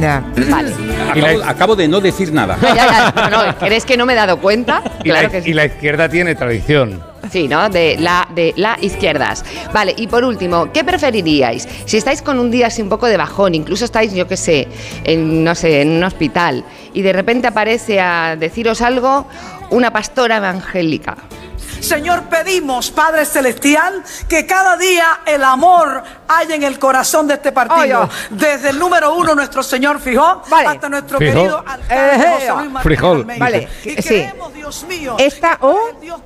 [0.00, 0.20] Ya.
[0.50, 0.72] Vale.
[1.10, 2.58] Acabo, acabo de no decir nada.
[2.60, 4.82] Ya, ya, no, no, ¿crees que no me he dado cuenta?
[5.04, 5.50] Y, la, Claro que sí.
[5.50, 7.00] y la izquierda tiene tradición.
[7.30, 7.68] Sí, ¿no?
[7.68, 9.44] De la, de la izquierdas.
[9.72, 11.68] Vale, y por último, ¿qué preferiríais?
[11.84, 14.66] Si estáis con un día así un poco de bajón, incluso estáis, yo qué sé,
[15.04, 16.64] en, no sé, en un hospital,
[16.94, 19.26] y de repente aparece a deciros algo
[19.70, 21.16] una pastora evangélica.
[21.80, 27.52] Señor, pedimos, Padre Celestial, que cada día el amor haya en el corazón de este
[27.52, 28.08] partido.
[28.30, 33.24] Desde el número uno, nuestro Señor Fijó, hasta nuestro querido alcalde José Luis Martínez Frijol.
[33.24, 34.08] Vale, Y sí.
[34.08, 35.76] queremos, Dios mío, Esta o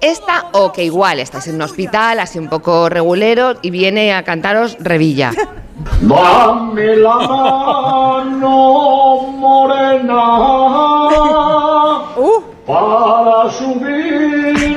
[0.00, 4.22] esta o que igual estás en un hospital, así un poco regulero y viene a
[4.24, 5.32] cantaros Revilla.
[6.00, 10.22] Dame la mano morena
[12.72, 14.72] para subir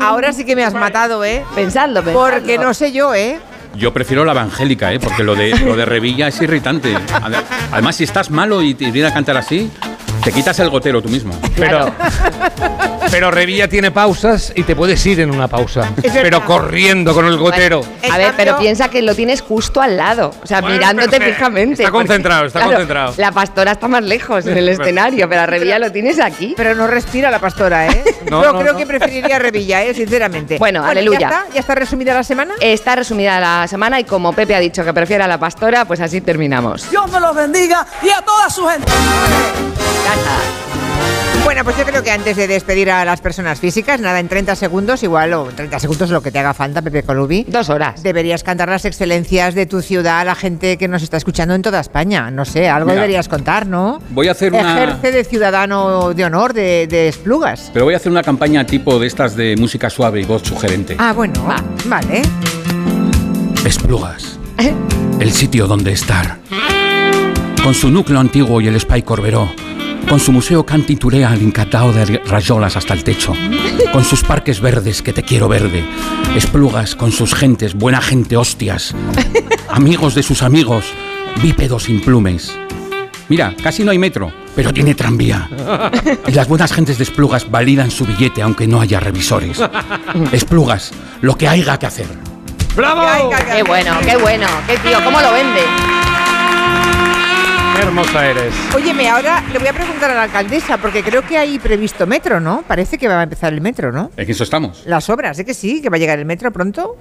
[0.00, 1.44] Ahora sí que me has matado, ¿eh?
[1.54, 3.38] Pensadlo, Porque no sé yo, ¿eh?
[3.76, 5.00] Yo prefiero la evangélica, ¿eh?
[5.00, 6.94] porque lo de, lo de Revilla es irritante.
[6.94, 9.70] Ade- Además, si estás malo y te viene a cantar así,
[10.24, 11.34] te quitas el gotero tú mismo.
[11.56, 11.92] Pero,
[13.10, 15.92] pero Revilla tiene pausas y te puedes ir en una pausa.
[16.02, 17.82] Pero corriendo con el gotero.
[18.10, 21.32] A ver, pero piensa que lo tienes justo al lado, o sea, Bueno, mirándote pero
[21.32, 21.82] fijamente.
[21.82, 23.14] está porque, concentrado, está concentrado.
[23.16, 26.54] La pastora está más lejos en el escenario, pero a Revilla lo tienes aquí.
[26.56, 28.04] Pero no respira la pastora, ¿eh?
[28.30, 28.78] No, yo no, creo no.
[28.78, 29.94] que preferiría Revilla, ¿eh?
[29.94, 30.58] Sinceramente.
[30.58, 31.18] Bueno, aleluya.
[31.20, 31.44] ¿ya está?
[31.54, 32.54] ¿Ya está resumida la semana?
[32.60, 36.00] Está resumida la semana y como Pepe ha dicho que prefiere a la pastora, pues
[36.00, 36.90] así terminamos.
[36.90, 38.90] Dios me los bendiga y a toda su gente.
[41.44, 44.56] Bueno, pues yo creo que antes de despedir a las personas físicas, nada, en 30
[44.56, 47.44] segundos, igual, o 30 segundos lo que te haga falta, Pepe Colubi.
[47.46, 48.02] Dos horas.
[48.02, 51.62] Deberías cantar las excelencias de tu ciudad a la gente que nos está escuchando en
[51.62, 52.30] toda España.
[52.30, 54.00] No sé, algo Mira, deberías contar, ¿no?
[54.10, 54.82] Voy a hacer una.
[54.82, 57.70] Ejerce de ciudadano de honor de, de Esplugas.
[57.72, 60.96] Pero voy a hacer una campaña tipo de estas de música suave y voz sugerente.
[60.98, 61.46] Ah, bueno,
[61.84, 62.22] vale.
[63.64, 64.38] Esplugas.
[65.20, 66.38] El sitio donde estar.
[67.62, 69.50] Con su núcleo antiguo y el Spy Corberó.
[70.08, 73.32] Con su museo Cantiturea al incatao de rayolas hasta el techo.
[73.92, 75.84] Con sus parques verdes que te quiero verde.
[76.36, 78.94] Esplugas con sus gentes, buena gente, hostias.
[79.68, 80.86] Amigos de sus amigos,
[81.42, 82.56] bípedos implumes.
[83.28, 85.48] Mira, casi no hay metro, pero tiene tranvía.
[86.26, 89.60] Y las buenas gentes de Esplugas validan su billete aunque no haya revisores.
[90.32, 90.92] Esplugas,
[91.22, 92.06] lo que haya que hacer.
[92.76, 93.30] ¡Bravo!
[93.52, 95.62] Qué bueno, qué bueno, qué tío, ¿cómo lo vende?
[97.74, 98.54] Qué hermosa eres.
[98.72, 102.38] Óyeme, ahora le voy a preguntar a la alcaldesa, porque creo que hay previsto metro,
[102.38, 102.62] ¿no?
[102.62, 104.12] Parece que va a empezar el metro, ¿no?
[104.16, 104.84] En eso estamos.
[104.86, 105.82] Las obras, ¿eh que sí?
[105.82, 106.96] ¿Que va a llegar el metro pronto?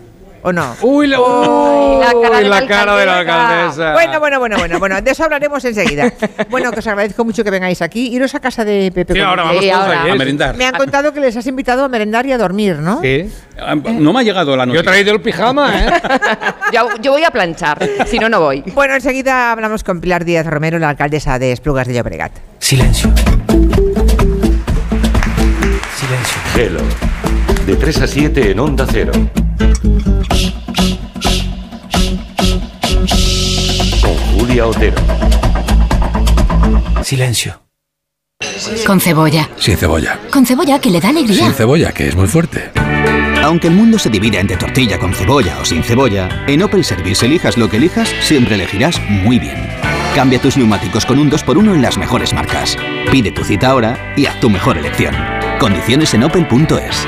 [0.46, 0.76] ¿O no?
[0.82, 3.94] Uy, la, la cara de la cara de la alcaldesa.
[3.94, 6.12] Bueno, bueno, bueno, bueno, bueno, de eso hablaremos enseguida.
[6.50, 8.14] Bueno, que os agradezco mucho que vengáis aquí.
[8.14, 9.14] Iros a casa de Pepe.
[9.14, 10.12] Sí, ahora vamos Sí, todos ahora.
[10.12, 10.56] A merendar.
[10.58, 13.02] Me han contado que les has invitado a merendar y a dormir, ¿no?
[13.02, 13.32] Sí.
[14.00, 14.84] No me ha llegado la noticia.
[14.84, 15.92] Yo he traído el pijama, ¿eh?
[16.74, 18.62] Yo, yo voy a planchar, si no, no voy.
[18.74, 22.32] Bueno, enseguida hablamos con Pilar Díaz Romero, la alcaldesa de Esplugas de Llobregat.
[22.60, 23.12] Silencio.
[25.96, 26.42] Silencio.
[26.58, 26.82] Hello.
[27.66, 29.12] De 3 a 7 en Onda Cero.
[34.02, 34.98] Con Julia Otero.
[37.04, 37.62] Silencio.
[38.86, 39.50] Con cebolla.
[39.58, 40.20] Sin cebolla.
[40.32, 41.46] Con cebolla que le da alegría.
[41.46, 42.72] Sin cebolla, que es muy fuerte.
[43.42, 47.26] Aunque el mundo se divida entre tortilla con cebolla o sin cebolla, en Opel Service
[47.26, 49.56] elijas lo que elijas, siempre elegirás muy bien.
[50.16, 52.78] Cambia tus neumáticos con un 2x1 en las mejores marcas.
[53.12, 55.16] Pide tu cita ahora y haz tu mejor elección.
[55.60, 57.08] Condiciones en opel.es.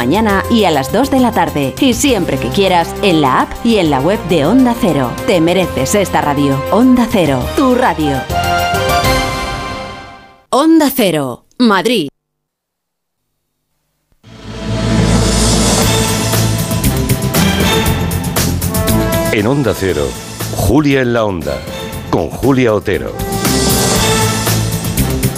[0.00, 1.74] mañana y a las 2 de la tarde.
[1.78, 5.12] Y siempre que quieras, en la app y en la web de Onda Cero.
[5.26, 6.58] Te mereces esta radio.
[6.72, 8.16] Onda Cero, tu radio.
[10.48, 12.08] Onda Cero, Madrid.
[19.32, 20.06] En Onda Cero,
[20.56, 21.58] Julia en la Onda,
[22.08, 23.29] con Julia Otero.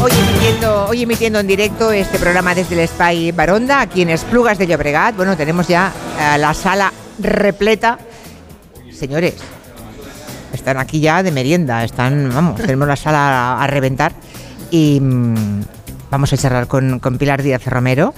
[0.02, 4.58] Hoy emitiendo, hoy emitiendo en directo este programa desde el Spy Baronda, aquí en Esplugas
[4.58, 5.14] de Llobregat.
[5.14, 8.00] Bueno, tenemos ya eh, la sala repleta.
[8.92, 9.34] Señores,
[10.52, 14.12] están aquí ya de merienda, están, vamos, tenemos la sala a, reventar.
[14.72, 15.62] Y mm,
[16.10, 18.12] vamos a charlar con Pilar Díaz Romero,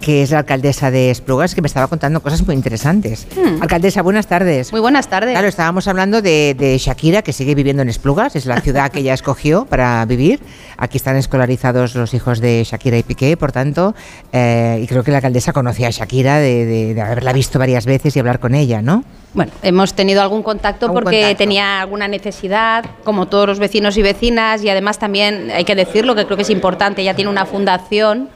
[0.00, 3.26] que es la alcaldesa de Esplugas, que me estaba contando cosas muy interesantes.
[3.36, 3.62] Hmm.
[3.62, 4.70] Alcaldesa, buenas tardes.
[4.72, 5.32] Muy buenas tardes.
[5.32, 9.00] Claro, estábamos hablando de, de Shakira, que sigue viviendo en Esplugas, es la ciudad que
[9.00, 10.40] ella escogió para vivir.
[10.76, 13.94] Aquí están escolarizados los hijos de Shakira y Piqué, por tanto,
[14.32, 17.86] eh, y creo que la alcaldesa conocía a Shakira de, de- de haberla visto varias
[17.86, 19.02] veces y hablar con ella, ¿no?
[19.34, 21.38] Bueno, hemos tenido algún contacto Algún porque contacto.
[21.38, 26.14] tenía alguna necesidad, como todos los vecinos y vecinas, y además también hay que decirlo,
[26.14, 28.28] que creo que es importante, ella tiene una fundación,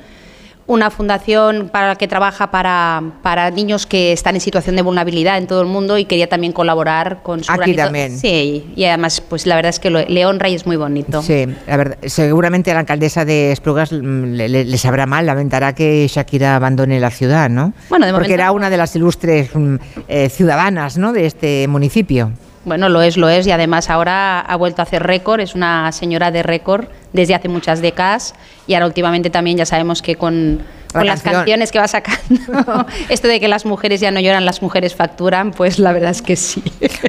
[0.71, 5.49] una fundación para que trabaja para, para niños que están en situación de vulnerabilidad en
[5.49, 8.17] todo el mundo y quería también colaborar con su Aquí granito- también.
[8.17, 11.23] Sí, y además, pues la verdad es que lo- le honra y es muy bonito.
[11.23, 15.75] Sí, la verdad, seguramente la alcaldesa de Esplugas mm, le, le- le sabrá mal, lamentará
[15.75, 17.73] que Shakira abandone la ciudad, ¿no?
[17.89, 19.75] Bueno, de Porque momento- era una de las ilustres mm,
[20.07, 21.13] eh, ciudadanas ¿no?
[21.13, 22.31] de este municipio.
[22.71, 25.91] Bueno, lo es, lo es, y además ahora ha vuelto a hacer récord, es una
[25.91, 28.33] señora de récord desde hace muchas décadas,
[28.69, 30.61] y ahora últimamente también ya sabemos que con,
[30.93, 31.41] con las canción.
[31.43, 35.52] canciones que va sacando, esto de que las mujeres ya no lloran, las mujeres facturan,
[35.52, 36.62] pues la verdad es que sí.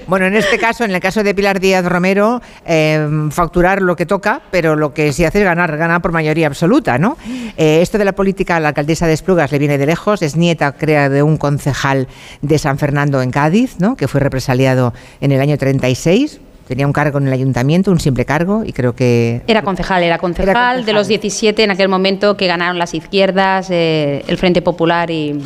[0.07, 4.05] Bueno, en este caso, en el caso de Pilar Díaz Romero, eh, facturar lo que
[4.05, 7.17] toca, pero lo que sí hace es ganar, ganar por mayoría absoluta, ¿no?
[7.57, 10.71] Eh, esto de la política la alcaldesa de Esplugas le viene de lejos, es nieta,
[10.73, 12.07] crea, de un concejal
[12.41, 13.95] de San Fernando en Cádiz, ¿no?
[13.95, 16.39] Que fue represaliado en el año 36.
[16.71, 19.41] Tenía un cargo en el ayuntamiento, un simple cargo, y creo que...
[19.45, 20.85] Era concejal, era concejal, concejal.
[20.85, 25.37] de los 17 en aquel momento que ganaron las izquierdas, eh, el Frente Popular y...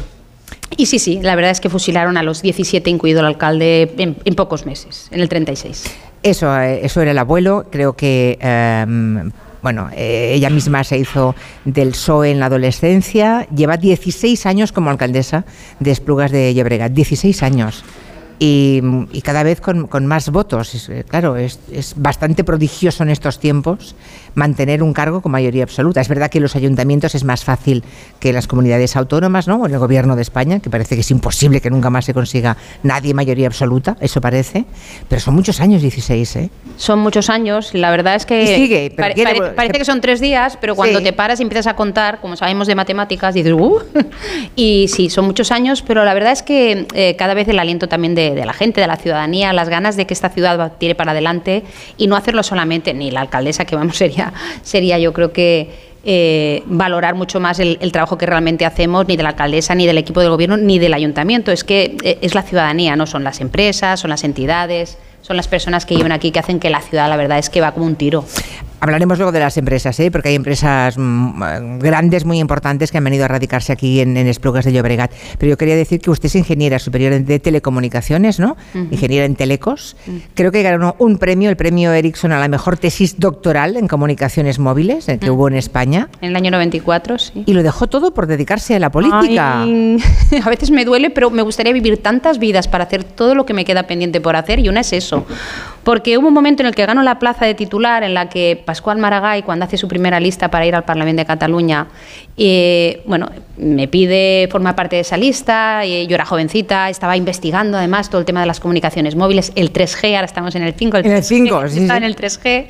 [0.77, 4.17] Y sí, sí, la verdad es que fusilaron a los 17, incluido el alcalde, en,
[4.23, 5.85] en pocos meses, en el 36.
[6.21, 7.65] Eso, eh, eso era el abuelo.
[7.71, 9.31] Creo que, em,
[9.63, 13.47] bueno, eh, ella misma se hizo del PSOE en la adolescencia.
[13.55, 15.45] Lleva 16 años como alcaldesa
[15.79, 16.91] de Esplugas de Llobregat.
[16.91, 17.83] 16 años.
[18.37, 18.81] Y,
[19.13, 20.89] y cada vez con, con más votos.
[20.89, 23.95] Eh, claro, es, es bastante prodigioso en estos tiempos
[24.35, 26.01] mantener un cargo con mayoría absoluta.
[26.01, 27.83] Es verdad que en los ayuntamientos es más fácil
[28.19, 29.55] que en las comunidades autónomas, ¿no?
[29.61, 32.13] O en el gobierno de España, que parece que es imposible que nunca más se
[32.13, 34.65] consiga nadie mayoría absoluta, eso parece.
[35.07, 36.49] Pero son muchos años, 16, ¿eh?
[36.77, 39.85] Son muchos años, la verdad es que Y sigue, pero pare- quiere- pare- parece que
[39.85, 41.05] son tres días, pero cuando Sí.
[41.05, 43.79] te paras y empiezas a contar, como sabemos de matemáticas, dices, ¡uh!
[44.55, 47.87] Y sí, son muchos años, pero la verdad es que eh, cada vez el aliento
[47.87, 50.95] también de, de la gente, de la ciudadanía, las ganas de que esta ciudad tire
[50.95, 51.63] para adelante
[51.97, 54.24] y no hacerlo solamente, ni la alcaldesa, que vamos, sería,
[54.63, 55.69] sería yo creo que
[56.07, 59.97] eh, valorar mucho más el, trabajo que realmente hacemos, ni de la alcaldesa, ni del
[59.97, 61.51] equipo del gobierno, ni del ayuntamiento.
[61.51, 65.47] Es que eh, es la ciudadanía, no son las empresas, son las entidades, son las
[65.47, 67.87] personas que llevan aquí que hacen que la ciudad, la verdad es que va como
[67.87, 68.23] un tiro.
[68.85, 70.11] Hablaremos luego de las empresas, ¿eh?
[70.11, 74.27] porque hay empresas mm, grandes, muy importantes, que han venido a radicarse aquí en, en
[74.27, 75.11] Esplugas de Llobregat.
[75.39, 78.55] Pero yo quería decir que usted es ingeniera superior de telecomunicaciones, ¿no?
[78.75, 78.87] Ujú.
[78.91, 79.97] Ingeniera en telecos.
[80.35, 84.59] Creo que ganó un premio, el premio Ericsson, a la mejor tesis doctoral en comunicaciones
[84.59, 86.07] móviles eh, que hubo en España.
[86.21, 87.43] En el año 94, sí.
[87.47, 89.63] Y lo dejó todo por dedicarse a la política.
[89.63, 89.97] Ay,
[90.43, 93.55] a veces me duele, pero me gustaría vivir tantas vidas para hacer todo lo que
[93.55, 95.25] me queda pendiente por hacer, y una es eso.
[95.83, 98.61] Porque hubo un momento en el que gano la plaza de titular, en la que
[98.75, 101.87] Pascual Maragall, cuando hace su primera lista para ir al Parlamento de Cataluña,
[102.35, 107.77] eh, bueno, me pide formar parte de esa lista, y yo era jovencita, estaba investigando
[107.77, 110.97] además todo el tema de las comunicaciones móviles, el 3G, ahora estamos en el 5,
[110.97, 112.03] En el 5, sí, estaba sí.
[112.05, 112.67] en el 3G.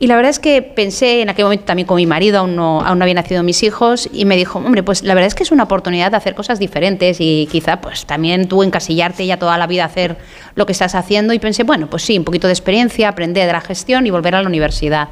[0.00, 2.80] Y la verdad es que pensé en aquel momento también con mi marido, aún no,
[2.80, 5.44] aún no habían nacido mis hijos, y me dijo, hombre, pues la verdad es que
[5.44, 9.58] es una oportunidad de hacer cosas diferentes y quizá pues también tú encasillarte ya toda
[9.58, 10.16] la vida a hacer
[10.56, 11.32] lo que estás haciendo.
[11.32, 14.34] Y pensé, bueno, pues sí, un poquito de experiencia, aprender de la gestión y volver
[14.34, 15.10] a la universidad.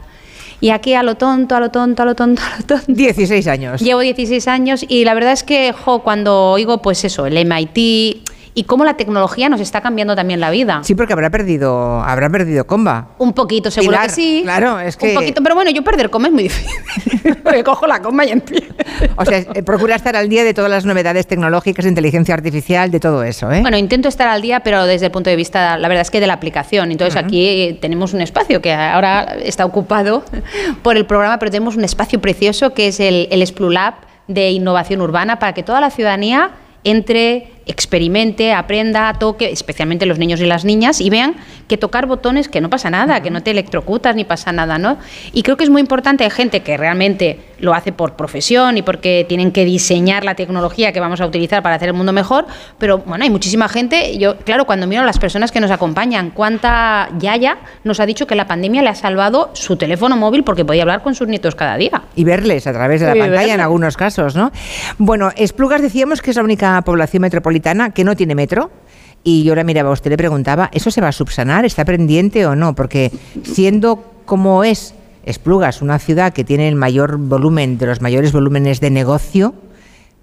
[0.61, 2.85] Y aquí a lo tonto, a lo tonto, a lo tonto, a lo tonto.
[2.93, 3.81] 16 años.
[3.81, 8.25] Llevo 16 años y la verdad es que, jo, cuando oigo, pues eso, el MIT
[8.57, 10.81] y cómo la tecnología nos está cambiando también la vida.
[10.85, 13.09] Sí, porque habrá perdido, habrá perdido comba.
[13.19, 14.41] Un poquito, seguro Pilar, que sí.
[14.45, 17.35] claro, es que- Un poquito, pero bueno, yo perder coma es muy difícil.
[17.43, 18.73] Porque cojo la coma y empiezo.
[19.17, 22.91] O sea, eh, procura estar al día de todas las novedades tecnológicas, de inteligencia artificial,
[22.91, 23.61] de todo eso, ¿eh?
[23.61, 26.21] Bueno, intento estar al día, pero desde el punto de vista, la verdad es que
[26.21, 26.93] de la aplicación.
[26.93, 30.25] Entonces aquí eh, tenemos un espacio que ahora está ocupado
[30.83, 33.95] por el programa, pero tenemos un espacio precioso que es el, el Splulab
[34.29, 36.51] de innovación urbana para que toda la ciudadanía
[36.85, 41.37] entre, experimente, aprenda, toque, especialmente los niños y las niñas, y vean
[41.69, 44.99] que tocar botones, que no pasa nada, que no te electrocutas ni pasa nada, ¿no?
[45.33, 48.83] Y creo que es muy importante, hay gente que realmente lo hace por profesión y
[48.83, 52.47] porque tienen que diseñar la tecnología que vamos a utilizar para hacer el mundo mejor,
[52.79, 56.31] pero bueno, hay muchísima gente, yo, claro, cuando miro a las personas que nos acompañan,
[56.31, 60.65] cuánta Yaya nos ha dicho que la pandemia le ha salvado su teléfono móvil porque
[60.65, 62.03] podía hablar con sus nietos cada día.
[62.15, 64.53] y verles a través de la Y pantalla en algunos casos, ¿no?
[64.99, 67.54] Bueno, Esplugas decíamos que es la única población metropolitana
[67.93, 68.71] que no tiene metro.
[69.23, 71.65] Y yo la miraba a usted, le preguntaba, ¿eso se va a subsanar?
[71.65, 72.75] ¿Está pendiente o no?
[72.75, 73.11] Porque
[73.43, 78.81] siendo como es Esplugas, una ciudad que tiene el mayor volumen, de los mayores volúmenes
[78.81, 79.55] de negocio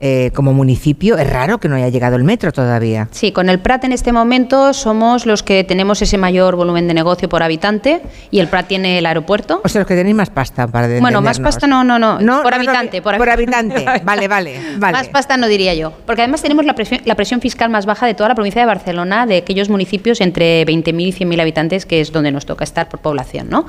[0.02, 3.08] eh, como municipio, es raro que no haya llegado el metro todavía.
[3.12, 6.94] Sí, con el Prat en este momento somos los que tenemos ese mayor volumen de
[6.94, 9.62] negocio por habitante y el Prat tiene el aeropuerto.
[9.64, 12.42] O sea, los que tenéis más pasta para Bueno, más pasta no, no, no, No,
[12.42, 13.02] por no, no, habitante.
[13.02, 13.86] por habitante.
[14.04, 14.98] Vale, vale, vale.
[14.98, 15.94] Más pasta no diría yo.
[16.06, 18.66] Porque además tenemos la presión, la presión fiscal más baja de toda la provincia de
[18.66, 22.90] Barcelona, de aquellos municipios entre 20.000 y 100.000 habitantes, que es donde nos toca estar
[22.90, 23.66] por población, ¿no?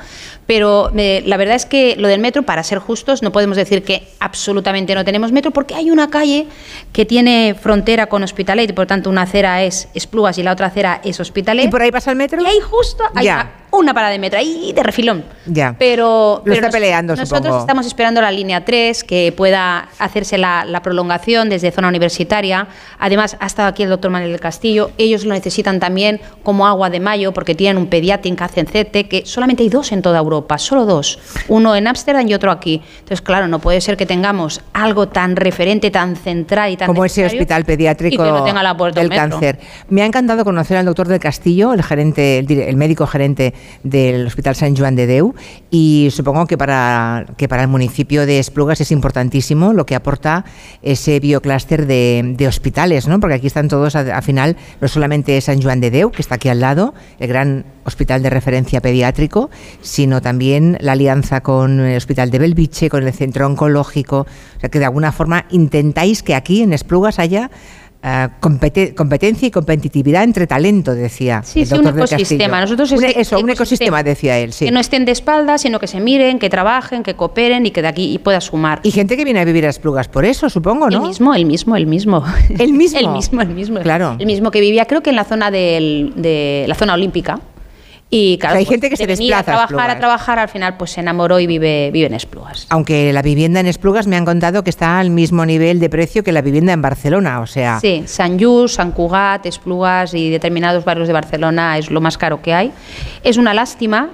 [0.47, 3.83] Pero eh, la verdad es que lo del metro, para ser justos, no podemos decir
[3.83, 6.47] que absolutamente no tenemos metro, porque hay una calle
[6.92, 10.68] que tiene frontera con Hospitalet, y por tanto una acera es Esplugas y la otra
[10.68, 11.67] acera es Hospitalet.
[11.67, 12.41] ¿Y por ahí pasa el metro?
[12.41, 13.61] Y ahí justo hay Ya.
[13.73, 15.25] Una parada de metro, ahí de refilón.
[15.47, 15.75] Ya.
[15.78, 17.60] Pero, Lo pero está nos- peleando, nosotros supongo.
[17.60, 22.68] estamos esperando la línea 3, que pueda hacerse la, la prolongación desde zona universitaria.
[22.99, 24.91] Además, ha estado aquí el doctor Manuel del Castillo.
[24.99, 29.26] Ellos lo necesitan también como agua de mayo, porque tienen un pediátrico en CENCETE, que
[29.26, 31.18] solamente hay dos en toda Europa, solo dos.
[31.49, 32.83] Uno en Ámsterdam y otro aquí.
[32.99, 37.05] Entonces, claro, no puede ser que tengamos algo tan referente, tan central y tan como
[37.05, 39.31] ese hospital pediátrico no tenga la puerta del metro.
[39.31, 39.59] cáncer.
[39.89, 44.26] Me ha encantado conocer al doctor del Castillo, el gerente, el, el médico gerente del
[44.26, 45.34] Hospital San Juan de Deu
[45.70, 50.44] y supongo que para, que para el municipio de Esplugas es importantísimo lo que aporta
[50.82, 53.20] ese bioclúster de, de hospitales, ¿no?
[53.20, 56.49] porque aquí están todos, al final, no solamente San Juan de Deu, que está aquí
[56.49, 59.50] al lado, el gran hospital de referencia pediátrico,
[59.81, 64.26] sino también la alianza con el Hospital de Belviche, con el Centro Oncológico,
[64.57, 67.50] o sea que de alguna forma intentáis que aquí en Esplugas haya
[68.02, 71.42] eh, compete- competencia y competitividad entre talento, decía.
[71.44, 72.60] Sí, el sí, un doctor ecosistema.
[72.60, 74.64] Nosotros Un- ese eso, un ecosistema, decía él, sí.
[74.64, 77.82] Que no estén de espaldas, sino que se miren, que trabajen, que cooperen y que
[77.82, 78.81] de aquí y pueda sumar.
[78.82, 81.02] Y gente que viene a vivir a Esplugas por eso, supongo, ¿no?
[81.02, 82.24] El mismo, el mismo, el mismo.
[82.58, 82.98] El mismo.
[82.98, 83.81] el mismo, el mismo.
[83.81, 84.16] Claro.
[84.18, 87.40] El mismo que vivía, creo que en la zona del- de la zona olímpica.
[88.15, 90.50] Y claro, O sea, hay pues, gente que se desplaza a trabajar, a trabajar, al
[90.50, 92.66] final pues se enamoró y vive, vive en Esplugas.
[92.68, 96.23] Aunque la vivienda en Esplugas me han contado que está al mismo nivel de precio
[96.23, 100.84] que la vivienda en Barcelona, o sea, Sí, Sant Just, Sant Cugat, Esplugas y determinados
[100.84, 102.70] barrios de Barcelona es lo más caro que hay.
[103.24, 104.10] Es una lástima,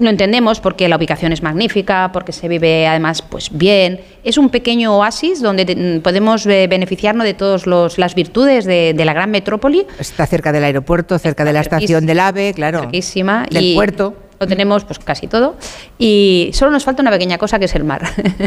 [0.00, 4.00] lo entendemos porque la ubicación es magnífica, porque se vive además pues bien.
[4.24, 7.66] Es un pequeño oasis donde te- podemos eh, beneficiarnos de todas
[7.98, 9.86] las virtudes de, de la gran metrópoli.
[9.98, 12.80] está cerca del aeropuerto, cerca de la estación del AVE, claro.
[12.80, 13.46] Cerquísima.
[13.50, 14.14] Del y puerto.
[14.40, 15.56] Lo tenemos pues casi todo.
[15.98, 18.02] Y solo nos falta una pequeña cosa que es el mar.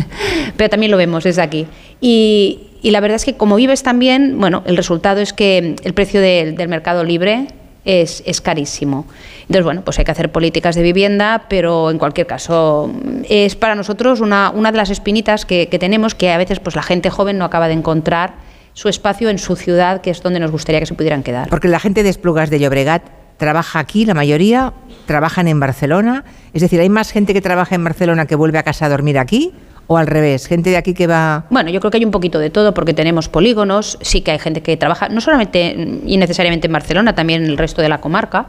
[0.58, 1.68] Pero también lo vemos desde aquí.
[2.02, 5.94] Y, y la verdad es que como vives también, bueno, el resultado es que el
[5.94, 7.46] precio del- del mercado libre
[7.86, 9.06] es, es carísimo.
[9.44, 12.92] Entonces, bueno, pues hay que hacer políticas de vivienda, pero en cualquier caso
[13.30, 16.76] es para nosotros una, una de las espinitas que, que tenemos que a veces pues
[16.76, 18.34] la gente joven no acaba de encontrar
[18.74, 21.50] su espacio en su ciudad, que es donde nos gustaría que se pudieran quedar.
[21.50, 23.04] Porque la gente de Esplugas de Llobregat
[23.38, 24.74] trabaja aquí, la mayoría
[25.06, 26.24] trabajan en Barcelona.
[26.54, 29.18] Es decir, ¿hay más gente que trabaja en Barcelona que vuelve a casa a dormir
[29.20, 29.54] aquí?
[29.88, 30.48] ¿O al revés?
[30.48, 31.46] ¿Gente de aquí que va...?
[31.50, 34.40] Bueno, yo creo que hay un poquito de todo porque tenemos polígonos, sí que hay
[34.40, 38.00] gente que trabaja, no solamente y necesariamente en Barcelona, también en el resto de la
[38.00, 38.48] comarca,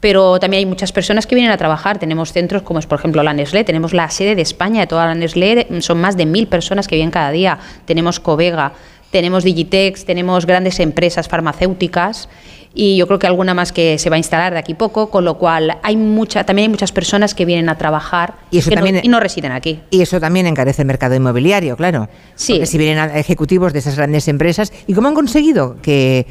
[0.00, 1.98] pero también hay muchas personas que vienen a trabajar.
[1.98, 5.06] Tenemos centros como es, por ejemplo, la Nestlé, tenemos la sede de España de toda
[5.06, 7.58] la Nestlé, son más de mil personas que vienen cada día.
[7.84, 8.72] Tenemos Covega,
[9.10, 12.28] tenemos Digitex, tenemos grandes empresas farmacéuticas
[12.74, 15.24] y yo creo que alguna más que se va a instalar de aquí poco, con
[15.24, 18.76] lo cual hay mucha, también hay muchas personas que vienen a trabajar Y eso que
[18.76, 19.80] no- también- y no residen aquí.
[19.90, 22.08] Y eso también encarece el mercado inmobiliario, claro.
[22.36, 22.52] Sí.
[22.52, 26.26] Porque si vienen a- ejecutivos de esas grandes empresas, ¿y cómo han conseguido que,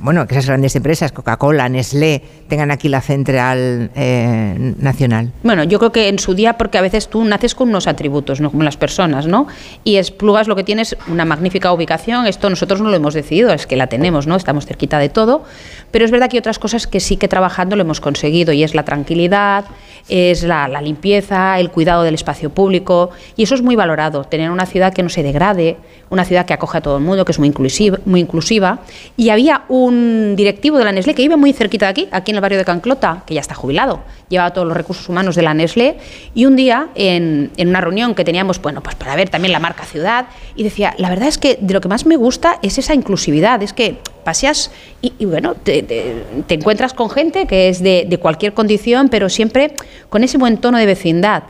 [0.00, 5.32] bueno, que esas grandes empresas, Coca-Cola, Nestlé, tengan aquí la central eh, nacional?
[5.42, 8.40] Bueno, yo creo que en su día, porque a veces tú naces con unos atributos,
[8.40, 9.48] no como las personas, ¿no?
[9.84, 12.26] Y Esplugas lo que tiene es una magnífica ubicación.
[12.26, 14.36] Esto nosotros no lo hemos decidido, es que la tenemos, ¿no?
[14.36, 15.44] Estamos cerquita de todo.
[15.90, 18.62] Pero es verdad que hay otras cosas que sí que trabajando lo hemos conseguido, y
[18.62, 19.64] es la tranquilidad,
[20.08, 23.10] es la, la limpieza, el cuidado del espacio público.
[23.36, 25.76] Y eso es muy valorado, tener una ciudad que no se degrade,
[26.10, 27.98] una ciudad que acoge a todo el mundo, que es muy inclusiva.
[28.04, 28.80] Muy inclusiva.
[29.16, 29.87] Y había un
[30.36, 32.64] directivo de la Nestlé que vive muy cerquita de aquí, aquí en el barrio de
[32.64, 35.96] Canclota, que ya está jubilado, llevaba todos los recursos humanos de la Nestlé,
[36.34, 39.60] y un día en, en una reunión que teníamos, bueno, pues para ver también la
[39.60, 40.26] marca ciudad,
[40.56, 43.62] y decía, la verdad es que de lo que más me gusta es esa inclusividad,
[43.62, 48.18] es que paseas y, bueno, te, te- te encuentras con gente que es de, de
[48.18, 49.72] cualquier condición, pero siempre
[50.10, 51.44] con ese buen tono de vecindad.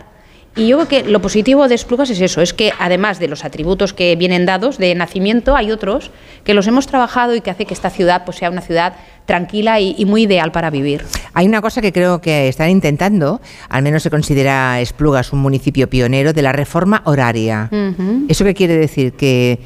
[0.58, 3.44] Y yo creo que lo positivo de Esplugas es eso, es que además de los
[3.44, 6.10] atributos que vienen dados de nacimiento, hay otros
[6.42, 9.78] que los hemos trabajado y que hace que esta ciudad pues, sea una ciudad tranquila
[9.78, 11.04] y, y muy ideal para vivir.
[11.32, 15.88] Hay una cosa que creo que están intentando, al menos se considera Esplugas un municipio
[15.88, 17.70] pionero de la reforma horaria.
[18.28, 19.12] ¿Eso qué quiere decir?
[19.12, 19.60] Que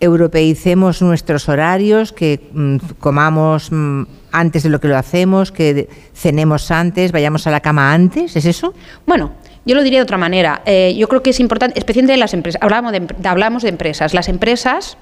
[0.00, 6.70] europeicemos nuestros horarios, que mm, comamos mm, antes de lo que lo hacemos, que cenemos
[6.70, 8.72] antes, vayamos a la cama antes, ¿es eso?
[9.06, 9.32] Bueno,
[9.64, 10.62] yo lo diría de otra manera.
[10.64, 12.60] Eh, yo creo que es importante, especialmente en las empresas.
[12.62, 14.14] Hablamos de, hablamos de empresas.
[14.14, 14.96] Las empresas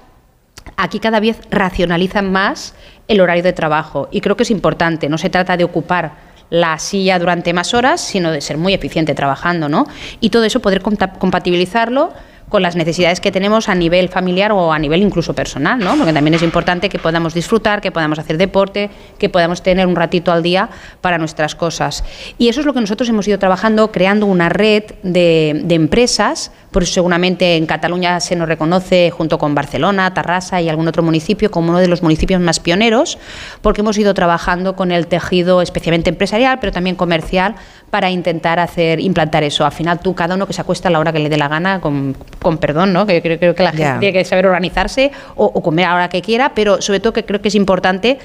[0.77, 2.75] aquí cada vez racionalizan más
[3.07, 5.09] el horario de trabajo y creo que es importante.
[5.09, 9.13] No se trata de ocupar la silla durante más horas, sino de ser muy eficiente
[9.13, 9.87] trabajando, ¿no?
[10.19, 12.11] Y todo eso poder compatibilizarlo
[12.49, 15.95] con las necesidades que tenemos a nivel familiar o a nivel incluso personal, ¿no?
[15.95, 19.95] Porque también es importante que podamos disfrutar, que podamos hacer deporte, que podamos tener un
[19.95, 20.69] ratito al día
[21.01, 22.03] para nuestras cosas.
[22.37, 26.83] Y eso es lo que nosotros hemos ido trabajando, creando una red de, empresas, por
[26.83, 31.51] eso seguramente en Cataluña se nos reconoce junto con Barcelona, Tarrasa y algún otro municipio
[31.51, 33.17] como uno de los municipios más pioneros,
[33.61, 37.55] porque hemos ido trabajando con el tejido especialmente empresarial, pero también comercial,
[37.89, 39.65] para intentar hacer implantar eso.
[39.65, 41.47] Al final tú, cada uno que se acuesta a la hora que le dé la
[41.47, 43.05] gana, con, con perdón, ¿no?
[43.05, 45.95] que creo, creo que la gente tiene que saber organizarse o, o comer a la
[45.95, 48.17] hora que quiera, pero sobre todo que creo que es importante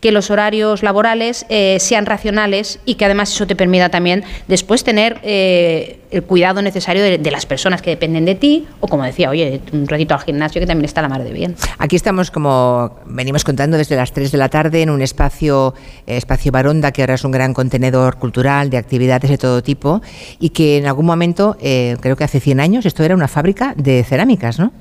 [0.00, 4.84] que los horarios laborales eh, sean racionales y que además eso te permita también después
[4.84, 5.18] tener...
[5.22, 9.30] eh, el cuidado necesario de, de las personas que dependen de ti, o como decía,
[9.30, 11.56] oye, un ratito al gimnasio que también está la mar de bien.
[11.78, 15.74] Aquí estamos, como venimos contando, desde las 3 de la tarde en un espacio,
[16.06, 20.02] eh, espacio Baronda, que ahora es un gran contenedor cultural de actividades de todo tipo
[20.38, 23.74] y que en algún momento, eh, creo que hace 100 años, esto era una fábrica
[23.76, 24.72] de cerámicas, ¿no?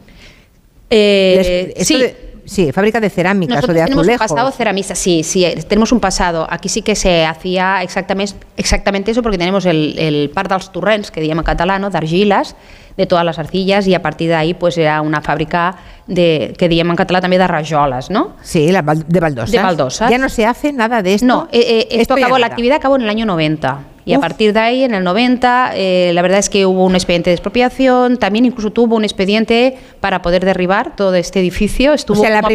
[0.89, 1.97] Eh, Les- sí.
[1.97, 4.27] de- sí, fábrica de cerámicas Nosotros o de tenemos un azulejos.
[4.31, 6.47] pasado ceramista, sí, sí, tenemos un pasado.
[6.49, 11.11] Aquí sí que se hacía exactamente, exactamente eso porque tenemos el, el Parc dels Torrents,
[11.11, 12.55] que llama catalano, d'argiles,
[12.97, 15.75] de todas las arcillas, y a partir de ahí pues era una fábrica
[16.07, 18.35] de, que diem en català també de rajoles, ¿no?
[18.43, 19.51] Sí, la de baldosas.
[19.51, 20.11] De baldosas.
[20.11, 21.25] Ya no se hace nada de esto.
[21.25, 23.79] No, eh, eh, esto acabó, la actividad acabó en el año 90.
[24.05, 26.95] Y a partir de ahí, en el 90, eh, la verdad es que hubo un
[26.95, 31.91] expediente de expropiación, también incluso tuvo un expediente para poder derribar todo este edificio.
[31.91, 32.51] O Estuvo sea, la como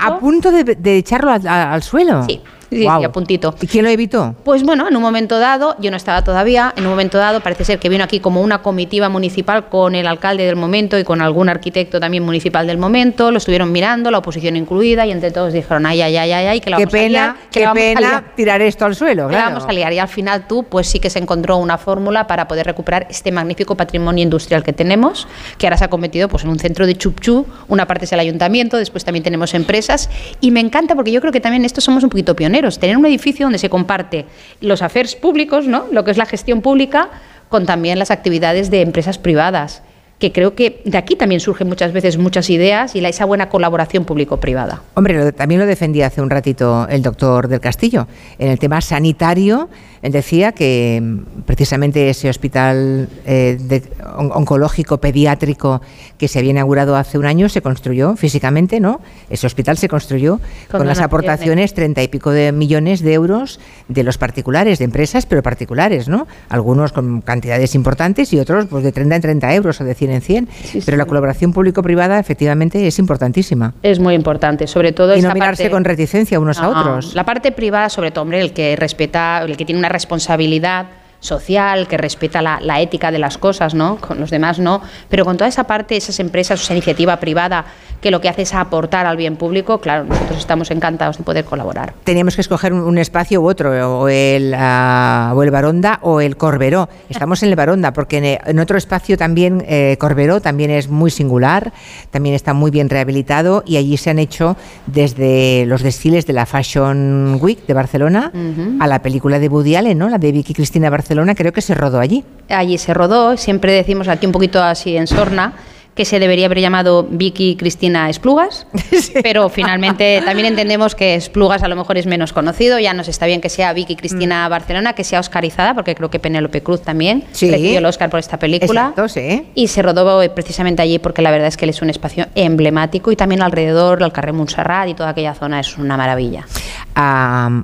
[0.00, 2.24] a punto de, de echarlo a- al suelo.
[2.24, 2.40] Sí,
[2.70, 3.54] sí, sí, a puntito.
[3.60, 4.34] ¿Y quién lo evitó?
[4.44, 7.64] Pues bueno, en un momento dado, yo no estaba todavía, en un momento dado parece
[7.64, 11.20] ser que vino aquí como una comitiva municipal con el alcalde del momento y con
[11.20, 15.52] algún arquitecto también municipal del momento, lo estuvieron mirando, la oposición incluida, y entre todos
[15.52, 17.60] dijeron, ay, ay, ay, ay, ay, que la Qué vamos a liar, pena, que qué
[17.60, 18.24] la vamos a pena liar".
[18.36, 19.54] tirar esto al suelo, Que la claro.
[19.56, 19.92] vamos a liar.
[19.92, 23.32] Y al final tú, pues sí que se encontró una fórmula para poder recuperar este
[23.32, 25.26] magnífico patrimonio industrial que tenemos,
[25.58, 27.46] que ahora se ha convertido pues, en un centro de chupchú.
[27.68, 30.08] Una parte es el ayuntamiento, después también tenemos empresas.
[30.40, 32.59] Y me encanta porque yo creo que también estos somos un poquito pioneros.
[32.78, 34.26] Tener un edificio donde se comparte
[34.60, 35.86] los affairs públicos, ¿no?
[35.90, 37.08] lo que es la gestión pública,
[37.48, 39.82] con también las actividades de empresas privadas.
[40.18, 43.48] Que creo que de aquí también surgen muchas veces muchas ideas y la, esa buena
[43.48, 44.82] colaboración público-privada.
[44.92, 48.06] Hombre, también lo defendía hace un ratito el doctor del Castillo.
[48.38, 49.70] En el tema sanitario,
[50.02, 53.82] él decía que mm, precisamente ese hospital eh, de-
[54.16, 55.80] on- oncológico pediátrico
[56.18, 59.00] que se había inaugurado hace un año se construyó físicamente, ¿no?
[59.28, 63.60] Ese hospital se construyó con, Con las aportaciones, treinta y pico de millones de euros
[63.88, 66.26] de los particulares, de empresas, pero particulares, ¿no?
[66.48, 70.10] Algunos con cantidades importantes y otros pues de 30 en 30 euros o de 100
[70.12, 70.48] en 100.
[70.86, 73.74] pero la colaboración público-privada efectivamente es importantísima.
[73.82, 77.14] Es muy importante, sobre todo Y no mirarse parte- con reticencia unos a otros.
[77.14, 80.86] La parte privada, sobre todo, hombre, el que respeta, el que tiene una responsabilidad
[81.20, 83.96] social, que respeta la, la ética de las cosas, ¿no?
[83.96, 87.66] Con los demás no, pero con toda esa parte, esas empresas, esa iniciativa privada
[88.00, 91.44] que lo que hace es aportar al bien público, claro, nosotros estamos encantados de poder
[91.44, 91.92] colaborar.
[92.04, 96.20] Teníamos que escoger un, un espacio u otro, o el, ah, o el Baronda o
[96.20, 96.88] el Corberó.
[97.08, 101.10] Estamos en el Baronda, porque en, en otro espacio también, eh, Corberó, también es muy
[101.10, 101.72] singular,
[102.10, 106.46] también está muy bien rehabilitado y allí se han hecho desde los desfiles de la
[106.46, 108.32] Fashion Week de Barcelona
[108.80, 110.08] a la película de Woody Allen, ¿no?
[110.08, 112.24] la de Vicky Cristina Barcelona, creo que se rodó allí.
[112.48, 115.54] Allí se rodó, siempre decimos aquí un poquito así en sorna,
[115.94, 118.66] que se debería haber llamado Vicky Cristina Esplugas,
[119.22, 123.26] pero finalmente también entendemos que Esplugas a lo mejor es menos conocido, ya nos está
[123.26, 127.24] bien que sea Vicky Cristina Barcelona, que sea oscarizada, porque creo que Penélope Cruz también
[127.32, 127.50] Sí.
[127.50, 128.80] recibió el Oscar por esta película.
[128.82, 129.48] Exacto, sí.
[129.54, 132.28] Y se rodó eh, precisamente allí porque la verdad es que él es un espacio
[132.36, 136.46] emblemático y también alrededor, el carrer Montserrat y toda aquella zona es una maravilla.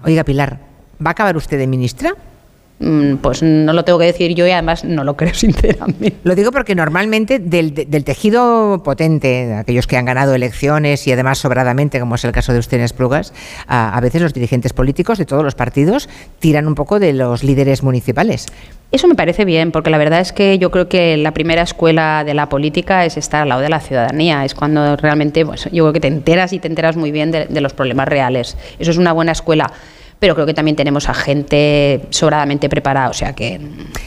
[0.04, 0.58] Oiga, Pilar,
[1.04, 2.14] ¿va a acabar usted de ministra?
[2.78, 6.12] Mm, Pues no lo tengo que decir yo y además no lo creo sinceramente.
[6.24, 11.12] Lo digo porque normalmente del, de- del tejido potente, aquellos que han ganado elecciones y
[11.12, 13.32] además sobradamente, como es el caso de usted en Esplugas,
[13.66, 17.42] a, a veces los dirigentes políticos de todos los partidos tiran un poco de los
[17.44, 18.46] líderes municipales.
[18.92, 22.24] Eso me parece bien, porque la verdad es que yo creo que la primera escuela
[22.24, 24.44] de la política es estar al lado de la ciudadanía.
[24.44, 27.46] Es cuando realmente, pues, yo creo que te enteras y te enteras muy bien de,
[27.46, 28.56] de los problemas reales.
[28.78, 29.72] Eso es una buena escuela.
[30.18, 33.60] Pero creo que también tenemos a gente sobradamente preparada, o sea que...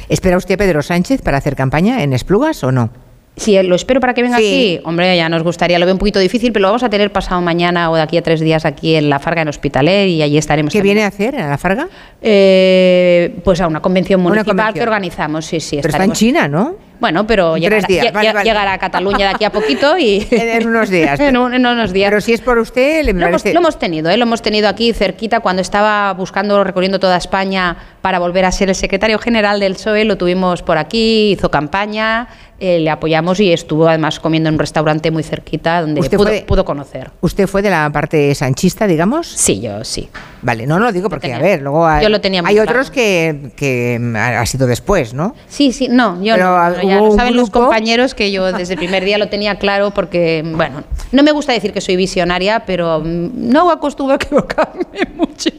[0.09, 2.89] ¿Espera usted a Pedro Sánchez para hacer campaña en Esplugas o no?
[3.37, 4.43] Si lo espero para que venga Sí.
[4.77, 7.09] aquí, hombre, ya nos gustaría, lo veo un poquito difícil, pero lo vamos a tener
[7.13, 10.21] pasado mañana o de aquí a tres días aquí en La Farga, en Hospitalet, y
[10.21, 10.73] allí estaremos.
[10.73, 10.95] ¿Qué también.
[10.95, 11.87] viene a hacer en la Farga?
[12.21, 14.73] Eh, pues a una convención Una municipal convención.
[14.73, 15.77] que organizamos, sí, sí.
[15.81, 16.75] Pero está en China, ¿no?
[16.99, 18.45] Bueno, pero llegará, tres días, lle- vale, lle- vale.
[18.49, 20.27] llegará a Cataluña de aquí a poquito y...
[20.31, 21.19] En, unos días.
[21.19, 22.09] en, un- en unos días.
[22.09, 24.17] Pero si es por usted, le Lo hemos, lo hemos tenido, ¿eh?
[24.17, 28.69] lo hemos tenido aquí cerquita cuando estaba buscando, recorriendo toda España para volver a ser
[28.69, 32.27] el secretario general del PSOE, lo tuvimos por aquí, hizo campaña,
[32.59, 36.31] eh, le apoyamos y estuvo además comiendo en un restaurante muy cerquita donde ¿Usted pudo,
[36.45, 37.11] pudo conocer.
[37.21, 39.27] ¿Usted fue de la parte sanchista, digamos?
[39.27, 40.09] Sí, yo sí.
[40.41, 42.71] Vale, no, no lo digo porque, a ver, luego hay, yo lo tenía hay claro.
[42.71, 45.35] otros que, que ha sido después, ¿no?
[45.47, 48.73] Sí, sí, no, yo Pero no, no, ya lo saben los compañeros que yo desde
[48.73, 52.63] el primer día lo tenía claro porque, bueno, No me gusta decir que soy visionaria,
[52.65, 54.85] pero mm, no acostumbro a equivocarme
[55.15, 55.49] mucho.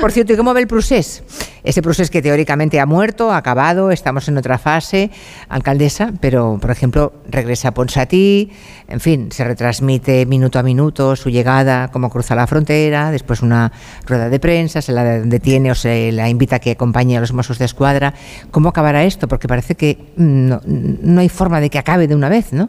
[0.00, 1.22] Por cierto, ¿y cómo ve el procés?
[1.64, 5.10] Ese procés que teóricamente ha muerto, ha acabado, estamos en otra fase,
[5.48, 8.50] alcaldesa, pero, por ejemplo, regresa Ponsatí,
[8.88, 13.72] en fin, se retransmite minuto a minuto su llegada, cómo cruza la frontera, después una
[14.06, 17.32] rueda de prensa, se la detiene o se la invita a que acompañe a los
[17.32, 18.14] Mossos de Escuadra.
[18.50, 19.28] ¿Cómo acabará esto?
[19.28, 22.68] Porque parece que mm, no, no hay forma de que acabe de una vez, ¿no?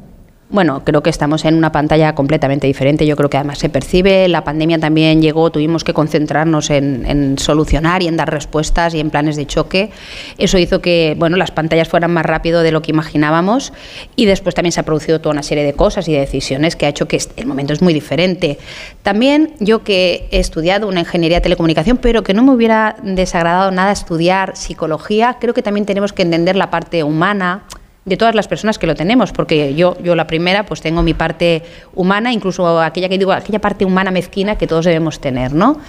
[0.52, 3.08] Bueno, creo que estamos en una pantalla completamente diferente.
[3.08, 4.28] Yo creo que además se percibe.
[4.28, 9.12] La pandemia también llegó, tuvimos que concentrarnos en, solucionar y en dar respuestas y en
[9.12, 9.92] planes de choque.
[10.38, 13.72] Eso hizo que bueno, las pantallas fueran más rápido de lo que imaginábamos
[14.18, 16.86] y después también se ha producido toda una serie de cosas y de decisiones que
[16.86, 18.60] ha hecho que el momento es muy diferente.
[19.04, 23.72] También yo que he estudiado una ingeniería de telecomunicación, pero que no me hubiera desagradado
[23.72, 27.64] nada estudiar psicología, creo que también tenemos que entender la parte humana
[28.06, 31.14] de todas las personas que lo tenemos, porque yo, yo la primera, pues tengo mi
[31.14, 31.62] parte
[31.94, 35.80] humana, incluso aquella que digo, aquella parte humana mezquina que todos debemos tener, ¿no?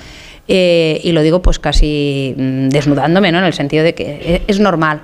[0.49, 3.39] Eh, y lo digo pues casi mm, desnudándome, ¿no?
[3.39, 5.03] En el sentido de que es normal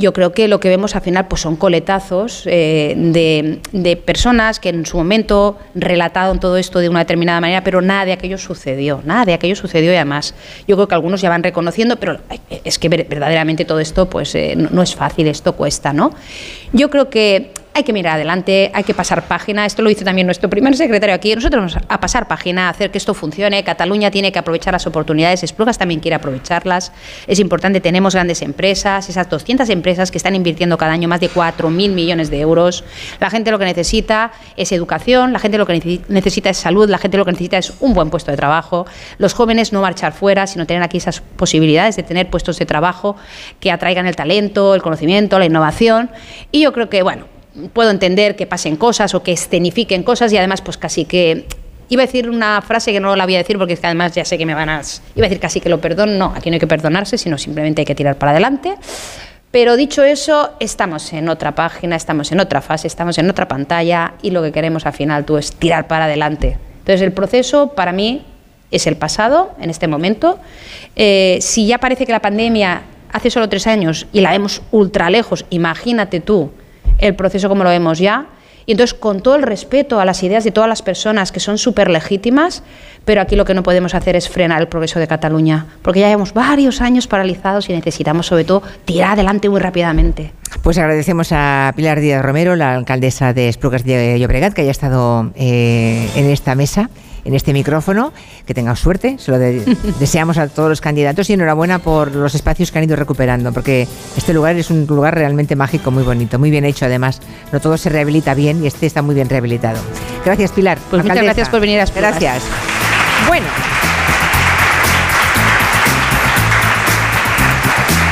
[0.00, 4.70] yo creo que lo que vemos al final pues son coletazos eh, de, personas que
[4.70, 9.02] en su momento relataron todo esto de una determinada manera, pero nada de aquello sucedió,
[9.04, 10.34] nada de aquello sucedió y además
[10.66, 12.18] yo creo que algunos ya van reconociendo, pero
[12.64, 16.12] es que verdaderamente todo esto pues eh, no, no, es fácil, esto cuesta, ¿no?
[16.72, 19.64] Yo creo que hay que mirar adelante, hay que pasar página.
[19.64, 21.34] Esto lo dice también nuestro primer secretario aquí.
[21.34, 23.62] Nosotros vamos a pasar página, a hacer que esto funcione.
[23.64, 26.92] Cataluña tiene que aprovechar las oportunidades, Esplugas también quiere aprovecharlas.
[27.26, 31.30] Es importante, tenemos grandes empresas, esas 200 empresas que están invirtiendo cada año más de
[31.30, 32.84] 4.000 millones de euros.
[33.20, 36.98] La gente lo que necesita es educación, la gente lo que necesita es salud, la
[36.98, 38.86] gente lo que necesita es un buen puesto de trabajo.
[39.18, 43.16] Los jóvenes no marchar fuera, sino tener aquí esas posibilidades de tener puestos de trabajo
[43.60, 46.10] que atraigan el talento, el conocimiento, la innovación.
[46.50, 47.26] Y yo creo que, bueno,
[47.68, 51.46] puedo entender que pasen cosas o que escenifiquen cosas y además pues casi que
[51.90, 54.14] iba a decir una frase que no la voy a decir porque es que además
[54.14, 54.80] ya sé que me van a
[55.14, 57.82] iba a decir casi que lo perdono, no, aquí no hay que perdonarse, sino simplemente
[57.82, 58.76] hay que tirar para adelante.
[59.50, 64.14] Pero dicho eso, estamos en otra página, estamos en otra fase, estamos en otra pantalla
[64.22, 66.56] y lo que queremos al final tú es tirar para adelante.
[66.78, 68.24] Entonces el proceso para mí
[68.70, 70.38] es el pasado en este momento.
[70.94, 72.82] Eh, si ya parece que la pandemia
[73.12, 76.52] hace solo tres años y la vemos ultra lejos, imagínate tú
[77.00, 78.26] el proceso como lo vemos ya.
[78.66, 81.58] Y entonces, con todo el respeto a las ideas de todas las personas que son
[81.58, 82.62] súper legítimas,
[83.04, 86.08] pero aquí lo que no podemos hacer es frenar el progreso de Cataluña, porque ya
[86.08, 90.32] llevamos varios años paralizados y necesitamos, sobre todo, tirar adelante muy rápidamente.
[90.62, 95.32] Pues agradecemos a Pilar Díaz Romero, la alcaldesa de Esplugas de Llobregat, que haya estado
[95.34, 96.90] eh, en esta mesa
[97.24, 98.12] en este micrófono.
[98.46, 99.38] Que tengan suerte, se lo
[99.98, 103.86] deseamos a todos los candidatos y enhorabuena por los espacios que han ido recuperando, porque
[104.16, 107.20] este lugar es un lugar realmente mágico, muy bonito, muy bien hecho además.
[107.52, 109.80] No todo se rehabilita bien y este está muy bien rehabilitado.
[110.24, 110.78] Gracias, Pilar.
[110.90, 112.42] Pues muchas gracias por venir a Gracias.
[113.26, 113.46] Bueno.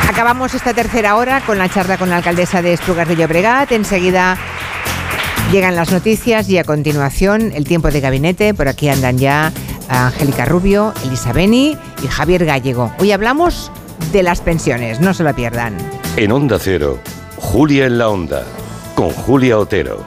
[0.08, 3.70] Acabamos esta tercera hora con la charla con la alcaldesa de Estrugas de Llobregat.
[3.70, 4.36] Enseguida
[5.52, 8.52] Llegan las noticias y a continuación el tiempo de gabinete.
[8.52, 9.50] Por aquí andan ya
[9.88, 12.92] Angélica Rubio, Elisa Beni y Javier Gallego.
[12.98, 13.72] Hoy hablamos
[14.12, 15.74] de las pensiones, no se la pierdan.
[16.16, 16.98] En Onda Cero,
[17.38, 18.44] Julia en la Onda,
[18.94, 20.06] con Julia Otero.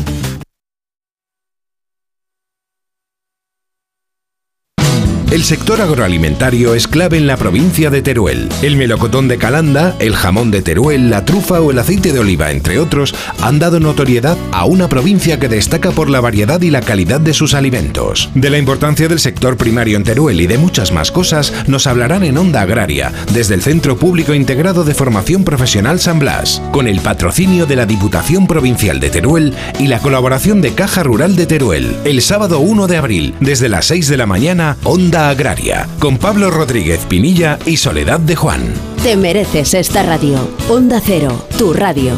[5.31, 8.49] El sector agroalimentario es clave en la provincia de Teruel.
[8.61, 12.51] El melocotón de Calanda, el jamón de Teruel, la trufa o el aceite de oliva,
[12.51, 16.81] entre otros, han dado notoriedad a una provincia que destaca por la variedad y la
[16.81, 18.29] calidad de sus alimentos.
[18.35, 22.25] De la importancia del sector primario en Teruel y de muchas más cosas nos hablarán
[22.25, 26.99] en Onda Agraria, desde el Centro Público Integrado de Formación Profesional San Blas, con el
[26.99, 31.95] patrocinio de la Diputación Provincial de Teruel y la colaboración de Caja Rural de Teruel.
[32.03, 36.51] El sábado 1 de abril, desde las 6 de la mañana, Onda Agraria, con Pablo
[36.51, 38.73] Rodríguez Pinilla y Soledad de Juan.
[39.03, 40.37] Te mereces esta radio.
[40.69, 42.17] Onda Cero, tu radio.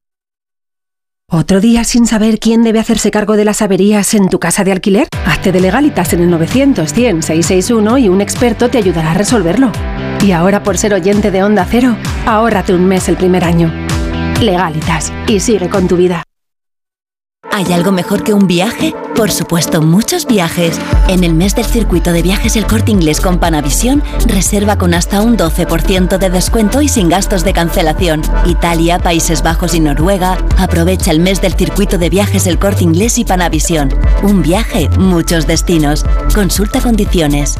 [1.33, 4.73] ¿Otro día sin saber quién debe hacerse cargo de las averías en tu casa de
[4.73, 5.07] alquiler?
[5.25, 9.71] Hazte de legalitas en el 900 100 661 y un experto te ayudará a resolverlo.
[10.25, 11.95] Y ahora por ser oyente de Onda Cero,
[12.25, 13.71] ahórrate un mes el primer año.
[14.41, 16.21] Legalitas y sigue con tu vida.
[17.53, 18.95] ¿Hay algo mejor que un viaje?
[19.13, 20.79] Por supuesto, muchos viajes.
[21.09, 25.21] En el mes del circuito de viajes El Corte Inglés con Panavisión, reserva con hasta
[25.21, 28.21] un 12% de descuento y sin gastos de cancelación.
[28.45, 30.37] Italia, Países Bajos y Noruega.
[30.57, 33.93] Aprovecha el mes del circuito de viajes El Corte Inglés y Panavisión.
[34.23, 36.05] Un viaje, muchos destinos.
[36.33, 37.59] Consulta condiciones.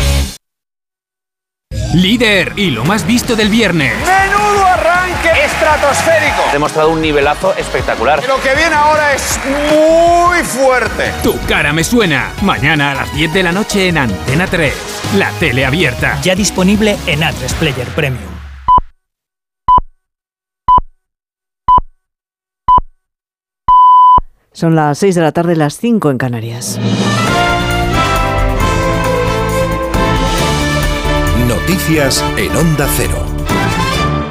[1.93, 3.93] Líder y lo más visto del viernes.
[3.97, 6.41] ¡Menudo arranque estratosférico!
[6.47, 8.23] Ha demostrado un nivelazo espectacular.
[8.25, 9.37] Lo que viene ahora es
[9.69, 11.11] muy fuerte.
[11.21, 12.31] Tu cara me suena.
[12.43, 14.73] Mañana a las 10 de la noche en Antena 3.
[15.17, 16.17] La tele abierta.
[16.21, 18.31] Ya disponible en a Player Premium.
[24.53, 26.79] Son las 6 de la tarde, las 5 en Canarias.
[31.61, 33.23] Noticias en Onda Cero.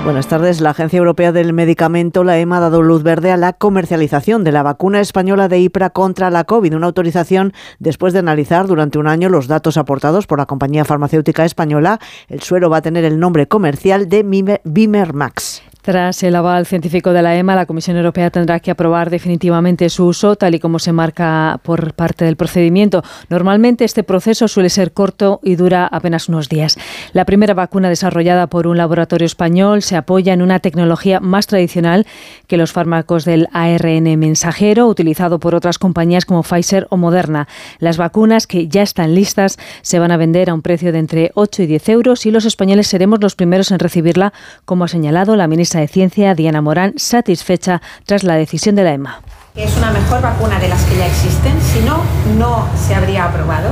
[0.05, 0.61] Buenas tardes.
[0.61, 4.51] La Agencia Europea del Medicamento, la EMA, ha dado luz verde a la comercialización de
[4.53, 9.07] la vacuna española de IPRA contra la COVID, una autorización después de analizar durante un
[9.07, 12.01] año los datos aportados por la compañía farmacéutica española.
[12.29, 14.25] El suero va a tener el nombre comercial de
[14.65, 15.63] Bimer Max.
[15.83, 20.07] Tras el aval científico de la EMA, la Comisión Europea tendrá que aprobar definitivamente su
[20.07, 23.03] uso, tal y como se marca por parte del procedimiento.
[23.31, 26.77] Normalmente este proceso suele ser corto y dura apenas unos días.
[27.15, 32.07] La primera vacuna desarrollada por un laboratorio español se apoya en una tecnología más tradicional
[32.47, 37.49] que los fármacos del ARN mensajero, utilizado por otras compañías como Pfizer o Moderna.
[37.79, 41.31] Las vacunas que ya están listas se van a vender a un precio de entre
[41.35, 44.35] 8 y 10 euros y los españoles seremos los primeros en recibirla,
[44.67, 48.93] como ha señalado la ministra de Ciencia, Diana Morán, satisfecha tras la decisión de la
[48.93, 49.21] EMA.
[49.55, 52.03] Es una mejor vacuna de las que ya existen, si no,
[52.39, 53.71] no se habría aprobado.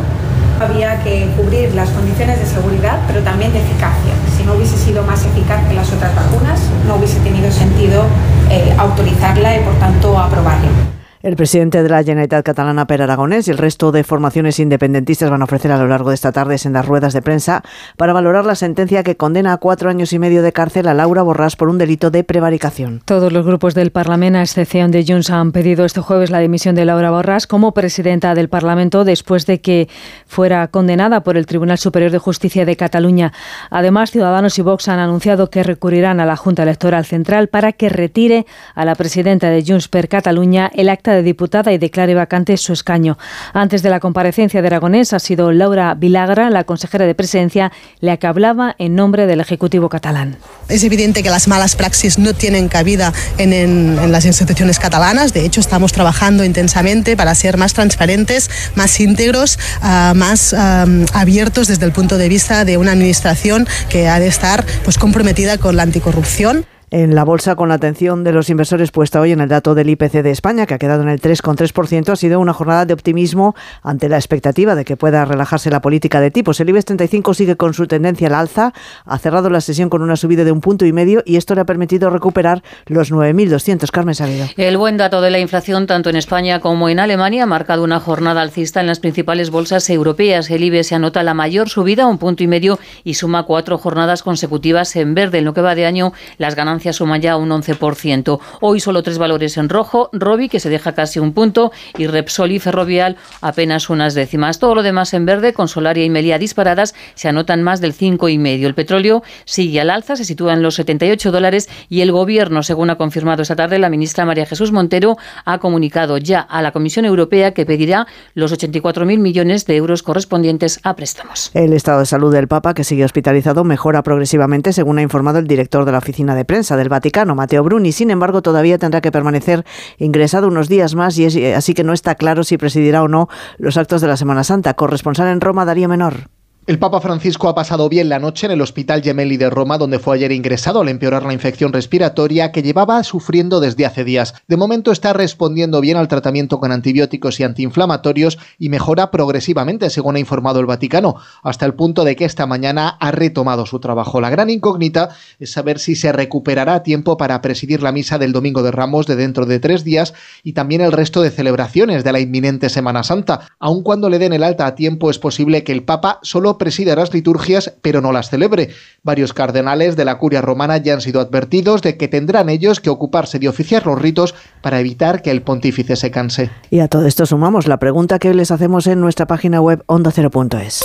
[0.60, 4.12] Había que cubrir las condiciones de seguridad, pero también de eficacia.
[4.36, 8.04] Si no hubiese sido más eficaz que las otras vacunas, no hubiese tenido sentido
[8.50, 10.97] eh, autorizarla y, por tanto, aprobarla.
[11.20, 15.40] El presidente de la Generalitat Catalana, Per Aragonés, y el resto de formaciones independentistas van
[15.40, 17.64] a ofrecer a lo largo de esta tarde en las ruedas de prensa
[17.96, 21.24] para valorar la sentencia que condena a cuatro años y medio de cárcel a Laura
[21.24, 23.02] Borràs por un delito de prevaricación.
[23.04, 26.76] Todos los grupos del Parlamento, a excepción de Junts, han pedido este jueves la dimisión
[26.76, 29.88] de Laura Borràs como presidenta del Parlamento después de que
[30.26, 33.32] fuera condenada por el Tribunal Superior de Justicia de Cataluña.
[33.70, 37.88] Además, Ciudadanos y Vox han anunciado que recurrirán a la Junta Electoral Central para que
[37.88, 42.56] retire a la presidenta de Junts per Cataluña el acta de diputada y declare vacante
[42.56, 43.18] su escaño.
[43.52, 48.16] Antes de la comparecencia de Aragonés ha sido Laura Vilagra, la consejera de presidencia, la
[48.16, 50.36] que hablaba en nombre del Ejecutivo catalán.
[50.68, 55.32] Es evidente que las malas praxis no tienen cabida en, las instituciones catalanas.
[55.32, 61.68] De hecho, estamos trabajando intensamente para ser más transparentes, más íntegros, ah, más ah, abiertos
[61.68, 65.76] desde el punto de vista de una administración que ha de estar pues, comprometida con
[65.76, 69.48] la anticorrupción en la bolsa con la atención de los inversores puesta hoy en el
[69.48, 72.86] dato del IPC de España, que ha quedado en el 3,3%, ha sido una jornada
[72.86, 76.60] de optimismo ante la expectativa de que pueda relajarse la política de tipos.
[76.60, 78.72] El IBEX 35 sigue con su tendencia al alza,
[79.04, 81.60] ha cerrado la sesión con una subida de un punto y medio y esto le
[81.60, 83.90] ha permitido recuperar los 9.200.
[83.90, 84.46] Carmen Sabido.
[84.56, 88.00] El buen dato de la inflación, tanto en España como en Alemania, ha marcado una
[88.00, 90.50] jornada alcista en las principales bolsas europeas.
[90.50, 94.22] El IBEX se anota la mayor subida, un punto y medio, y suma cuatro jornadas
[94.22, 95.38] consecutivas en verde.
[95.38, 98.38] En lo que va de año, las ganancias suma ya un 11%.
[98.60, 102.52] Hoy solo tres valores en rojo, Robi que se deja casi un punto y Repsol
[102.52, 104.58] y Ferrovial apenas unas décimas.
[104.58, 108.64] Todo lo demás en verde, con Solaria y Melia disparadas, se anotan más del 5,5.
[108.64, 112.90] El petróleo sigue al alza, se sitúa en los 78 dólares y el gobierno, según
[112.90, 117.04] ha confirmado esta tarde la ministra María Jesús Montero, ha comunicado ya a la Comisión
[117.04, 121.50] Europea que pedirá los 84.000 millones de euros correspondientes a préstamos.
[121.54, 125.46] El estado de salud del Papa, que sigue hospitalizado, mejora progresivamente, según ha informado el
[125.46, 127.92] director de la oficina de prensa del Vaticano, Mateo Bruni.
[127.92, 129.64] Sin embargo, todavía tendrá que permanecer
[129.98, 133.28] ingresado unos días más y es, así que no está claro si presidirá o no
[133.58, 134.74] los actos de la Semana Santa.
[134.74, 136.37] Corresponsal en Roma, Darío Menor.
[136.68, 139.98] El Papa Francisco ha pasado bien la noche en el Hospital Gemelli de Roma, donde
[139.98, 144.34] fue ayer ingresado al empeorar la infección respiratoria que llevaba sufriendo desde hace días.
[144.48, 150.16] De momento está respondiendo bien al tratamiento con antibióticos y antiinflamatorios y mejora progresivamente, según
[150.16, 154.20] ha informado el Vaticano, hasta el punto de que esta mañana ha retomado su trabajo.
[154.20, 158.32] La gran incógnita es saber si se recuperará a tiempo para presidir la misa del
[158.32, 162.12] Domingo de Ramos de dentro de tres días y también el resto de celebraciones de
[162.12, 163.48] la inminente Semana Santa.
[163.58, 166.94] Aun cuando le den el alta a tiempo, es posible que el Papa solo preside
[166.94, 168.70] las liturgias, pero no las celebre.
[169.02, 172.90] Varios cardenales de la curia romana ya han sido advertidos de que tendrán ellos que
[172.90, 176.50] ocuparse de oficiar los ritos para evitar que el pontífice se canse.
[176.70, 180.82] Y a todo esto sumamos la pregunta que les hacemos en nuestra página web ondacero.es.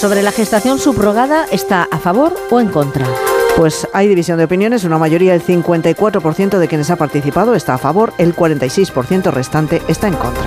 [0.00, 3.06] Sobre la gestación subrogada, ¿está a favor o en contra?
[3.56, 7.78] Pues hay división de opiniones, una mayoría, el 54% de quienes ha participado está a
[7.78, 10.44] favor, el 46% restante está en contra.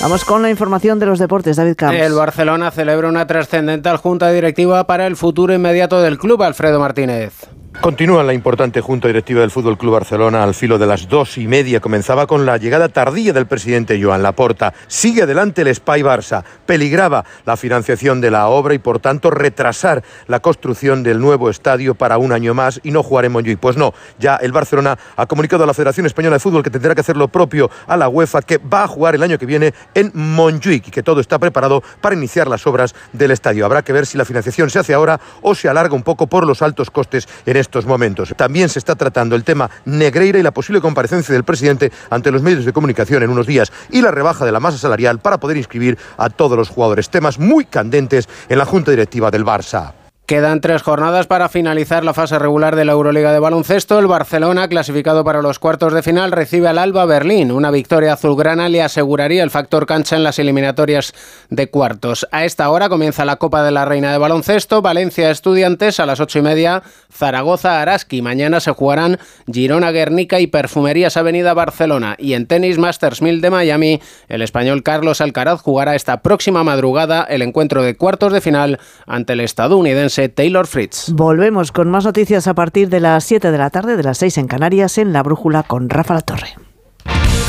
[0.00, 2.00] Vamos con la información de los deportes, David Camps.
[2.00, 7.34] El Barcelona celebra una trascendental junta directiva para el futuro inmediato del club, Alfredo Martínez.
[7.78, 11.46] Continúa la importante Junta Directiva del Fútbol Club Barcelona al filo de las dos y
[11.46, 11.80] media.
[11.80, 14.74] Comenzaba con la llegada tardía del presidente Joan Laporta.
[14.86, 16.44] Sigue adelante el Spy Barça.
[16.66, 21.94] Peligraba la financiación de la obra y por tanto retrasar la construcción del nuevo estadio
[21.94, 23.58] para un año más y no jugar en Montjuic.
[23.58, 26.94] Pues no, ya el Barcelona ha comunicado a la Federación Española de Fútbol que tendrá
[26.94, 29.72] que hacer lo propio a la UEFA, que va a jugar el año que viene
[29.94, 33.64] en Montjuic y que todo está preparado para iniciar las obras del estadio.
[33.64, 36.46] Habrá que ver si la financiación se hace ahora o se alarga un poco por
[36.46, 38.34] los altos costes en estos momentos.
[38.36, 42.42] También se está tratando el tema Negreira y la posible comparecencia del presidente ante los
[42.42, 45.56] medios de comunicación en unos días y la rebaja de la masa salarial para poder
[45.56, 47.10] inscribir a todos los jugadores.
[47.10, 49.99] Temas muy candentes en la Junta Directiva del Barça.
[50.30, 53.98] Quedan tres jornadas para finalizar la fase regular de la Euroliga de baloncesto.
[53.98, 57.50] El Barcelona, clasificado para los cuartos de final, recibe al Alba Berlín.
[57.50, 61.14] Una victoria azulgrana le aseguraría el factor cancha en las eliminatorias
[61.48, 62.28] de cuartos.
[62.30, 64.82] A esta hora comienza la Copa de la Reina de baloncesto.
[64.82, 66.84] Valencia Estudiantes a las ocho y media.
[67.12, 68.22] Zaragoza Araski.
[68.22, 69.18] Mañana se jugarán
[69.52, 72.14] Girona Guernica y Perfumerías Avenida Barcelona.
[72.20, 77.24] Y en tenis Masters 1000 de Miami, el español Carlos Alcaraz jugará esta próxima madrugada
[77.24, 78.78] el encuentro de cuartos de final
[79.08, 81.10] ante el estadounidense Taylor Fritz.
[81.12, 84.38] Volvemos con más noticias a partir de las 7 de la tarde, de las 6
[84.38, 86.69] en Canarias, en La Brújula con Rafa La Torre.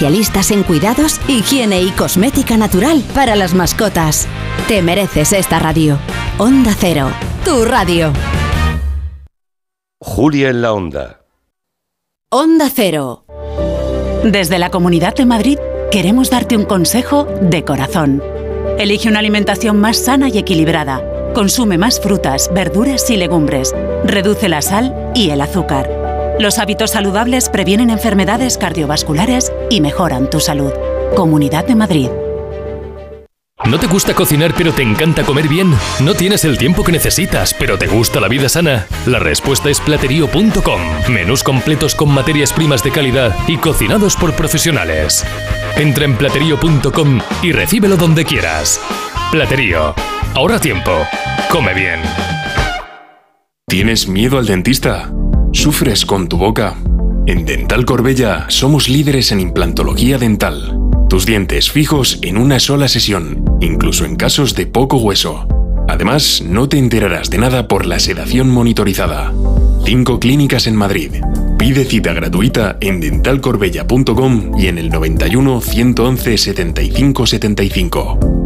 [0.00, 4.28] en cuidados, higiene y cosmética natural para las mascotas.
[4.68, 5.98] Te mereces esta radio.
[6.38, 7.10] Onda Cero,
[7.44, 8.12] tu radio.
[9.98, 11.20] Julia en la Onda.
[12.30, 13.24] Onda Cero.
[14.22, 15.58] Desde la Comunidad de Madrid
[15.90, 18.22] queremos darte un consejo de corazón.
[18.78, 21.02] Elige una alimentación más sana y equilibrada.
[21.32, 23.74] Consume más frutas, verduras y legumbres.
[24.04, 26.05] Reduce la sal y el azúcar.
[26.38, 30.70] Los hábitos saludables previenen enfermedades cardiovasculares y mejoran tu salud.
[31.14, 32.08] Comunidad de Madrid.
[33.64, 35.74] ¿No te gusta cocinar pero te encanta comer bien?
[36.00, 38.86] ¿No tienes el tiempo que necesitas pero te gusta la vida sana?
[39.06, 40.80] La respuesta es platerío.com.
[41.08, 45.24] Menús completos con materias primas de calidad y cocinados por profesionales.
[45.76, 48.78] Entra en platerío.com y recíbelo donde quieras.
[49.32, 49.94] Platerío.
[50.34, 50.92] Ahorra tiempo.
[51.50, 52.00] Come bien.
[53.66, 55.10] ¿Tienes miedo al dentista?
[55.56, 56.76] ¿Sufres con tu boca?
[57.26, 60.78] En Dental Corbella somos líderes en implantología dental.
[61.08, 65.48] Tus dientes fijos en una sola sesión, incluso en casos de poco hueso.
[65.88, 69.32] Además, no te enterarás de nada por la sedación monitorizada.
[69.86, 71.12] Cinco clínicas en Madrid.
[71.58, 78.45] Pide cita gratuita en dentalcorbella.com y en el 91 111 75 75.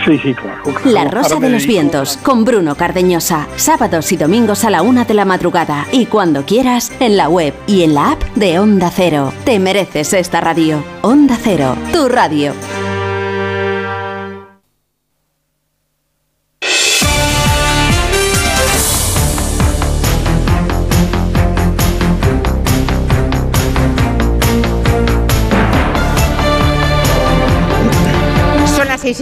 [0.05, 0.63] Sí, sí, claro.
[0.85, 3.47] La Rosa de los Vientos, con Bruno Cardeñosa.
[3.55, 5.85] Sábados y domingos a la una de la madrugada.
[5.91, 9.33] Y cuando quieras, en la web y en la app de Onda Cero.
[9.45, 10.83] Te mereces esta radio.
[11.01, 12.53] Onda Cero, tu radio.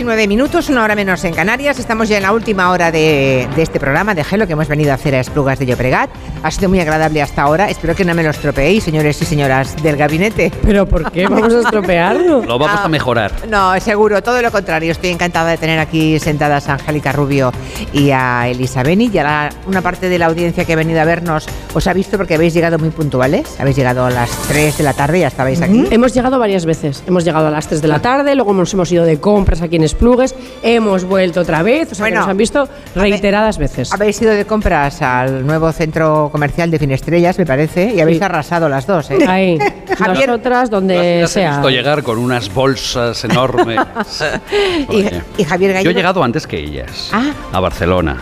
[0.10, 1.78] Son las 6 y 9 minutos, una hora menos en Canarias.
[1.78, 4.92] Estamos ya en la última hora de, de este programa de Gelo que hemos venido
[4.92, 6.10] a hacer a Esplugas de Llobregat.
[6.42, 7.70] Ha sido muy agradable hasta ahora.
[7.70, 10.52] Espero que no me lo estropeéis, señores y señoras del gabinete.
[10.64, 12.42] ¿Pero por qué vamos a estropearlo?
[12.44, 12.86] Lo vamos Ah.
[12.86, 13.32] a mejorar.
[13.50, 14.92] No, seguro, todo lo contrario.
[14.92, 17.52] Estoy encantada de tener aquí sentadas a Angélica Rubio
[17.94, 19.12] y a Elisa Beni.
[19.14, 22.18] Y ahora una parte de la audiencia que ha venido a vernos os ha visto
[22.18, 23.60] porque habéis llegado muy puntuales.
[23.60, 25.86] Habéis llegado a las 3 de la tarde y ya estabais aquí.
[25.92, 27.04] Hemos llegado varias veces.
[27.06, 29.76] Hemos llegado a las 3 de la tarde, luego nos hemos ido de compras aquí
[29.76, 33.92] en Esplugues, hemos vuelto otra vez, o sea que Bueno, nos han visto reiteradas veces.
[33.92, 38.24] Habéis ido de compras al nuevo centro comercial de Finestrellas, me parece, y habéis Sí.
[38.24, 39.18] arrasado las dos, ¿eh?
[39.28, 39.58] Ahí,
[39.98, 41.52] Javier, nosotras donde Has sea.
[41.52, 43.78] visto llegar con unas bolsas enormes.
[44.90, 45.90] y, y Javier Yo Gallego.
[45.92, 47.34] he llegado antes que ellas Ah.
[47.52, 48.16] a Barcelona,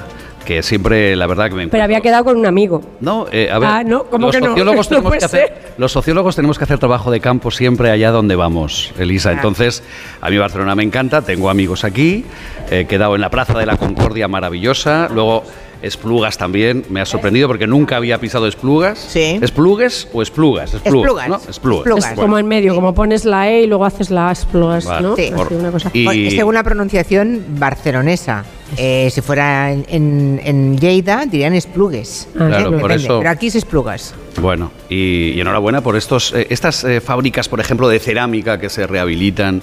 [0.48, 2.82] que siempre, la verdad, que me Pero había quedado con un amigo.
[3.02, 4.48] No, eh, a ver, Ah, no, ¿cómo los que no?
[4.48, 7.92] sociólogos No tenemos puede que hacer, los sociólogos tenemos que hacer trabajo de campo siempre
[7.92, 9.32] allá donde vamos, Elisa.
[9.32, 9.34] Ah.
[9.34, 9.84] Entonces,
[10.22, 12.24] a mí Barcelona me encanta, tengo amigos aquí,
[12.72, 15.44] he quedado en la Plaza de la Concordia maravillosa, luego
[15.82, 18.98] Esplugas también, me ha sorprendido porque nunca había pisado Esplugas.
[18.98, 19.38] Sí.
[19.42, 20.74] ¿Esplugues o Esplugas?
[20.74, 21.30] Esplugas.
[21.30, 21.40] ¿no?
[21.48, 22.06] Esplugas.
[22.06, 25.16] Es como en medio, como pones la E y luego haces la Esplugas, Vale, ¿no?
[25.16, 25.30] sí.
[25.36, 25.92] Así, una cosa.
[25.94, 28.44] Y- según la pronunciación barcelonesa.
[28.76, 32.28] Eh, si fuera en, en, en Lleida, dirían esplugues.
[32.34, 34.14] Ah, Claro, Depende, por eso- Pero aquí es esplugas.
[34.42, 38.70] Bueno, y, y enhorabuena por estos, eh, estas eh, fábricas, por ejemplo, de cerámica que
[38.70, 39.62] se rehabilitan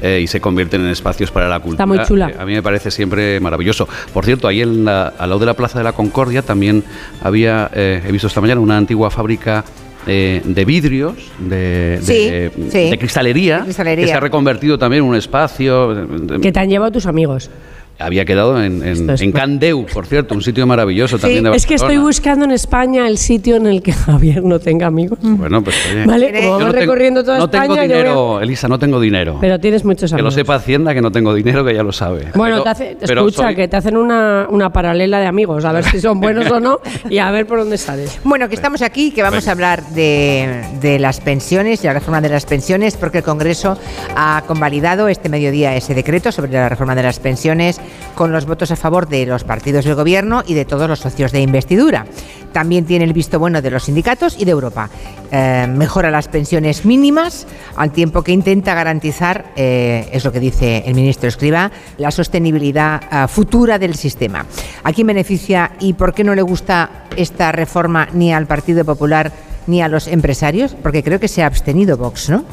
[0.00, 1.84] eh, y se convierten en espacios para la cultura.
[1.84, 2.30] muy chula.
[2.30, 3.88] Eh, a mí me parece siempre maravilloso.
[4.12, 6.84] Por cierto, ahí en la- al lado de la Plaza de la Concordia también
[7.22, 9.64] había, eh, he visto esta mañana, una antigua fábrica
[10.06, 12.90] eh, de vidrios, de, Sí, de- sí.
[12.90, 14.04] de cristalería, De cristalería.
[14.04, 15.92] que se ha reconvertido también en un espacio.
[16.02, 16.06] eh,
[16.42, 17.50] Que te han llevado tus amigos.
[17.98, 21.50] Había quedado en, en, Esto es en Candeu, por cierto, un sitio maravilloso también de
[21.56, 22.06] es que estoy Barcelona.
[22.08, 25.18] buscando en España el sitio en el que Javier no tenga amigos.
[25.22, 26.04] Bueno, pues oye.
[26.04, 28.66] Vale, como Yo vamos no tengo- recorriendo toda no España, tengo voy a- dinero, Elisa,
[28.68, 29.38] no tengo dinero.
[29.40, 30.34] Pero tienes muchos que lo amigos.
[30.34, 32.26] sepa Hacienda, que no tengo dinero, que ya lo sabe.
[32.34, 35.64] Bueno, Pero- te hace- pero escucha, soy- que te hacen una, una paralela de amigos,
[35.64, 38.18] a ver si son buenos o no, y a ver por dónde sales.
[38.24, 42.20] Bueno, que estamos aquí, que vamos a hablar de, de las pensiones y la reforma
[42.20, 43.78] de las pensiones, porque el Congreso
[44.16, 47.80] ha convalidado este mediodía ese decreto sobre la reforma de las pensiones
[48.14, 51.32] con los votos a favor de los partidos del Gobierno y de todos los socios
[51.32, 52.06] de investidura.
[52.52, 54.88] También tiene el visto bueno de los sindicatos y de Europa.
[55.32, 57.46] Eh, mejora las pensiones mínimas
[57.76, 63.00] al tiempo que intenta garantizar, eh, es lo que dice el ministro Escriba, la sostenibilidad
[63.10, 64.46] ah, futura del sistema.
[64.84, 69.32] ¿A quién beneficia y por qué no le gusta esta reforma ni al Partido Popular
[69.66, 70.76] ni a los empresarios?
[70.80, 72.44] Porque creo que se ha abstenido Vox, ¿no?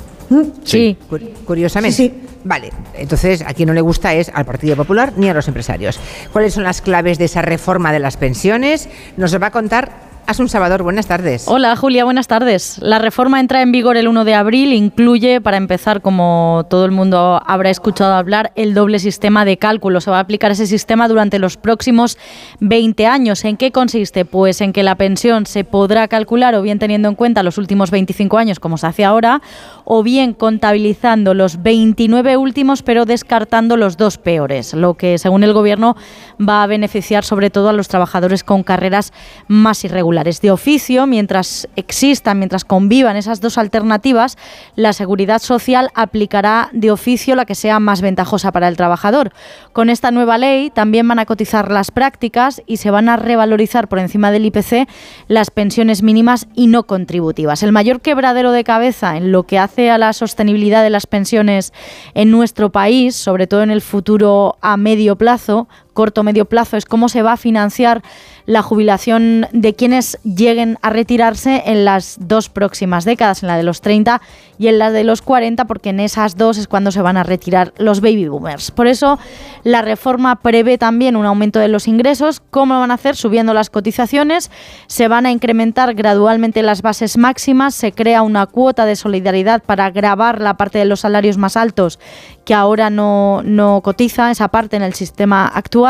[0.64, 0.98] Sí.
[1.10, 1.96] Cu- Curiosamente.
[2.44, 6.00] Vale, entonces a quien no le gusta es al Partido Popular ni a los empresarios.
[6.32, 8.90] ¿Cuáles son las claves de esa reforma de las pensiones?
[9.18, 10.84] Nos lo va a contar Asun Salvador.
[10.84, 11.48] Buenas tardes.
[11.48, 12.78] Hola Julia, buenas tardes.
[12.82, 16.92] La reforma entra en vigor el 1 de abril, incluye, para empezar, como todo el
[16.92, 20.00] mundo habrá escuchado hablar, el doble sistema de cálculo.
[20.02, 22.18] Se va a aplicar ese sistema durante los próximos
[22.60, 23.44] 20 años.
[23.46, 24.24] ¿En qué consiste?
[24.26, 27.90] Pues en que la pensión se podrá calcular o bien teniendo en cuenta los últimos
[27.92, 29.42] 25 años, como se hace ahora,
[29.86, 35.54] o bien contabilizando los 29 últimos, pero descartando los dos peores, lo que, según el
[35.54, 35.96] Gobierno,
[36.40, 39.14] va a beneficiar sobre todo a los trabajadores con carreras
[39.48, 40.11] más irregulares.
[40.12, 44.38] De oficio, mientras existan, mientras convivan esas dos alternativas,
[44.76, 49.32] la seguridad social aplicará de oficio la que sea más ventajosa para el trabajador.
[49.72, 53.88] Con esta nueva ley también van a cotizar las prácticas y se van a revalorizar
[53.88, 54.90] por encima del IPC
[55.30, 57.64] las pensiones mínimas y no contributivas.
[57.64, 61.72] El mayor quebradero de cabeza en lo que hace a la sostenibilidad de las pensiones
[62.16, 66.86] en nuestro país, sobre todo en el futuro a medio plazo, corto medio plazo es
[66.86, 68.02] cómo se va a financiar
[68.46, 73.64] la jubilación de quienes lleguen a retirarse en las dos próximas décadas, en la de
[73.64, 74.22] los 30
[74.58, 77.24] y en la de los 40, porque en esas dos es cuando se van a
[77.24, 78.72] retirar los baby boomers.
[78.72, 79.20] Por eso
[79.64, 82.42] la reforma prevé también un aumento de los ingresos.
[82.52, 83.16] ¿Cómo lo van a hacer?
[83.16, 84.50] Subiendo las cotizaciones,
[84.88, 89.90] se van a incrementar gradualmente las bases máximas, se crea una cuota de solidaridad para
[89.92, 92.00] grabar la parte de los salarios más altos
[92.46, 95.81] que ahora no, no cotiza esa parte en el sistema actual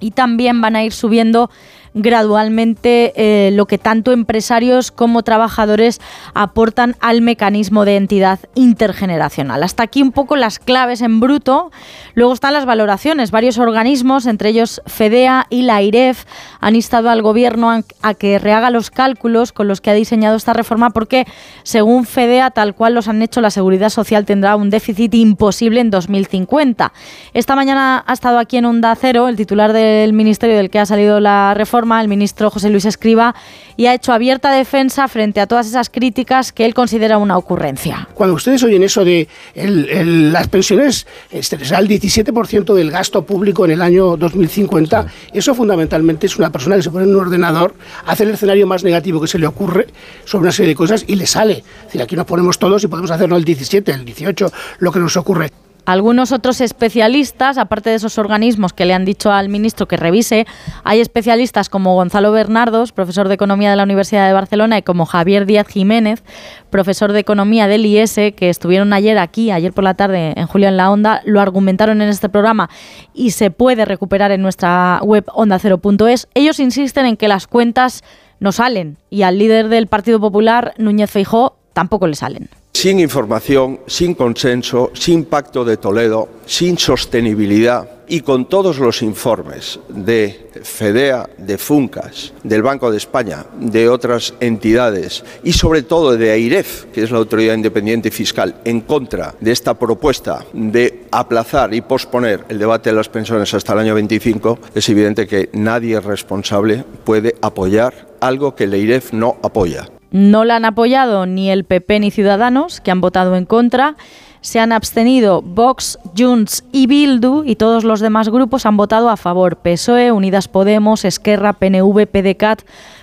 [0.00, 1.50] y también van a ir subiendo
[1.94, 6.00] gradualmente eh, lo que tanto empresarios como trabajadores
[6.34, 9.62] aportan al mecanismo de entidad intergeneracional.
[9.62, 11.70] Hasta aquí un poco las claves en bruto.
[12.14, 13.30] Luego están las valoraciones.
[13.30, 16.24] Varios organismos, entre ellos FEDEA y la IREF,
[16.60, 20.52] han instado al gobierno a, que rehaga los cálculos con los que ha diseñado esta
[20.52, 21.26] reforma porque,
[21.62, 25.90] según FEDEA, tal cual los han hecho, la seguridad social tendrá un déficit imposible en
[25.90, 26.92] 2050.
[27.34, 30.86] Esta mañana ha estado aquí en Onda Cero el titular del ministerio del que ha
[30.86, 33.34] salido la reforma el ministro José Luis Escriba,
[33.76, 38.08] y ha hecho abierta defensa frente a todas esas críticas que él considera una ocurrencia.
[38.14, 43.82] Cuando ustedes oyen eso de las pensiones, este, el 17% del gasto público en el
[43.82, 47.74] año 2050, eso fundamentalmente es una persona que se pone en un ordenador,
[48.06, 49.86] hace el escenario más negativo que se le ocurre
[50.24, 51.64] sobre una serie de cosas y le sale.
[51.80, 54.98] Es decir, aquí nos ponemos todos y podemos hacerlo el 17, el 18, lo que
[54.98, 55.50] nos ocurre.
[55.90, 60.46] Algunos otros especialistas, aparte de esos organismos que le han dicho al ministro que revise,
[60.84, 65.04] hay especialistas como Gonzalo Bernardos, profesor de Economía de la Universidad de Barcelona, y como
[65.04, 66.22] Javier Díaz Jiménez,
[66.70, 70.68] profesor de Economía del IES, que estuvieron ayer aquí, ayer por la tarde en Julio
[70.68, 72.70] en la Onda, lo argumentaron en este programa
[73.12, 76.28] y se puede recuperar en nuestra web ondacero.es.
[76.34, 78.04] Ellos insisten en que las cuentas
[78.38, 83.80] no salen y al líder del Partido Popular, Núñez Feijó, tampoco le salen sin información,
[83.86, 91.28] sin consenso, sin pacto de Toledo, sin sostenibilidad y con todos los informes de FEDEA,
[91.36, 97.02] de FUNCAS, del Banco de España, de otras entidades y sobre todo de AIREF, que
[97.02, 102.58] es la Autoridad Independiente Fiscal, en contra de esta propuesta de aplazar y posponer el
[102.58, 108.08] debate de las pensiones hasta el año 25, es evidente que nadie responsable puede apoyar
[108.20, 109.99] algo que el AIREF no apoya.
[110.10, 113.96] No la han apoyado ni el PP ni Ciudadanos, que han votado en contra.
[114.40, 119.16] Se han abstenido Vox, Junts y Bildu y todos los demás grupos han votado a
[119.16, 119.56] favor.
[119.56, 122.62] PSOE, Unidas Podemos, Esquerra, PNV, PDCAT,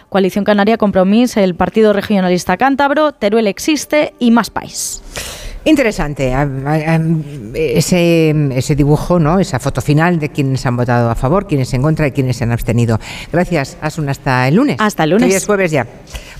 [0.09, 5.03] Coalición Canaria Compromís, el Partido Regionalista Cántabro, Teruel Existe y Más País.
[5.67, 6.33] Interesante
[7.53, 9.37] ese, ese dibujo, ¿no?
[9.37, 12.45] esa foto final de quienes han votado a favor, quienes en contra y quienes se
[12.45, 12.97] han abstenido.
[13.33, 14.07] Gracias, Asun.
[14.07, 14.77] Hasta el lunes.
[14.79, 15.29] Hasta el lunes.
[15.29, 15.85] Hoy es jueves ya.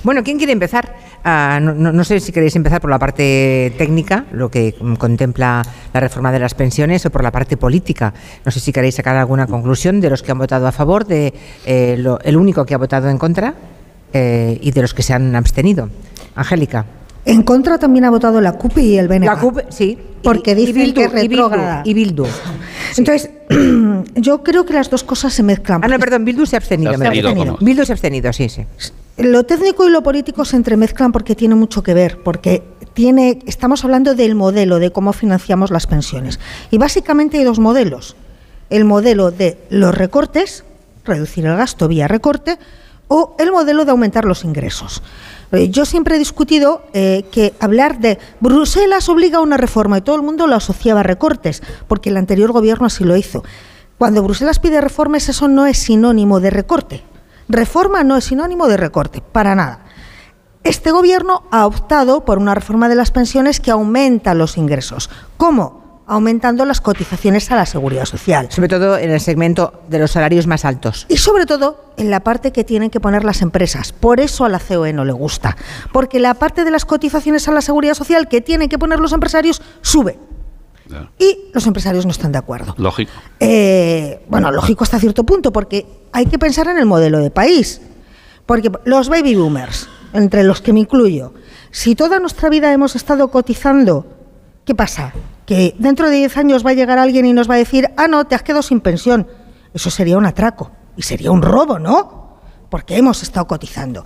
[0.01, 0.95] Bueno, ¿quién quiere empezar?
[1.25, 5.61] Ah, no, sé si queréis empezar por la parte técnica, lo que contempla
[5.93, 8.13] la reforma de las pensiones, o por la parte política.
[8.45, 11.33] No sé si queréis sacar alguna conclusión de los que han votado a favor, de
[11.65, 13.55] eh, el único que ha votado en contra
[14.13, 15.89] eh, y de los que se han abstenido.
[16.33, 16.85] Angélica.
[17.27, 19.25] En contra también ha votado la CUP y el BNP.
[19.25, 19.97] La CUP, sí.
[20.23, 21.81] Porque dicen que es retrógrada.
[21.83, 22.25] Y Bildu.
[22.95, 23.29] Entonces,
[24.15, 25.83] yo creo que las dos cosas se mezclan.
[25.83, 26.97] Ah, no, perdón, Bildu se ha abstenido.
[26.97, 27.57] Se ha abstenido.
[27.59, 28.65] Bildu se ha abstenido, sí, sí.
[29.17, 33.83] Lo técnico y lo político se entremezclan porque tiene mucho que ver, porque tiene, estamos
[33.83, 36.39] hablando del modelo, de cómo financiamos las pensiones.
[36.71, 38.15] Y básicamente hay dos modelos.
[38.69, 40.63] El modelo de los recortes,
[41.03, 42.57] reducir el gasto vía recorte,
[43.09, 45.01] o el modelo de aumentar los ingresos.
[45.51, 50.01] Eh, yo siempre he discutido eh, que hablar de Bruselas obliga a una reforma y
[50.01, 53.43] todo el mundo lo asociaba a recortes, porque el anterior gobierno así lo hizo.
[53.97, 57.03] Cuando Bruselas pide reformas, eso no es sinónimo de recorte.
[57.49, 59.85] Reforma no es sinónimo de recorte, para nada.
[60.63, 65.09] Este gobierno ha optado por una reforma de las pensiones que aumenta los ingresos.
[65.37, 65.86] ¿Cómo?
[66.07, 68.47] Aumentando las cotizaciones a la seguridad social.
[68.49, 71.05] Sobre todo en el segmento de los salarios más altos.
[71.09, 73.91] Y sobre todo en la parte que tienen que poner las empresas.
[73.91, 75.57] Por eso a la COE no le gusta.
[75.91, 79.11] Porque la parte de las cotizaciones a la seguridad social que tienen que poner los
[79.11, 80.17] empresarios sube.
[81.19, 82.73] Y los empresarios no están de acuerdo.
[82.77, 83.11] Lógico.
[83.41, 87.81] Eh, bueno, lógico hasta cierto punto, porque hay que pensar en el modelo de país.
[88.45, 91.33] Porque los baby boomers, entre los que me incluyo,
[91.71, 94.05] si toda nuestra vida hemos estado cotizando,
[94.63, 95.11] ¿qué pasa?
[95.47, 98.07] Que dentro de 10 años va a llegar alguien y nos va a decir, ah,
[98.07, 99.27] no, te has quedado sin pensión.
[99.73, 102.27] Eso sería un atraco y sería un robo, ¿no?
[102.69, 104.03] porque hemos estado cotizando.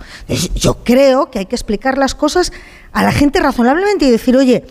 [0.54, 2.52] Yo creo que hay que explicar las cosas
[2.92, 4.64] a la gente razonablemente y decir, oye,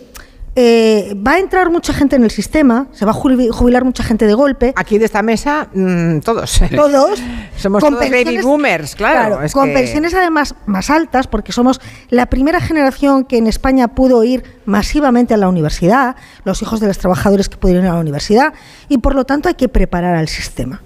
[0.54, 4.02] eh, va a entrar mucha gente en el sistema, se va a jubi- jubilar mucha
[4.02, 4.72] gente de golpe.
[4.76, 6.60] Aquí de esta mesa, mm, todos.
[6.76, 7.22] Todos.
[7.56, 9.38] Somos todos baby boomers, claro.
[9.52, 14.24] con que- pensiones además más altas, porque somos la primera generación que en España pudo
[14.24, 18.00] ir masivamente a la universidad, los hijos de los trabajadores que pudieron ir a la
[18.00, 18.52] universidad,
[18.88, 20.82] y por lo tanto hay que preparar al sistema.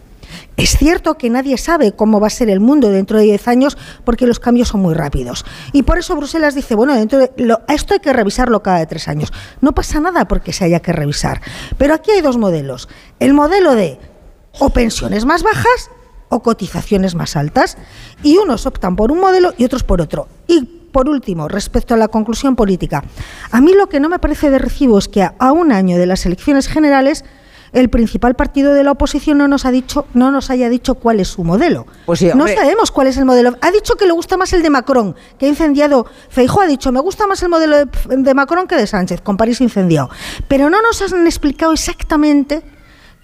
[0.57, 3.79] Es cierto que nadie sabe cómo va a ser el mundo dentro de 10 años
[4.05, 5.45] porque los cambios son muy rápidos.
[5.73, 7.33] Y por eso Bruselas dice, bueno, dentro de
[7.69, 9.33] esto hay que revisarlo cada tres años.
[9.61, 11.41] No pasa nada porque se haya que revisar.
[11.77, 12.89] Pero aquí hay dos modelos.
[13.21, 13.99] El modelo de
[14.59, 15.91] o pensiones más bajas
[16.29, 17.77] o cotizaciones más altas.
[18.23, 20.29] Y unos optan por un modelo y otros por otro.
[20.47, 23.05] Y por último, respecto a la conclusión política,
[23.51, 26.07] a mí lo que no me parece de recibo es que a un año de
[26.07, 27.25] las elecciones generales
[27.73, 31.21] el principal partido de la oposición no nos ha dicho, no nos haya dicho cuál
[31.21, 31.87] es su modelo.
[32.07, 33.57] Pues sí, no sabemos cuál es el modelo.
[33.61, 36.07] Ha dicho que le gusta más el de Macron, que ha incendiado.
[36.29, 39.37] Feijóo ha dicho, me gusta más el modelo de, de Macron que de Sánchez, con
[39.37, 40.11] París incendiado.
[40.49, 42.63] Pero no nos han explicado exactamente.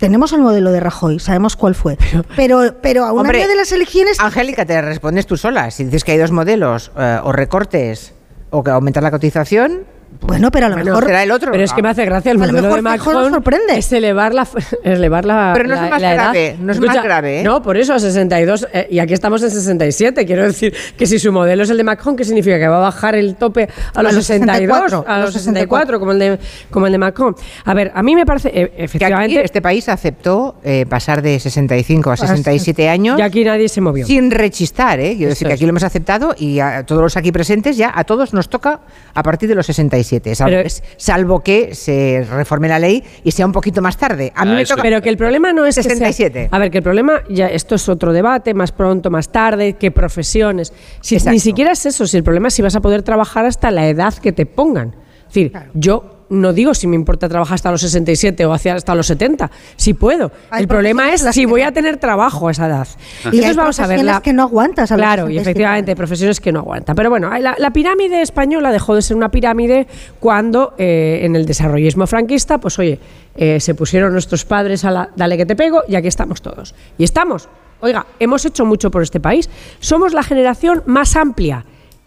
[0.02, 1.96] Tenemos el modelo de Rajoy, sabemos cuál fue.
[2.34, 4.18] Pero, pero a un Hombre, año de las elecciones.
[4.18, 5.70] Angélica, te respondes tú sola.
[5.70, 8.12] Si dices que hay dos modelos, eh, o recortes
[8.50, 9.84] o que aumentar la cotización.
[10.22, 11.50] Bueno, pero a lo bueno, mejor- será el otro.
[11.52, 13.78] Pero es que me hace gracia el A lo modelo de mejor Macron sorprende.
[13.78, 14.46] es elevar la,
[14.84, 17.44] elevar la Pero no es más grave, no es más grave, ¿eh?
[17.44, 20.24] No, por eso a 62 eh, y aquí estamos en 67.
[20.26, 22.58] Quiero decir que si su modelo es el de Macron, ¿qué significa?
[22.58, 26.12] Que va a bajar el tope a los, los 62, 64, a los 64, como
[26.12, 26.38] el de
[26.70, 27.34] como el de Macron.
[27.64, 31.22] A ver, a mí me parece eh, Que aquí efectivamente este país aceptó eh, pasar
[31.22, 33.18] de 65 a 67 años.
[33.18, 34.06] Y aquí nadie se movió.
[34.06, 35.16] Sin rechistar, ¿eh?
[35.16, 35.58] Quiero Eso decir que es.
[35.58, 38.80] aquí lo hemos aceptado y a todos los aquí presentes ya, a todos nos toca
[39.14, 43.46] a partir de los 67, salvo, Pero- salvo que se reforme la ley y sea
[43.46, 44.32] un poquito más tarde.
[44.34, 46.48] A mí Ah, me toca Pero que el problema no es que sea- 67.
[46.50, 49.90] a ver, que el problema, ya esto es otro debate, más pronto, más tarde, qué
[49.90, 50.72] profesiones.
[51.00, 51.32] Si, Exacto.
[51.32, 53.88] ni siquiera es eso, si el problema es si vas a poder trabajar hasta la
[53.88, 54.94] edad que te pongan.
[55.28, 58.94] Es decir, yo no digo si me importa trabajar hasta los 67 o hacia hasta
[58.94, 60.32] los 70, si puedo.
[60.50, 62.88] Hay el problema es si voy a tener trabajo a esa edad.
[63.24, 66.40] Y Entonces vamos a ver la- que no aguantas a Claro, y 67 efectivamente profesiones
[66.40, 66.96] que no aguantan.
[66.96, 69.86] Pero bueno, la pirámide española dejó de ser una pirámide
[70.20, 72.98] cuando eh, en el desarrollismo franquista, pues oye,
[73.34, 76.74] eh, se pusieron nuestros padres a la dale que te pego y aquí estamos todos.
[76.98, 77.48] Y estamos,
[77.80, 79.48] oiga, hemos hecho mucho por este país.
[79.80, 81.64] Somos la generación más amplia.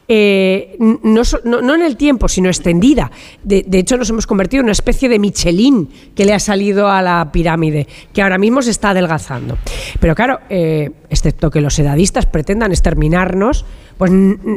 [0.08, 3.12] Eh, no, so- no- no en el tiempo, sino extendida.
[3.44, 6.88] De, de hecho, nos hemos convertido en una especie de Michelin que le ha salido
[6.90, 9.58] a la pirámide, que ahora mismo se está adelgazando.
[10.00, 13.66] Pero claro, eh, excepto que los edadistas pretendan exterminarnos,
[13.98, 14.12] pues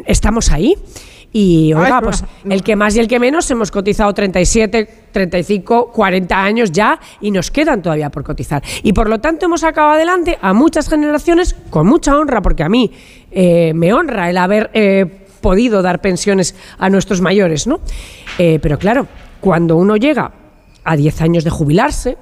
[0.05, 0.75] estamos ahí.
[1.31, 5.91] Y Ay, oiga, pues el que más y el que menos hemos cotizado 37, 35,
[5.91, 8.63] 40 años ya y nos quedan todavía por cotizar.
[8.81, 12.69] Y por lo tanto hemos sacado adelante a muchas generaciones con mucha honra, porque a
[12.69, 12.91] mí
[13.29, 17.79] eh, me honra el haber eh, podido dar pensiones a nuestros mayores, ¿no?
[18.37, 19.07] Eh, pero claro,
[19.39, 20.31] cuando uno llega
[20.83, 22.17] a 10 años de jubilarse,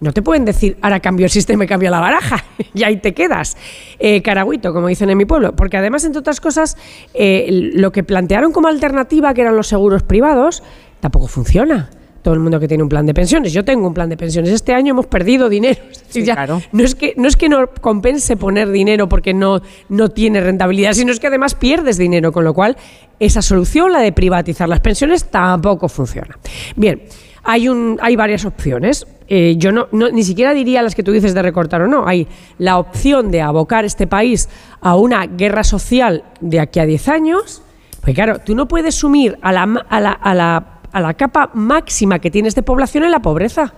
[0.00, 3.14] no te pueden decir, ahora cambio el sistema y cambio la baraja, y ahí te
[3.14, 3.56] quedas.
[3.98, 4.22] Eh,
[4.62, 5.56] como dicen en mi pueblo.
[5.56, 6.76] Porque además, entre otras cosas,
[7.14, 10.62] eh, lo que plantearon como alternativa, que eran los seguros privados,
[11.00, 11.88] tampoco funciona.
[12.24, 13.52] Todo el mundo que tiene un plan de pensiones.
[13.52, 14.50] Yo tengo un plan de pensiones.
[14.50, 15.78] Este año hemos perdido dinero.
[16.08, 16.62] Sí, ya claro.
[16.72, 20.92] no, es que, no es que no compense poner dinero porque no, no tiene rentabilidad,
[20.92, 22.76] sino es que además pierdes dinero, con lo cual
[23.18, 26.38] esa solución, la de privatizar las pensiones, tampoco funciona.
[26.76, 27.02] Bien,
[27.42, 29.06] hay, un, hay varias opciones.
[29.28, 32.06] Eh, yo no, no- ni siquiera diría las que tú dices de recortar o no.
[32.06, 32.28] Hay
[32.58, 34.48] la opción de abocar este país
[34.80, 37.60] a una guerra social de aquí a 10 años.
[38.02, 41.14] Pues claro, tú no puedes sumir a la, ma- a la, a la, a la
[41.14, 43.74] capa máxima que tienes de población en la pobreza.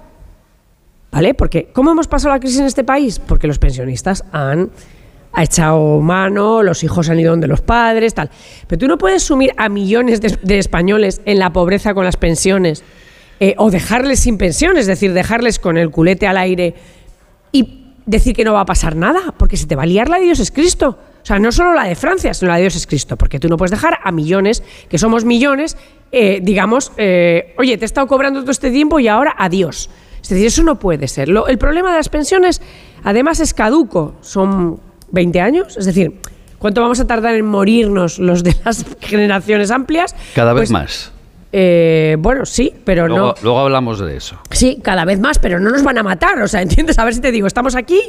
[1.11, 1.33] ¿Vale?
[1.35, 3.19] Porque ¿cómo hemos pasado la crisis en este país?
[3.19, 4.71] Porque los pensionistas han
[5.33, 8.31] ha echado mano, los hijos han ido donde los padres, tal.
[8.67, 12.83] Pero tú no puedes sumir a millones de, españoles en la pobreza con las pensiones
[13.39, 16.75] eh, o dejarles sin pensiones, es decir, dejarles con el culete al aire
[17.53, 20.19] y decir que no va a pasar nada, porque si te va a liar la
[20.19, 20.99] de Dios es Cristo.
[21.23, 23.49] O sea, no solo la de Francia, sino la de Dios es Cristo, porque tú
[23.49, 25.77] no puedes dejar a millones, que somos millones,
[26.13, 29.91] eh, digamos, eh, oye, te he estado cobrando todo este tiempo y ahora adiós.
[30.23, 31.29] Es decir, eso no puede ser.
[31.29, 32.61] Lo- el problema de las pensiones,
[33.05, 34.15] además, es caduco.
[34.23, 34.81] Son
[35.13, 36.15] 20 años, es decir,
[36.59, 40.15] ¿cuánto vamos a tardar en morirnos los de las generaciones amplias?
[40.35, 41.13] Cada vez Pues, más.
[41.53, 43.35] eh, bueno, sí, pero Luego, no.
[43.43, 44.37] luego hablamos de eso.
[44.51, 46.41] Sí, cada vez más, pero no nos van a matar.
[46.43, 46.99] O sea, ¿entiendes?
[46.99, 48.01] A ver si te digo, estamos aquí.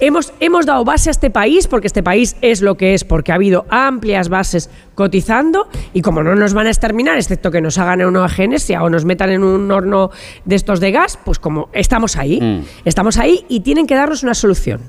[0.00, 3.32] Hemos, hemos dado base a este país porque este país es lo que es, porque
[3.32, 7.78] ha habido amplias bases cotizando y como no nos van a exterminar, excepto que nos
[7.78, 10.10] hagan una genesia o nos metan en un horno
[10.44, 12.64] de estos de gas, pues como estamos ahí, Mm.
[12.84, 14.80] estamos ahí y tienen que darnos una solución.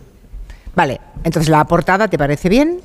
[0.76, 2.80] Vale, entonces la portada, ¿te parece bien?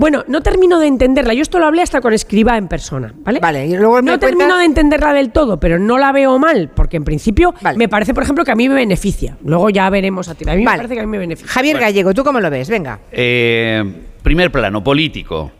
[0.00, 1.34] Bueno, no termino de entenderla.
[1.34, 3.38] Yo esto lo hablé hasta con escriba en persona, ¿vale?
[3.38, 6.38] Vale, y luego me no termino cuentas- de entenderla del todo, pero no la veo
[6.38, 9.36] mal, porque en principio me parece, por ejemplo, que a mí me beneficia.
[9.44, 10.44] Luego ya veremos a ti.
[10.48, 10.78] A mí Vale.
[10.78, 11.52] me parece que a mí me beneficia.
[11.52, 12.70] Javier Gallego, ¿tú cómo lo ves?
[12.70, 12.98] Venga.
[13.12, 13.84] Eh,
[14.22, 15.52] primer plano, político.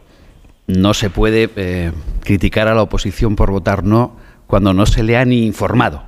[0.68, 1.92] No se puede eh,
[2.24, 6.02] criticar a la oposición por votar no cuando no se le ha ni informado.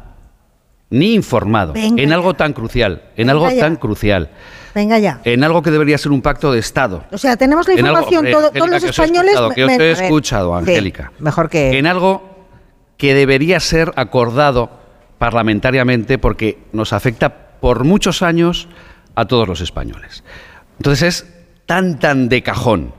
[0.89, 1.75] Ni informado.
[1.75, 3.03] Venga en algo tan crucial.
[3.15, 3.61] En Venga algo ya.
[3.61, 4.31] tan crucial.
[4.75, 5.21] Venga ya.
[5.25, 7.05] En algo que debería ser un pacto de Estado.
[7.13, 9.35] O sea, tenemos la algo- información, hombre, todo- Angélica, todos los que os he españoles...
[9.35, 11.13] escuchado, me- he escuchado, Sí, Angélica.
[11.19, 11.79] mejor que...
[11.79, 12.31] En algo
[12.97, 14.71] que debería ser acordado
[15.19, 18.69] parlamentariamente porque nos afecta por muchos años
[19.15, 20.25] a todos los españoles.
[20.79, 21.35] Entonces es
[21.67, 22.93] tan, tan de cajón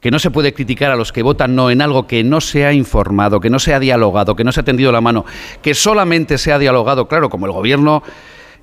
[0.00, 2.66] que no se puede criticar a los que votan no en algo que no se
[2.66, 5.24] ha informado, que no se ha dialogado, que no se ha tendido la mano,
[5.62, 8.02] que solamente se ha dialogado, claro, como el gobierno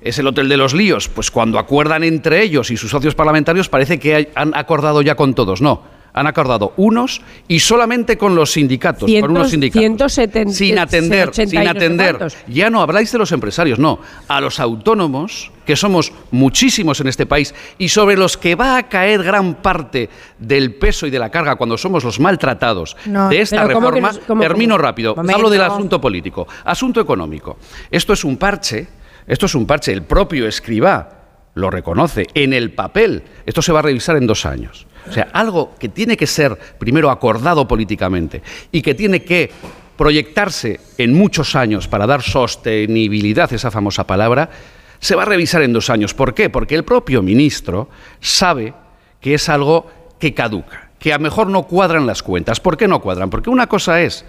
[0.00, 3.68] es el hotel de los líos, pues cuando acuerdan entre ellos y sus socios parlamentarios
[3.68, 5.60] parece que hay- han acordado ya con todos.
[5.60, 9.80] No, han acordado unos y solamente con los sindicatos, con unos sindicatos.
[9.80, 12.32] 170, sin atender, 80 y sin no sé atender.
[12.48, 17.26] Ya no habláis de los empresarios, no, a los autónomos, que somos muchísimos en este
[17.26, 21.30] país y sobre los que va a caer gran parte del peso y de la
[21.30, 24.18] carga cuando somos los maltratados No, de esta pero ¿cómo que reforma.
[24.18, 24.82] nos- cómo- termino cómo?
[24.82, 25.14] rápido.
[25.14, 25.36] Momento.
[25.36, 26.48] hablo del asunto político.
[26.64, 27.56] Asunto económico.
[27.88, 28.88] Esto es un parche,
[29.26, 29.92] esto es un parche.
[29.92, 31.20] El propio escribá
[31.54, 33.22] lo reconoce en el papel.
[33.46, 34.86] Esto se va a revisar en dos años.
[35.08, 39.50] O sea, algo que tiene que ser primero acordado políticamente y que tiene que
[39.96, 44.50] proyectarse en muchos años para dar sostenibilidad, esa famosa palabra,
[44.98, 46.14] se va a revisar en dos años.
[46.14, 46.50] ¿Por qué?
[46.50, 47.88] Porque el propio ministro
[48.20, 48.74] sabe
[49.20, 52.60] que es algo que caduca, que a lo mejor no cuadran las cuentas.
[52.60, 53.30] ¿Por qué no cuadran?
[53.30, 54.24] Porque una cosa es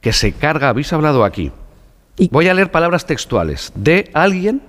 [0.00, 1.52] que se carga, habéis hablado aquí.
[2.30, 4.62] Voy a leer palabras textuales de alguien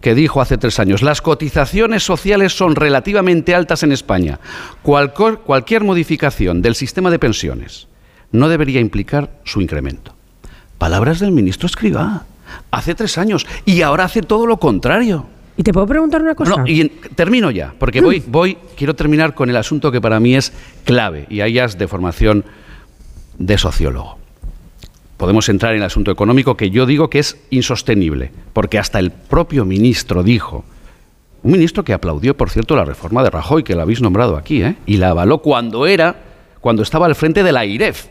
[0.00, 4.38] que dijo hace tres años, las cotizaciones sociales son relativamente altas en España.
[4.82, 7.88] Cualco- cualquier modificación del sistema de pensiones
[8.32, 10.14] no debería implicar su incremento.
[10.78, 12.24] Palabras del ministro Escribá,
[12.70, 15.26] hace tres años, y ahora hace todo lo contrario.
[15.56, 16.56] ¿Y te puedo preguntar una cosa?
[16.56, 20.20] No, y en- termino ya, porque voy, voy, quiero terminar con el asunto que para
[20.20, 20.52] mí es
[20.84, 22.44] clave, y ahí es de formación
[23.38, 24.18] de sociólogo.
[25.16, 29.10] Podemos entrar en el asunto económico que yo digo que es insostenible, porque hasta el
[29.10, 30.64] propio ministro dijo,
[31.42, 34.62] un ministro que aplaudió, por cierto, la reforma de Rajoy, que la habéis nombrado aquí,
[34.62, 34.76] ¿eh?
[34.84, 36.16] y la avaló cuando era,
[36.60, 38.06] cuando estaba al frente de la IREF.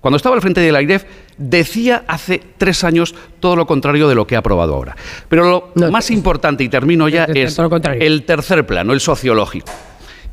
[0.00, 1.06] Cuando estaba al frente de la IREF,
[1.38, 4.96] decía hace tres años todo lo contrario de lo que ha aprobado ahora.
[5.30, 7.58] Pero lo más importante, y termino ya, es
[7.98, 9.72] el tercer plano, el sociológico.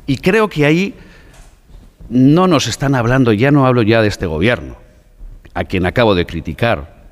[0.06, 0.94] Y creo que ahí
[2.10, 4.76] no nos están hablando, ya no hablo ya de este gobierno,
[5.54, 7.02] a quien acabo de criticar.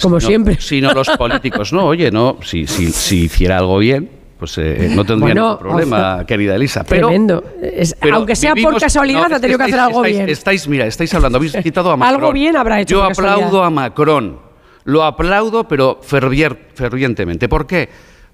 [0.00, 0.56] Como sino- siempre.
[0.60, 1.72] Sino los políticos.
[1.72, 5.58] No, oye, no, si, si, si hiciera algo bien, pues eh, no tendría Bueno, ningún
[5.58, 6.26] problema, ojo.
[6.26, 6.82] querida Elisa.
[6.84, 7.44] Pero, Tremendo.
[7.62, 10.28] Es- pero aunque sea por casualidad, no, ha tenido que hacer algo estáis- bien.
[10.28, 12.14] Estáis, mira, estáis hablando, habéis quitado a Macron.
[12.20, 13.34] Algo bien habrá hecho Yo casualidad.
[13.36, 14.38] aplaudo a Macron.
[14.84, 17.48] Lo aplaudo, pero fervier- fervientemente.
[17.48, 17.88] ¿Por qué?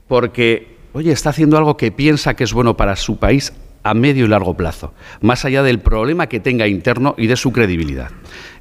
[0.07, 3.53] Porque, oye, está haciendo algo que piensa que es bueno para su país
[3.83, 7.53] a medio y largo plazo, más allá del problema que tenga interno y de su
[7.53, 8.11] credibilidad.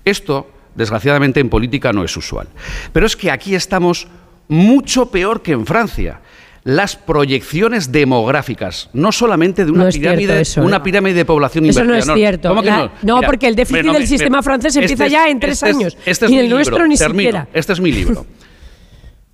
[0.03, 0.47] Esto,
[0.77, 2.47] desgraciadamente, en política no es usual.
[2.93, 4.07] Pero es que aquí estamos
[4.47, 6.21] mucho peor que en Francia.
[6.63, 10.81] Las proyecciones demográficas, no solamente de una No pirámide, eso, una ¿eh?
[10.81, 12.49] pirámide de población Eso no es cierto.
[12.49, 12.91] ¿Cómo que La- no?
[13.03, 15.39] no, Mira, porque el déficit no del me- sistema me- francés empieza es- ya en
[15.39, 15.97] tres este es- años.
[16.05, 17.29] Este es Y el nuestro ni termino.
[17.29, 17.47] siquiera.
[17.53, 18.25] Este es mi libro.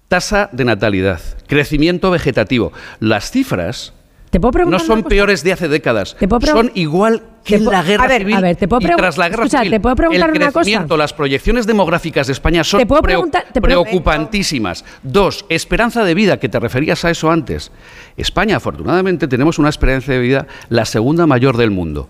[0.07, 2.71] Tasa de natalidad, crecimiento vegetativo.
[2.99, 3.93] Las cifras
[4.33, 5.09] ¿Te puedo preguntar no una son cosa?
[5.09, 6.15] peores de hace décadas.
[6.19, 8.67] ¿Te puedo pregun- Son igual que en la guerra a ver, civil a ver, te
[8.67, 9.71] puedo y tras la guerra escucha, civil.
[9.73, 10.59] te puedo preguntar el una cosa.
[10.61, 14.85] crecimiento, las proyecciones demográficas de España son Te puedo preo- preguntar- te puedo- preocupantísimas.
[15.03, 17.71] Dos, esperanza de vida, que te referías a eso antes.
[18.17, 22.07] España, afortunadamente, tenemos una esperanza de vida la segunda mayor del mundo.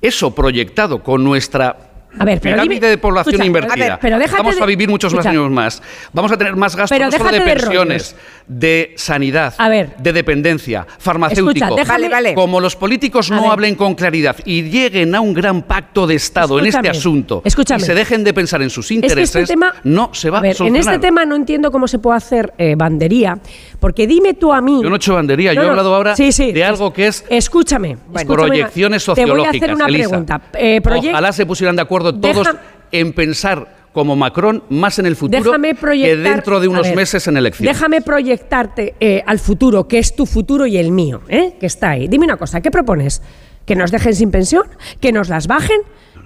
[0.00, 1.76] Eso proyectado con nuestra
[2.18, 3.72] A ver, pero pirámide dime- de población escucha, invertida.
[3.86, 5.82] a ver, pero déjate Vamos de- a vivir muchos más años más.
[6.12, 9.96] Vamos a tener más gastos no solo de pensiones, de sanidad, A ver.
[9.98, 11.64] de dependencia, farmacéutico.
[11.66, 12.34] Escucha, déjame- Vale.
[12.34, 13.50] Como los políticos no ver.
[13.50, 17.80] hablen con claridad y lleguen a un gran pacto de Estado en este asunto y
[17.80, 20.40] se dejen de pensar en sus Es que intereses, este tema, no se va a
[20.42, 23.38] ver, a en este tema no entiendo cómo se puede hacer eh, bandería,
[23.80, 24.80] porque dime tú a mí.
[24.82, 27.06] Yo no he hecho bandería, No, yo he hablado ahora sí, sí, de algo que
[27.08, 29.62] es Escúchame, proyecciones Te voy a sociológicas.
[29.62, 30.08] hacer una Elisa.
[30.08, 30.40] pregunta.
[30.54, 32.60] Eh, Ojalá se pusieran de acuerdo todos Deja-
[32.92, 37.36] en pensar como Macron más en el futuro que dentro de unos ver, meses en
[37.36, 37.76] elecciones.
[37.76, 41.56] Déjame proyectarte eh, al futuro, que es tu futuro y el mío, ¿eh?
[41.60, 42.08] que está ahí.
[42.08, 43.22] Dime una cosa, ¿qué propones?
[43.66, 44.64] que nos dejen sin pensión,
[45.00, 45.80] que nos las bajen.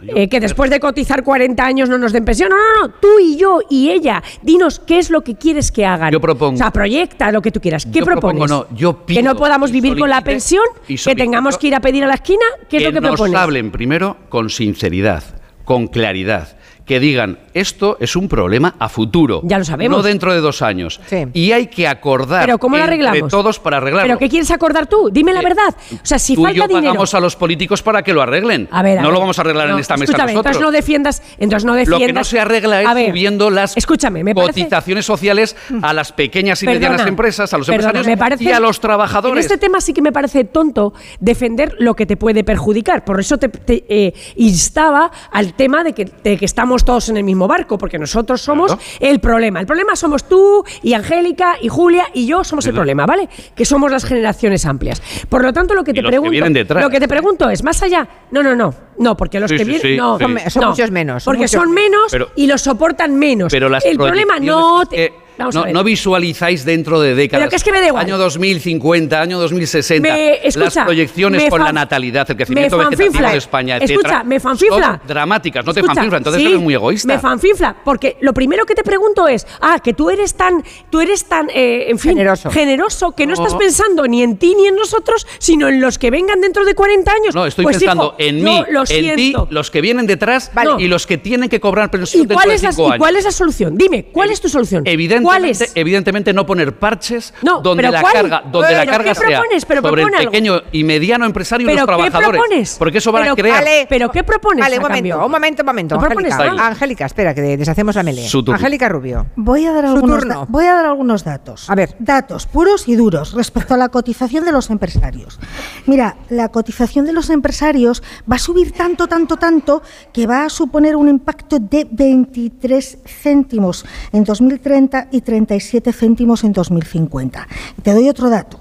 [0.09, 2.49] eh, que después de cotizar 40 años no nos den pensión.
[2.51, 2.95] No, no, no.
[3.01, 4.23] Tú y yo y ella.
[4.43, 6.11] Dinos qué es lo que quieres que hagan.
[6.13, 7.85] Yo propongo- O sea, proyecta lo que tú quieras.
[7.87, 8.51] ¿Qué Yo propongo, propones?
[8.71, 11.81] no, yo que no podamos vivir con la pensión, y que tengamos que ir a
[11.81, 12.45] pedir a la esquina.
[12.69, 13.39] ¿Qué es lo que nos propones?
[13.39, 15.23] hablen primero con sinceridad,
[15.69, 16.49] con claridad.
[16.89, 19.43] Que digan, esto es un problema a futuro.
[19.45, 19.99] Ya lo sabemos.
[19.99, 21.01] No dentro de dos años.
[21.35, 23.31] Y hay que acordar Pero ¿cómo lo entre arreglamos?
[23.31, 24.09] todos para arreglarlo.
[24.09, 25.11] ¿Pero qué quieres acordar tú?
[25.13, 25.75] Dime la verdad.
[25.93, 26.87] O sea, si Tú y falta yo dinero...
[26.87, 28.69] pagamos a los políticos para que lo arreglen.
[28.71, 29.15] A ver, a no ver.
[29.15, 30.37] lo vamos a arreglar en esta mesa nosotros.
[30.37, 32.07] Entonces no defiendas, entonces no Lo defiendas.
[32.07, 36.13] que no se arregla es ver, subiendo las escúchame, me parece- cotizaciones sociales a las
[36.13, 39.37] pequeñas y medianas empresas, a los perdona, empresarios me parece- y a los trabajadores.
[39.45, 43.05] En este tema sí que me parece tonto defender lo que te puede perjudicar.
[43.05, 47.17] Por eso te, te, eh, instaba al tema de que, de que estamos todos en
[47.17, 49.61] el mismo barco, porque nosotros somos el problema.
[49.61, 53.29] El problema somos tú y Angélica y Julia y yo somos el problema, ¿vale?
[53.55, 55.03] Que somos las generaciones amplias.
[55.29, 56.83] Por lo tanto, lo que Y te los que pregunto, vienen detrás.
[56.83, 58.07] lo que te pregunto es más allá.
[58.31, 60.25] No, no, no, no, porque los Sí, que sí, vienen, sí, no, sí.
[60.25, 62.03] Son me- son no, muchos menos, son porque muchos son menos.
[62.11, 63.51] Pero- y los soportan menos.
[63.53, 65.75] Pero las el problema no es que Vamos a no, ver.
[65.75, 67.41] no visualizáis dentro de décadas.
[67.43, 68.05] Pero que es que me da igual.
[68.05, 70.09] Año 2050, año 2060.
[70.09, 74.41] Me- escucha, las proyecciones con la natalidad, el crecimiento vegetativo de España, Escucha, etcétera, me
[74.41, 74.87] fanfinfla.
[74.87, 77.13] Son dramáticas, no te Escucha, fanfinfla, entonces sí, eres muy egoísta.
[77.15, 81.01] Me fanfinfla, porque lo primero que te pregunto es, ah, que tú eres tan, tú
[81.01, 82.51] eres tan, eh, en fin, Generoso.
[82.51, 83.45] generoso, que no, No.
[83.45, 86.75] estás pensando ni en ti ni en nosotros, sino en los que vengan dentro de
[86.75, 87.35] 40 años.
[87.35, 90.73] No, estoy Pues, pensando hijo, en mí, lo en ti, los que vienen detrás Vale.
[90.83, 92.99] y los que tienen que cobrar pensión ¿Y dentro cuál, de es la, y años.
[92.99, 93.77] cuál es la solución?
[93.77, 94.85] Dime, ¿cuál es tu solución?
[94.85, 95.73] ¿Cuál Evidentemente, es?
[95.75, 98.13] evidentemente no poner parches No, donde pero la ¿cuál?
[98.15, 99.65] carga, donde la Pero carga ¿qué sea propones?
[99.67, 100.31] Pero sobre el algo.
[100.31, 102.41] pequeño y mediano empresario y ¿Pero los qué trabajadores.
[102.41, 102.77] propones?
[102.79, 103.59] Porque eso van a crear.
[103.65, 104.61] vale, ¿Pero qué propones?
[104.65, 105.27] Vale, a un momento, cambio?
[105.27, 105.95] un momento, un momento.
[105.97, 106.67] Angélica, nada.
[106.69, 108.29] Angélica, espera, que deshacemos la melea.
[108.53, 109.27] Angélica Rubio.
[109.37, 111.69] Voy a dar algunos voy a dar algunos datos.
[111.71, 111.95] A ver.
[111.99, 115.39] Datos puros y duros respecto a la cotización de los empresarios.
[115.87, 119.83] Mira, la cotización de los empresarios va a subir tanto, tanto, tanto
[120.13, 126.53] que va a suponer un impacto de 23 céntimos en 2030 y 37 céntimos en
[126.53, 127.47] 2050.
[127.83, 128.61] Te doy otro dato.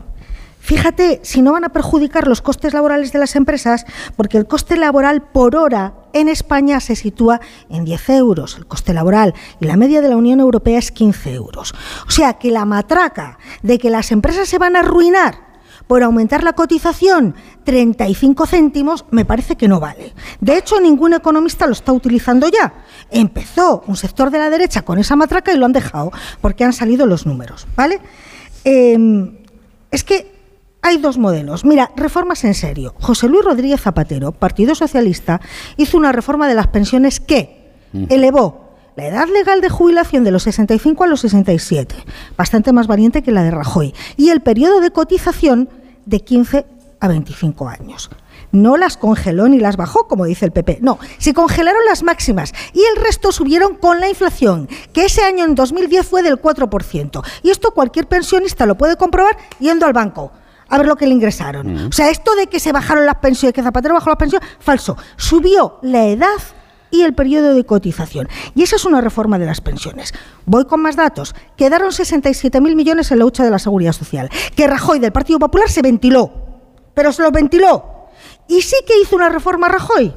[0.67, 3.85] Fíjate si no van a perjudicar los costes laborales de las empresas,
[4.17, 8.93] porque el coste laboral por hora en España se sitúa en 10 euros, el coste
[8.93, 11.73] laboral, y la media de la Unión Europea es 15 euros.
[12.05, 15.47] O sea que la matraca de que las empresas se van a arruinar
[15.87, 20.13] por aumentar la cotización 35 céntimos, me parece que no vale.
[20.41, 22.73] De hecho, ningún economista lo está utilizando ya.
[23.11, 26.11] Empezó un sector de la derecha con esa matraca y lo han dejado,
[26.41, 27.99] porque han salido los números, ¿vale?
[28.63, 28.97] Eh,
[29.91, 30.37] es que
[30.81, 31.65] hay dos modelos.
[31.65, 32.93] Mira, reformas en serio.
[32.99, 35.41] José Luis Rodríguez Zapatero, Partido Socialista,
[35.75, 37.71] hizo una reforma de las pensiones que
[38.09, 41.95] elevó la edad legal de jubilación de los 65 a los 67,
[42.35, 45.69] bastante más valiente que la de Rajoy, y el periodo de cotización
[46.05, 46.65] de 15
[46.99, 48.09] a 25 años.
[48.51, 50.79] No las congeló ni las bajó, como dice el PP.
[50.81, 55.45] No, se congelaron las máximas y el resto subieron con la inflación, que ese año
[55.45, 57.23] en 2010 fue del 4%.
[57.43, 60.31] Y esto cualquier pensionista lo puede comprobar yendo al banco
[60.69, 61.87] a ver lo que le ingresaron.
[61.87, 64.97] O sea, esto de que se bajaron las pensiones, que Zapatero bajó las pensiones, falso.
[65.15, 66.27] Subió la edad
[66.91, 68.27] y el periodo de cotización.
[68.55, 70.13] Y esa es una reforma de las pensiones.
[70.45, 71.35] Voy con más datos.
[71.55, 74.29] Quedaron 67.000 millones en la hucha de la Seguridad Social.
[74.55, 76.31] Que Rajoy del Partido Popular se ventiló.
[76.93, 77.96] Pero se lo ventiló.
[78.47, 80.13] Y sí que hizo una reforma Rajoy,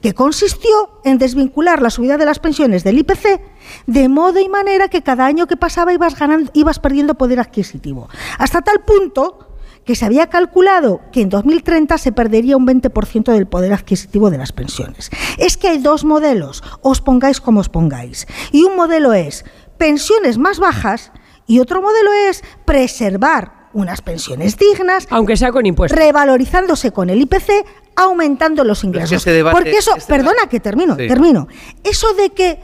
[0.00, 3.40] que consistió en desvincular la subida de las pensiones del IPC
[3.86, 8.08] de modo y manera que cada año que pasaba ibas, perdiendo poder adquisitivo.
[8.38, 9.50] Hasta tal punto
[9.84, 14.38] que se había calculado que en 2030 se perdería un 20% del poder adquisitivo de
[14.38, 15.10] las pensiones.
[15.38, 18.26] Es que hay dos modelos, os pongáis como os pongáis.
[18.50, 19.44] Y un modelo es
[19.76, 21.12] pensiones más bajas
[21.46, 27.20] y otro modelo es preservar unas pensiones dignas, aunque sea con impuestos, revalorizándose con el
[27.20, 27.64] IPC,
[27.96, 29.16] aumentando los Pero es que ingresos.
[29.18, 31.06] este debate- Porque eso, este perdona debate- que termino, Sí.
[31.08, 31.48] termino.
[31.82, 32.58] Eso de que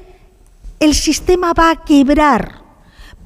[0.81, 2.61] el sistema va a quebrar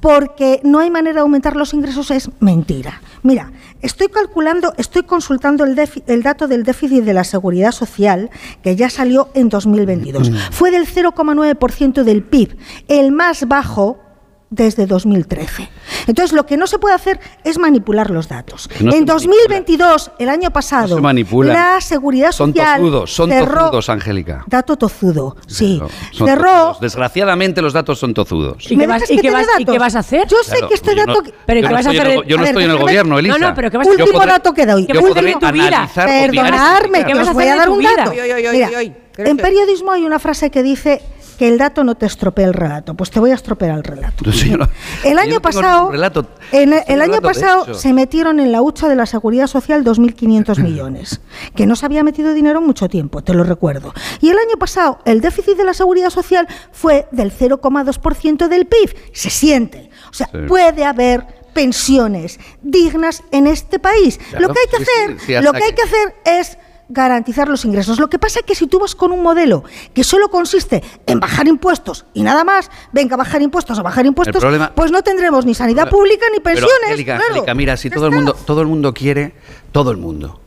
[0.01, 3.01] porque no hay manera de aumentar los ingresos es mentira.
[3.23, 8.29] Mira, estoy calculando, estoy consultando el, el dato del déficit de la seguridad social
[8.61, 10.29] que ya salió en 2022.
[10.29, 10.35] Mm.
[10.51, 12.55] Fue del 0,9% del PIB,
[12.87, 13.99] el más bajo
[14.49, 15.69] desde 2013.
[16.07, 18.69] Entonces, lo que no se puede hacer es manipular los datos.
[18.79, 23.89] No en 2022, el año pasado, se la seguridad Son social tozudos, son cerró- tozudos,
[23.89, 24.43] Angélica.
[24.47, 25.81] Dato tozudo, sí.
[26.11, 26.79] Son cerró tozudos.
[26.81, 28.69] Desgraciadamente los datos son tozudos.
[28.71, 30.27] ¿Y qué, vas, y qué vas- y qué vas a hacer?
[30.27, 31.31] Yo sé Claro, que este yo no- dato...
[31.45, 32.23] Pero yo ¿qué no vas a estoy en hacer?
[32.23, 33.37] el- yo no ver, estoy en el gobierno, Elisa.
[33.37, 34.87] No, no, pero ¿qué vas a Último Yo podré- dato que doy.
[34.87, 35.39] yo Último-
[35.95, 38.11] Perdonadme, que ¿Qué vas os voy hacer a dar un dato.
[39.17, 41.01] En periodismo hay una frase que dice
[41.35, 42.93] que el dato no te estropee el relato.
[42.95, 44.23] Pues te voy a estropear el relato.
[44.25, 44.69] No no-
[45.03, 46.27] El año pasado, ningún relato.
[46.51, 51.21] en el, año pasado se metieron en la hucha de la seguridad social 2.500 millones,
[51.55, 53.93] que no se había metido dinero en mucho tiempo, te lo recuerdo.
[54.21, 58.95] Y el año pasado el déficit de la seguridad social fue del 0,2% del PIB.
[59.13, 59.89] Se siente.
[60.09, 60.37] O sea, Sí.
[60.47, 64.17] puede haber pensiones dignas en este país.
[64.29, 66.57] Claro, lo que hay que sí, hacer, sí, lo que hay que hacer es
[66.89, 67.99] garantizar los ingresos.
[67.99, 71.19] Lo que pasa es que si tú vas con un modelo que solo consiste en
[71.19, 75.45] bajar impuestos y nada más, venga, bajar impuestos o bajar impuestos, problema- pues no tendremos
[75.45, 76.83] ni sanidad Pero- pública ni Pero, pensiones.
[76.89, 77.31] Angélica, claro.
[77.31, 79.33] Angélica, mira, si todo el mundo, todo el mundo quiere,
[79.71, 80.39] todo el mundo.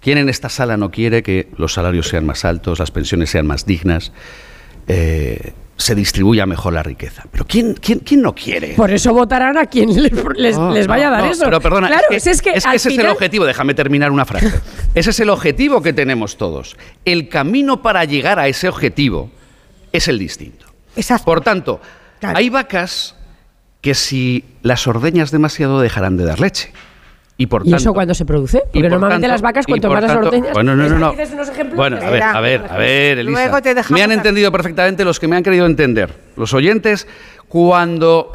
[0.00, 3.46] ¿Quién en esta sala no quiere que los salarios sean más altos, las pensiones sean
[3.46, 4.12] más dignas,
[4.86, 7.24] eh, se distribuya mejor la riqueza?
[7.30, 8.74] Pero ¿quién, quién, quién no quiere?
[8.74, 11.44] Por eso votarán a quien les, les- vaya a dar no, eso.
[11.44, 13.44] Pero perdona, claro, es que, es que, es que al ese es el objetivo.
[13.44, 14.52] Déjame terminar una frase.
[14.94, 16.76] ese es el objetivo que tenemos todos.
[17.04, 19.30] El camino para llegar a ese objetivo
[19.92, 20.66] es el distinto.
[21.24, 21.80] Por tanto,
[22.22, 23.14] hay vacas
[23.80, 26.72] que si las ordeñas demasiado dejarán de dar leche.
[27.38, 28.62] Y por ¿Y tanto, eso cuándo se produce?
[28.72, 30.52] Porque normalmente tanto- las vacas, cuanto más las ordeñas.
[30.54, 31.10] Bueno, no, no, no.
[31.10, 31.76] ¿Dices unos ejemplos?
[31.76, 33.38] Bueno, a ver, a ver, a ver, Elisa.
[33.42, 36.14] Luego te dejamos me han entendido perfectamente los que me han querido entender.
[36.36, 37.06] Los oyentes,
[37.48, 38.32] cuando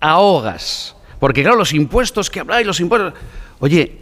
[0.00, 0.96] ahogas.
[1.18, 3.14] Porque claro, los impuestos que habláis, los impuestos.
[3.60, 3.98] Oye,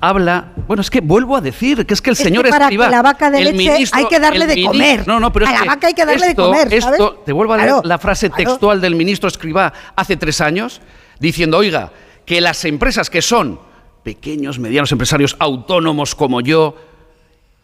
[0.00, 0.52] habla.
[0.68, 2.84] Bueno, es que vuelvo a decir que es que el Es que señor para Escrivá,
[2.86, 5.08] que la vaca de el leche ministro- hay que darle el de comer.
[5.08, 7.00] No, no, pero A es la que vaca hay que darle de comer, ¿sabes?
[7.00, 8.44] Esto, te vuelvo a leer Claro, la frase claro.
[8.44, 10.80] textual del ministro Escrivá hace tres años,
[11.18, 11.90] diciendo, oiga,
[12.24, 13.60] que las empresas que son
[14.02, 16.76] pequeños, medianos empresarios autónomos como yo,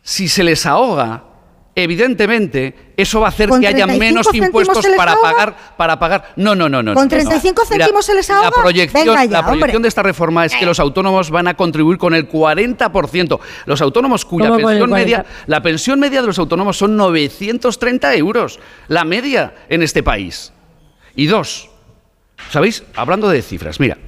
[0.02, 1.24] si se les ahoga,
[1.74, 5.30] evidentemente eso va a hacer ¿Con que haya 35 menos impuestos para ahoga?
[5.32, 6.32] pagar para pagar.
[6.36, 6.94] No, no, no, no.
[6.94, 7.70] ¿Con no, 35 no.
[7.70, 8.50] Mira, céntimos se les ahoga?
[8.50, 9.82] La proyección, Venga ya, la proyección hombre.
[9.82, 13.38] de esta reforma es que los autónomos van a contribuir con el 40%.
[13.66, 15.44] Los autónomos cuya ¿Cómo con el pensión media, 40?
[15.46, 18.58] la pensión media de los autónomos son 930 euros,
[18.88, 20.52] la media en este país.
[21.14, 21.70] Y dos,
[22.50, 22.84] ¿sabéis?
[22.94, 23.98] Hablando de cifras, mira,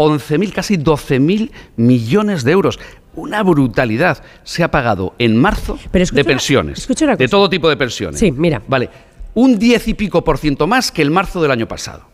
[0.00, 2.78] 11.000, casi 12.000 millones de euros.
[3.14, 6.88] Una brutalidad se ha pagado en marzo de pensiones.
[7.02, 8.18] una de todo tipo de pensiones.
[8.18, 8.62] Sí, mira.
[8.66, 8.88] Vale,
[9.34, 12.08] un 10 y pico por ciento más que el marzo del año pasado.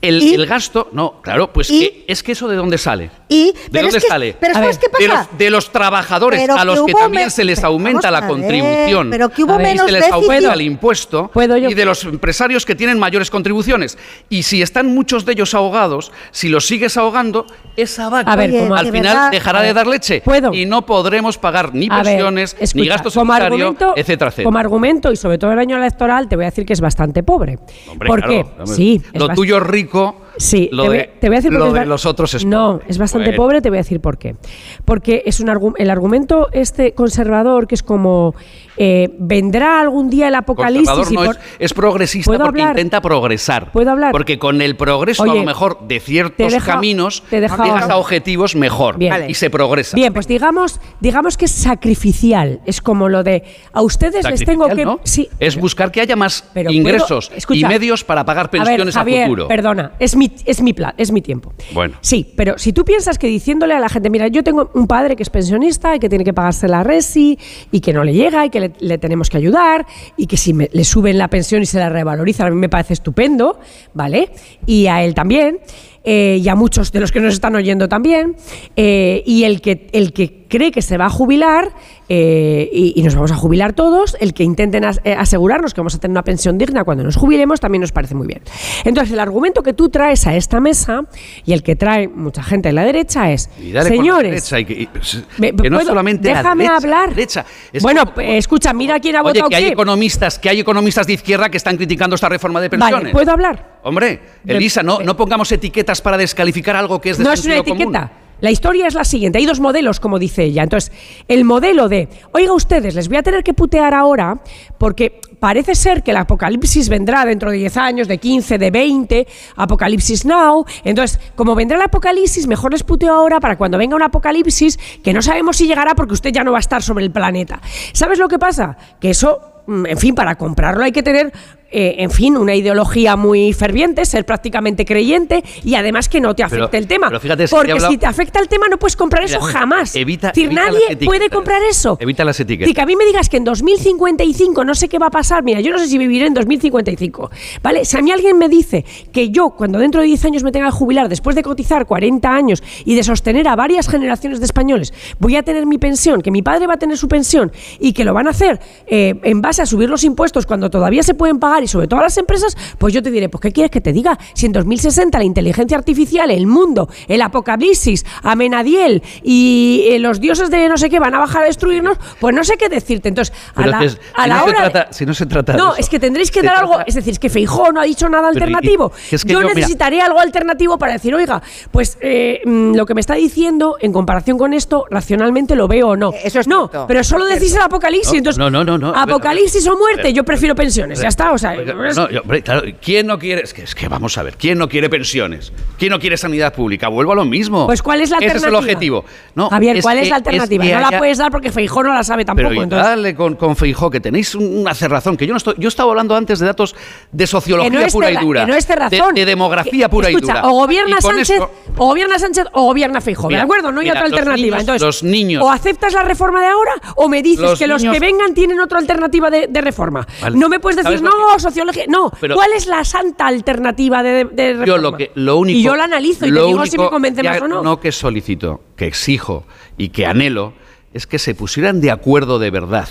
[0.00, 1.72] El, gasto, no, claro, pues
[2.08, 3.12] es que eso de dónde sale.
[3.32, 4.36] Y, ¿De pero dónde es que- sale?
[4.38, 7.30] Pero A ¿sabes ver, qué de los, de los trabajadores Pero a los que también
[7.30, 10.12] se les aumenta la ver, contribución pero que hubo menos se les déficit.
[10.24, 11.68] aumenta el impuesto ¿Puedo yo?
[11.70, 13.96] y de los empresarios que tienen mayores contribuciones.
[14.28, 17.46] Y si están muchos de ellos ahogados, si los sigues ahogando,
[17.76, 20.52] esa vaca A ver, al de final verdad- dejará de dar leche ¿puedo?
[20.52, 24.44] y no podremos pagar ni pensiones, ni gastos sanitarios, etcétera, etcétera.
[24.44, 27.22] Como argumento, y sobre todo el año electoral, te voy a decir que es bastante
[27.22, 27.58] pobre.
[27.88, 28.66] Hombre, ¿Por claro, qué?
[28.66, 29.00] Sí.
[29.14, 31.84] lo tuyo es rico, Sí, lo te, voy, de, te voy a decir lo de
[31.86, 32.84] los otros es No, pobre.
[32.88, 33.42] es bastante Bueno.
[33.42, 34.36] pobre, te voy a decir por qué.
[34.84, 38.34] Porque es un el argumento este conservador que es como
[38.76, 42.76] eh, vendrá algún día el apocalipsis y no por- es, es progresista ¿Puedo porque hablar?
[42.78, 43.70] intenta progresar.
[43.72, 44.12] ¿Puedo hablar?
[44.12, 47.88] Porque con el progreso, a lo mejor, de te ciertos deja- caminos, te deja- llegas
[47.90, 49.12] a objetivos mejor Bien.
[49.28, 49.94] y se progresa.
[49.96, 52.60] Bien, pues digamos, digamos que es sacrificial.
[52.64, 53.42] Es como lo de
[53.72, 55.00] a ustedes les tengo que ¿no?
[55.04, 59.04] sí, Es buscar que haya más Pero puedo- ingresos y medios para pagar pensiones a,
[59.04, 59.48] ver, Javier, futuro.
[59.48, 61.52] Perdona, es mi, es mi plan, es mi tiempo.
[61.72, 61.94] Bueno.
[62.00, 65.16] Sí, pero si tú piensas que diciéndole a la gente, mira, yo tengo un padre
[65.16, 67.38] que es pensionista y que tiene que pagarse la resi
[67.70, 70.68] y que no le llega y que le, tenemos que ayudar y que si me-
[70.72, 73.58] le suben la pensión y se la revalorizan, a mí me parece estupendo,
[73.94, 74.30] ¿vale?
[74.66, 75.58] Y a él también.
[76.04, 78.34] eh, y a muchos de los que nos están oyendo también,
[78.74, 81.72] eh, y el que, el que cree que se va a jubilar,
[82.08, 85.80] eh, y, y nos vamos a jubilar todos, el que intenten as- eh, asegurarnos que
[85.80, 88.42] vamos a tener una pensión digna cuando nos jubilemos, también nos parece muy bien.
[88.84, 91.04] Entonces, el argumento que tú traes a esta mesa,
[91.46, 93.48] y el que trae mucha gente en la derecha, es,
[93.86, 97.08] señores, derecha y que, y, pues, que no solamente la déjame derecha, hablar.
[97.14, 97.46] derecha.
[97.72, 99.70] Es bueno, eh, escucha, mira quién ha Oye, votado que hay qué.
[99.72, 102.94] economistas, que hay economistas de izquierda que están criticando esta reforma de pensiones.
[103.00, 103.78] Vale, ¿puedo hablar?
[103.84, 107.62] Hombre, Elisa, no, no pongamos etiquetas para descalificar algo que es de no es una
[107.62, 107.96] común.
[108.42, 109.38] La historia es la siguiente.
[109.38, 110.64] Hay dos modelos, como dice ella.
[110.64, 110.90] Entonces,
[111.28, 114.40] el modelo de, oiga ustedes, les voy a tener que putear ahora
[114.78, 119.28] porque parece ser que el apocalipsis vendrá dentro de 10 años, de 15, de 20,
[119.54, 120.66] apocalipsis now.
[120.82, 125.12] Entonces, como vendrá el apocalipsis, mejor les puteo ahora para cuando venga un apocalipsis que
[125.12, 127.62] no sabemos si llegará porque usted ya no va a estar sobre el planeta.
[127.92, 128.76] ¿Sabes lo que pasa?
[129.00, 131.32] Que eso, en fin, para comprarlo hay que tener
[131.74, 136.42] eh, en fin, una ideología muy ferviente, ser prácticamente creyente y además que no te
[136.42, 137.08] afecte Pero- el tema.
[137.08, 139.96] pero fíjate, Porque hablado- si te afecta el tema no puedes comprar eso jamás.
[139.96, 141.96] evita- es decir, evita las nadie puede comprar eso.
[141.98, 142.66] Evita las etiquetas.
[142.66, 145.42] decir, que a mí me digas que en 2055 no sé qué va a pasar,
[145.44, 147.30] mira, yo no sé si viviré en 2055,
[147.62, 147.86] ¿vale?
[147.86, 150.66] Si a mí alguien me dice que yo, cuando dentro de 10 años me tenga
[150.66, 154.92] que jubilar, después de cotizar 40 años y de sostener a varias generaciones de españoles,
[155.18, 157.50] voy a tener mi pensión, que mi padre va a tener su pensión
[157.80, 161.02] y que lo van a hacer eh, en base a subir los impuestos cuando todavía
[161.02, 163.52] se pueden pagar y sobre todo a las empresas, pues yo te diré, pues ¿qué
[163.52, 164.18] quieres que te diga?
[164.34, 170.50] Si en 2060 la inteligencia artificial, el mundo, el apocalipsis, Amenadiel y eh, los dioses
[170.50, 173.08] de no sé qué van a bajar a destruirnos, pues no sé qué decirte.
[173.08, 175.14] Entonces, a la, es que a si, la no se hora de- trata, si no
[175.14, 175.80] se trata de no, eso.
[175.80, 176.78] es que tendréis que Se dar algo.
[176.86, 178.92] Es decir, es que Feijó no ha dicho nada Pero, alternativo.
[179.10, 182.74] y- es que yo, yo, mira- necesitaré algo alternativo para decir, oiga, pues eh, mm,
[182.74, 186.12] lo que me está diciendo, en comparación con esto, racionalmente lo veo o no.
[186.24, 188.12] Eso es No, pero solo decís el apocalipsis.
[188.12, 188.88] No, entonces, no, no, no, no.
[188.94, 191.00] apocalipsis o muerte, Pero- yo prefiero pensiones.
[191.00, 191.54] Ya está, o sea.
[191.54, 193.42] No, yo- hombre, claro, ¿quién no quiere?
[193.42, 195.52] Es que, es que vamos a ver, ¿quién no quiere pensiones?
[195.78, 196.88] ¿Quién no quiere sanidad pública?
[196.88, 197.66] Vuelvo a lo mismo.
[197.66, 199.04] Pues ¿cuál es la Ese es el objetivo.
[199.34, 200.64] No, Javier, ¿cuál es la alternativa?
[200.64, 202.48] que no la puedes dar porque Feijó no la sabe tampoco.
[202.48, 205.54] Pero entonces- dale con, con Feijó, que tenéis un- una cerrazón, que yo no estoy.
[205.58, 206.74] Yo estaba hablando antes de datos
[207.10, 208.40] de sociología no pura y dura.
[208.42, 209.14] que no es cerrazón.
[209.14, 210.48] de demografía pura escucha, y dura.
[210.48, 211.40] O gobierna Y Sánchez,
[211.76, 213.72] o gobierna Sánchez, o gobierna Feijóo, ¿de acuerdo?
[213.72, 214.36] No hay mira, otra alternativa.
[214.56, 217.82] niños- Entonces, los niños- o aceptas la reforma de ahora, o me dices que los
[217.82, 220.06] que vengan tienen otra alternativa de, de reforma.
[220.20, 220.38] Vale.
[220.38, 221.84] No me puedes decir, ¿Sabes lo no, sociología.
[221.88, 224.66] No, Pero- ¿cuál es la santa alternativa de, de reforma?
[224.66, 227.22] Yo lo que lo único y yo la analizo y te digo si me convence
[227.22, 227.62] que más o no.
[227.62, 229.44] No que solicito, que exijo
[229.76, 230.52] y que anhelo
[230.94, 232.88] es que se pusieran de acuerdo de verdad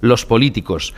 [0.00, 0.92] los políticos.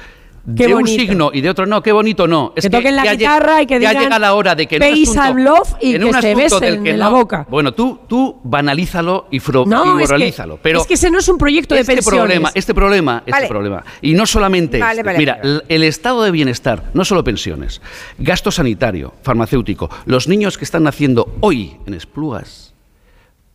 [0.57, 2.53] Qué de un signo y de otro no, qué bonito no.
[2.55, 4.77] Es Que toquen la ya guitarra y que ya digan llega la hora de que
[4.77, 6.99] en un peace asunto- and love y en que un se besen del que en
[7.01, 7.47] la boca.
[7.51, 10.59] Bueno, tú, tú banalízalo y, fro- No, y moralízalo.
[10.63, 12.21] pero es que ese no es un proyecto de este pensiones.
[12.21, 13.49] problema, este problema, este Vale.
[13.49, 13.85] problema.
[14.03, 15.03] Y no solamente Vale, este.
[15.03, 17.81] vale, Mira, el estado de bienestar, no solo pensiones,
[18.19, 22.73] gasto sanitario, farmacéutico, los niños que están naciendo hoy en Esplugas,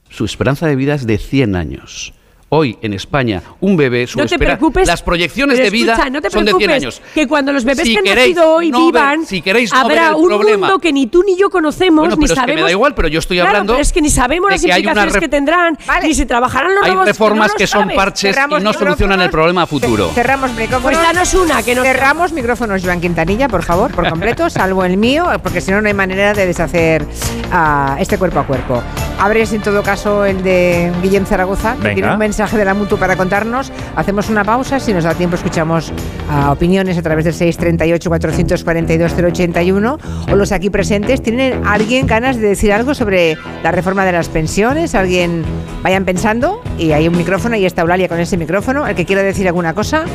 [0.10, 2.14] su esperanza de vida es de 100 años.
[2.54, 4.86] Hoy en España, un bebé, su No te espera- preocupes.
[4.86, 7.02] las proyecciones de vida escucha, no te son de 100 preocupes, años.
[7.16, 9.72] Que cuando los bebés Si que han queréis nacido hoy no ver- vivan, si queréis
[9.72, 12.24] no ver habrá el un problema- mundo que ni tú ni yo conocemos, Bueno, ni
[12.24, 12.66] pero es que me sabemos.
[12.66, 15.30] da igual, pero yo estoy Claro, hablando pero es que ni sabemos las implicaciones que
[15.30, 17.08] tendrán, ni si trabajarán los Hay robots.
[17.08, 17.96] reformas que son sabes.
[17.96, 19.32] parches Cerramos y no solucionan el micrófonos.
[19.32, 20.12] problema a futuro.
[20.14, 20.82] Cerramos micrófonos.
[20.84, 24.98] Pues danos una, que nos- Cerramos micrófonos, Joan Quintanilla, por favor, por completo, salvo el
[24.98, 27.06] mío, porque si no, no hay manera de deshacer
[27.50, 28.84] ah, este cuerpo a cuerpo.
[29.20, 32.98] Abres, en todo caso, el de Guillem Zaragoza, que tiene un mensaje de la Mutu
[32.98, 33.72] para contarnos.
[33.96, 35.94] Hacemos una pausa, si nos da tiempo, escuchamos
[36.28, 40.00] ah, opiniones a través del 638-442-081
[40.32, 41.22] o los aquí presentes.
[41.22, 44.96] ¿Tienen alguien ganas de decir algo sobre la reforma de las pensiones?
[44.96, 45.44] ¿Alguien
[45.84, 46.64] vayan pensando?
[46.80, 48.88] Y hay un micrófono y está Eulalia con ese micrófono.
[48.88, 50.06] El que quiera decir alguna cosa.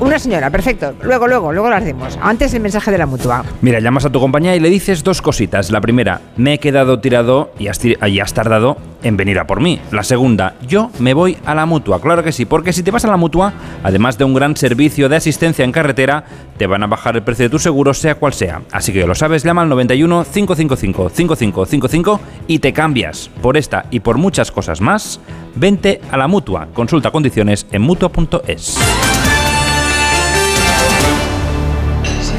[0.00, 0.94] Una señora, perfecto.
[1.02, 2.18] Luego, luego, luego lo hacemos.
[2.22, 3.44] Antes el mensaje de la mutua.
[3.62, 5.72] Mira, llamas a tu compañía y le dices dos cositas.
[5.72, 7.80] La primera, me he quedado tirado y has,
[8.22, 9.80] has tardado en venir a por mí.
[9.90, 12.00] La segunda, yo me voy a la mutua.
[12.00, 13.52] Claro que sí, porque si te vas a la mutua,
[13.82, 16.24] además de un gran servicio de asistencia en carretera,
[16.56, 18.62] te van a bajar el precio de tu seguro, sea cual sea.
[18.70, 23.30] Así que ya lo sabes, llama al 91 555 5555 y te cambias.
[23.42, 25.20] Por esta y por muchas cosas más,
[25.56, 26.68] vente a la mutua.
[26.72, 28.78] Consulta condiciones en mutua.es.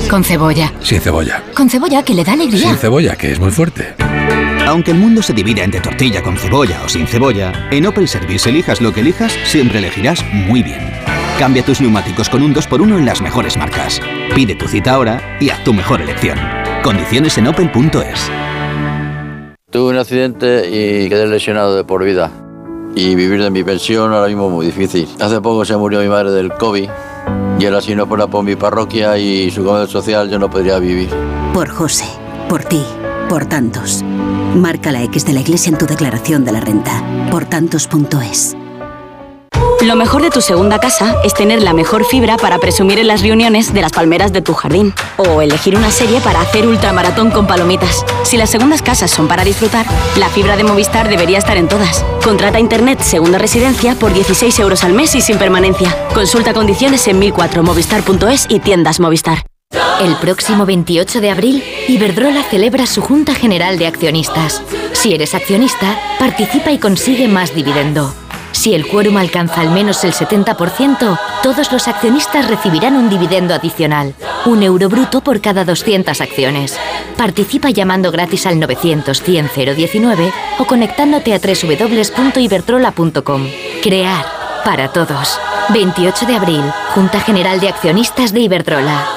[0.09, 0.73] Con cebolla.
[0.81, 1.43] Sin cebolla.
[1.53, 2.69] Con cebolla que le da alegría.
[2.69, 3.93] Sin cebolla, que es muy fuerte.
[4.65, 8.49] Aunque el mundo se divida entre tortilla con cebolla o sin cebolla, en Opel Service
[8.49, 10.79] elijas lo que elijas, siempre elegirás muy bien.
[11.37, 14.01] Cambia tus neumáticos con un 2x1 en las mejores marcas.
[14.33, 16.39] Pide tu cita ahora y haz tu mejor elección.
[16.81, 18.31] Condiciones en opel.es.
[19.69, 22.31] Tuve un accidente y quedé lesionado de por vida.
[22.95, 25.07] Y vivir de mi pensión ahora mismo es muy difícil.
[25.19, 26.89] Hace poco se murió mi madre del COVID
[27.59, 30.79] y ahora si no fuera por mi parroquia y su comedor social yo no podría
[30.79, 31.09] vivir.
[31.53, 32.05] Por José,
[32.47, 32.81] por ti,
[33.27, 34.01] por tantos.
[34.55, 37.03] Marca la X de la iglesia en tu declaración de la renta.
[37.29, 38.55] Por tantos.es.
[39.81, 43.21] Lo mejor de tu segunda casa es tener la mejor fibra para presumir en las
[43.21, 44.93] reuniones de las palmeras de tu jardín.
[45.17, 48.05] O elegir una serie para hacer ultramaratón con palomitas.
[48.23, 49.85] Si las segundas casas son para disfrutar,
[50.17, 52.03] la fibra de Movistar debería estar en todas.
[52.23, 55.95] Contrata Internet Segunda Residencia por 16 euros al mes y sin permanencia.
[56.13, 59.45] Consulta condiciones en 1004movistar.es y tiendas Movistar.
[60.01, 64.61] El próximo 28 de abril, Iberdrola celebra su Junta General de Accionistas.
[64.93, 68.13] Si eres accionista, participa y consigue más dividendo.
[68.59, 74.13] Si el quórum alcanza al menos el 70%, todos los accionistas recibirán un dividendo adicional,
[74.45, 76.77] un euro bruto por cada 200 acciones.
[77.15, 83.47] Participa llamando gratis al 900 100 019 o conectándote a www.iberdrola.com.
[83.81, 84.25] Crear
[84.65, 85.39] para todos.
[85.69, 86.63] 28 de abril,
[86.93, 89.07] Junta General de Accionistas de Iberdrola.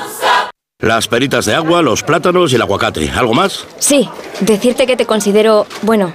[0.79, 3.11] Las peritas de agua, los plátanos y el aguacate.
[3.11, 3.67] ¿Algo más?
[3.81, 6.15] Sí, decirte que te considero, bueno,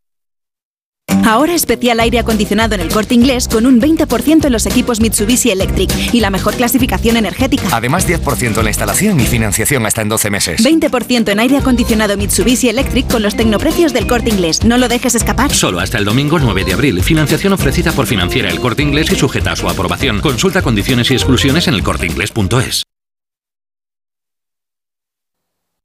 [1.25, 5.51] Ahora especial aire acondicionado en el corte inglés con un 20% en los equipos Mitsubishi
[5.51, 7.67] Electric y la mejor clasificación energética.
[7.71, 10.65] Además 10% en la instalación y financiación hasta en 12 meses.
[10.65, 14.63] 20% en aire acondicionado Mitsubishi Electric con los tecnoprecios del corte inglés.
[14.63, 15.51] No lo dejes escapar.
[15.53, 17.01] Solo hasta el domingo 9 de abril.
[17.03, 20.21] Financiación ofrecida por Financiera el corte inglés y sujeta a su aprobación.
[20.21, 22.83] Consulta condiciones y exclusiones en elcorteinglés.es.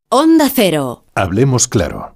[0.08, 1.04] Onda Cero.
[1.14, 2.15] Hablemos claro.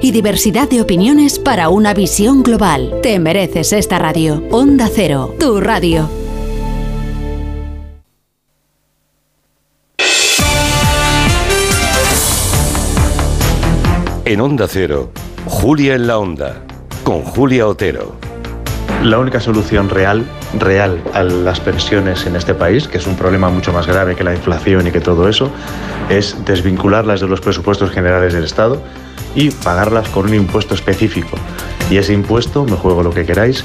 [0.00, 2.92] y diversidad de opiniones para una visión global.
[3.02, 4.42] Te mereces esta radio.
[4.50, 6.08] Onda Cero, tu radio.
[14.24, 15.10] En Onda Cero,
[15.46, 16.62] Julia en la Onda,
[17.04, 18.16] con Julia Otero.
[19.04, 20.24] La única solución real,
[20.58, 24.24] real a las pensiones en este país, que es un problema mucho más grave que
[24.24, 25.48] la inflación y que todo eso,
[26.08, 28.82] es desvincularlas de los presupuestos generales del Estado
[29.34, 31.36] y pagarlas con un impuesto específico.
[31.90, 33.64] Y ese impuesto, me juego lo que queráis,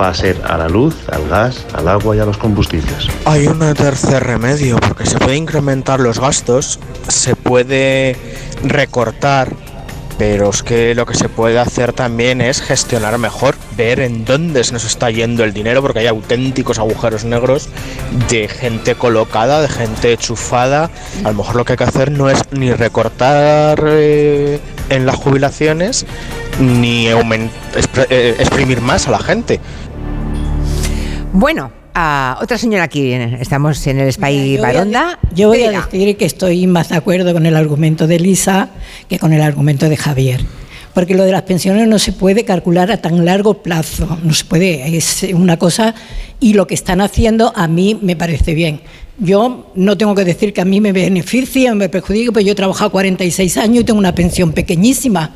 [0.00, 3.08] va a ser a la luz, al gas, al agua y a los combustibles.
[3.24, 8.16] Hay un tercer remedio, porque se puede incrementar los gastos, se puede
[8.62, 9.54] recortar,
[10.18, 14.64] pero es que lo que se puede hacer también es gestionar mejor, ver en dónde
[14.64, 17.68] se nos está yendo el dinero, porque hay auténticos agujeros negros
[18.30, 20.90] de gente colocada, de gente chufada.
[21.24, 25.16] A lo mejor lo que hay que hacer no es ni recortar eh, en las
[25.16, 26.06] jubilaciones,
[26.60, 29.60] ni eh, exprimir más a la gente.
[31.32, 33.12] Bueno, a otra señora aquí.
[33.12, 35.18] Estamos en el Spy Baronda.
[35.34, 38.70] Yo voy a decir que estoy más de acuerdo con el argumento de Lisa
[39.08, 40.40] que con el argumento de Javier.
[40.94, 44.44] porque lo de las pensiones no se puede calcular a tan largo plazo, no se
[44.44, 45.94] puede, es una cosa,
[46.38, 48.80] y lo que están haciendo a mí me parece bien.
[49.18, 52.54] Yo no tengo que decir que a mí me beneficia, me perjudica, pues yo he
[52.54, 55.30] trabajado 46 años y tengo una pensión pequeñísima.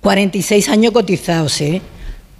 [0.00, 1.82] 46 años cotizados, ¿eh?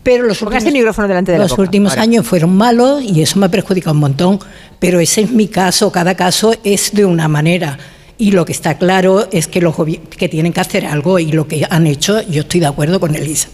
[0.07, 3.49] Pero los últimos, micrófono delante de los últimos años fueron malos y eso me ha
[3.49, 4.39] perjudicado un montón.
[4.79, 7.77] Pero ese es mi caso, cada caso es de una manera.
[8.17, 9.75] Y lo que está claro es que, los
[10.17, 13.17] que tienen que hacer algo y lo que han hecho, yo estoy de acuerdo con
[13.17, 13.49] Elisa.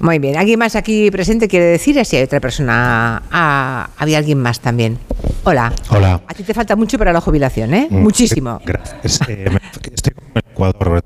[0.00, 0.36] Muy bien.
[0.36, 2.04] ¿Alguien más aquí presente quiere decir?
[2.04, 3.22] Si hay otra persona.
[3.30, 4.98] Ah, había alguien más también.
[5.44, 5.72] Hola.
[5.90, 6.20] Hola.
[6.26, 7.86] A ti te falta mucho para la jubilación, ¿eh?
[7.88, 8.60] Mm, Muchísimo.
[8.66, 9.20] Gracias.
[9.28, 9.46] Eh,
[9.92, 11.04] estoy con el Ecuador.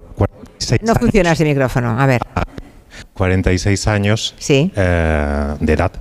[0.81, 2.01] no funciona ese micrófono.
[2.01, 2.23] A ver.
[3.19, 4.73] 46 años sí.
[4.75, 5.93] Eh, de edad.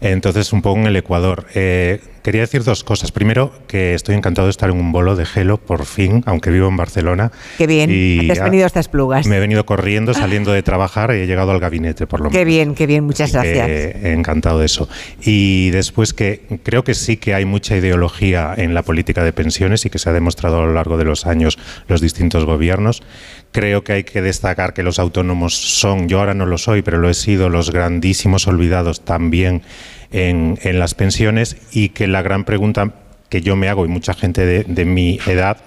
[0.00, 1.46] Entonces, un poco en el Ecuador.
[1.54, 3.12] Eh, quería decir dos cosas.
[3.12, 6.66] Primero, que estoy encantado de estar en un bolo de gelo, por fin, aunque vivo
[6.66, 7.30] en Barcelona.
[7.56, 9.28] Qué bien, y has venido estas plugas.
[9.28, 12.36] Me he venido corriendo, saliendo de trabajar y he llegado al gabinete, por lo menos.
[12.36, 13.70] Qué bien, qué bien, muchas gracias.
[14.02, 14.88] encantado de eso.
[15.22, 19.86] Y después que creo que sí que hay mucha ideología en la política de pensiones
[19.86, 23.04] y que se ha demostrado a lo largo de los años los distintos gobiernos.
[23.52, 26.98] Creo que hay que destacar que los autónomos son, yo ahora no lo soy, pero
[26.98, 29.62] lo he sido, los grandísimos olvidados también
[30.10, 32.92] en, las pensiones y que la gran pregunta
[33.28, 35.58] que yo me hago y mucha gente de, mi edad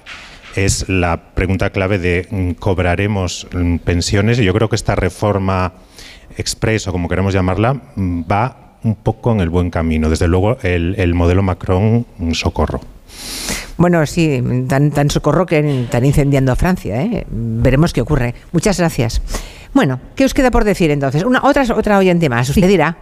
[0.55, 4.39] es la pregunta clave de mm, ¿cobraremos mm, pensiones?
[4.39, 5.73] Y yo creo que esta reforma
[6.37, 10.09] express o como queremos llamarla mm, va un poco en el buen camino.
[10.09, 12.81] Desde luego el, el modelo Macron, socorro.
[13.77, 17.01] Bueno, sí, tan, tan socorro que están incendiando a Francia.
[17.01, 17.25] ¿eh?
[17.29, 18.35] Veremos qué ocurre.
[18.51, 19.21] Muchas gracias.
[19.73, 21.23] Bueno, ¿qué os queda por decir entonces?
[21.23, 22.97] Una, otra, otra oyente más, usted dirá.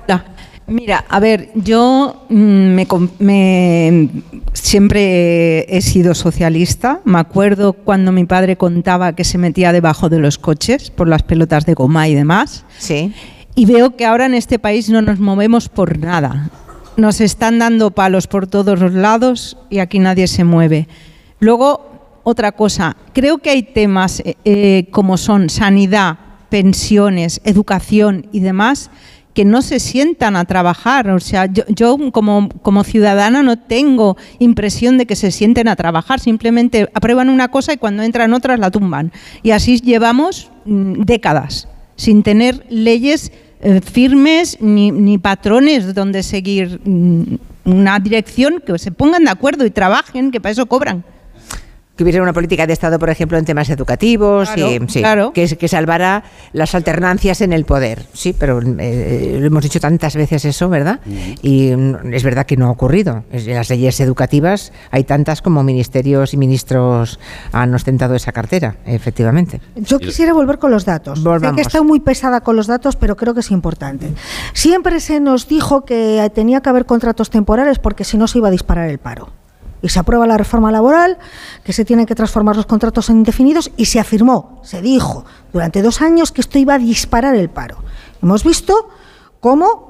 [0.68, 2.76] Mira, a ver, yo mm,
[3.20, 4.10] me,
[4.52, 7.00] siempre he sido socialista.
[7.06, 11.24] Me acuerdo cuando mi padre contaba que se metía debajo de los coches por las
[11.24, 12.66] pelotas de goma y demás.
[12.78, 13.14] Sí.
[13.56, 16.50] Y veo que ahora en este país no nos movemos por nada.
[16.98, 20.90] Nos están dando palos por todos los lados y aquí nadie se mueve.
[21.40, 26.18] Luego, otra cosa, creo que hay temas eh, eh, como son sanidad,
[26.50, 28.92] pensiones, educación y demás
[29.38, 31.12] que no se sientan a trabajar.
[31.12, 36.20] O sea, yo, como, como, ciudadana no tengo impresión de que se sienten a trabajar,
[36.20, 39.12] simplemente aprueban una cosa y cuando entran otras la tumban.
[39.44, 41.68] Y así llevamos mm, décadas,
[41.98, 47.36] sin tener leyes eh, firmes ni, ni, patrones donde seguir mm,
[47.66, 51.04] una dirección que se pongan de acuerdo y trabajen, que para eso cobran
[51.98, 54.80] que hubiera una política de Estado, por ejemplo, en temas educativos, y,
[55.34, 58.06] que, que, salvara las alternancias en el poder.
[58.14, 61.00] Sí, pero eh, lo hemos dicho tantas veces eso, ¿verdad?
[61.42, 61.72] Y
[62.12, 63.24] es verdad que no ha ocurrido.
[63.32, 67.20] En las leyes educativas hay tantas como ministerios y ministros
[67.52, 69.60] han ostentado esa cartera, efectivamente.
[69.76, 71.20] Yo quisiera volver con los datos.
[71.20, 74.14] Sé que he estado muy pesada con los datos, pero creo que es importante.
[74.54, 78.50] Siempre se nos dijo que tenía que haber contratos temporales porque si no se iba
[78.50, 79.30] a disparar el paro
[79.82, 81.18] y se aprueba la reforma laboral,
[81.64, 85.82] que se tienen que transformar los contratos en indefinidos y se afirmó, se dijo durante
[85.82, 87.84] dos años que esto iba a disparar el paro.
[88.22, 88.90] Hemos visto
[89.40, 89.88] cómo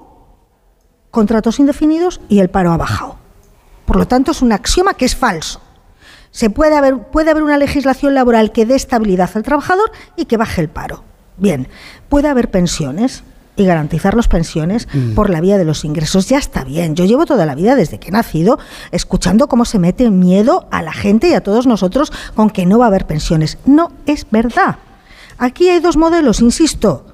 [1.12, 3.18] contratos indefinidos y el paro ha bajado.
[3.86, 5.62] Por lo tanto, es un axioma que es falso.
[6.32, 10.38] Se puede haber, puede haber una legislación laboral que dé estabilidad al trabajador y que
[10.38, 11.04] baje el paro.
[11.38, 11.68] Bien,
[12.10, 13.24] puede haber pensiones,
[13.64, 15.14] y garantizar las pensiones mm.
[15.14, 16.30] por la vía de los ingresos.
[16.30, 16.96] Ya está bien.
[16.96, 18.60] Yo llevo toda la vida, desde que he nacido,
[18.92, 22.80] escuchando cómo se mete miedo a la gente y a todos nosotros con que no
[22.80, 23.58] va a haber pensiones.
[23.66, 24.78] No es verdad.
[25.38, 27.06] Aquí hay dos modelos, insisto.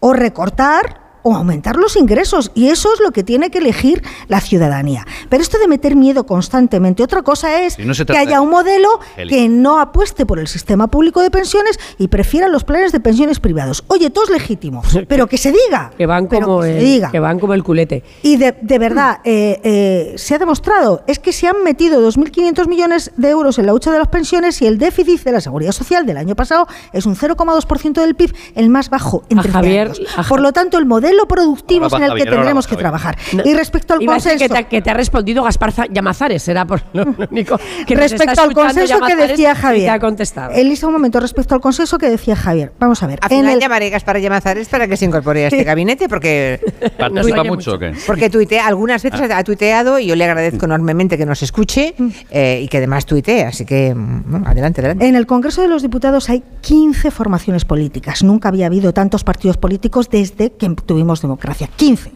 [0.00, 2.52] O recortar o aumentar los ingresos.
[2.54, 5.04] Y eso es lo que tiene que elegir la ciudadanía.
[5.28, 9.80] Pero esto de meter miedo constantemente, otra cosa es que haya un modelo que no
[9.80, 13.84] apueste por el sistema público de pensiones y prefiera los planes de pensiones privados.
[13.88, 15.90] Oye, todo es legítimo, pero que se diga.
[15.96, 17.10] Que van como, el, diga.
[17.10, 18.04] Que van como el culete.
[18.22, 23.12] Y de, verdad, eh, eh, se ha demostrado, es que se han metido 2.500 millones
[23.16, 26.04] de euros en la hucha de las pensiones y el déficit de la seguridad social
[26.04, 29.92] del año pasado es un 0,2% del PIB, el más bajo en Javier,
[30.28, 33.16] Por lo tanto, el modelo lo productivos en el que tendremos que trabajar.
[33.44, 34.44] y respecto al consenso...
[34.68, 39.16] Que te, ha respondido Gaspar Llamazares, será por lo único que Respecto al consenso que
[39.16, 39.90] decía Javier.
[39.90, 40.52] ha contestado.
[40.52, 42.72] Elisa, un momento, respecto al consenso que decía Javier.
[42.78, 43.18] Vamos a ver.
[43.22, 43.60] Al final el...
[43.60, 46.60] llamaré Gaspar Llamazares para que se incorpore a este gabinete porque...
[46.98, 47.92] ¿Participa mucho o qué?
[48.06, 52.08] Porque tuitea, algunas veces ha tuiteado y yo le agradezco enormemente que nos escuche mm.
[52.30, 55.06] eh, y que además tuitee, así que mm, adelante, adelante.
[55.06, 58.22] En el Congreso de los Diputados hay 15 formaciones políticas.
[58.22, 61.68] Nunca había habido tantos partidos políticos desde que tuvimos democracia.
[61.76, 62.12] 15.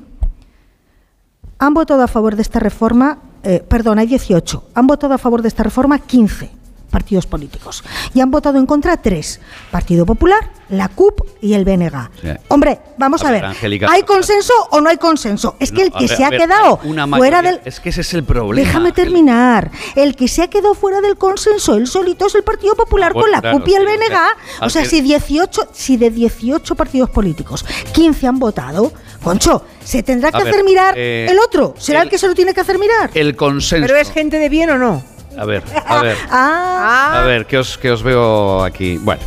[1.58, 4.64] Han votado a favor de esta reforma, eh, perdón, hay 18.
[4.74, 6.57] Han votado a favor de esta reforma 15.
[6.90, 7.84] Partidos políticos.
[8.14, 9.40] Y han votado en contra tres.
[9.70, 12.38] Partido Popular, la CUP y el BNG.
[12.48, 13.44] Hombre, vamos a, ver,
[13.88, 15.56] ¿hay consenso o no hay consenso?
[15.58, 16.78] Es que el que se ha quedado
[17.16, 17.60] fuera del...
[17.64, 18.66] Es que ese es el problema.
[18.66, 19.70] Déjame terminar.
[19.96, 23.30] El que se ha quedado fuera del consenso, él solito es el Partido Popular con
[23.30, 24.62] la CUP y el BNG.
[24.62, 28.92] O sea, si 18, si de 18 partidos políticos 15 han votado,
[29.22, 31.74] Concho, se tendrá que hacer mirar eh, el otro.
[31.78, 33.10] ¿Será el, que se lo tiene que hacer mirar?
[33.14, 33.86] El consenso.
[33.86, 35.02] ¿Pero es gente de bien o no?
[35.38, 36.16] A ver, a ver.
[36.30, 37.20] Ah.
[37.20, 38.98] A ver, ¿qué os, os veo aquí?
[38.98, 39.22] Bueno.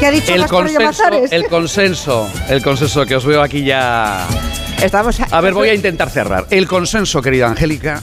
[0.00, 4.26] ¿Qué ha dicho el consenso, el consenso, el consenso que os veo aquí ya.
[4.82, 5.18] Estamos.
[5.30, 6.46] A ver, voy a intentar cerrar.
[6.50, 8.02] El consenso, querida Angélica,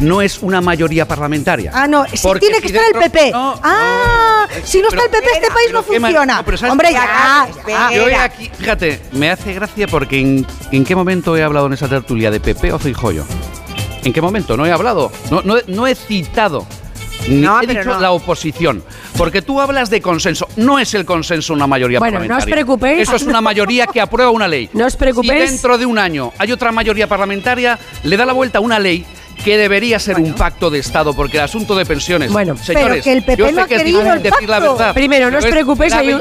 [0.00, 1.70] no es una mayoría parlamentaria.
[1.74, 3.32] Ah, no, si tiene que estar el PP.
[3.34, 6.44] ah, si no está el PP, este país no funciona.
[6.70, 7.48] Hombre, ya.
[7.92, 11.88] Yo aquí, fíjate, me hace gracia porque en, en, qué momento he hablado en esa
[11.88, 13.24] tertulia de PP o Fijoyo.
[14.08, 14.56] ¿En qué momento?
[14.56, 16.66] No he hablado, no, no, he citado
[17.28, 18.82] ni he dicho la oposición.
[19.18, 20.48] Porque tú hablas de consenso.
[20.56, 22.46] No es el consenso una mayoría bueno, parlamentaria.
[22.46, 23.02] no os preocupéis.
[23.02, 24.70] Eso es una mayoría que aprueba una ley.
[24.78, 25.42] No os preocupéis.
[25.42, 28.78] Si dentro de un año hay otra mayoría parlamentaria, le da la vuelta a una
[28.80, 29.04] lley
[29.44, 33.12] que debería ser un pacto de Estado, porque el asunto de pensiones, bueno, señores, que
[33.12, 34.94] el PP yo sé que es decir la verdad.
[34.94, 36.20] Primero, no os preocupéis, hay un,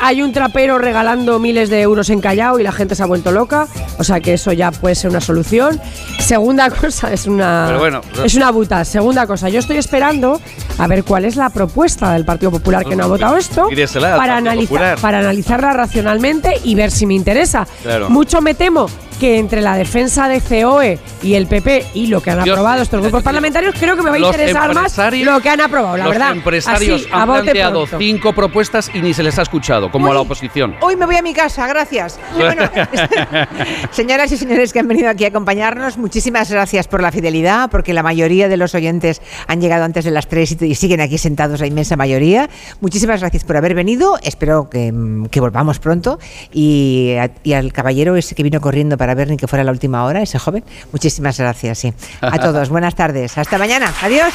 [0.00, 3.32] hay, un trapero regalando miles de euros en Callao y la gente se ha vuelto
[3.32, 3.66] loca,
[3.98, 5.80] o sea que eso ya puede ser una solución.
[6.20, 7.78] Segunda cosa, es una,
[8.24, 8.84] es una buta.
[8.84, 10.40] Segunda cosa, yo estoy esperando
[10.78, 13.68] a ver cuál es la propuesta del Partido Popular que no ha votado esto
[14.00, 17.66] para, analizar, para analizarla racionalmente y ver si me interesa.
[18.08, 18.86] Mucho me temo
[19.22, 23.00] que entre la defensa de COE y el PP y lo que han aprobado estos
[23.00, 26.28] grupos parlamentarios, creo que me va a interesar más lo que han aprobado, la verdad.
[26.28, 30.20] Los empresarios han planteado cinco propuestas y ni se les ha escuchado, como a la
[30.20, 30.76] oposición.
[30.80, 32.18] Hoy me voy a mi casa, gracias.
[33.90, 37.92] señoras y señores que han venido aquí a acompañarnos, muchísimas gracias por la fidelidad, porque
[37.92, 41.60] la mayoría de los oyentes han llegado antes de las tres y, siguen aquí sentados,
[41.60, 42.48] la inmensa mayoría.
[42.80, 44.92] Muchísimas gracias por haber venido, espero que,
[45.40, 46.18] volvamos pronto.
[46.52, 50.04] Y, y al caballero ese que vino corriendo para ver ni que fuera la última
[50.04, 50.64] hora, ese joven.
[50.92, 51.92] Muchísimas gracias, sí.
[52.32, 53.36] A todos, buenas tardes.
[53.36, 53.92] Hasta mañana.
[54.00, 54.32] Adiós.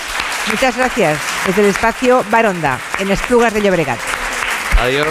[0.51, 1.17] Muchas gracias.
[1.47, 3.97] Desde el espacio Baronda, en Esplugas de Llobregat.
[4.79, 5.07] Adiós.